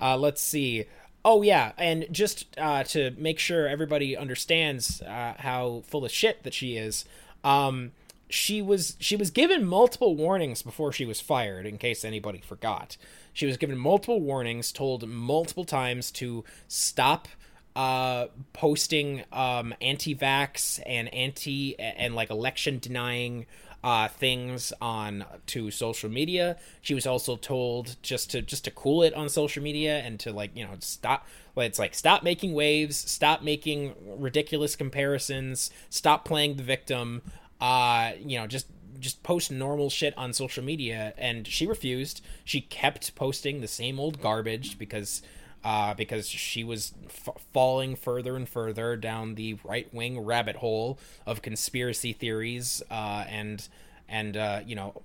uh, 0.00 0.16
let's 0.16 0.42
see. 0.42 0.84
Oh 1.24 1.42
yeah, 1.42 1.72
and 1.76 2.06
just 2.10 2.46
uh, 2.56 2.84
to 2.84 3.12
make 3.18 3.38
sure 3.38 3.68
everybody 3.68 4.16
understands 4.16 5.02
uh, 5.02 5.34
how 5.38 5.82
full 5.86 6.04
of 6.04 6.10
shit 6.10 6.42
that 6.44 6.54
she 6.54 6.76
is, 6.76 7.04
um, 7.44 7.92
she 8.28 8.62
was 8.62 8.96
she 9.00 9.16
was 9.16 9.30
given 9.30 9.64
multiple 9.64 10.14
warnings 10.14 10.62
before 10.62 10.92
she 10.92 11.04
was 11.04 11.20
fired. 11.20 11.66
In 11.66 11.78
case 11.78 12.04
anybody 12.04 12.40
forgot, 12.40 12.96
she 13.32 13.46
was 13.46 13.56
given 13.56 13.78
multiple 13.78 14.20
warnings, 14.20 14.72
told 14.72 15.08
multiple 15.08 15.64
times 15.64 16.10
to 16.12 16.44
stop 16.66 17.28
uh, 17.78 18.26
posting 18.52 19.22
um, 19.32 19.72
anti-vax 19.80 20.80
and 20.84 21.14
anti 21.14 21.78
and 21.78 22.16
like 22.16 22.28
election 22.28 22.80
denying 22.80 23.46
uh, 23.84 24.08
things 24.08 24.72
on 24.80 25.24
to 25.46 25.70
social 25.70 26.10
media. 26.10 26.56
She 26.80 26.94
was 26.94 27.06
also 27.06 27.36
told 27.36 27.94
just 28.02 28.32
to 28.32 28.42
just 28.42 28.64
to 28.64 28.72
cool 28.72 29.04
it 29.04 29.14
on 29.14 29.28
social 29.28 29.62
media 29.62 30.00
and 30.00 30.18
to 30.18 30.32
like 30.32 30.56
you 30.56 30.64
know 30.64 30.72
stop. 30.80 31.28
It's 31.56 31.78
like 31.78 31.94
stop 31.94 32.24
making 32.24 32.52
waves, 32.52 32.96
stop 32.96 33.42
making 33.42 33.94
ridiculous 34.04 34.74
comparisons, 34.74 35.70
stop 35.88 36.24
playing 36.24 36.56
the 36.56 36.64
victim. 36.64 37.22
Uh, 37.60 38.10
you 38.18 38.40
know, 38.40 38.48
just 38.48 38.66
just 38.98 39.22
post 39.22 39.52
normal 39.52 39.88
shit 39.88 40.18
on 40.18 40.32
social 40.32 40.64
media 40.64 41.14
and 41.16 41.46
she 41.46 41.68
refused 41.68 42.20
she 42.44 42.60
kept 42.60 43.14
posting 43.14 43.60
the 43.60 43.68
same 43.68 44.00
old 44.00 44.20
garbage 44.20 44.76
because 44.76 45.22
uh, 45.64 45.94
because 45.94 46.28
she 46.28 46.62
was 46.64 46.92
f- 47.06 47.42
falling 47.52 47.96
further 47.96 48.36
and 48.36 48.48
further 48.48 48.96
down 48.96 49.34
the 49.34 49.58
right 49.64 49.92
wing 49.92 50.20
rabbit 50.20 50.56
hole 50.56 50.98
of 51.26 51.42
conspiracy 51.42 52.12
theories 52.12 52.82
uh, 52.90 53.24
and 53.28 53.68
and 54.08 54.36
uh, 54.36 54.60
you 54.64 54.74
know 54.74 55.02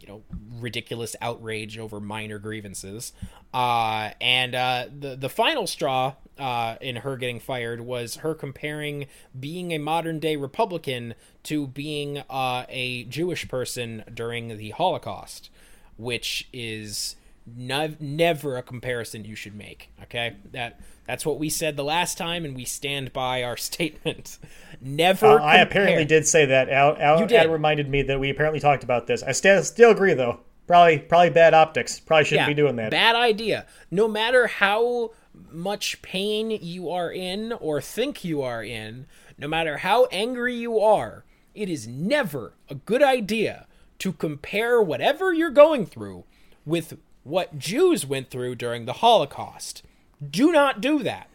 you 0.00 0.08
know 0.08 0.22
ridiculous 0.58 1.14
outrage 1.20 1.78
over 1.78 2.00
minor 2.00 2.38
grievances. 2.38 3.12
Uh, 3.52 4.10
and 4.20 4.54
uh, 4.54 4.86
the 4.96 5.16
the 5.16 5.28
final 5.28 5.66
straw 5.66 6.14
uh, 6.38 6.76
in 6.80 6.96
her 6.96 7.16
getting 7.16 7.40
fired 7.40 7.80
was 7.80 8.16
her 8.16 8.34
comparing 8.34 9.06
being 9.38 9.72
a 9.72 9.78
modern 9.78 10.18
day 10.18 10.36
Republican 10.36 11.14
to 11.42 11.66
being 11.66 12.22
a 12.30 13.04
Jewish 13.08 13.48
person 13.48 14.04
during 14.12 14.56
the 14.56 14.70
Holocaust, 14.70 15.50
which 15.96 16.48
is 16.52 17.16
never 17.46 18.56
a 18.56 18.62
comparison 18.62 19.24
you 19.24 19.34
should 19.34 19.54
make. 19.54 19.90
Okay, 20.02 20.36
that 20.52 20.80
that's 21.06 21.26
what 21.26 21.38
we 21.38 21.48
said 21.48 21.76
the 21.76 21.84
last 21.84 22.18
time, 22.18 22.44
and 22.44 22.54
we 22.54 22.64
stand 22.64 23.12
by 23.12 23.42
our 23.42 23.56
statement. 23.56 24.38
Never. 24.80 25.40
Uh, 25.40 25.42
I 25.42 25.56
apparently 25.56 26.04
did 26.04 26.26
say 26.26 26.46
that. 26.46 26.68
Al, 26.68 26.96
Al, 26.98 27.20
you 27.20 27.26
did. 27.26 27.46
Al 27.46 27.48
reminded 27.48 27.88
me 27.88 28.02
that 28.02 28.20
we 28.20 28.30
apparently 28.30 28.60
talked 28.60 28.84
about 28.84 29.06
this. 29.06 29.22
I 29.22 29.32
still 29.32 29.62
still 29.62 29.90
agree 29.90 30.14
though. 30.14 30.40
Probably 30.66 30.98
probably 30.98 31.30
bad 31.30 31.54
optics. 31.54 31.98
Probably 31.98 32.24
shouldn't 32.24 32.48
yeah, 32.48 32.54
be 32.54 32.54
doing 32.54 32.76
that. 32.76 32.90
Bad 32.90 33.16
idea. 33.16 33.66
No 33.90 34.06
matter 34.06 34.46
how 34.46 35.10
much 35.50 36.02
pain 36.02 36.50
you 36.50 36.90
are 36.90 37.10
in 37.10 37.52
or 37.52 37.80
think 37.80 38.24
you 38.24 38.42
are 38.42 38.62
in, 38.62 39.06
no 39.38 39.48
matter 39.48 39.78
how 39.78 40.06
angry 40.06 40.54
you 40.54 40.78
are, 40.78 41.24
it 41.54 41.68
is 41.68 41.86
never 41.86 42.54
a 42.68 42.74
good 42.74 43.02
idea 43.02 43.66
to 43.98 44.12
compare 44.12 44.80
whatever 44.80 45.32
you're 45.32 45.50
going 45.50 45.86
through 45.86 46.24
with 46.64 46.98
what 47.24 47.58
Jews 47.58 48.06
went 48.06 48.30
through 48.30 48.56
during 48.56 48.84
the 48.84 48.94
Holocaust. 48.94 49.82
Do 50.28 50.52
not 50.52 50.80
do 50.80 51.02
that. 51.02 51.28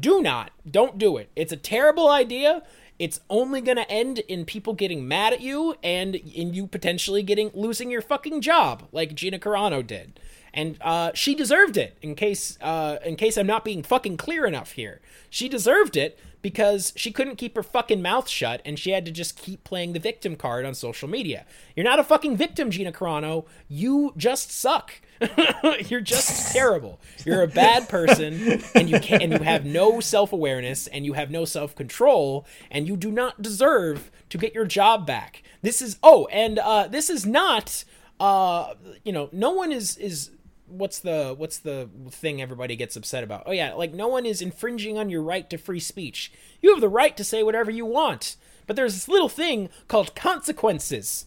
Do 0.00 0.20
not. 0.20 0.50
Don't 0.68 0.98
do 0.98 1.16
it. 1.16 1.30
It's 1.36 1.52
a 1.52 1.56
terrible 1.56 2.08
idea. 2.08 2.62
It's 2.98 3.20
only 3.28 3.60
going 3.60 3.76
to 3.76 3.90
end 3.90 4.20
in 4.20 4.44
people 4.44 4.72
getting 4.72 5.06
mad 5.06 5.34
at 5.34 5.40
you 5.40 5.76
and 5.82 6.14
in 6.14 6.54
you 6.54 6.66
potentially 6.66 7.22
getting 7.22 7.50
losing 7.54 7.90
your 7.90 8.00
fucking 8.00 8.40
job 8.40 8.88
like 8.90 9.14
Gina 9.14 9.38
Carano 9.38 9.86
did. 9.86 10.18
And 10.54 10.78
uh, 10.80 11.12
she 11.14 11.34
deserved 11.34 11.76
it. 11.76 11.98
In 12.00 12.14
case 12.14 12.56
uh, 12.62 12.96
in 13.04 13.16
case 13.16 13.36
I'm 13.36 13.46
not 13.46 13.64
being 13.64 13.82
fucking 13.82 14.16
clear 14.16 14.46
enough 14.46 14.72
here, 14.72 15.00
she 15.28 15.48
deserved 15.48 15.96
it 15.96 16.18
because 16.40 16.94
she 16.96 17.12
couldn't 17.12 17.36
keep 17.36 17.56
her 17.56 17.62
fucking 17.62 18.00
mouth 18.00 18.28
shut 18.28 18.62
and 18.64 18.78
she 18.78 18.92
had 18.92 19.04
to 19.04 19.10
just 19.10 19.36
keep 19.36 19.64
playing 19.64 19.92
the 19.92 19.98
victim 19.98 20.34
card 20.36 20.64
on 20.64 20.74
social 20.74 21.08
media. 21.08 21.44
You're 21.74 21.84
not 21.84 21.98
a 21.98 22.04
fucking 22.04 22.36
victim, 22.36 22.70
Gina 22.70 22.92
Carano. 22.92 23.44
You 23.68 24.14
just 24.16 24.50
suck. 24.50 25.00
You're 25.88 26.00
just 26.00 26.52
terrible. 26.52 27.00
You're 27.24 27.42
a 27.42 27.48
bad 27.48 27.88
person, 27.88 28.62
and 28.74 28.88
you 28.90 29.00
can 29.00 29.22
and 29.22 29.32
you 29.32 29.38
have 29.40 29.64
no 29.64 30.00
self 30.00 30.32
awareness, 30.32 30.86
and 30.86 31.04
you 31.04 31.14
have 31.14 31.30
no 31.30 31.44
self 31.44 31.74
control, 31.74 32.46
and 32.70 32.86
you 32.86 32.96
do 32.96 33.10
not 33.10 33.42
deserve 33.42 34.10
to 34.30 34.38
get 34.38 34.54
your 34.54 34.66
job 34.66 35.06
back. 35.06 35.42
This 35.62 35.80
is 35.80 35.98
oh, 36.02 36.26
and 36.32 36.58
uh, 36.58 36.88
this 36.88 37.08
is 37.10 37.24
not 37.26 37.84
uh, 38.18 38.74
you 39.04 39.12
know, 39.12 39.28
no 39.32 39.50
one 39.50 39.72
is 39.72 39.96
is 39.98 40.30
what's 40.68 40.98
the 40.98 41.34
what's 41.36 41.58
the 41.58 41.88
thing 42.10 42.40
everybody 42.40 42.76
gets 42.76 42.96
upset 42.96 43.22
about? 43.22 43.44
Oh 43.46 43.52
yeah, 43.52 43.74
like 43.74 43.92
no 43.92 44.08
one 44.08 44.26
is 44.26 44.40
infringing 44.40 44.98
on 44.98 45.10
your 45.10 45.22
right 45.22 45.48
to 45.50 45.58
free 45.58 45.80
speech. 45.80 46.32
You 46.62 46.70
have 46.72 46.80
the 46.80 46.88
right 46.88 47.16
to 47.16 47.24
say 47.24 47.42
whatever 47.42 47.70
you 47.70 47.84
want, 47.84 48.36
but 48.66 48.76
there's 48.76 48.94
this 48.94 49.08
little 49.08 49.28
thing 49.28 49.68
called 49.88 50.14
consequences, 50.14 51.26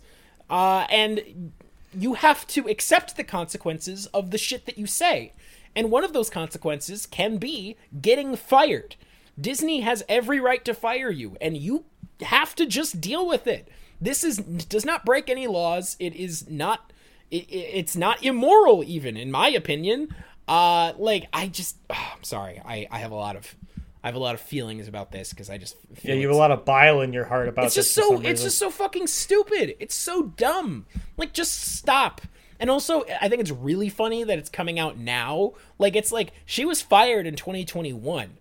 uh, 0.50 0.88
and 0.90 1.52
you 1.98 2.16
have 2.16 2.46
to 2.48 2.68
accept 2.68 3.18
the 3.18 3.24
consequences 3.24 4.06
of 4.08 4.32
the 4.32 4.38
shit 4.38 4.66
that 4.66 4.78
you 4.78 4.86
say. 4.86 5.34
And 5.76 5.92
one 5.92 6.04
of 6.04 6.14
those 6.14 6.30
consequences 6.30 7.06
can 7.06 7.38
be 7.38 7.78
getting 8.02 8.36
fired. 8.36 8.96
Disney 9.40 9.82
has 9.82 10.04
every 10.10 10.40
right 10.40 10.64
to 10.66 10.74
fire 10.74 11.12
you, 11.12 11.38
and 11.40 11.56
you 11.56 11.86
have 12.22 12.56
to 12.56 12.66
just 12.66 13.00
deal 13.00 13.28
with 13.28 13.48
it. 13.48 13.68
This 14.02 14.24
is 14.24 14.38
does 14.38 14.86
not 14.86 15.06
break 15.06 15.30
any 15.30 15.48
laws. 15.48 15.96
It 16.00 16.16
is 16.16 16.50
not. 16.50 16.92
It, 17.32 17.46
it's 17.50 17.96
not 17.96 18.24
immoral, 18.24 18.84
even 18.84 19.16
in 19.16 19.32
my 19.32 19.50
opinion. 19.50 20.14
Uh, 20.48 20.94
like 20.98 21.28
I 21.32 21.48
just, 21.48 21.78
oh, 21.90 22.12
I'm 22.18 22.24
sorry. 22.24 22.62
I 22.66 22.88
I 22.92 23.00
have 23.00 23.12
a 23.12 23.16
lot 23.16 23.36
of 23.36 23.56
I 24.04 24.08
have 24.08 24.16
a 24.16 24.20
lot 24.20 24.34
of 24.34 24.42
feelings 24.42 24.88
about 24.88 25.12
this 25.12 25.32
because 25.32 25.50
I 25.50 25.58
just 25.58 25.76
yeah, 26.04 26.14
you 26.14 26.28
have 26.28 26.36
a 26.36 26.40
lot 26.40 26.52
of 26.52 26.64
bile 26.64 27.02
in 27.02 27.12
your 27.12 27.26
heart 27.26 27.50
about. 27.50 27.66
It's 27.66 27.76
just 27.76 27.94
so 27.94 28.22
it's 28.22 28.44
just 28.44 28.58
so 28.58 28.70
fucking 28.70 29.08
stupid. 29.08 29.76
It's 29.80 29.96
so 29.96 30.24
dumb. 30.24 30.86
Like, 31.18 31.34
just 31.34 31.60
stop. 31.76 32.22
And 32.62 32.70
also, 32.70 33.04
I 33.22 33.30
think 33.30 33.42
it's 33.42 33.52
really 33.52 33.90
funny 33.90 34.24
that 34.24 34.38
it's 34.38 34.50
coming 34.50 34.80
out 34.80 34.98
now. 34.98 35.54
Like, 35.78 35.96
it's 35.96 36.12
like 36.12 36.32
she 36.46 36.66
was 36.66 36.82
fired 36.82 37.26
in 37.26 37.36
2021. 37.36 38.38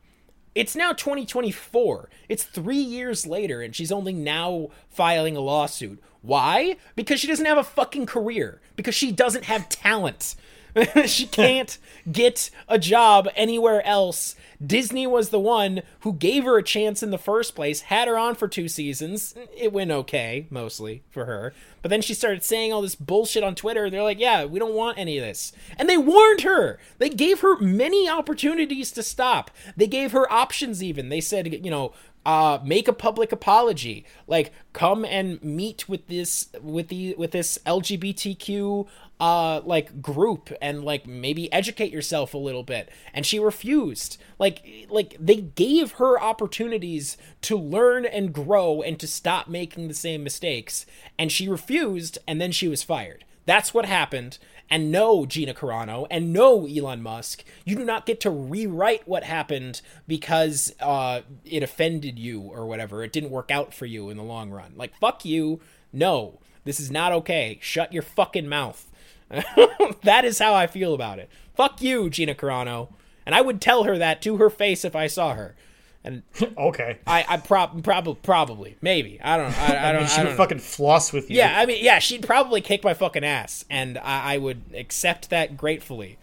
It's 0.55 0.75
now 0.75 0.93
2024. 0.93 2.11
It's 2.29 2.43
three 2.43 2.77
years 2.77 3.27
later, 3.27 3.61
and 3.63 3.75
she's 3.75 3.93
only 3.93 4.13
now 4.13 4.69
filing 4.89 5.37
a 5.37 5.41
lawsuit. 5.41 6.03
Why? 6.23 6.77
Because 6.97 7.21
she 7.21 7.29
doesn't 7.29 7.47
have 7.47 7.59
a 7.59 7.65
fucking 7.65 8.07
career. 8.07 8.61
Because 8.75 8.95
she 8.95 9.13
doesn't 9.13 9.45
have 9.45 9.69
talent. 9.69 10.35
she 11.07 11.27
can't 11.27 11.79
get 12.13 12.51
a 12.69 12.79
job 12.79 13.29
anywhere 13.37 13.85
else 13.87 14.35
Disney 14.65 15.07
was 15.07 15.31
the 15.31 15.39
one 15.39 15.83
who 16.01 16.13
gave 16.13 16.45
her 16.45 16.59
a 16.59 16.63
chance 16.63 17.03
in 17.03 17.11
the 17.11 17.19
first 17.19 17.55
place, 17.55 17.83
had 17.83 18.09
her 18.09 18.19
on 18.19 18.35
for 18.35 18.49
two 18.49 18.69
seasons. 18.69 19.35
It 19.57 19.73
went 19.73 19.91
okay, 19.91 20.47
mostly 20.51 21.03
for 21.11 21.27
her. 21.27 21.55
But 21.81 21.91
then 21.91 22.03
she 22.03 22.15
started 22.15 22.43
saying 22.43 22.73
all 22.73 22.83
this 22.83 22.97
bullshit 22.97 23.45
on 23.45 23.55
Twitter. 23.55 23.89
They're 23.89 24.03
like, 24.03 24.19
yeah, 24.19 24.45
we 24.45 24.59
don't 24.59 24.75
want 24.75 24.99
any 24.99 25.17
of 25.17 25.25
this. 25.25 25.53
And 25.77 25.89
they 25.89 25.97
warned 25.97 26.41
her. 26.41 26.79
They 26.99 27.09
gave 27.09 27.41
her 27.41 27.59
many 27.61 28.09
opportunities 28.09 28.91
to 28.93 29.03
stop. 29.03 29.51
They 29.77 29.87
gave 29.87 30.11
her 30.13 30.31
options, 30.33 30.83
even. 30.83 31.09
They 31.09 31.21
said, 31.21 31.65
you 31.65 31.71
know, 31.71 31.93
uh, 32.27 32.59
make 32.63 32.89
a 32.89 32.93
public 32.93 33.33
apology 33.33 34.05
like 34.27 34.53
come 34.75 35.03
and 35.05 35.43
meet 35.43 35.89
with 35.89 36.09
this 36.09 36.49
with 36.61 36.89
the 36.89 37.15
with 37.17 37.31
this 37.31 37.59
lgbtq 37.65 38.87
uh 39.21 39.61
like 39.65 40.01
group 40.01 40.51
and 40.63 40.85
like 40.85 41.07
maybe 41.07 41.53
educate 41.53 41.91
yourself 41.93 42.35
a 42.35 42.39
little 42.39 42.63
bit 42.63 42.89
and 43.13 43.27
she 43.27 43.39
refused 43.39 44.17
like 44.39 44.87
like 44.89 45.17
they 45.19 45.37
gave 45.37 45.93
her 45.93 46.21
opportunities 46.21 47.17
to 47.41 47.57
learn 47.59 48.07
and 48.07 48.33
grow 48.33 48.81
and 48.81 48.99
to 49.01 49.07
stop 49.09 49.49
making 49.49 49.89
the 49.89 49.95
same 49.95 50.23
mistakes 50.23 50.87
and 51.19 51.33
she 51.33 51.49
refused 51.49 52.19
and 52.29 52.41
then 52.41 52.53
she 52.53 52.69
was 52.69 52.83
fired 52.83 53.25
That's 53.47 53.73
what 53.73 53.87
happened. 53.87 54.39
And 54.71 54.93
no, 54.93 55.25
Gina 55.25 55.55
Carano, 55.55 56.07
and 56.11 56.31
no, 56.35 56.67
Elon 56.67 57.01
Musk, 57.03 57.43
you 57.65 57.75
do 57.75 57.85
not 57.87 58.05
get 58.05 58.21
to 58.21 58.31
rewrite 58.31 59.09
what 59.09 59.25
happened 59.25 59.81
because 60.07 60.75
uh, 60.81 61.23
it 61.47 61.63
offended 61.63 62.19
you 62.19 62.43
or 62.43 62.67
whatever. 62.67 63.03
It 63.03 63.11
didn't 63.13 63.31
work 63.31 63.51
out 63.51 63.73
for 63.73 63.87
you 63.87 64.11
in 64.11 64.19
the 64.19 64.23
long 64.23 64.51
run. 64.51 64.75
Like, 64.77 64.95
fuck 65.01 65.25
you. 65.25 65.61
No, 65.91 66.41
this 66.65 66.79
is 66.79 66.91
not 66.91 67.13
okay. 67.13 67.59
Shut 67.63 67.95
your 67.95 68.03
fucking 68.03 68.47
mouth. 68.47 68.91
that 70.03 70.25
is 70.25 70.39
how 70.39 70.55
I 70.55 70.67
feel 70.67 70.95
about 70.95 71.19
it. 71.19 71.29
Fuck 71.55 71.83
you, 71.83 72.09
Gina 72.11 72.35
Carano. 72.35 72.89
And 73.27 73.35
I 73.35 73.41
would 73.41 73.61
tell 73.61 73.85
her 73.85 73.99
that 73.99 74.23
to 74.23 74.37
her 74.39 74.49
face 74.49 74.85
if 74.85 74.97
I 74.97 75.07
saw 75.07 75.35
her. 75.35 75.55
And 76.03 76.23
okay. 76.59 76.99
I, 77.07 77.25
I 77.29 77.37
prob- 77.37 77.83
probably, 77.85 78.15
probably, 78.23 78.77
maybe. 78.81 79.21
I 79.23 79.37
don't, 79.37 79.59
I, 79.59 79.75
I 79.75 79.89
I 79.89 79.93
don't, 79.93 80.03
mean, 80.03 80.11
she 80.11 80.21
I 80.21 80.25
would 80.25 80.37
fucking 80.37 80.61
floss 80.61 81.13
with 81.13 81.31
you. 81.31 81.37
yeah, 81.37 81.61
I 81.61 81.67
mean, 81.67 81.85
yeah, 81.85 81.99
she'd 81.99 82.27
probably 82.27 82.61
kick 82.61 82.83
my 82.85 82.95
fucking 82.95 83.25
ass, 83.25 83.65
and 83.69 83.99
I, 83.99 84.35
I 84.35 84.39
would 84.39 84.63
accept 84.75 85.31
that 85.31 85.57
gratefully. 85.57 86.19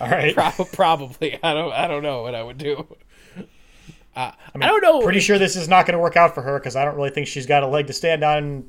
All 0.00 0.10
right. 0.10 0.34
Pro- 0.34 0.64
probably, 0.66 1.38
I 1.42 1.54
don't, 1.54 1.72
I 1.72 1.86
don't 1.86 2.02
know 2.02 2.22
what 2.22 2.34
I 2.34 2.42
would 2.42 2.58
do. 2.58 2.86
Uh, 4.16 4.30
I, 4.54 4.58
don't 4.58 4.82
know. 4.82 5.00
Pretty 5.02 5.20
sure 5.20 5.38
this 5.38 5.56
is 5.56 5.68
not 5.68 5.86
going 5.86 5.94
to 5.94 5.98
work 5.98 6.16
out 6.16 6.34
for 6.34 6.42
her 6.42 6.58
because 6.58 6.76
I 6.76 6.84
don't 6.84 6.94
really 6.94 7.10
think 7.10 7.26
she's 7.26 7.46
got 7.46 7.64
a 7.64 7.66
leg 7.66 7.88
to 7.88 7.92
stand 7.92 8.22
on 8.22 8.64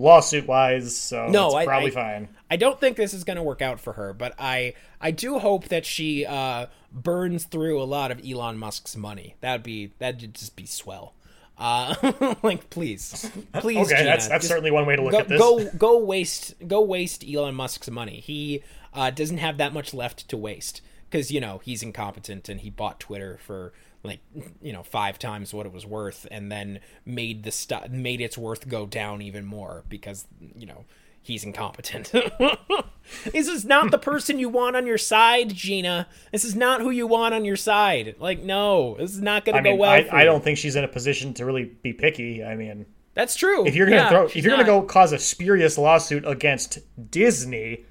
lawsuit 0.00 0.46
wise. 0.46 0.96
So 0.96 1.28
No, 1.28 1.52
I- 1.54 1.64
probably 1.64 1.90
I- 1.90 1.94
fine. 1.94 2.28
I 2.50 2.56
don't 2.56 2.80
think 2.80 2.96
this 2.96 3.14
is 3.14 3.22
going 3.22 3.36
to 3.36 3.42
work 3.44 3.62
out 3.62 3.78
for 3.78 3.92
her, 3.92 4.12
but 4.12 4.34
I, 4.38 4.74
I 5.00 5.12
do 5.12 5.38
hope 5.38 5.66
that 5.68 5.86
she 5.86 6.26
uh, 6.26 6.66
burns 6.90 7.44
through 7.44 7.80
a 7.80 7.84
lot 7.84 8.10
of 8.10 8.20
Elon 8.28 8.58
Musk's 8.58 8.96
money. 8.96 9.36
That'd 9.40 9.62
be, 9.62 9.92
that'd 10.00 10.34
just 10.34 10.56
be 10.56 10.66
swell. 10.66 11.14
Uh, 11.56 11.94
like, 12.42 12.68
please, 12.70 13.30
please, 13.52 13.76
Okay, 13.86 13.98
Gina, 13.98 14.04
that's 14.10 14.26
that's 14.28 14.48
certainly 14.48 14.70
one 14.70 14.86
way 14.86 14.96
to 14.96 15.02
look 15.02 15.12
go, 15.12 15.18
at 15.18 15.28
this. 15.28 15.38
go 15.38 15.68
go 15.76 15.98
waste 15.98 16.54
go 16.66 16.80
waste 16.80 17.22
Elon 17.22 17.54
Musk's 17.54 17.90
money. 17.90 18.18
He 18.20 18.62
uh, 18.94 19.10
doesn't 19.10 19.36
have 19.38 19.58
that 19.58 19.74
much 19.74 19.92
left 19.92 20.26
to 20.30 20.38
waste 20.38 20.80
because 21.10 21.30
you 21.30 21.38
know 21.38 21.60
he's 21.62 21.82
incompetent 21.82 22.48
and 22.48 22.62
he 22.62 22.70
bought 22.70 22.98
Twitter 22.98 23.38
for 23.44 23.74
like 24.02 24.20
you 24.62 24.72
know 24.72 24.82
five 24.82 25.18
times 25.18 25.52
what 25.52 25.66
it 25.66 25.72
was 25.72 25.84
worth 25.84 26.26
and 26.30 26.50
then 26.50 26.80
made 27.04 27.42
the 27.42 27.50
stuff 27.50 27.88
made 27.90 28.20
its 28.20 28.38
worth 28.38 28.68
go 28.68 28.86
down 28.86 29.20
even 29.22 29.44
more 29.44 29.84
because 29.88 30.26
you 30.56 30.66
know 30.66 30.84
he's 31.22 31.44
incompetent. 31.44 32.10
this 33.32 33.46
is 33.46 33.64
not 33.64 33.90
the 33.90 33.98
person 33.98 34.38
you 34.38 34.48
want 34.48 34.74
on 34.74 34.86
your 34.86 34.96
side, 34.96 35.50
Gina. 35.54 36.06
This 36.32 36.44
is 36.44 36.56
not 36.56 36.80
who 36.80 36.88
you 36.90 37.06
want 37.06 37.34
on 37.34 37.44
your 37.44 37.56
side. 37.56 38.14
Like 38.18 38.42
no, 38.42 38.96
this 38.98 39.12
is 39.12 39.20
not 39.20 39.44
going 39.44 39.56
I 39.56 39.58
to 39.58 39.64
go 39.64 39.70
mean, 39.72 39.78
well. 39.78 39.90
I, 39.90 40.08
I 40.12 40.24
don't 40.24 40.42
think 40.42 40.56
she's 40.58 40.76
in 40.76 40.84
a 40.84 40.88
position 40.88 41.34
to 41.34 41.44
really 41.44 41.64
be 41.64 41.92
picky. 41.92 42.42
I 42.42 42.56
mean, 42.56 42.86
That's 43.14 43.34
true. 43.36 43.66
if 43.66 43.74
you're 43.74 43.86
gonna 43.86 43.96
Yeah, 43.98 44.08
throw, 44.08 44.26
if 44.26 44.36
you're 44.36 44.50
gonna 44.50 44.64
go 44.64 44.82
cause 44.82 45.12
a 45.12 45.18
spurious 45.18 45.76
lawsuit 45.76 46.24
against 46.26 46.78
Disney, 47.10 47.84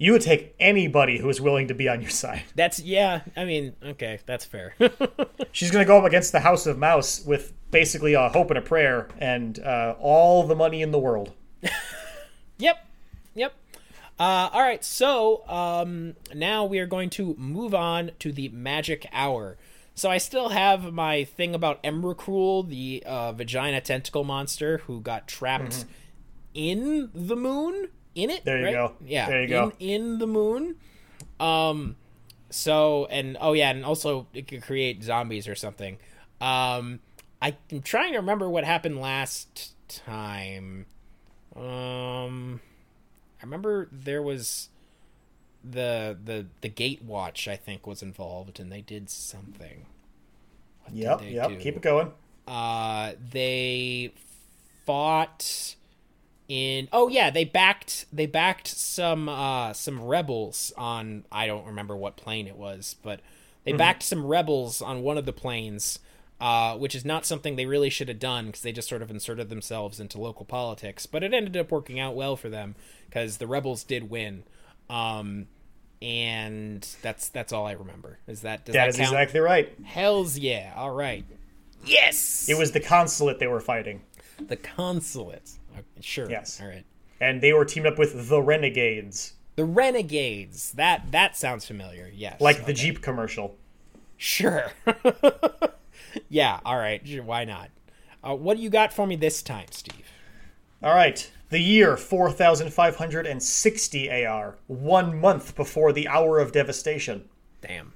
you 0.00 0.12
would 0.12 0.22
take 0.22 0.56
anybody 0.58 1.18
who 1.18 1.28
is 1.28 1.40
willing 1.40 1.68
to 1.68 1.74
be 1.74 1.88
on 1.88 2.00
your 2.00 2.10
side. 2.10 2.42
That's 2.56 2.80
yeah. 2.80 3.20
I 3.36 3.44
mean, 3.44 3.74
okay, 3.84 4.18
that's 4.26 4.44
fair. 4.44 4.74
She's 5.52 5.70
gonna 5.70 5.84
go 5.84 5.98
up 5.98 6.04
against 6.04 6.32
the 6.32 6.40
House 6.40 6.66
of 6.66 6.78
Mouse 6.78 7.22
with 7.24 7.52
basically 7.70 8.14
a 8.14 8.30
hope 8.30 8.50
and 8.50 8.58
a 8.58 8.62
prayer 8.62 9.08
and 9.18 9.58
uh, 9.60 9.94
all 10.00 10.46
the 10.46 10.56
money 10.56 10.82
in 10.82 10.90
the 10.90 10.98
world. 10.98 11.32
Yep. 12.60 12.86
Yep. 13.34 13.54
Uh, 14.18 14.50
all 14.52 14.60
right. 14.60 14.84
So 14.84 15.48
um, 15.48 16.14
now 16.34 16.64
we 16.64 16.78
are 16.78 16.86
going 16.86 17.10
to 17.10 17.34
move 17.38 17.74
on 17.74 18.12
to 18.18 18.32
the 18.32 18.50
magic 18.50 19.08
hour. 19.12 19.56
So 19.94 20.10
I 20.10 20.18
still 20.18 20.50
have 20.50 20.92
my 20.92 21.24
thing 21.24 21.54
about 21.54 21.82
Emrakul, 21.82 22.68
the 22.68 23.02
uh, 23.06 23.32
vagina 23.32 23.80
tentacle 23.80 24.24
monster 24.24 24.78
who 24.78 25.00
got 25.00 25.26
trapped 25.26 25.84
in 26.54 27.10
the 27.14 27.36
moon. 27.36 27.88
In 28.14 28.30
it. 28.30 28.44
There 28.44 28.58
you 28.58 28.64
right? 28.66 28.72
go. 28.72 28.92
Yeah. 29.04 29.28
There 29.28 29.42
you 29.42 29.48
go. 29.48 29.72
In 29.78 30.18
the 30.18 30.26
moon. 30.26 30.76
Um. 31.38 31.96
So 32.50 33.06
and 33.06 33.36
oh 33.40 33.52
yeah, 33.52 33.70
and 33.70 33.84
also 33.84 34.26
it 34.34 34.48
could 34.48 34.62
create 34.62 35.02
zombies 35.02 35.46
or 35.48 35.54
something. 35.54 35.98
Um. 36.40 37.00
I'm 37.42 37.56
trying 37.82 38.12
to 38.12 38.18
remember 38.18 38.50
what 38.50 38.64
happened 38.64 39.00
last 39.00 39.72
time. 39.88 40.84
Um, 41.56 42.60
I 43.40 43.44
remember 43.44 43.88
there 43.90 44.20
was 44.22 44.68
the 45.64 46.18
the 46.22 46.48
the 46.60 46.68
Gatewatch. 46.68 47.48
I 47.48 47.56
think 47.56 47.86
was 47.86 48.02
involved, 48.02 48.60
and 48.60 48.70
they 48.70 48.82
did 48.82 49.08
something. 49.08 49.86
What 50.82 50.94
did 50.94 51.02
Yep, 51.02 51.20
they 51.20 51.30
yep. 51.30 51.48
do? 51.48 51.56
Keep 51.56 51.76
it 51.76 51.82
going. 51.82 52.12
Uh, 52.46 53.12
they 53.30 54.12
fought 54.84 55.76
in. 56.50 56.88
Oh 56.92 57.08
yeah, 57.08 57.30
they 57.30 57.44
backed 57.44 58.04
they 58.12 58.26
backed 58.26 58.66
some 58.66 59.28
uh 59.28 59.72
some 59.72 60.02
rebels 60.02 60.72
on. 60.76 61.24
I 61.32 61.46
don't 61.46 61.66
remember 61.66 61.96
what 61.96 62.16
plane 62.16 62.46
it 62.46 62.56
was, 62.56 62.96
but 63.02 63.20
they 63.64 63.72
backed 63.72 64.02
some 64.02 64.26
rebels 64.26 64.82
on 64.82 65.02
one 65.02 65.16
of 65.16 65.24
the 65.26 65.32
planes. 65.32 65.98
Uh, 66.40 66.74
which 66.78 66.94
is 66.94 67.04
not 67.04 67.26
something 67.26 67.56
they 67.56 67.66
really 67.66 67.90
should 67.90 68.08
have 68.08 68.18
done 68.18 68.46
because 68.46 68.62
they 68.62 68.72
just 68.72 68.88
sort 68.88 69.02
of 69.02 69.10
inserted 69.10 69.50
themselves 69.50 70.00
into 70.00 70.18
local 70.18 70.46
politics. 70.46 71.04
But 71.04 71.22
it 71.22 71.34
ended 71.34 71.54
up 71.54 71.70
working 71.70 72.00
out 72.00 72.14
well 72.14 72.34
for 72.34 72.48
them 72.48 72.76
because 73.04 73.36
the 73.36 73.46
rebels 73.46 73.84
did 73.84 74.08
win. 74.08 74.44
Um, 74.88 75.48
and 76.00 76.80
that's 77.02 77.28
that's 77.28 77.52
all 77.52 77.66
I 77.66 77.72
remember. 77.72 78.18
Is 78.26 78.40
that 78.40 78.64
does 78.64 78.72
That 78.72 78.84
that, 78.84 78.88
is 78.88 78.96
count? 78.96 79.08
exactly 79.12 79.40
right. 79.40 79.70
Hell's 79.84 80.38
yeah! 80.38 80.72
All 80.76 80.90
right. 80.92 81.26
Yes. 81.84 82.48
It 82.48 82.56
was 82.56 82.72
the 82.72 82.80
consulate 82.80 83.38
they 83.38 83.46
were 83.46 83.60
fighting, 83.60 84.00
the 84.38 84.56
consulate. 84.56 85.50
Okay, 85.72 85.82
sure. 86.00 86.28
Yes. 86.30 86.60
All 86.60 86.68
right. 86.68 86.84
and 87.20 87.40
they 87.40 87.52
were 87.52 87.64
teamed 87.64 87.86
up 87.86 87.98
with 87.98 88.28
the 88.28 88.40
Renegades, 88.42 89.34
The 89.56 89.64
renegades. 89.64 90.72
That 90.72 91.10
that 91.12 91.36
sounds 91.36 91.66
familiar. 91.66 92.10
Yes. 92.14 92.40
like 92.40 92.66
the. 92.66 92.72
Jeep 92.72 93.02
commercial. 93.02 93.56
Sure. 94.16 94.70
yeah. 96.28 96.60
All 96.64 96.76
right. 96.76 97.02
Why 97.24 97.44
not? 97.44 97.70
Uh, 98.22 98.34
what 98.34 98.56
do 98.56 98.62
you 98.62 98.70
got 98.70 98.92
for 98.92 99.06
me 99.06 99.16
this 99.16 99.42
time, 99.42 99.66
Steve? 99.70 100.06
All 100.82 100.94
right. 100.94 101.30
The 101.50 101.58
year 101.58 101.96
4560 101.96 104.10
AR, 104.26 104.56
one 104.66 105.20
month 105.20 105.56
before 105.56 105.92
the 105.92 106.08
hour 106.08 106.38
of 106.38 106.52
devastation. 106.52 107.28
Damn. 107.60 107.92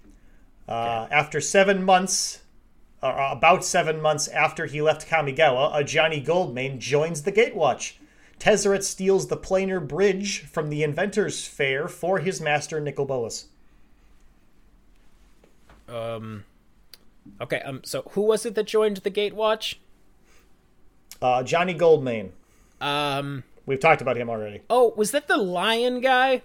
Uh, 0.68 1.06
After 1.10 1.40
seven 1.40 1.84
months, 1.84 2.40
uh, 3.04 3.28
about 3.30 3.64
seven 3.64 4.00
months 4.00 4.28
after 4.28 4.66
he 4.66 4.80
left 4.82 5.08
Kamigawa, 5.08 5.74
Ajani 5.74 6.24
Goldmane 6.24 6.78
joins 6.78 7.22
the 7.22 7.32
Gatewatch. 7.32 7.94
Tezzeret 8.38 8.82
steals 8.82 9.28
the 9.28 9.36
planar 9.36 9.86
bridge 9.86 10.40
from 10.40 10.70
the 10.70 10.82
Inventor's 10.82 11.46
Fair 11.46 11.86
for 11.86 12.18
his 12.18 12.40
master, 12.40 12.80
Nicol 12.80 13.04
Bolas. 13.04 13.46
Um. 15.88 16.44
Okay. 17.40 17.60
Um. 17.60 17.82
So 17.84 18.02
who 18.12 18.22
was 18.22 18.44
it 18.44 18.54
that 18.54 18.66
joined 18.66 18.98
the 18.98 19.10
Gatewatch? 19.10 19.76
Uh, 21.22 21.42
Ajani 21.42 21.78
Goldmane. 21.78 22.30
Um. 22.84 23.44
We've 23.66 23.80
talked 23.80 24.02
about 24.02 24.16
him 24.16 24.28
already. 24.28 24.62
Oh, 24.68 24.92
was 24.96 25.10
that 25.12 25.28
the 25.28 25.38
lion 25.38 26.00
guy? 26.00 26.42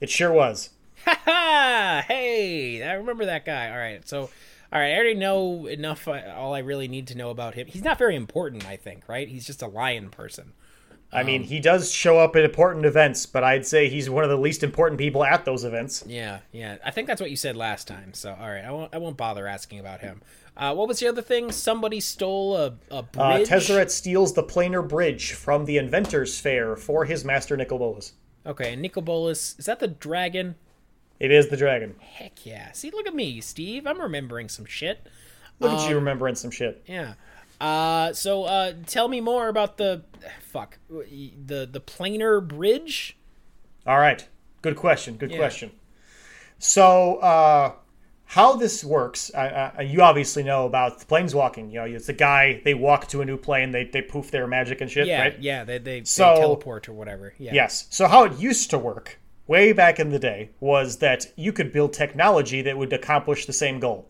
It 0.00 0.10
sure 0.10 0.32
was. 0.32 0.70
Ha 1.04 1.20
ha! 1.24 2.04
Hey, 2.06 2.82
I 2.82 2.94
remember 2.94 3.24
that 3.24 3.44
guy. 3.44 3.70
All 3.70 3.78
right, 3.78 4.06
so, 4.06 4.30
all 4.72 4.80
right, 4.80 4.92
I 4.92 4.94
already 4.94 5.14
know 5.14 5.66
enough. 5.66 6.06
Uh, 6.08 6.20
all 6.36 6.54
I 6.54 6.60
really 6.60 6.88
need 6.88 7.06
to 7.08 7.16
know 7.16 7.30
about 7.30 7.54
him. 7.54 7.66
He's 7.66 7.84
not 7.84 7.98
very 7.98 8.16
important, 8.16 8.66
I 8.66 8.76
think. 8.76 9.08
Right? 9.08 9.28
He's 9.28 9.46
just 9.46 9.62
a 9.62 9.66
lion 9.68 10.10
person. 10.10 10.52
I 11.10 11.22
mean, 11.22 11.42
he 11.44 11.58
does 11.58 11.90
show 11.90 12.18
up 12.18 12.36
at 12.36 12.44
important 12.44 12.84
events, 12.84 13.24
but 13.24 13.42
I'd 13.42 13.66
say 13.66 13.88
he's 13.88 14.10
one 14.10 14.24
of 14.24 14.30
the 14.30 14.36
least 14.36 14.62
important 14.62 14.98
people 14.98 15.24
at 15.24 15.46
those 15.46 15.64
events. 15.64 16.04
Yeah, 16.06 16.40
yeah. 16.52 16.76
I 16.84 16.90
think 16.90 17.06
that's 17.06 17.18
what 17.18 17.30
you 17.30 17.36
said 17.36 17.56
last 17.56 17.88
time. 17.88 18.12
So, 18.12 18.36
all 18.38 18.46
right, 18.50 18.62
I 18.62 18.70
won't. 18.70 18.94
I 18.94 18.98
won't 18.98 19.16
bother 19.16 19.46
asking 19.46 19.78
about 19.80 20.00
him. 20.00 20.20
Uh, 20.54 20.74
what 20.74 20.86
was 20.86 20.98
the 21.00 21.06
other 21.08 21.22
thing? 21.22 21.50
Somebody 21.50 22.00
stole 22.00 22.56
a, 22.56 22.74
a 22.90 22.96
Uh, 22.96 23.02
bridge. 23.02 23.48
Tezzeret 23.48 23.90
steals 23.90 24.34
the 24.34 24.42
planar 24.42 24.86
bridge 24.86 25.32
from 25.32 25.64
the 25.64 25.78
Inventor's 25.78 26.38
Fair 26.38 26.76
for 26.76 27.06
his 27.06 27.24
master, 27.24 27.56
Nicol 27.56 27.78
Bolas. 27.78 28.12
Okay, 28.44 28.74
and 28.74 28.82
Nicol 28.82 29.02
Bolas. 29.02 29.54
Is 29.58 29.64
that 29.64 29.78
the 29.80 29.88
dragon? 29.88 30.56
It 31.20 31.30
is 31.32 31.48
the 31.48 31.56
dragon. 31.56 31.96
Heck 32.00 32.46
yeah! 32.46 32.72
See, 32.72 32.90
look 32.90 33.06
at 33.06 33.14
me, 33.14 33.40
Steve. 33.40 33.86
I'm 33.86 34.00
remembering 34.00 34.48
some 34.48 34.64
shit. 34.64 35.06
Look 35.60 35.72
at 35.72 35.82
you 35.88 35.96
Um, 35.96 36.04
remembering 36.04 36.34
some 36.36 36.50
shit. 36.52 36.82
Yeah. 36.86 37.14
Uh, 37.60 38.12
so 38.12 38.44
uh, 38.44 38.74
tell 38.86 39.08
me 39.08 39.20
more 39.20 39.48
about 39.48 39.78
the 39.78 40.02
fuck 40.40 40.78
the 40.88 41.68
the 41.70 41.80
planar 41.80 42.46
bridge. 42.46 43.16
All 43.86 43.98
right. 43.98 44.26
Good 44.62 44.76
question. 44.76 45.16
Good 45.16 45.32
Yeah. 45.32 45.38
question. 45.38 45.72
So, 46.58 47.16
uh, 47.16 47.72
how 48.26 48.56
this 48.56 48.84
works, 48.84 49.30
uh, 49.34 49.72
uh, 49.78 49.82
you 49.82 50.02
obviously 50.02 50.42
know 50.42 50.66
about 50.66 50.98
planeswalking. 51.08 51.68
You 51.72 51.80
know, 51.80 51.84
it's 51.84 52.08
a 52.08 52.12
guy, 52.12 52.60
they 52.64 52.74
walk 52.74 53.06
to 53.08 53.22
a 53.22 53.24
new 53.24 53.36
plane, 53.36 53.70
they, 53.70 53.84
they 53.84 54.02
poof 54.02 54.30
their 54.30 54.46
magic 54.46 54.80
and 54.80 54.90
shit, 54.90 55.06
Yeah, 55.06 55.20
right? 55.22 55.38
yeah. 55.40 55.64
They 55.64 55.78
they, 55.78 56.04
So- 56.04 56.34
they 56.34 56.40
teleport 56.40 56.88
or 56.88 56.92
whatever. 56.92 57.32
Yeah. 57.38 57.54
Yes. 57.54 57.86
So, 57.90 58.06
how 58.08 58.24
it 58.24 58.38
used 58.38 58.70
to 58.70 58.78
work, 58.78 59.18
way 59.48 59.72
back 59.72 59.98
in 59.98 60.10
the 60.10 60.18
day, 60.20 60.50
was 60.60 60.98
that 60.98 61.26
you 61.34 61.52
could 61.52 61.72
build 61.72 61.92
technology 61.92 62.62
that 62.62 62.78
would 62.78 62.92
accomplish 62.92 63.46
the 63.46 63.52
same 63.52 63.80
goal. 63.80 64.08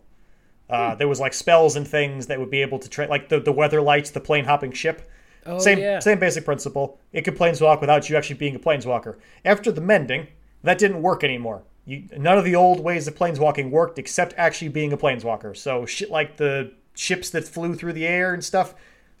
Uh, 0.69 0.93
There 0.93 1.07
was 1.07 1.19
like 1.19 1.33
spells 1.33 1.75
and 1.75 1.87
things 1.87 2.27
that 2.27 2.39
would 2.39 2.51
be 2.51 2.61
able 2.61 2.77
to 2.77 2.87
train, 2.87 3.09
like 3.09 3.29
the, 3.29 3.39
the 3.39 3.53
Weatherlight's, 3.53 4.11
the 4.11 4.19
plane 4.19 4.45
hopping 4.45 4.71
ship. 4.71 5.09
same 5.57 5.79
yeah. 5.79 5.99
same 5.99 6.19
basic 6.19 6.45
principle. 6.45 6.99
It 7.11 7.23
could 7.23 7.37
planeswalk 7.37 7.81
without 7.81 8.07
you 8.09 8.17
actually 8.17 8.37
being 8.37 8.55
a 8.55 8.59
planeswalker. 8.59 9.17
After 9.43 9.71
the 9.71 9.81
mending, 9.81 10.27
that 10.63 10.77
didn't 10.77 11.01
work 11.01 11.23
anymore. 11.23 11.63
You, 11.85 12.03
none 12.17 12.37
of 12.37 12.45
the 12.45 12.55
old 12.55 12.81
ways 12.81 13.07
of 13.07 13.15
planeswalking 13.15 13.71
worked 13.71 13.97
except 13.97 14.33
actually 14.37 14.67
being 14.69 14.93
a 14.93 14.97
planeswalker. 14.97 15.57
So 15.57 15.85
shit 15.87 16.11
like 16.11 16.37
the 16.37 16.73
ships 16.93 17.29
that 17.31 17.47
flew 17.47 17.73
through 17.73 17.93
the 17.93 18.05
air 18.05 18.33
and 18.33 18.43
stuff, 18.43 18.75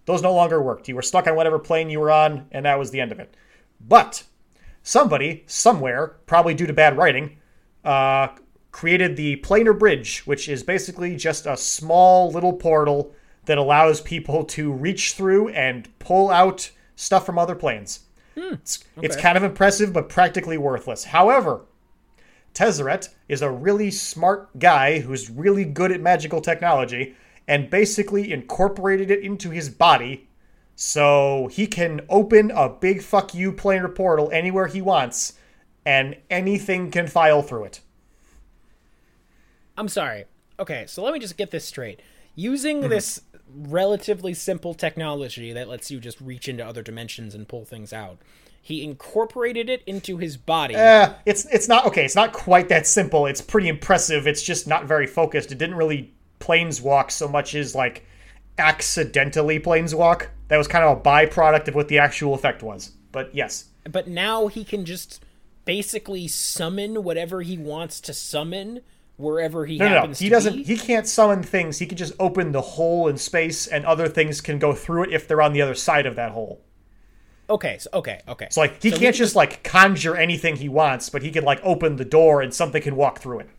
those 0.05 0.21
no 0.21 0.33
longer 0.33 0.61
worked. 0.61 0.87
You 0.87 0.95
were 0.95 1.01
stuck 1.01 1.25
on 1.25 1.35
whatever 1.35 1.57
plane 1.57 1.89
you 1.89 1.99
were 1.99 2.11
on, 2.11 2.45
and 2.51 2.65
that 2.65 2.77
was 2.77 2.91
the 2.91 2.99
end 3.01 3.11
of 3.11 3.19
it. 3.19 3.33
But 3.79 4.23
somebody 4.89 5.43
somewhere, 5.45 6.15
probably 6.25 6.55
due 6.55 6.65
to 6.65 6.73
bad 6.73 6.97
writing, 6.97 7.37
uh, 7.85 8.29
created 8.71 9.15
the 9.15 9.37
planar 9.37 9.77
bridge, 9.77 10.21
which 10.25 10.49
is 10.49 10.63
basically 10.63 11.15
just 11.15 11.45
a 11.45 11.55
small 11.55 12.31
little 12.31 12.53
portal 12.53 13.13
that 13.45 13.57
allows 13.59 14.01
people 14.01 14.43
to 14.43 14.71
reach 14.71 15.13
through 15.13 15.49
and 15.49 15.87
pull 15.99 16.31
out 16.31 16.71
stuff 16.95 17.25
from 17.25 17.37
other 17.37 17.55
planes. 17.55 18.01
It's, 18.53 18.83
it's 19.01 19.15
kind 19.15 19.37
of 19.37 19.43
impressive, 19.43 19.93
but 19.93 20.09
practically 20.09 20.57
worthless. 20.57 21.03
However, 21.03 21.65
Tezzeret 22.53 23.09
is 23.27 23.41
a 23.43 23.51
really 23.51 23.91
smart 23.91 24.57
guy 24.57 24.99
who's 24.99 25.29
really 25.29 25.65
good 25.65 25.91
at 25.91 26.01
magical 26.01 26.41
technology 26.41 27.15
and 27.47 27.69
basically 27.69 28.31
incorporated 28.31 29.11
it 29.11 29.23
into 29.23 29.51
his 29.51 29.69
body 29.69 30.28
so 30.81 31.49
he 31.51 31.67
can 31.67 31.99
open 32.07 32.51
a 32.51 32.69
big 32.69 33.01
fuck 33.01 33.33
you 33.33 33.51
planar 33.51 33.93
portal 33.93 34.29
anywhere 34.31 34.67
he 34.67 34.81
wants 34.81 35.33
and 35.85 36.15
anything 36.29 36.89
can 36.89 37.05
file 37.05 37.41
through 37.41 37.65
it. 37.65 37.81
I'm 39.77 39.89
sorry. 39.89 40.25
Okay, 40.59 40.85
so 40.87 41.03
let 41.03 41.13
me 41.13 41.19
just 41.19 41.37
get 41.37 41.51
this 41.51 41.65
straight. 41.65 42.01
Using 42.35 42.83
Mm-hmm. 42.83 42.89
this 42.89 43.21
relatively 43.53 44.33
simple 44.33 44.73
technology 44.73 45.51
that 45.53 45.67
lets 45.67 45.89
you 45.91 45.99
just 45.99 46.21
reach 46.21 46.47
into 46.47 46.65
other 46.65 46.81
dimensions 46.81 47.33
and 47.35 47.47
pull 47.47 47.65
things 47.65 47.91
out, 47.91 48.19
he 48.61 48.83
incorporated 48.83 49.69
it 49.69 49.81
into 49.85 50.17
his 50.17 50.37
body. 50.37 50.75
Uh, 50.75 51.13
it's 51.25 51.45
it's 51.45 51.67
not 51.67 51.85
okay. 51.87 52.05
It's 52.05 52.15
not 52.15 52.31
quite 52.33 52.69
that 52.69 52.85
simple. 52.87 53.25
It's 53.25 53.41
pretty 53.41 53.67
impressive. 53.67 54.27
It's 54.27 54.43
just 54.43 54.67
not 54.67 54.85
very 54.85 55.07
focused. 55.07 55.51
It 55.51 55.57
didn't 55.57 55.75
really 55.75 56.13
planeswalk 56.39 57.11
so 57.11 57.27
much 57.27 57.55
as 57.55 57.75
like 57.75 58.05
accidentally 58.57 59.59
planeswalk. 59.59 60.27
That 60.49 60.57
was 60.57 60.67
kind 60.67 60.83
of 60.83 60.97
a 60.97 61.01
byproduct 61.01 61.67
of 61.67 61.75
what 61.75 61.87
the 61.87 61.99
actual 61.99 62.33
effect 62.33 62.61
was. 62.61 62.91
But 63.11 63.33
yes, 63.33 63.65
but 63.89 64.07
now 64.07 64.47
he 64.47 64.63
can 64.63 64.85
just 64.85 65.23
basically 65.65 66.27
summon 66.27 67.03
whatever 67.03 67.41
he 67.41 67.57
wants 67.57 68.01
to 68.01 68.13
summon 68.13 68.81
wherever 69.17 69.65
he 69.65 69.77
no, 69.77 69.89
no, 69.89 70.05
no. 70.05 70.13
He 70.13 70.29
doesn't. 70.29 70.55
be. 70.55 70.63
He 70.63 70.77
can't 70.77 71.07
summon 71.07 71.43
things. 71.43 71.79
He 71.79 71.85
can 71.85 71.97
just 71.97 72.13
open 72.19 72.51
the 72.51 72.61
hole 72.61 73.07
in 73.07 73.17
space, 73.17 73.67
and 73.67 73.85
other 73.85 74.07
things 74.07 74.41
can 74.41 74.59
go 74.59 74.73
through 74.73 75.03
it 75.03 75.13
if 75.13 75.27
they're 75.27 75.41
on 75.41 75.53
the 75.53 75.61
other 75.61 75.75
side 75.75 76.05
of 76.05 76.15
that 76.15 76.31
hole. 76.31 76.61
Okay, 77.49 77.77
so 77.79 77.89
okay, 77.93 78.21
okay. 78.27 78.47
So 78.51 78.61
like 78.61 78.81
he 78.81 78.89
So 78.89 78.97
can't 78.97 79.15
can 79.15 79.17
just 79.17 79.35
like 79.35 79.63
conjure 79.63 80.15
anything 80.15 80.55
he 80.55 80.69
wants, 80.69 81.09
but 81.09 81.21
he 81.21 81.31
can 81.31 81.43
like 81.43 81.59
open 81.63 81.95
the 81.95 82.05
door 82.05 82.41
and 82.41 82.53
something 82.53 82.81
can 82.81 82.95
walk 82.95 83.19
through 83.19 83.39
it. 83.39 83.49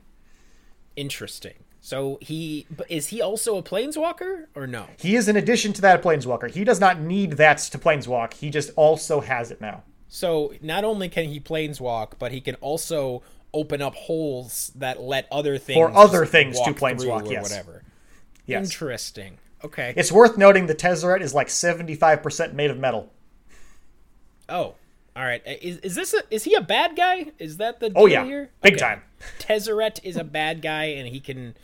Interesting. 0.96 1.54
So 1.90 2.18
he 2.20 2.68
is 2.88 3.08
he 3.08 3.20
also 3.20 3.58
a 3.58 3.64
planeswalker 3.64 4.46
or 4.54 4.68
no? 4.68 4.86
He 4.96 5.16
is 5.16 5.28
in 5.28 5.34
addition 5.34 5.72
to 5.72 5.80
that 5.80 5.98
a 5.98 6.02
planeswalker. 6.08 6.48
He 6.48 6.62
does 6.62 6.78
not 6.78 7.00
need 7.00 7.32
that 7.32 7.58
to 7.58 7.78
planeswalk. 7.78 8.34
He 8.34 8.48
just 8.48 8.70
also 8.76 9.20
has 9.20 9.50
it 9.50 9.60
now. 9.60 9.82
So 10.06 10.54
not 10.62 10.84
only 10.84 11.08
can 11.08 11.24
he 11.24 11.40
planeswalk, 11.40 12.12
but 12.20 12.30
he 12.30 12.40
can 12.40 12.54
also 12.60 13.24
open 13.52 13.82
up 13.82 13.96
holes 13.96 14.70
that 14.76 15.00
let 15.00 15.26
other 15.32 15.58
things 15.58 15.78
For 15.78 15.90
other 15.92 16.24
things 16.24 16.60
to 16.60 16.72
planeswalk, 16.72 17.26
or 17.26 17.32
yes. 17.32 17.42
whatever. 17.42 17.82
Yes. 18.46 18.66
Interesting. 18.66 19.38
Okay. 19.64 19.92
It's 19.96 20.12
worth 20.12 20.38
noting 20.38 20.66
the 20.66 20.76
Tezzeret 20.76 21.22
is 21.22 21.34
like 21.34 21.48
75% 21.48 22.52
made 22.52 22.70
of 22.70 22.78
metal. 22.78 23.10
oh, 24.48 24.76
all 25.16 25.24
right. 25.24 25.42
Is 25.44 25.78
is 25.78 25.96
this 25.96 26.14
a, 26.14 26.22
is 26.30 26.44
he 26.44 26.54
a 26.54 26.60
bad 26.60 26.94
guy? 26.94 27.32
Is 27.40 27.56
that 27.56 27.80
the 27.80 27.86
oh, 27.86 27.88
deal 27.88 28.02
Oh 28.02 28.06
yeah. 28.06 28.24
here? 28.24 28.50
Big 28.62 28.74
Okay. 28.74 28.80
time. 28.80 29.02
Tezzeret 29.40 29.98
is 30.04 30.16
a 30.16 30.22
bad 30.22 30.62
guy, 30.62 30.84
and 30.84 31.08
he 31.08 31.18
can. 31.18 31.56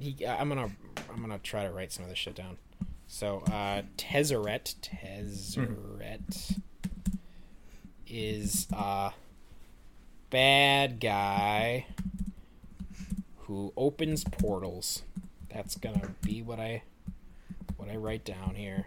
He. 0.00 0.26
I'm 0.26 0.48
gonna. 0.48 0.70
I'm 1.10 1.20
gonna 1.20 1.38
try 1.38 1.64
to 1.64 1.72
write 1.72 1.92
some 1.92 2.04
of 2.04 2.10
this 2.10 2.18
shit 2.18 2.34
down. 2.34 2.58
So, 3.06 3.42
uh, 3.46 3.82
Tezzeret. 3.96 4.74
Tezzeret 4.82 6.58
is 8.06 8.66
a 8.72 9.12
bad 10.30 11.00
guy 11.00 11.86
who 13.40 13.72
opens 13.76 14.24
portals. 14.24 15.02
That's 15.52 15.76
gonna 15.76 16.14
be 16.22 16.42
what 16.42 16.60
I 16.60 16.82
what 17.76 17.88
I 17.88 17.96
write 17.96 18.24
down 18.24 18.54
here, 18.54 18.86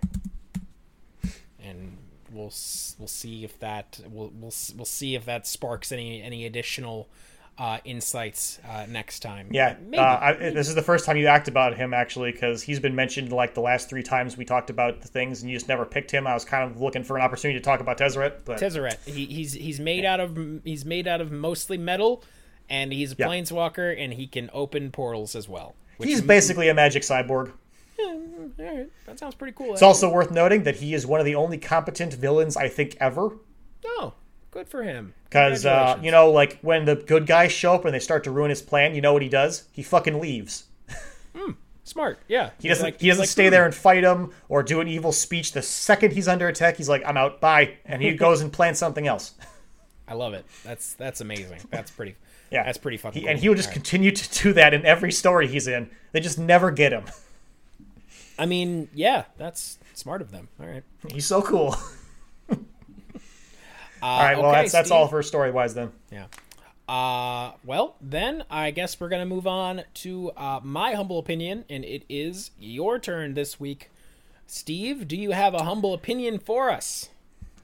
and 1.60 1.98
we'll 2.32 2.54
we'll 3.00 3.08
see 3.08 3.44
if 3.44 3.60
that 3.60 4.00
we'll 4.08 4.32
we'll 4.40 4.54
we'll 4.76 4.86
see 4.86 5.16
if 5.16 5.26
that 5.26 5.48
sparks 5.48 5.92
any 5.92 6.22
any 6.22 6.46
additional 6.46 7.10
uh, 7.58 7.78
insights 7.86 8.60
uh, 8.68 8.86
next 8.90 9.20
time. 9.20 9.48
Yeah. 9.52 9.76
maybe. 9.82 9.98
Uh, 9.98 10.18
I, 10.20 10.34
this 10.34 10.68
is 10.68 10.74
the 10.76 10.82
first 10.82 11.06
time 11.06 11.18
you 11.18 11.28
act 11.28 11.48
about 11.48 11.76
him 11.76 11.94
actually 11.94 12.32
because 12.32 12.64
he's 12.64 12.80
been 12.80 12.96
mentioned 12.96 13.32
like 13.32 13.54
the 13.54 13.62
last 13.62 13.88
three 13.90 14.02
times 14.04 14.36
we 14.38 14.46
talked 14.46 14.70
about 14.70 15.02
the 15.02 15.08
things 15.08 15.42
and 15.42 15.52
you 15.52 15.56
just 15.56 15.68
never 15.68 15.86
picked 15.86 16.10
him. 16.10 16.26
I 16.26 16.34
was 16.34 16.44
kind 16.46 16.70
of 16.70 16.82
looking 16.82 17.04
for 17.04 17.18
an 17.18 17.24
opportunity 17.24 17.60
to 17.60 17.64
talk 17.64 17.80
about 17.80 17.98
Tezzeret, 18.00 18.46
but 18.46 18.60
Tezzeret. 18.60 18.98
He, 19.08 19.26
he's 19.26 19.54
he's 19.54 19.80
made 19.80 20.06
out 20.06 20.20
of 20.20 20.38
he's 20.64 20.86
made 20.86 21.08
out 21.08 21.22
of 21.22 21.32
mostly 21.32 21.78
metal, 21.78 22.24
and 22.70 22.92
he's 22.92 23.12
a 23.12 23.16
Yeah. 23.20 23.28
planeswalker, 23.28 23.96
and 23.96 24.14
he 24.14 24.26
can 24.28 24.50
open 24.54 24.90
portals 24.92 25.36
as 25.36 25.48
well. 25.48 25.76
He's 26.02 26.22
basically 26.22 26.68
a 26.70 26.74
magic 26.74 27.04
cyborg. 27.04 27.52
right, 28.58 28.90
that 29.06 29.20
sounds 29.20 29.36
pretty 29.36 29.54
cool. 29.56 29.74
It's 29.74 29.84
also 29.84 30.12
worth 30.12 30.32
noting 30.32 30.64
that 30.64 30.78
he 30.78 30.96
is 30.96 31.06
one 31.06 31.20
of 31.20 31.26
the 31.28 31.36
only 31.36 31.60
competent 31.60 32.14
villains 32.14 32.58
I 32.58 32.68
think 32.70 32.98
ever. 33.00 33.38
oh, 33.86 34.14
good 34.52 34.68
for 34.70 34.84
him. 34.84 35.14
Because 35.26 35.66
uh, 35.66 35.98
you 36.02 36.12
know, 36.12 36.30
like 36.30 36.60
when 36.62 36.86
the 36.86 36.96
good 36.96 37.26
guys 37.26 37.52
show 37.52 37.74
up 37.74 37.86
and 37.86 37.94
they 37.94 38.00
start 38.00 38.24
to 38.26 38.32
ruin 38.32 38.50
his 38.50 38.62
plan, 38.62 38.94
you 38.96 39.02
know 39.02 39.14
what 39.14 39.22
he 39.22 39.30
does? 39.30 39.64
He 39.72 39.82
fucking 39.84 40.20
leaves. 40.20 40.66
smart. 41.84 42.20
Yeah, 42.28 42.52
He 42.60 42.68
doesn't. 42.68 43.02
he 43.02 43.08
doesn't 43.08 43.28
stay 43.28 43.50
there 43.50 43.66
and 43.66 43.74
fight 43.74 44.04
him 44.04 44.32
or 44.50 44.64
do 44.64 44.80
an 44.82 44.88
evil 44.88 45.12
speech. 45.12 45.52
The 45.54 45.62
second 45.62 46.14
he's 46.14 46.28
under 46.28 46.48
attack, 46.48 46.78
he's 46.78 46.90
like, 46.90 47.04
"I'm 47.06 47.18
out, 47.18 47.42
bye," 47.42 47.78
and 47.86 48.02
he 48.02 48.14
goes 48.16 48.42
and 48.42 48.52
plans 48.52 48.78
something 48.78 49.08
else. 49.08 49.34
I 50.08 50.14
love 50.14 50.34
it. 50.34 50.46
That's 50.64 50.94
that's 50.94 51.22
amazing. 51.22 51.60
That's 51.70 51.92
pretty. 51.92 52.16
Yeah, 52.52 52.66
that's 52.66 52.78
pretty 52.78 52.98
fucking. 52.98 53.22
He, 53.22 53.26
cool. 53.26 53.32
and 53.32 53.40
he 53.40 53.48
will 53.48 53.56
just 53.56 53.70
right. 53.70 53.76
continue 53.76 54.12
to 54.12 54.44
do 54.44 54.52
that 54.52 54.74
in 54.74 54.86
every 54.86 55.14
story 55.14 55.48
he's 55.48 55.70
in. 55.70 55.90
They 56.12 56.20
just 56.20 56.38
never 56.38 56.70
get 56.70 56.92
him. 56.92 57.06
I 58.38 58.46
mean, 58.46 58.90
yeah, 58.94 59.24
that's 59.38 59.80
smart 59.94 60.22
of 60.22 60.32
them. 60.32 60.50
All 60.60 60.68
right. 60.68 60.84
He's 61.14 61.26
so 61.26 61.42
cool. 61.42 61.78
Uh, 64.02 64.06
all 64.06 64.24
right, 64.24 64.38
well 64.38 64.50
okay, 64.52 64.62
that's 64.62 64.72
that's 64.72 64.88
Steve. 64.90 64.98
all 64.98 65.08
for 65.08 65.22
story 65.24 65.52
wise 65.52 65.74
then. 65.74 65.92
Yeah. 66.12 66.26
Uh, 66.88 67.54
well, 67.64 67.96
then 68.02 68.44
I 68.50 68.72
guess 68.72 69.00
we're 69.00 69.10
gonna 69.10 69.26
move 69.26 69.48
on 69.48 69.84
to 69.96 70.32
uh, 70.32 70.60
my 70.64 70.94
humble 70.94 71.20
opinion, 71.20 71.66
and 71.70 71.86
it 71.86 72.04
is 72.10 72.52
your 72.60 73.00
turn 73.00 73.34
this 73.34 73.60
week. 73.60 73.90
Steve, 74.48 75.08
do 75.08 75.16
you 75.16 75.32
have 75.32 75.54
a 75.54 75.64
humble 75.64 75.94
opinion 75.94 76.38
for 76.40 76.70
us? 76.70 77.10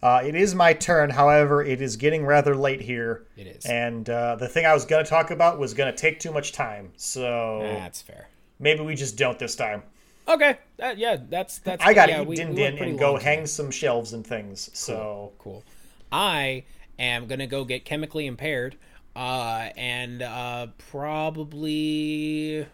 Uh, 0.01 0.21
it 0.23 0.35
is 0.35 0.53
my 0.55 0.73
turn. 0.73 1.09
However, 1.09 1.63
it 1.63 1.81
is 1.81 1.97
getting 1.97 2.25
rather 2.25 2.55
late 2.55 2.79
here. 2.81 3.25
It 3.35 3.47
is. 3.47 3.65
And 3.65 4.07
uh, 4.09 4.35
the 4.35 4.47
thing 4.47 4.65
I 4.65 4.73
was 4.73 4.85
going 4.85 5.03
to 5.03 5.09
talk 5.09 5.31
about 5.31 5.57
was 5.59 5.73
going 5.73 5.91
to 5.91 5.97
take 5.97 6.19
too 6.19 6.31
much 6.31 6.51
time. 6.53 6.91
So 6.97 7.59
That's 7.63 8.01
fair. 8.03 8.27
maybe 8.59 8.83
we 8.83 8.93
just 8.95 9.17
don't 9.17 9.37
this 9.39 9.55
time. 9.55 9.81
Okay. 10.27 10.57
That, 10.77 10.97
yeah, 10.99 11.17
that's 11.29 11.57
that's. 11.59 11.83
I 11.83 11.93
got 11.93 12.05
to 12.05 12.11
yeah, 12.11 12.21
eat 12.21 12.27
we- 12.27 12.35
din 12.35 12.53
din 12.53 12.77
and 12.77 12.99
go 12.99 13.17
hang 13.17 13.39
today. 13.39 13.45
some 13.47 13.71
shelves 13.71 14.13
and 14.13 14.25
things. 14.25 14.69
So 14.73 15.33
Cool. 15.39 15.63
I 16.11 16.63
am 16.99 17.27
gonna 17.27 17.47
go 17.47 17.65
get 17.65 17.85
chemically 17.85 18.25
impaired, 18.27 18.77
uh, 19.15 19.69
and 19.75 20.21
uh, 20.21 20.67
probably 20.89 22.65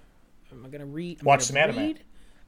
am 0.52 0.66
I 0.66 0.70
gonna 0.70 0.86
read? 0.86 1.24
Watch 1.24 1.40
gonna 1.40 1.46
some 1.46 1.58
anime. 1.58 1.96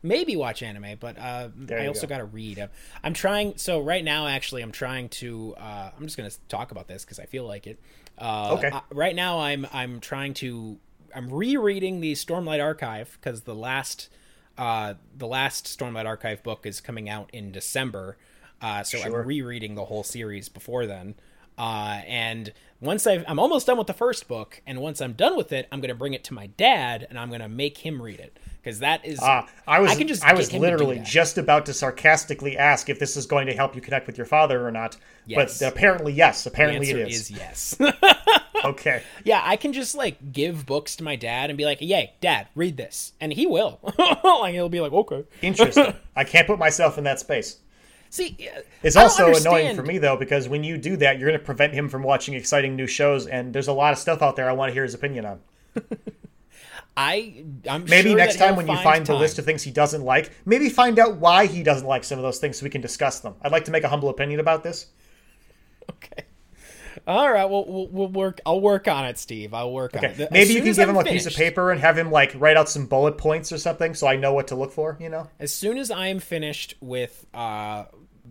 Maybe 0.03 0.35
watch 0.35 0.61
anime, 0.61 0.97
but 0.99 1.17
uh, 1.17 1.49
I 1.71 1.87
also 1.87 2.01
go. 2.01 2.07
got 2.09 2.17
to 2.19 2.25
read. 2.25 2.69
I'm 3.03 3.13
trying. 3.13 3.57
So 3.57 3.79
right 3.79 4.03
now, 4.03 4.27
actually, 4.27 4.61
I'm 4.61 4.71
trying 4.71 5.09
to. 5.09 5.55
Uh, 5.57 5.89
I'm 5.97 6.03
just 6.05 6.15
gonna 6.15 6.29
talk 6.47 6.69
about 6.71 6.87
this 6.87 7.03
because 7.03 7.17
I 7.19 7.25
feel 7.25 7.45
like 7.45 7.65
it. 7.65 7.79
Uh, 8.17 8.51
Okay. 8.59 8.69
I- 8.71 8.81
right 8.91 9.15
now, 9.15 9.39
I'm 9.39 9.65
I'm 9.73 9.99
trying 9.99 10.35
to. 10.35 10.77
I'm 11.15 11.31
rereading 11.33 12.01
the 12.01 12.13
Stormlight 12.13 12.61
Archive 12.61 13.17
because 13.19 13.41
the 13.41 13.55
last, 13.55 14.09
uh, 14.59 14.93
the 15.17 15.25
last 15.27 15.65
Stormlight 15.65 16.05
Archive 16.05 16.43
book 16.43 16.65
is 16.67 16.81
coming 16.81 17.09
out 17.09 17.29
in 17.33 17.51
December. 17.51 18.17
Uh, 18.65 18.83
so 18.83 18.97
Sure. 18.97 19.21
I'm 19.21 19.27
rereading 19.27 19.75
the 19.75 19.85
whole 19.85 20.03
series 20.03 20.49
before 20.49 20.87
then. 20.87 21.13
Uh, 21.55 22.01
and 22.07 22.51
once 22.81 23.05
I've, 23.05 23.23
I'm 23.27 23.37
almost 23.37 23.67
done 23.67 23.77
with 23.77 23.85
the 23.85 23.93
first 23.93 24.27
book, 24.27 24.59
and 24.65 24.81
once 24.81 25.01
I'm 25.01 25.13
done 25.13 25.37
with 25.37 25.53
it, 25.53 25.67
I'm 25.71 25.81
going 25.81 25.89
to 25.89 25.95
bring 25.95 26.15
it 26.15 26.23
to 26.25 26.33
my 26.33 26.47
dad, 26.47 27.05
and 27.07 27.19
I'm 27.19 27.29
going 27.29 27.41
to 27.41 27.47
make 27.47 27.77
him 27.77 28.01
read 28.01 28.19
it 28.19 28.39
because 28.63 28.79
that 28.79 29.05
is. 29.05 29.19
Ah, 29.21 29.47
I 29.67 29.79
was 29.79 29.91
I 29.91 29.93
I, 29.93 29.97
can 29.97 30.07
just 30.07 30.23
was 30.35 30.47
to 30.47 30.55
do 30.55 30.59
literally 30.59 30.99
just 31.05 31.37
about 31.37 31.67
to 31.67 31.73
sarcastically 31.73 32.57
ask 32.57 32.89
if 32.89 32.97
this 32.97 33.15
is 33.15 33.27
going 33.27 33.45
to 33.45 33.53
help 33.53 33.75
you 33.75 33.81
connect 33.81 34.07
with 34.07 34.17
your 34.17 34.25
father 34.25 34.67
or 34.67 34.71
not. 34.71 34.97
Yes. 35.27 35.59
But 35.59 35.67
apparently, 35.67 36.13
yes. 36.13 36.47
Apparently, 36.47 36.89
it 36.89 36.97
is. 36.97 37.29
is 37.29 37.31
yes. 37.31 37.77
Okay. 38.63 39.03
yeah, 39.23 39.43
I 39.43 39.57
can 39.57 39.73
just 39.73 39.93
like 39.93 40.31
give 40.31 40.65
books 40.65 40.95
to 40.95 41.03
my 41.03 41.15
dad 41.15 41.51
and 41.51 41.57
be 41.57 41.65
like, 41.65 41.81
"Yay, 41.81 42.13
dad, 42.19 42.47
read 42.55 42.77
this," 42.77 43.13
and 43.21 43.31
he 43.31 43.45
will. 43.45 43.79
like 44.23 44.55
he'll 44.55 44.69
be 44.69 44.79
like, 44.79 44.91
"Okay." 44.91 45.23
Interesting. 45.43 45.93
I 46.15 46.23
can't 46.23 46.47
put 46.47 46.57
myself 46.57 46.97
in 46.97 47.03
that 47.03 47.19
space. 47.19 47.57
See, 48.15 48.37
it's 48.81 48.95
also 48.95 49.33
annoying 49.33 49.75
for 49.75 49.83
me 49.83 49.97
though 49.97 50.15
because 50.15 50.47
when 50.47 50.63
you 50.63 50.77
do 50.77 50.95
that, 50.97 51.19
you're 51.19 51.27
going 51.27 51.37
to 51.37 51.45
prevent 51.45 51.73
him 51.73 51.89
from 51.89 52.01
watching 52.01 52.33
exciting 52.33 52.73
new 52.77 52.87
shows, 52.87 53.27
and 53.27 53.51
there's 53.51 53.67
a 53.67 53.73
lot 53.73 53.91
of 53.91 53.99
stuff 53.99 54.21
out 54.21 54.37
there 54.37 54.49
I 54.49 54.53
want 54.53 54.69
to 54.69 54.73
hear 54.73 54.83
his 54.83 54.93
opinion 54.93 55.25
on. 55.25 55.41
I 56.95 57.43
I'm 57.69 57.83
maybe 57.83 58.11
sure 58.11 58.17
next 58.17 58.37
time 58.37 58.55
when 58.55 58.69
you 58.69 58.77
find 58.77 59.05
time. 59.05 59.15
the 59.15 59.15
list 59.15 59.37
of 59.37 59.43
things 59.43 59.63
he 59.63 59.71
doesn't 59.71 60.01
like, 60.01 60.31
maybe 60.45 60.69
find 60.69 60.97
out 60.97 61.17
why 61.17 61.45
he 61.45 61.61
doesn't 61.61 61.85
like 61.85 62.05
some 62.05 62.17
of 62.17 62.23
those 62.23 62.39
things 62.39 62.57
so 62.57 62.63
we 62.63 62.69
can 62.69 62.79
discuss 62.79 63.19
them. 63.19 63.35
I'd 63.41 63.51
like 63.51 63.65
to 63.65 63.71
make 63.71 63.83
a 63.83 63.89
humble 63.89 64.07
opinion 64.07 64.39
about 64.39 64.63
this. 64.63 64.87
Okay. 65.87 66.25
All 67.07 67.31
right, 67.31 67.47
well, 67.47 67.65
we'll, 67.67 67.87
we'll 67.87 68.07
work. 68.07 68.41
I'll 68.45 68.61
work 68.61 68.87
on 68.87 69.05
it, 69.05 69.19
Steve. 69.19 69.53
I'll 69.53 69.71
work 69.71 69.95
okay. 69.95 70.07
on 70.07 70.21
it. 70.21 70.31
Maybe 70.31 70.53
you 70.53 70.63
can 70.63 70.73
give 70.73 70.89
I'm 70.89 70.95
him 70.95 70.97
a 70.97 71.03
piece 71.03 71.27
of 71.27 71.33
paper 71.33 71.71
and 71.71 71.79
have 71.79 71.95
him 71.95 72.09
like 72.09 72.33
write 72.35 72.57
out 72.57 72.67
some 72.67 72.87
bullet 72.87 73.17
points 73.17 73.51
or 73.51 73.59
something, 73.59 73.93
so 73.93 74.07
I 74.07 74.15
know 74.15 74.33
what 74.33 74.47
to 74.47 74.55
look 74.55 74.71
for. 74.71 74.97
You 74.99 75.09
know. 75.09 75.29
As 75.39 75.53
soon 75.53 75.77
as 75.77 75.91
I 75.91 76.07
am 76.07 76.19
finished 76.19 76.73
with 76.81 77.27
uh, 77.33 77.85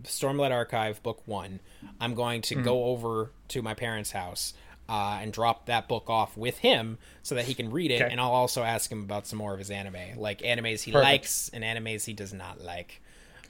Stormlight 0.05 0.51
Archive 0.51 1.01
Book 1.03 1.21
One, 1.25 1.59
I'm 1.99 2.15
going 2.15 2.41
to 2.43 2.55
mm. 2.55 2.63
go 2.63 2.85
over 2.85 3.31
to 3.49 3.61
my 3.61 3.73
parents' 3.73 4.11
house 4.11 4.53
uh, 4.87 5.19
and 5.21 5.33
drop 5.33 5.65
that 5.65 5.87
book 5.87 6.09
off 6.09 6.37
with 6.37 6.59
him 6.59 6.97
so 7.23 7.35
that 7.35 7.45
he 7.45 7.53
can 7.53 7.71
read 7.71 7.91
it. 7.91 8.01
Okay. 8.01 8.11
And 8.11 8.19
I'll 8.19 8.31
also 8.31 8.63
ask 8.63 8.91
him 8.91 9.03
about 9.03 9.27
some 9.27 9.39
more 9.39 9.53
of 9.53 9.59
his 9.59 9.71
anime, 9.71 10.17
like 10.17 10.39
animes 10.39 10.81
he 10.83 10.91
Perfect. 10.91 11.11
likes 11.11 11.49
and 11.53 11.63
animes 11.63 12.05
he 12.05 12.13
does 12.13 12.33
not 12.33 12.61
like. 12.61 13.01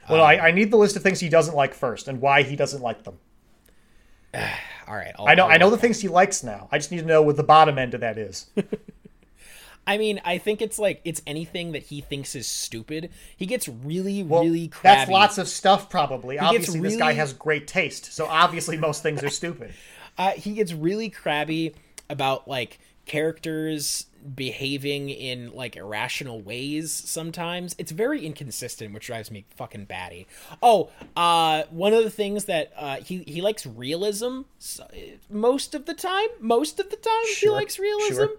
Well, 0.10 0.22
um, 0.22 0.27
I, 0.27 0.40
I, 0.40 0.52
need 0.52 0.72
the 0.72 0.77
list 0.77 0.95
of 0.95 1.02
things 1.02 1.19
he 1.19 1.30
doesn't 1.30 1.56
like 1.56 1.73
first 1.73 2.07
and 2.07 2.22
why 2.22 2.44
he 2.44 2.56
doesn't 2.56 2.82
like 2.82 3.03
them. 3.03 3.18
all 4.88 4.95
right, 4.95 5.14
I'll, 5.18 5.27
i 5.27 5.34
know. 5.34 5.45
I'll 5.45 5.52
i 5.52 5.57
know 5.57 5.69
the 5.69 5.77
things 5.77 5.99
he 5.99 6.07
likes 6.07 6.44
now. 6.44 6.68
I 6.72 6.77
just 6.77 6.91
need 6.91 6.99
to 6.99 7.06
know 7.06 7.22
what 7.22 7.38
the 7.38 7.44
bottom 7.44 7.77
end 7.77 7.94
of 7.94 8.02
that 8.02 8.18
is. 8.18 8.48
I 9.88 9.98
mean, 9.98 10.20
I 10.26 10.38
think 10.38 10.62
it's 10.62 10.80
like 10.80 11.02
it's 11.03 11.22
anything 11.28 11.74
that 11.74 11.84
he 11.84 12.02
thinks 12.02 12.36
is 12.36 12.48
stupid. 12.48 13.12
He 13.38 13.45
gets 13.45 13.68
really, 13.68 14.24
well, 14.24 14.44
really 14.44 14.68
crabby. 14.68 14.99
That's 14.99 15.12
lots 15.12 15.38
of 15.38 15.48
stuff, 15.48 15.90
probably. 15.90 16.36
He 16.36 16.40
obviously, 16.40 16.80
really... 16.80 16.95
this 16.95 16.99
guy 16.99 17.14
has 17.14 17.34
great 17.34 17.68
taste, 17.68 18.14
so 18.14 18.26
obviously 18.26 18.78
most 18.78 19.03
things 19.03 19.24
are 19.24 19.30
stupid. 19.30 19.74
Uh, 20.18 20.32
he 20.32 20.53
gets 20.53 20.72
really 20.72 21.10
crabby 21.10 21.76
about 22.10 22.48
like 22.48 22.80
characters 23.06 24.06
behaving 24.34 25.10
in 25.10 25.53
like 25.53 25.76
irrational 25.76 26.41
ways 26.41 26.91
sometimes 26.91 27.76
it's 27.78 27.91
very 27.91 28.26
inconsistent 28.26 28.91
which 28.91 29.06
drives 29.06 29.30
me 29.30 29.45
fucking 29.56 29.86
batty 29.86 30.26
oh 30.64 30.90
uh 31.16 31.62
one 31.70 31.94
of 31.94 32.03
the 32.03 32.10
things 32.10 32.45
that 32.45 32.74
uh 32.76 32.95
he 32.95 33.24
he 33.28 33.41
likes 33.41 33.68
realism 33.68 34.41
most 35.30 35.76
of 35.76 35.86
the 35.86 35.94
time 35.94 36.28
most 36.40 36.80
of 36.80 36.90
the 36.90 36.95
time 36.95 37.26
sure, 37.28 37.52
he 37.52 37.56
likes 37.56 37.78
realism 37.78 38.16
sure. 38.16 38.30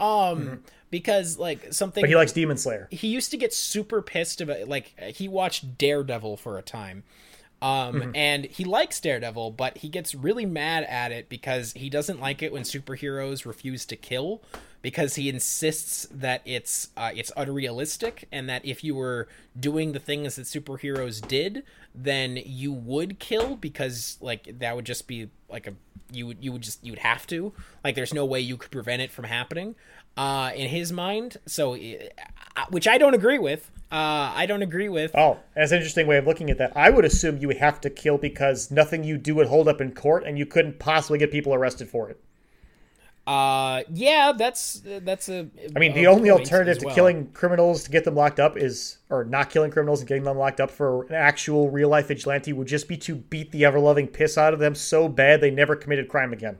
um 0.00 0.38
mm-hmm. 0.38 0.54
Because 0.90 1.38
like 1.38 1.72
something 1.72 2.02
but 2.02 2.08
he 2.08 2.16
likes 2.16 2.32
demon 2.32 2.56
slayer. 2.56 2.88
he 2.90 3.08
used 3.08 3.30
to 3.30 3.36
get 3.36 3.52
super 3.52 4.02
pissed 4.02 4.40
about 4.40 4.68
like 4.68 4.94
he 5.14 5.28
watched 5.28 5.78
daredevil 5.78 6.36
for 6.36 6.58
a 6.58 6.62
time. 6.62 7.04
Um, 7.62 7.94
mm-hmm. 7.94 8.10
and 8.14 8.44
he 8.44 8.64
likes 8.64 9.00
Daredevil, 9.00 9.52
but 9.52 9.78
he 9.78 9.88
gets 9.88 10.14
really 10.14 10.44
mad 10.44 10.84
at 10.84 11.10
it 11.10 11.30
because 11.30 11.72
he 11.72 11.88
doesn't 11.88 12.20
like 12.20 12.42
it 12.42 12.52
when 12.52 12.64
superheroes 12.64 13.46
refuse 13.46 13.86
to 13.86 13.96
kill 13.96 14.42
because 14.82 15.14
he 15.14 15.30
insists 15.30 16.06
that 16.10 16.42
it's 16.44 16.90
uh, 16.98 17.12
it's 17.14 17.32
unrealistic 17.34 18.28
and 18.30 18.48
that 18.48 18.64
if 18.64 18.84
you 18.84 18.94
were 18.94 19.26
doing 19.58 19.92
the 19.92 19.98
things 19.98 20.36
that 20.36 20.42
superheroes 20.42 21.26
did, 21.26 21.62
then 21.94 22.38
you 22.44 22.72
would 22.72 23.18
kill 23.18 23.56
because 23.56 24.18
like 24.20 24.58
that 24.58 24.76
would 24.76 24.84
just 24.84 25.08
be 25.08 25.30
like 25.48 25.66
a 25.66 25.72
you 26.12 26.26
would 26.26 26.44
you 26.44 26.52
would 26.52 26.62
just 26.62 26.84
you 26.84 26.92
would 26.92 26.98
have 26.98 27.26
to. 27.26 27.54
Like 27.82 27.94
there's 27.94 28.12
no 28.12 28.26
way 28.26 28.40
you 28.40 28.58
could 28.58 28.70
prevent 28.70 29.00
it 29.00 29.10
from 29.10 29.24
happening 29.24 29.76
uh, 30.16 30.52
in 30.54 30.68
his 30.68 30.92
mind. 30.92 31.36
So, 31.46 31.74
uh, 31.74 32.64
which 32.70 32.88
I 32.88 32.98
don't 32.98 33.14
agree 33.14 33.38
with. 33.38 33.70
Uh, 33.90 34.32
I 34.34 34.46
don't 34.46 34.62
agree 34.62 34.88
with. 34.88 35.12
Oh, 35.14 35.38
that's 35.54 35.70
an 35.70 35.76
interesting 35.76 36.08
way 36.08 36.16
of 36.16 36.26
looking 36.26 36.50
at 36.50 36.58
that. 36.58 36.76
I 36.76 36.90
would 36.90 37.04
assume 37.04 37.38
you 37.38 37.46
would 37.46 37.58
have 37.58 37.80
to 37.82 37.90
kill 37.90 38.18
because 38.18 38.70
nothing 38.70 39.04
you 39.04 39.16
do 39.16 39.36
would 39.36 39.46
hold 39.46 39.68
up 39.68 39.80
in 39.80 39.92
court, 39.92 40.24
and 40.24 40.36
you 40.36 40.44
couldn't 40.44 40.80
possibly 40.80 41.18
get 41.18 41.30
people 41.30 41.54
arrested 41.54 41.88
for 41.88 42.10
it. 42.10 42.20
Uh, 43.26 43.82
yeah, 43.92 44.32
that's 44.36 44.82
that's 44.84 45.28
a. 45.28 45.48
I 45.74 45.78
mean, 45.78 45.94
the 45.94 46.06
only 46.06 46.30
alternative 46.30 46.82
well. 46.82 46.90
to 46.90 46.94
killing 46.94 47.30
criminals 47.32 47.84
to 47.84 47.90
get 47.90 48.04
them 48.04 48.14
locked 48.14 48.38
up 48.38 48.56
is, 48.56 48.98
or 49.10 49.24
not 49.24 49.50
killing 49.50 49.70
criminals 49.70 50.00
and 50.00 50.08
getting 50.08 50.22
them 50.22 50.38
locked 50.38 50.60
up 50.60 50.70
for 50.70 51.04
an 51.06 51.14
actual 51.14 51.68
real 51.70 51.88
life 51.88 52.08
vigilante 52.08 52.52
would 52.52 52.68
just 52.68 52.86
be 52.86 52.96
to 52.98 53.16
beat 53.16 53.50
the 53.50 53.64
ever 53.64 53.80
loving 53.80 54.06
piss 54.06 54.38
out 54.38 54.52
of 54.52 54.60
them 54.60 54.76
so 54.76 55.08
bad 55.08 55.40
they 55.40 55.50
never 55.50 55.74
committed 55.74 56.08
crime 56.08 56.32
again. 56.32 56.58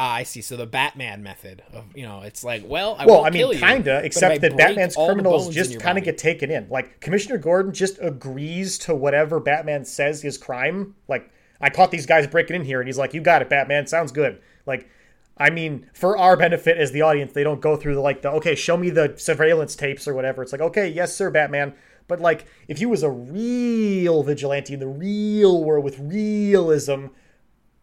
Ah, 0.00 0.14
I 0.14 0.22
see. 0.22 0.42
So 0.42 0.56
the 0.56 0.64
Batman 0.64 1.24
method 1.24 1.64
of 1.72 1.84
you 1.92 2.04
know, 2.04 2.20
it's 2.20 2.44
like, 2.44 2.62
well, 2.64 2.94
I 3.00 3.04
well, 3.04 3.24
I 3.24 3.30
mean, 3.30 3.52
kinda, 3.58 4.00
except 4.04 4.42
that 4.42 4.56
Batman's 4.56 4.94
criminals 4.94 5.52
just 5.52 5.80
kind 5.80 5.98
of 5.98 6.04
get 6.04 6.16
taken 6.16 6.52
in. 6.52 6.68
Like 6.70 7.00
Commissioner 7.00 7.36
Gordon 7.36 7.72
just 7.72 7.98
agrees 8.00 8.78
to 8.78 8.94
whatever 8.94 9.40
Batman 9.40 9.84
says 9.84 10.24
is 10.24 10.38
crime. 10.38 10.94
Like, 11.08 11.28
I 11.60 11.68
caught 11.68 11.90
these 11.90 12.06
guys 12.06 12.28
breaking 12.28 12.54
in 12.54 12.64
here, 12.64 12.80
and 12.80 12.86
he's 12.86 12.96
like, 12.96 13.12
"You 13.12 13.20
got 13.20 13.42
it, 13.42 13.50
Batman. 13.50 13.88
Sounds 13.88 14.12
good." 14.12 14.40
Like, 14.66 14.88
I 15.36 15.50
mean, 15.50 15.90
for 15.94 16.16
our 16.16 16.36
benefit 16.36 16.76
as 16.76 16.92
the 16.92 17.02
audience, 17.02 17.32
they 17.32 17.42
don't 17.42 17.60
go 17.60 17.74
through 17.74 17.96
the 17.96 18.00
like 18.00 18.22
the 18.22 18.30
okay, 18.30 18.54
show 18.54 18.76
me 18.76 18.90
the 18.90 19.14
surveillance 19.16 19.74
tapes 19.74 20.06
or 20.06 20.14
whatever. 20.14 20.44
It's 20.44 20.52
like, 20.52 20.60
okay, 20.60 20.86
yes, 20.86 21.16
sir, 21.16 21.28
Batman. 21.28 21.74
But 22.06 22.20
like, 22.20 22.46
if 22.68 22.80
you 22.80 22.88
was 22.88 23.02
a 23.02 23.10
real 23.10 24.22
vigilante 24.22 24.74
in 24.74 24.80
the 24.80 24.86
real 24.86 25.64
world 25.64 25.84
with 25.84 25.98
realism 25.98 27.06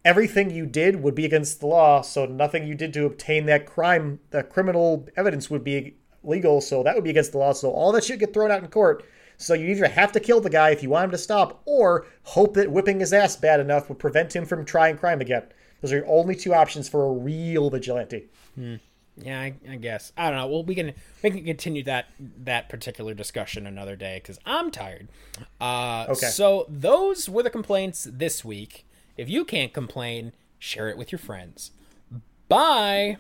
everything 0.06 0.52
you 0.52 0.66
did 0.68 1.02
would 1.02 1.16
be 1.16 1.26
against 1.26 1.60
the 1.60 1.68
law, 1.68 2.02
so 2.02 2.26
nothing 2.26 2.66
you 2.66 2.76
did 2.76 2.94
to 2.94 3.06
obtain 3.06 3.48
that 3.48 3.66
crime, 3.66 4.20
that 4.30 4.52
criminal 4.52 5.10
evidence 5.18 5.50
would 5.50 5.64
be 5.64 5.96
legal, 6.24 6.62
so 6.62 6.84
that 6.84 6.96
would 6.96 7.04
be 7.04 7.10
against 7.10 7.32
the 7.32 7.40
law. 7.40 7.52
So 7.52 7.72
all 7.72 7.92
that 7.92 8.04
shit 8.04 8.20
get 8.20 8.34
thrown 8.34 8.52
out 8.52 8.64
in 8.64 8.70
court. 8.70 9.04
So 9.38 9.54
you 9.54 9.68
either 9.68 9.88
have 9.88 10.14
to 10.14 10.20
kill 10.22 10.40
the 10.40 10.50
guy 10.50 10.70
if 10.70 10.82
you 10.82 10.90
want 10.90 11.06
him 11.06 11.12
to 11.12 11.18
stop, 11.18 11.62
or 11.66 12.06
hope 12.24 12.54
that 12.54 12.72
whipping 12.72 13.02
his 13.02 13.12
ass 13.12 13.36
bad 13.36 13.60
enough 13.60 13.90
would 13.90 14.00
prevent 14.00 14.34
him 14.34 14.46
from 14.46 14.64
trying 14.64 14.98
crime 14.98 15.20
again. 15.20 15.44
Those 15.82 15.92
are 15.92 15.98
your 15.98 16.08
only 16.08 16.36
two 16.36 16.54
options 16.54 16.88
for 16.88 17.06
a 17.06 17.12
real 17.12 17.70
vigilante. 17.70 18.30
Hmm. 18.54 18.76
Yeah, 19.18 19.40
I, 19.40 19.56
I, 19.70 19.76
guess 19.78 20.12
I 20.18 20.30
don't 20.30 20.40
know. 20.40 20.48
Well, 20.48 20.64
we 20.66 20.76
can 20.76 20.94
we 21.24 21.32
can 21.32 21.46
continue 21.46 21.84
that 21.84 22.08
that 22.44 22.68
particular 22.68 23.14
discussion 23.14 23.66
another 23.66 23.96
day 23.96 24.20
because 24.22 24.40
I'm 24.46 24.72
tired. 24.72 25.08
Uh, 25.60 26.08
okay. 26.10 26.28
So 26.28 26.66
those 26.68 27.30
were 27.30 27.44
the 27.44 27.50
complaints 27.50 28.08
this 28.12 28.44
week. 28.44 28.86
If 29.18 29.30
you 29.30 29.46
can't 29.46 29.74
complain, 29.74 30.34
share 30.60 30.90
it 30.90 30.98
with 30.98 31.12
your 31.12 31.20
friends. 31.20 31.72
Bye. 32.48 33.18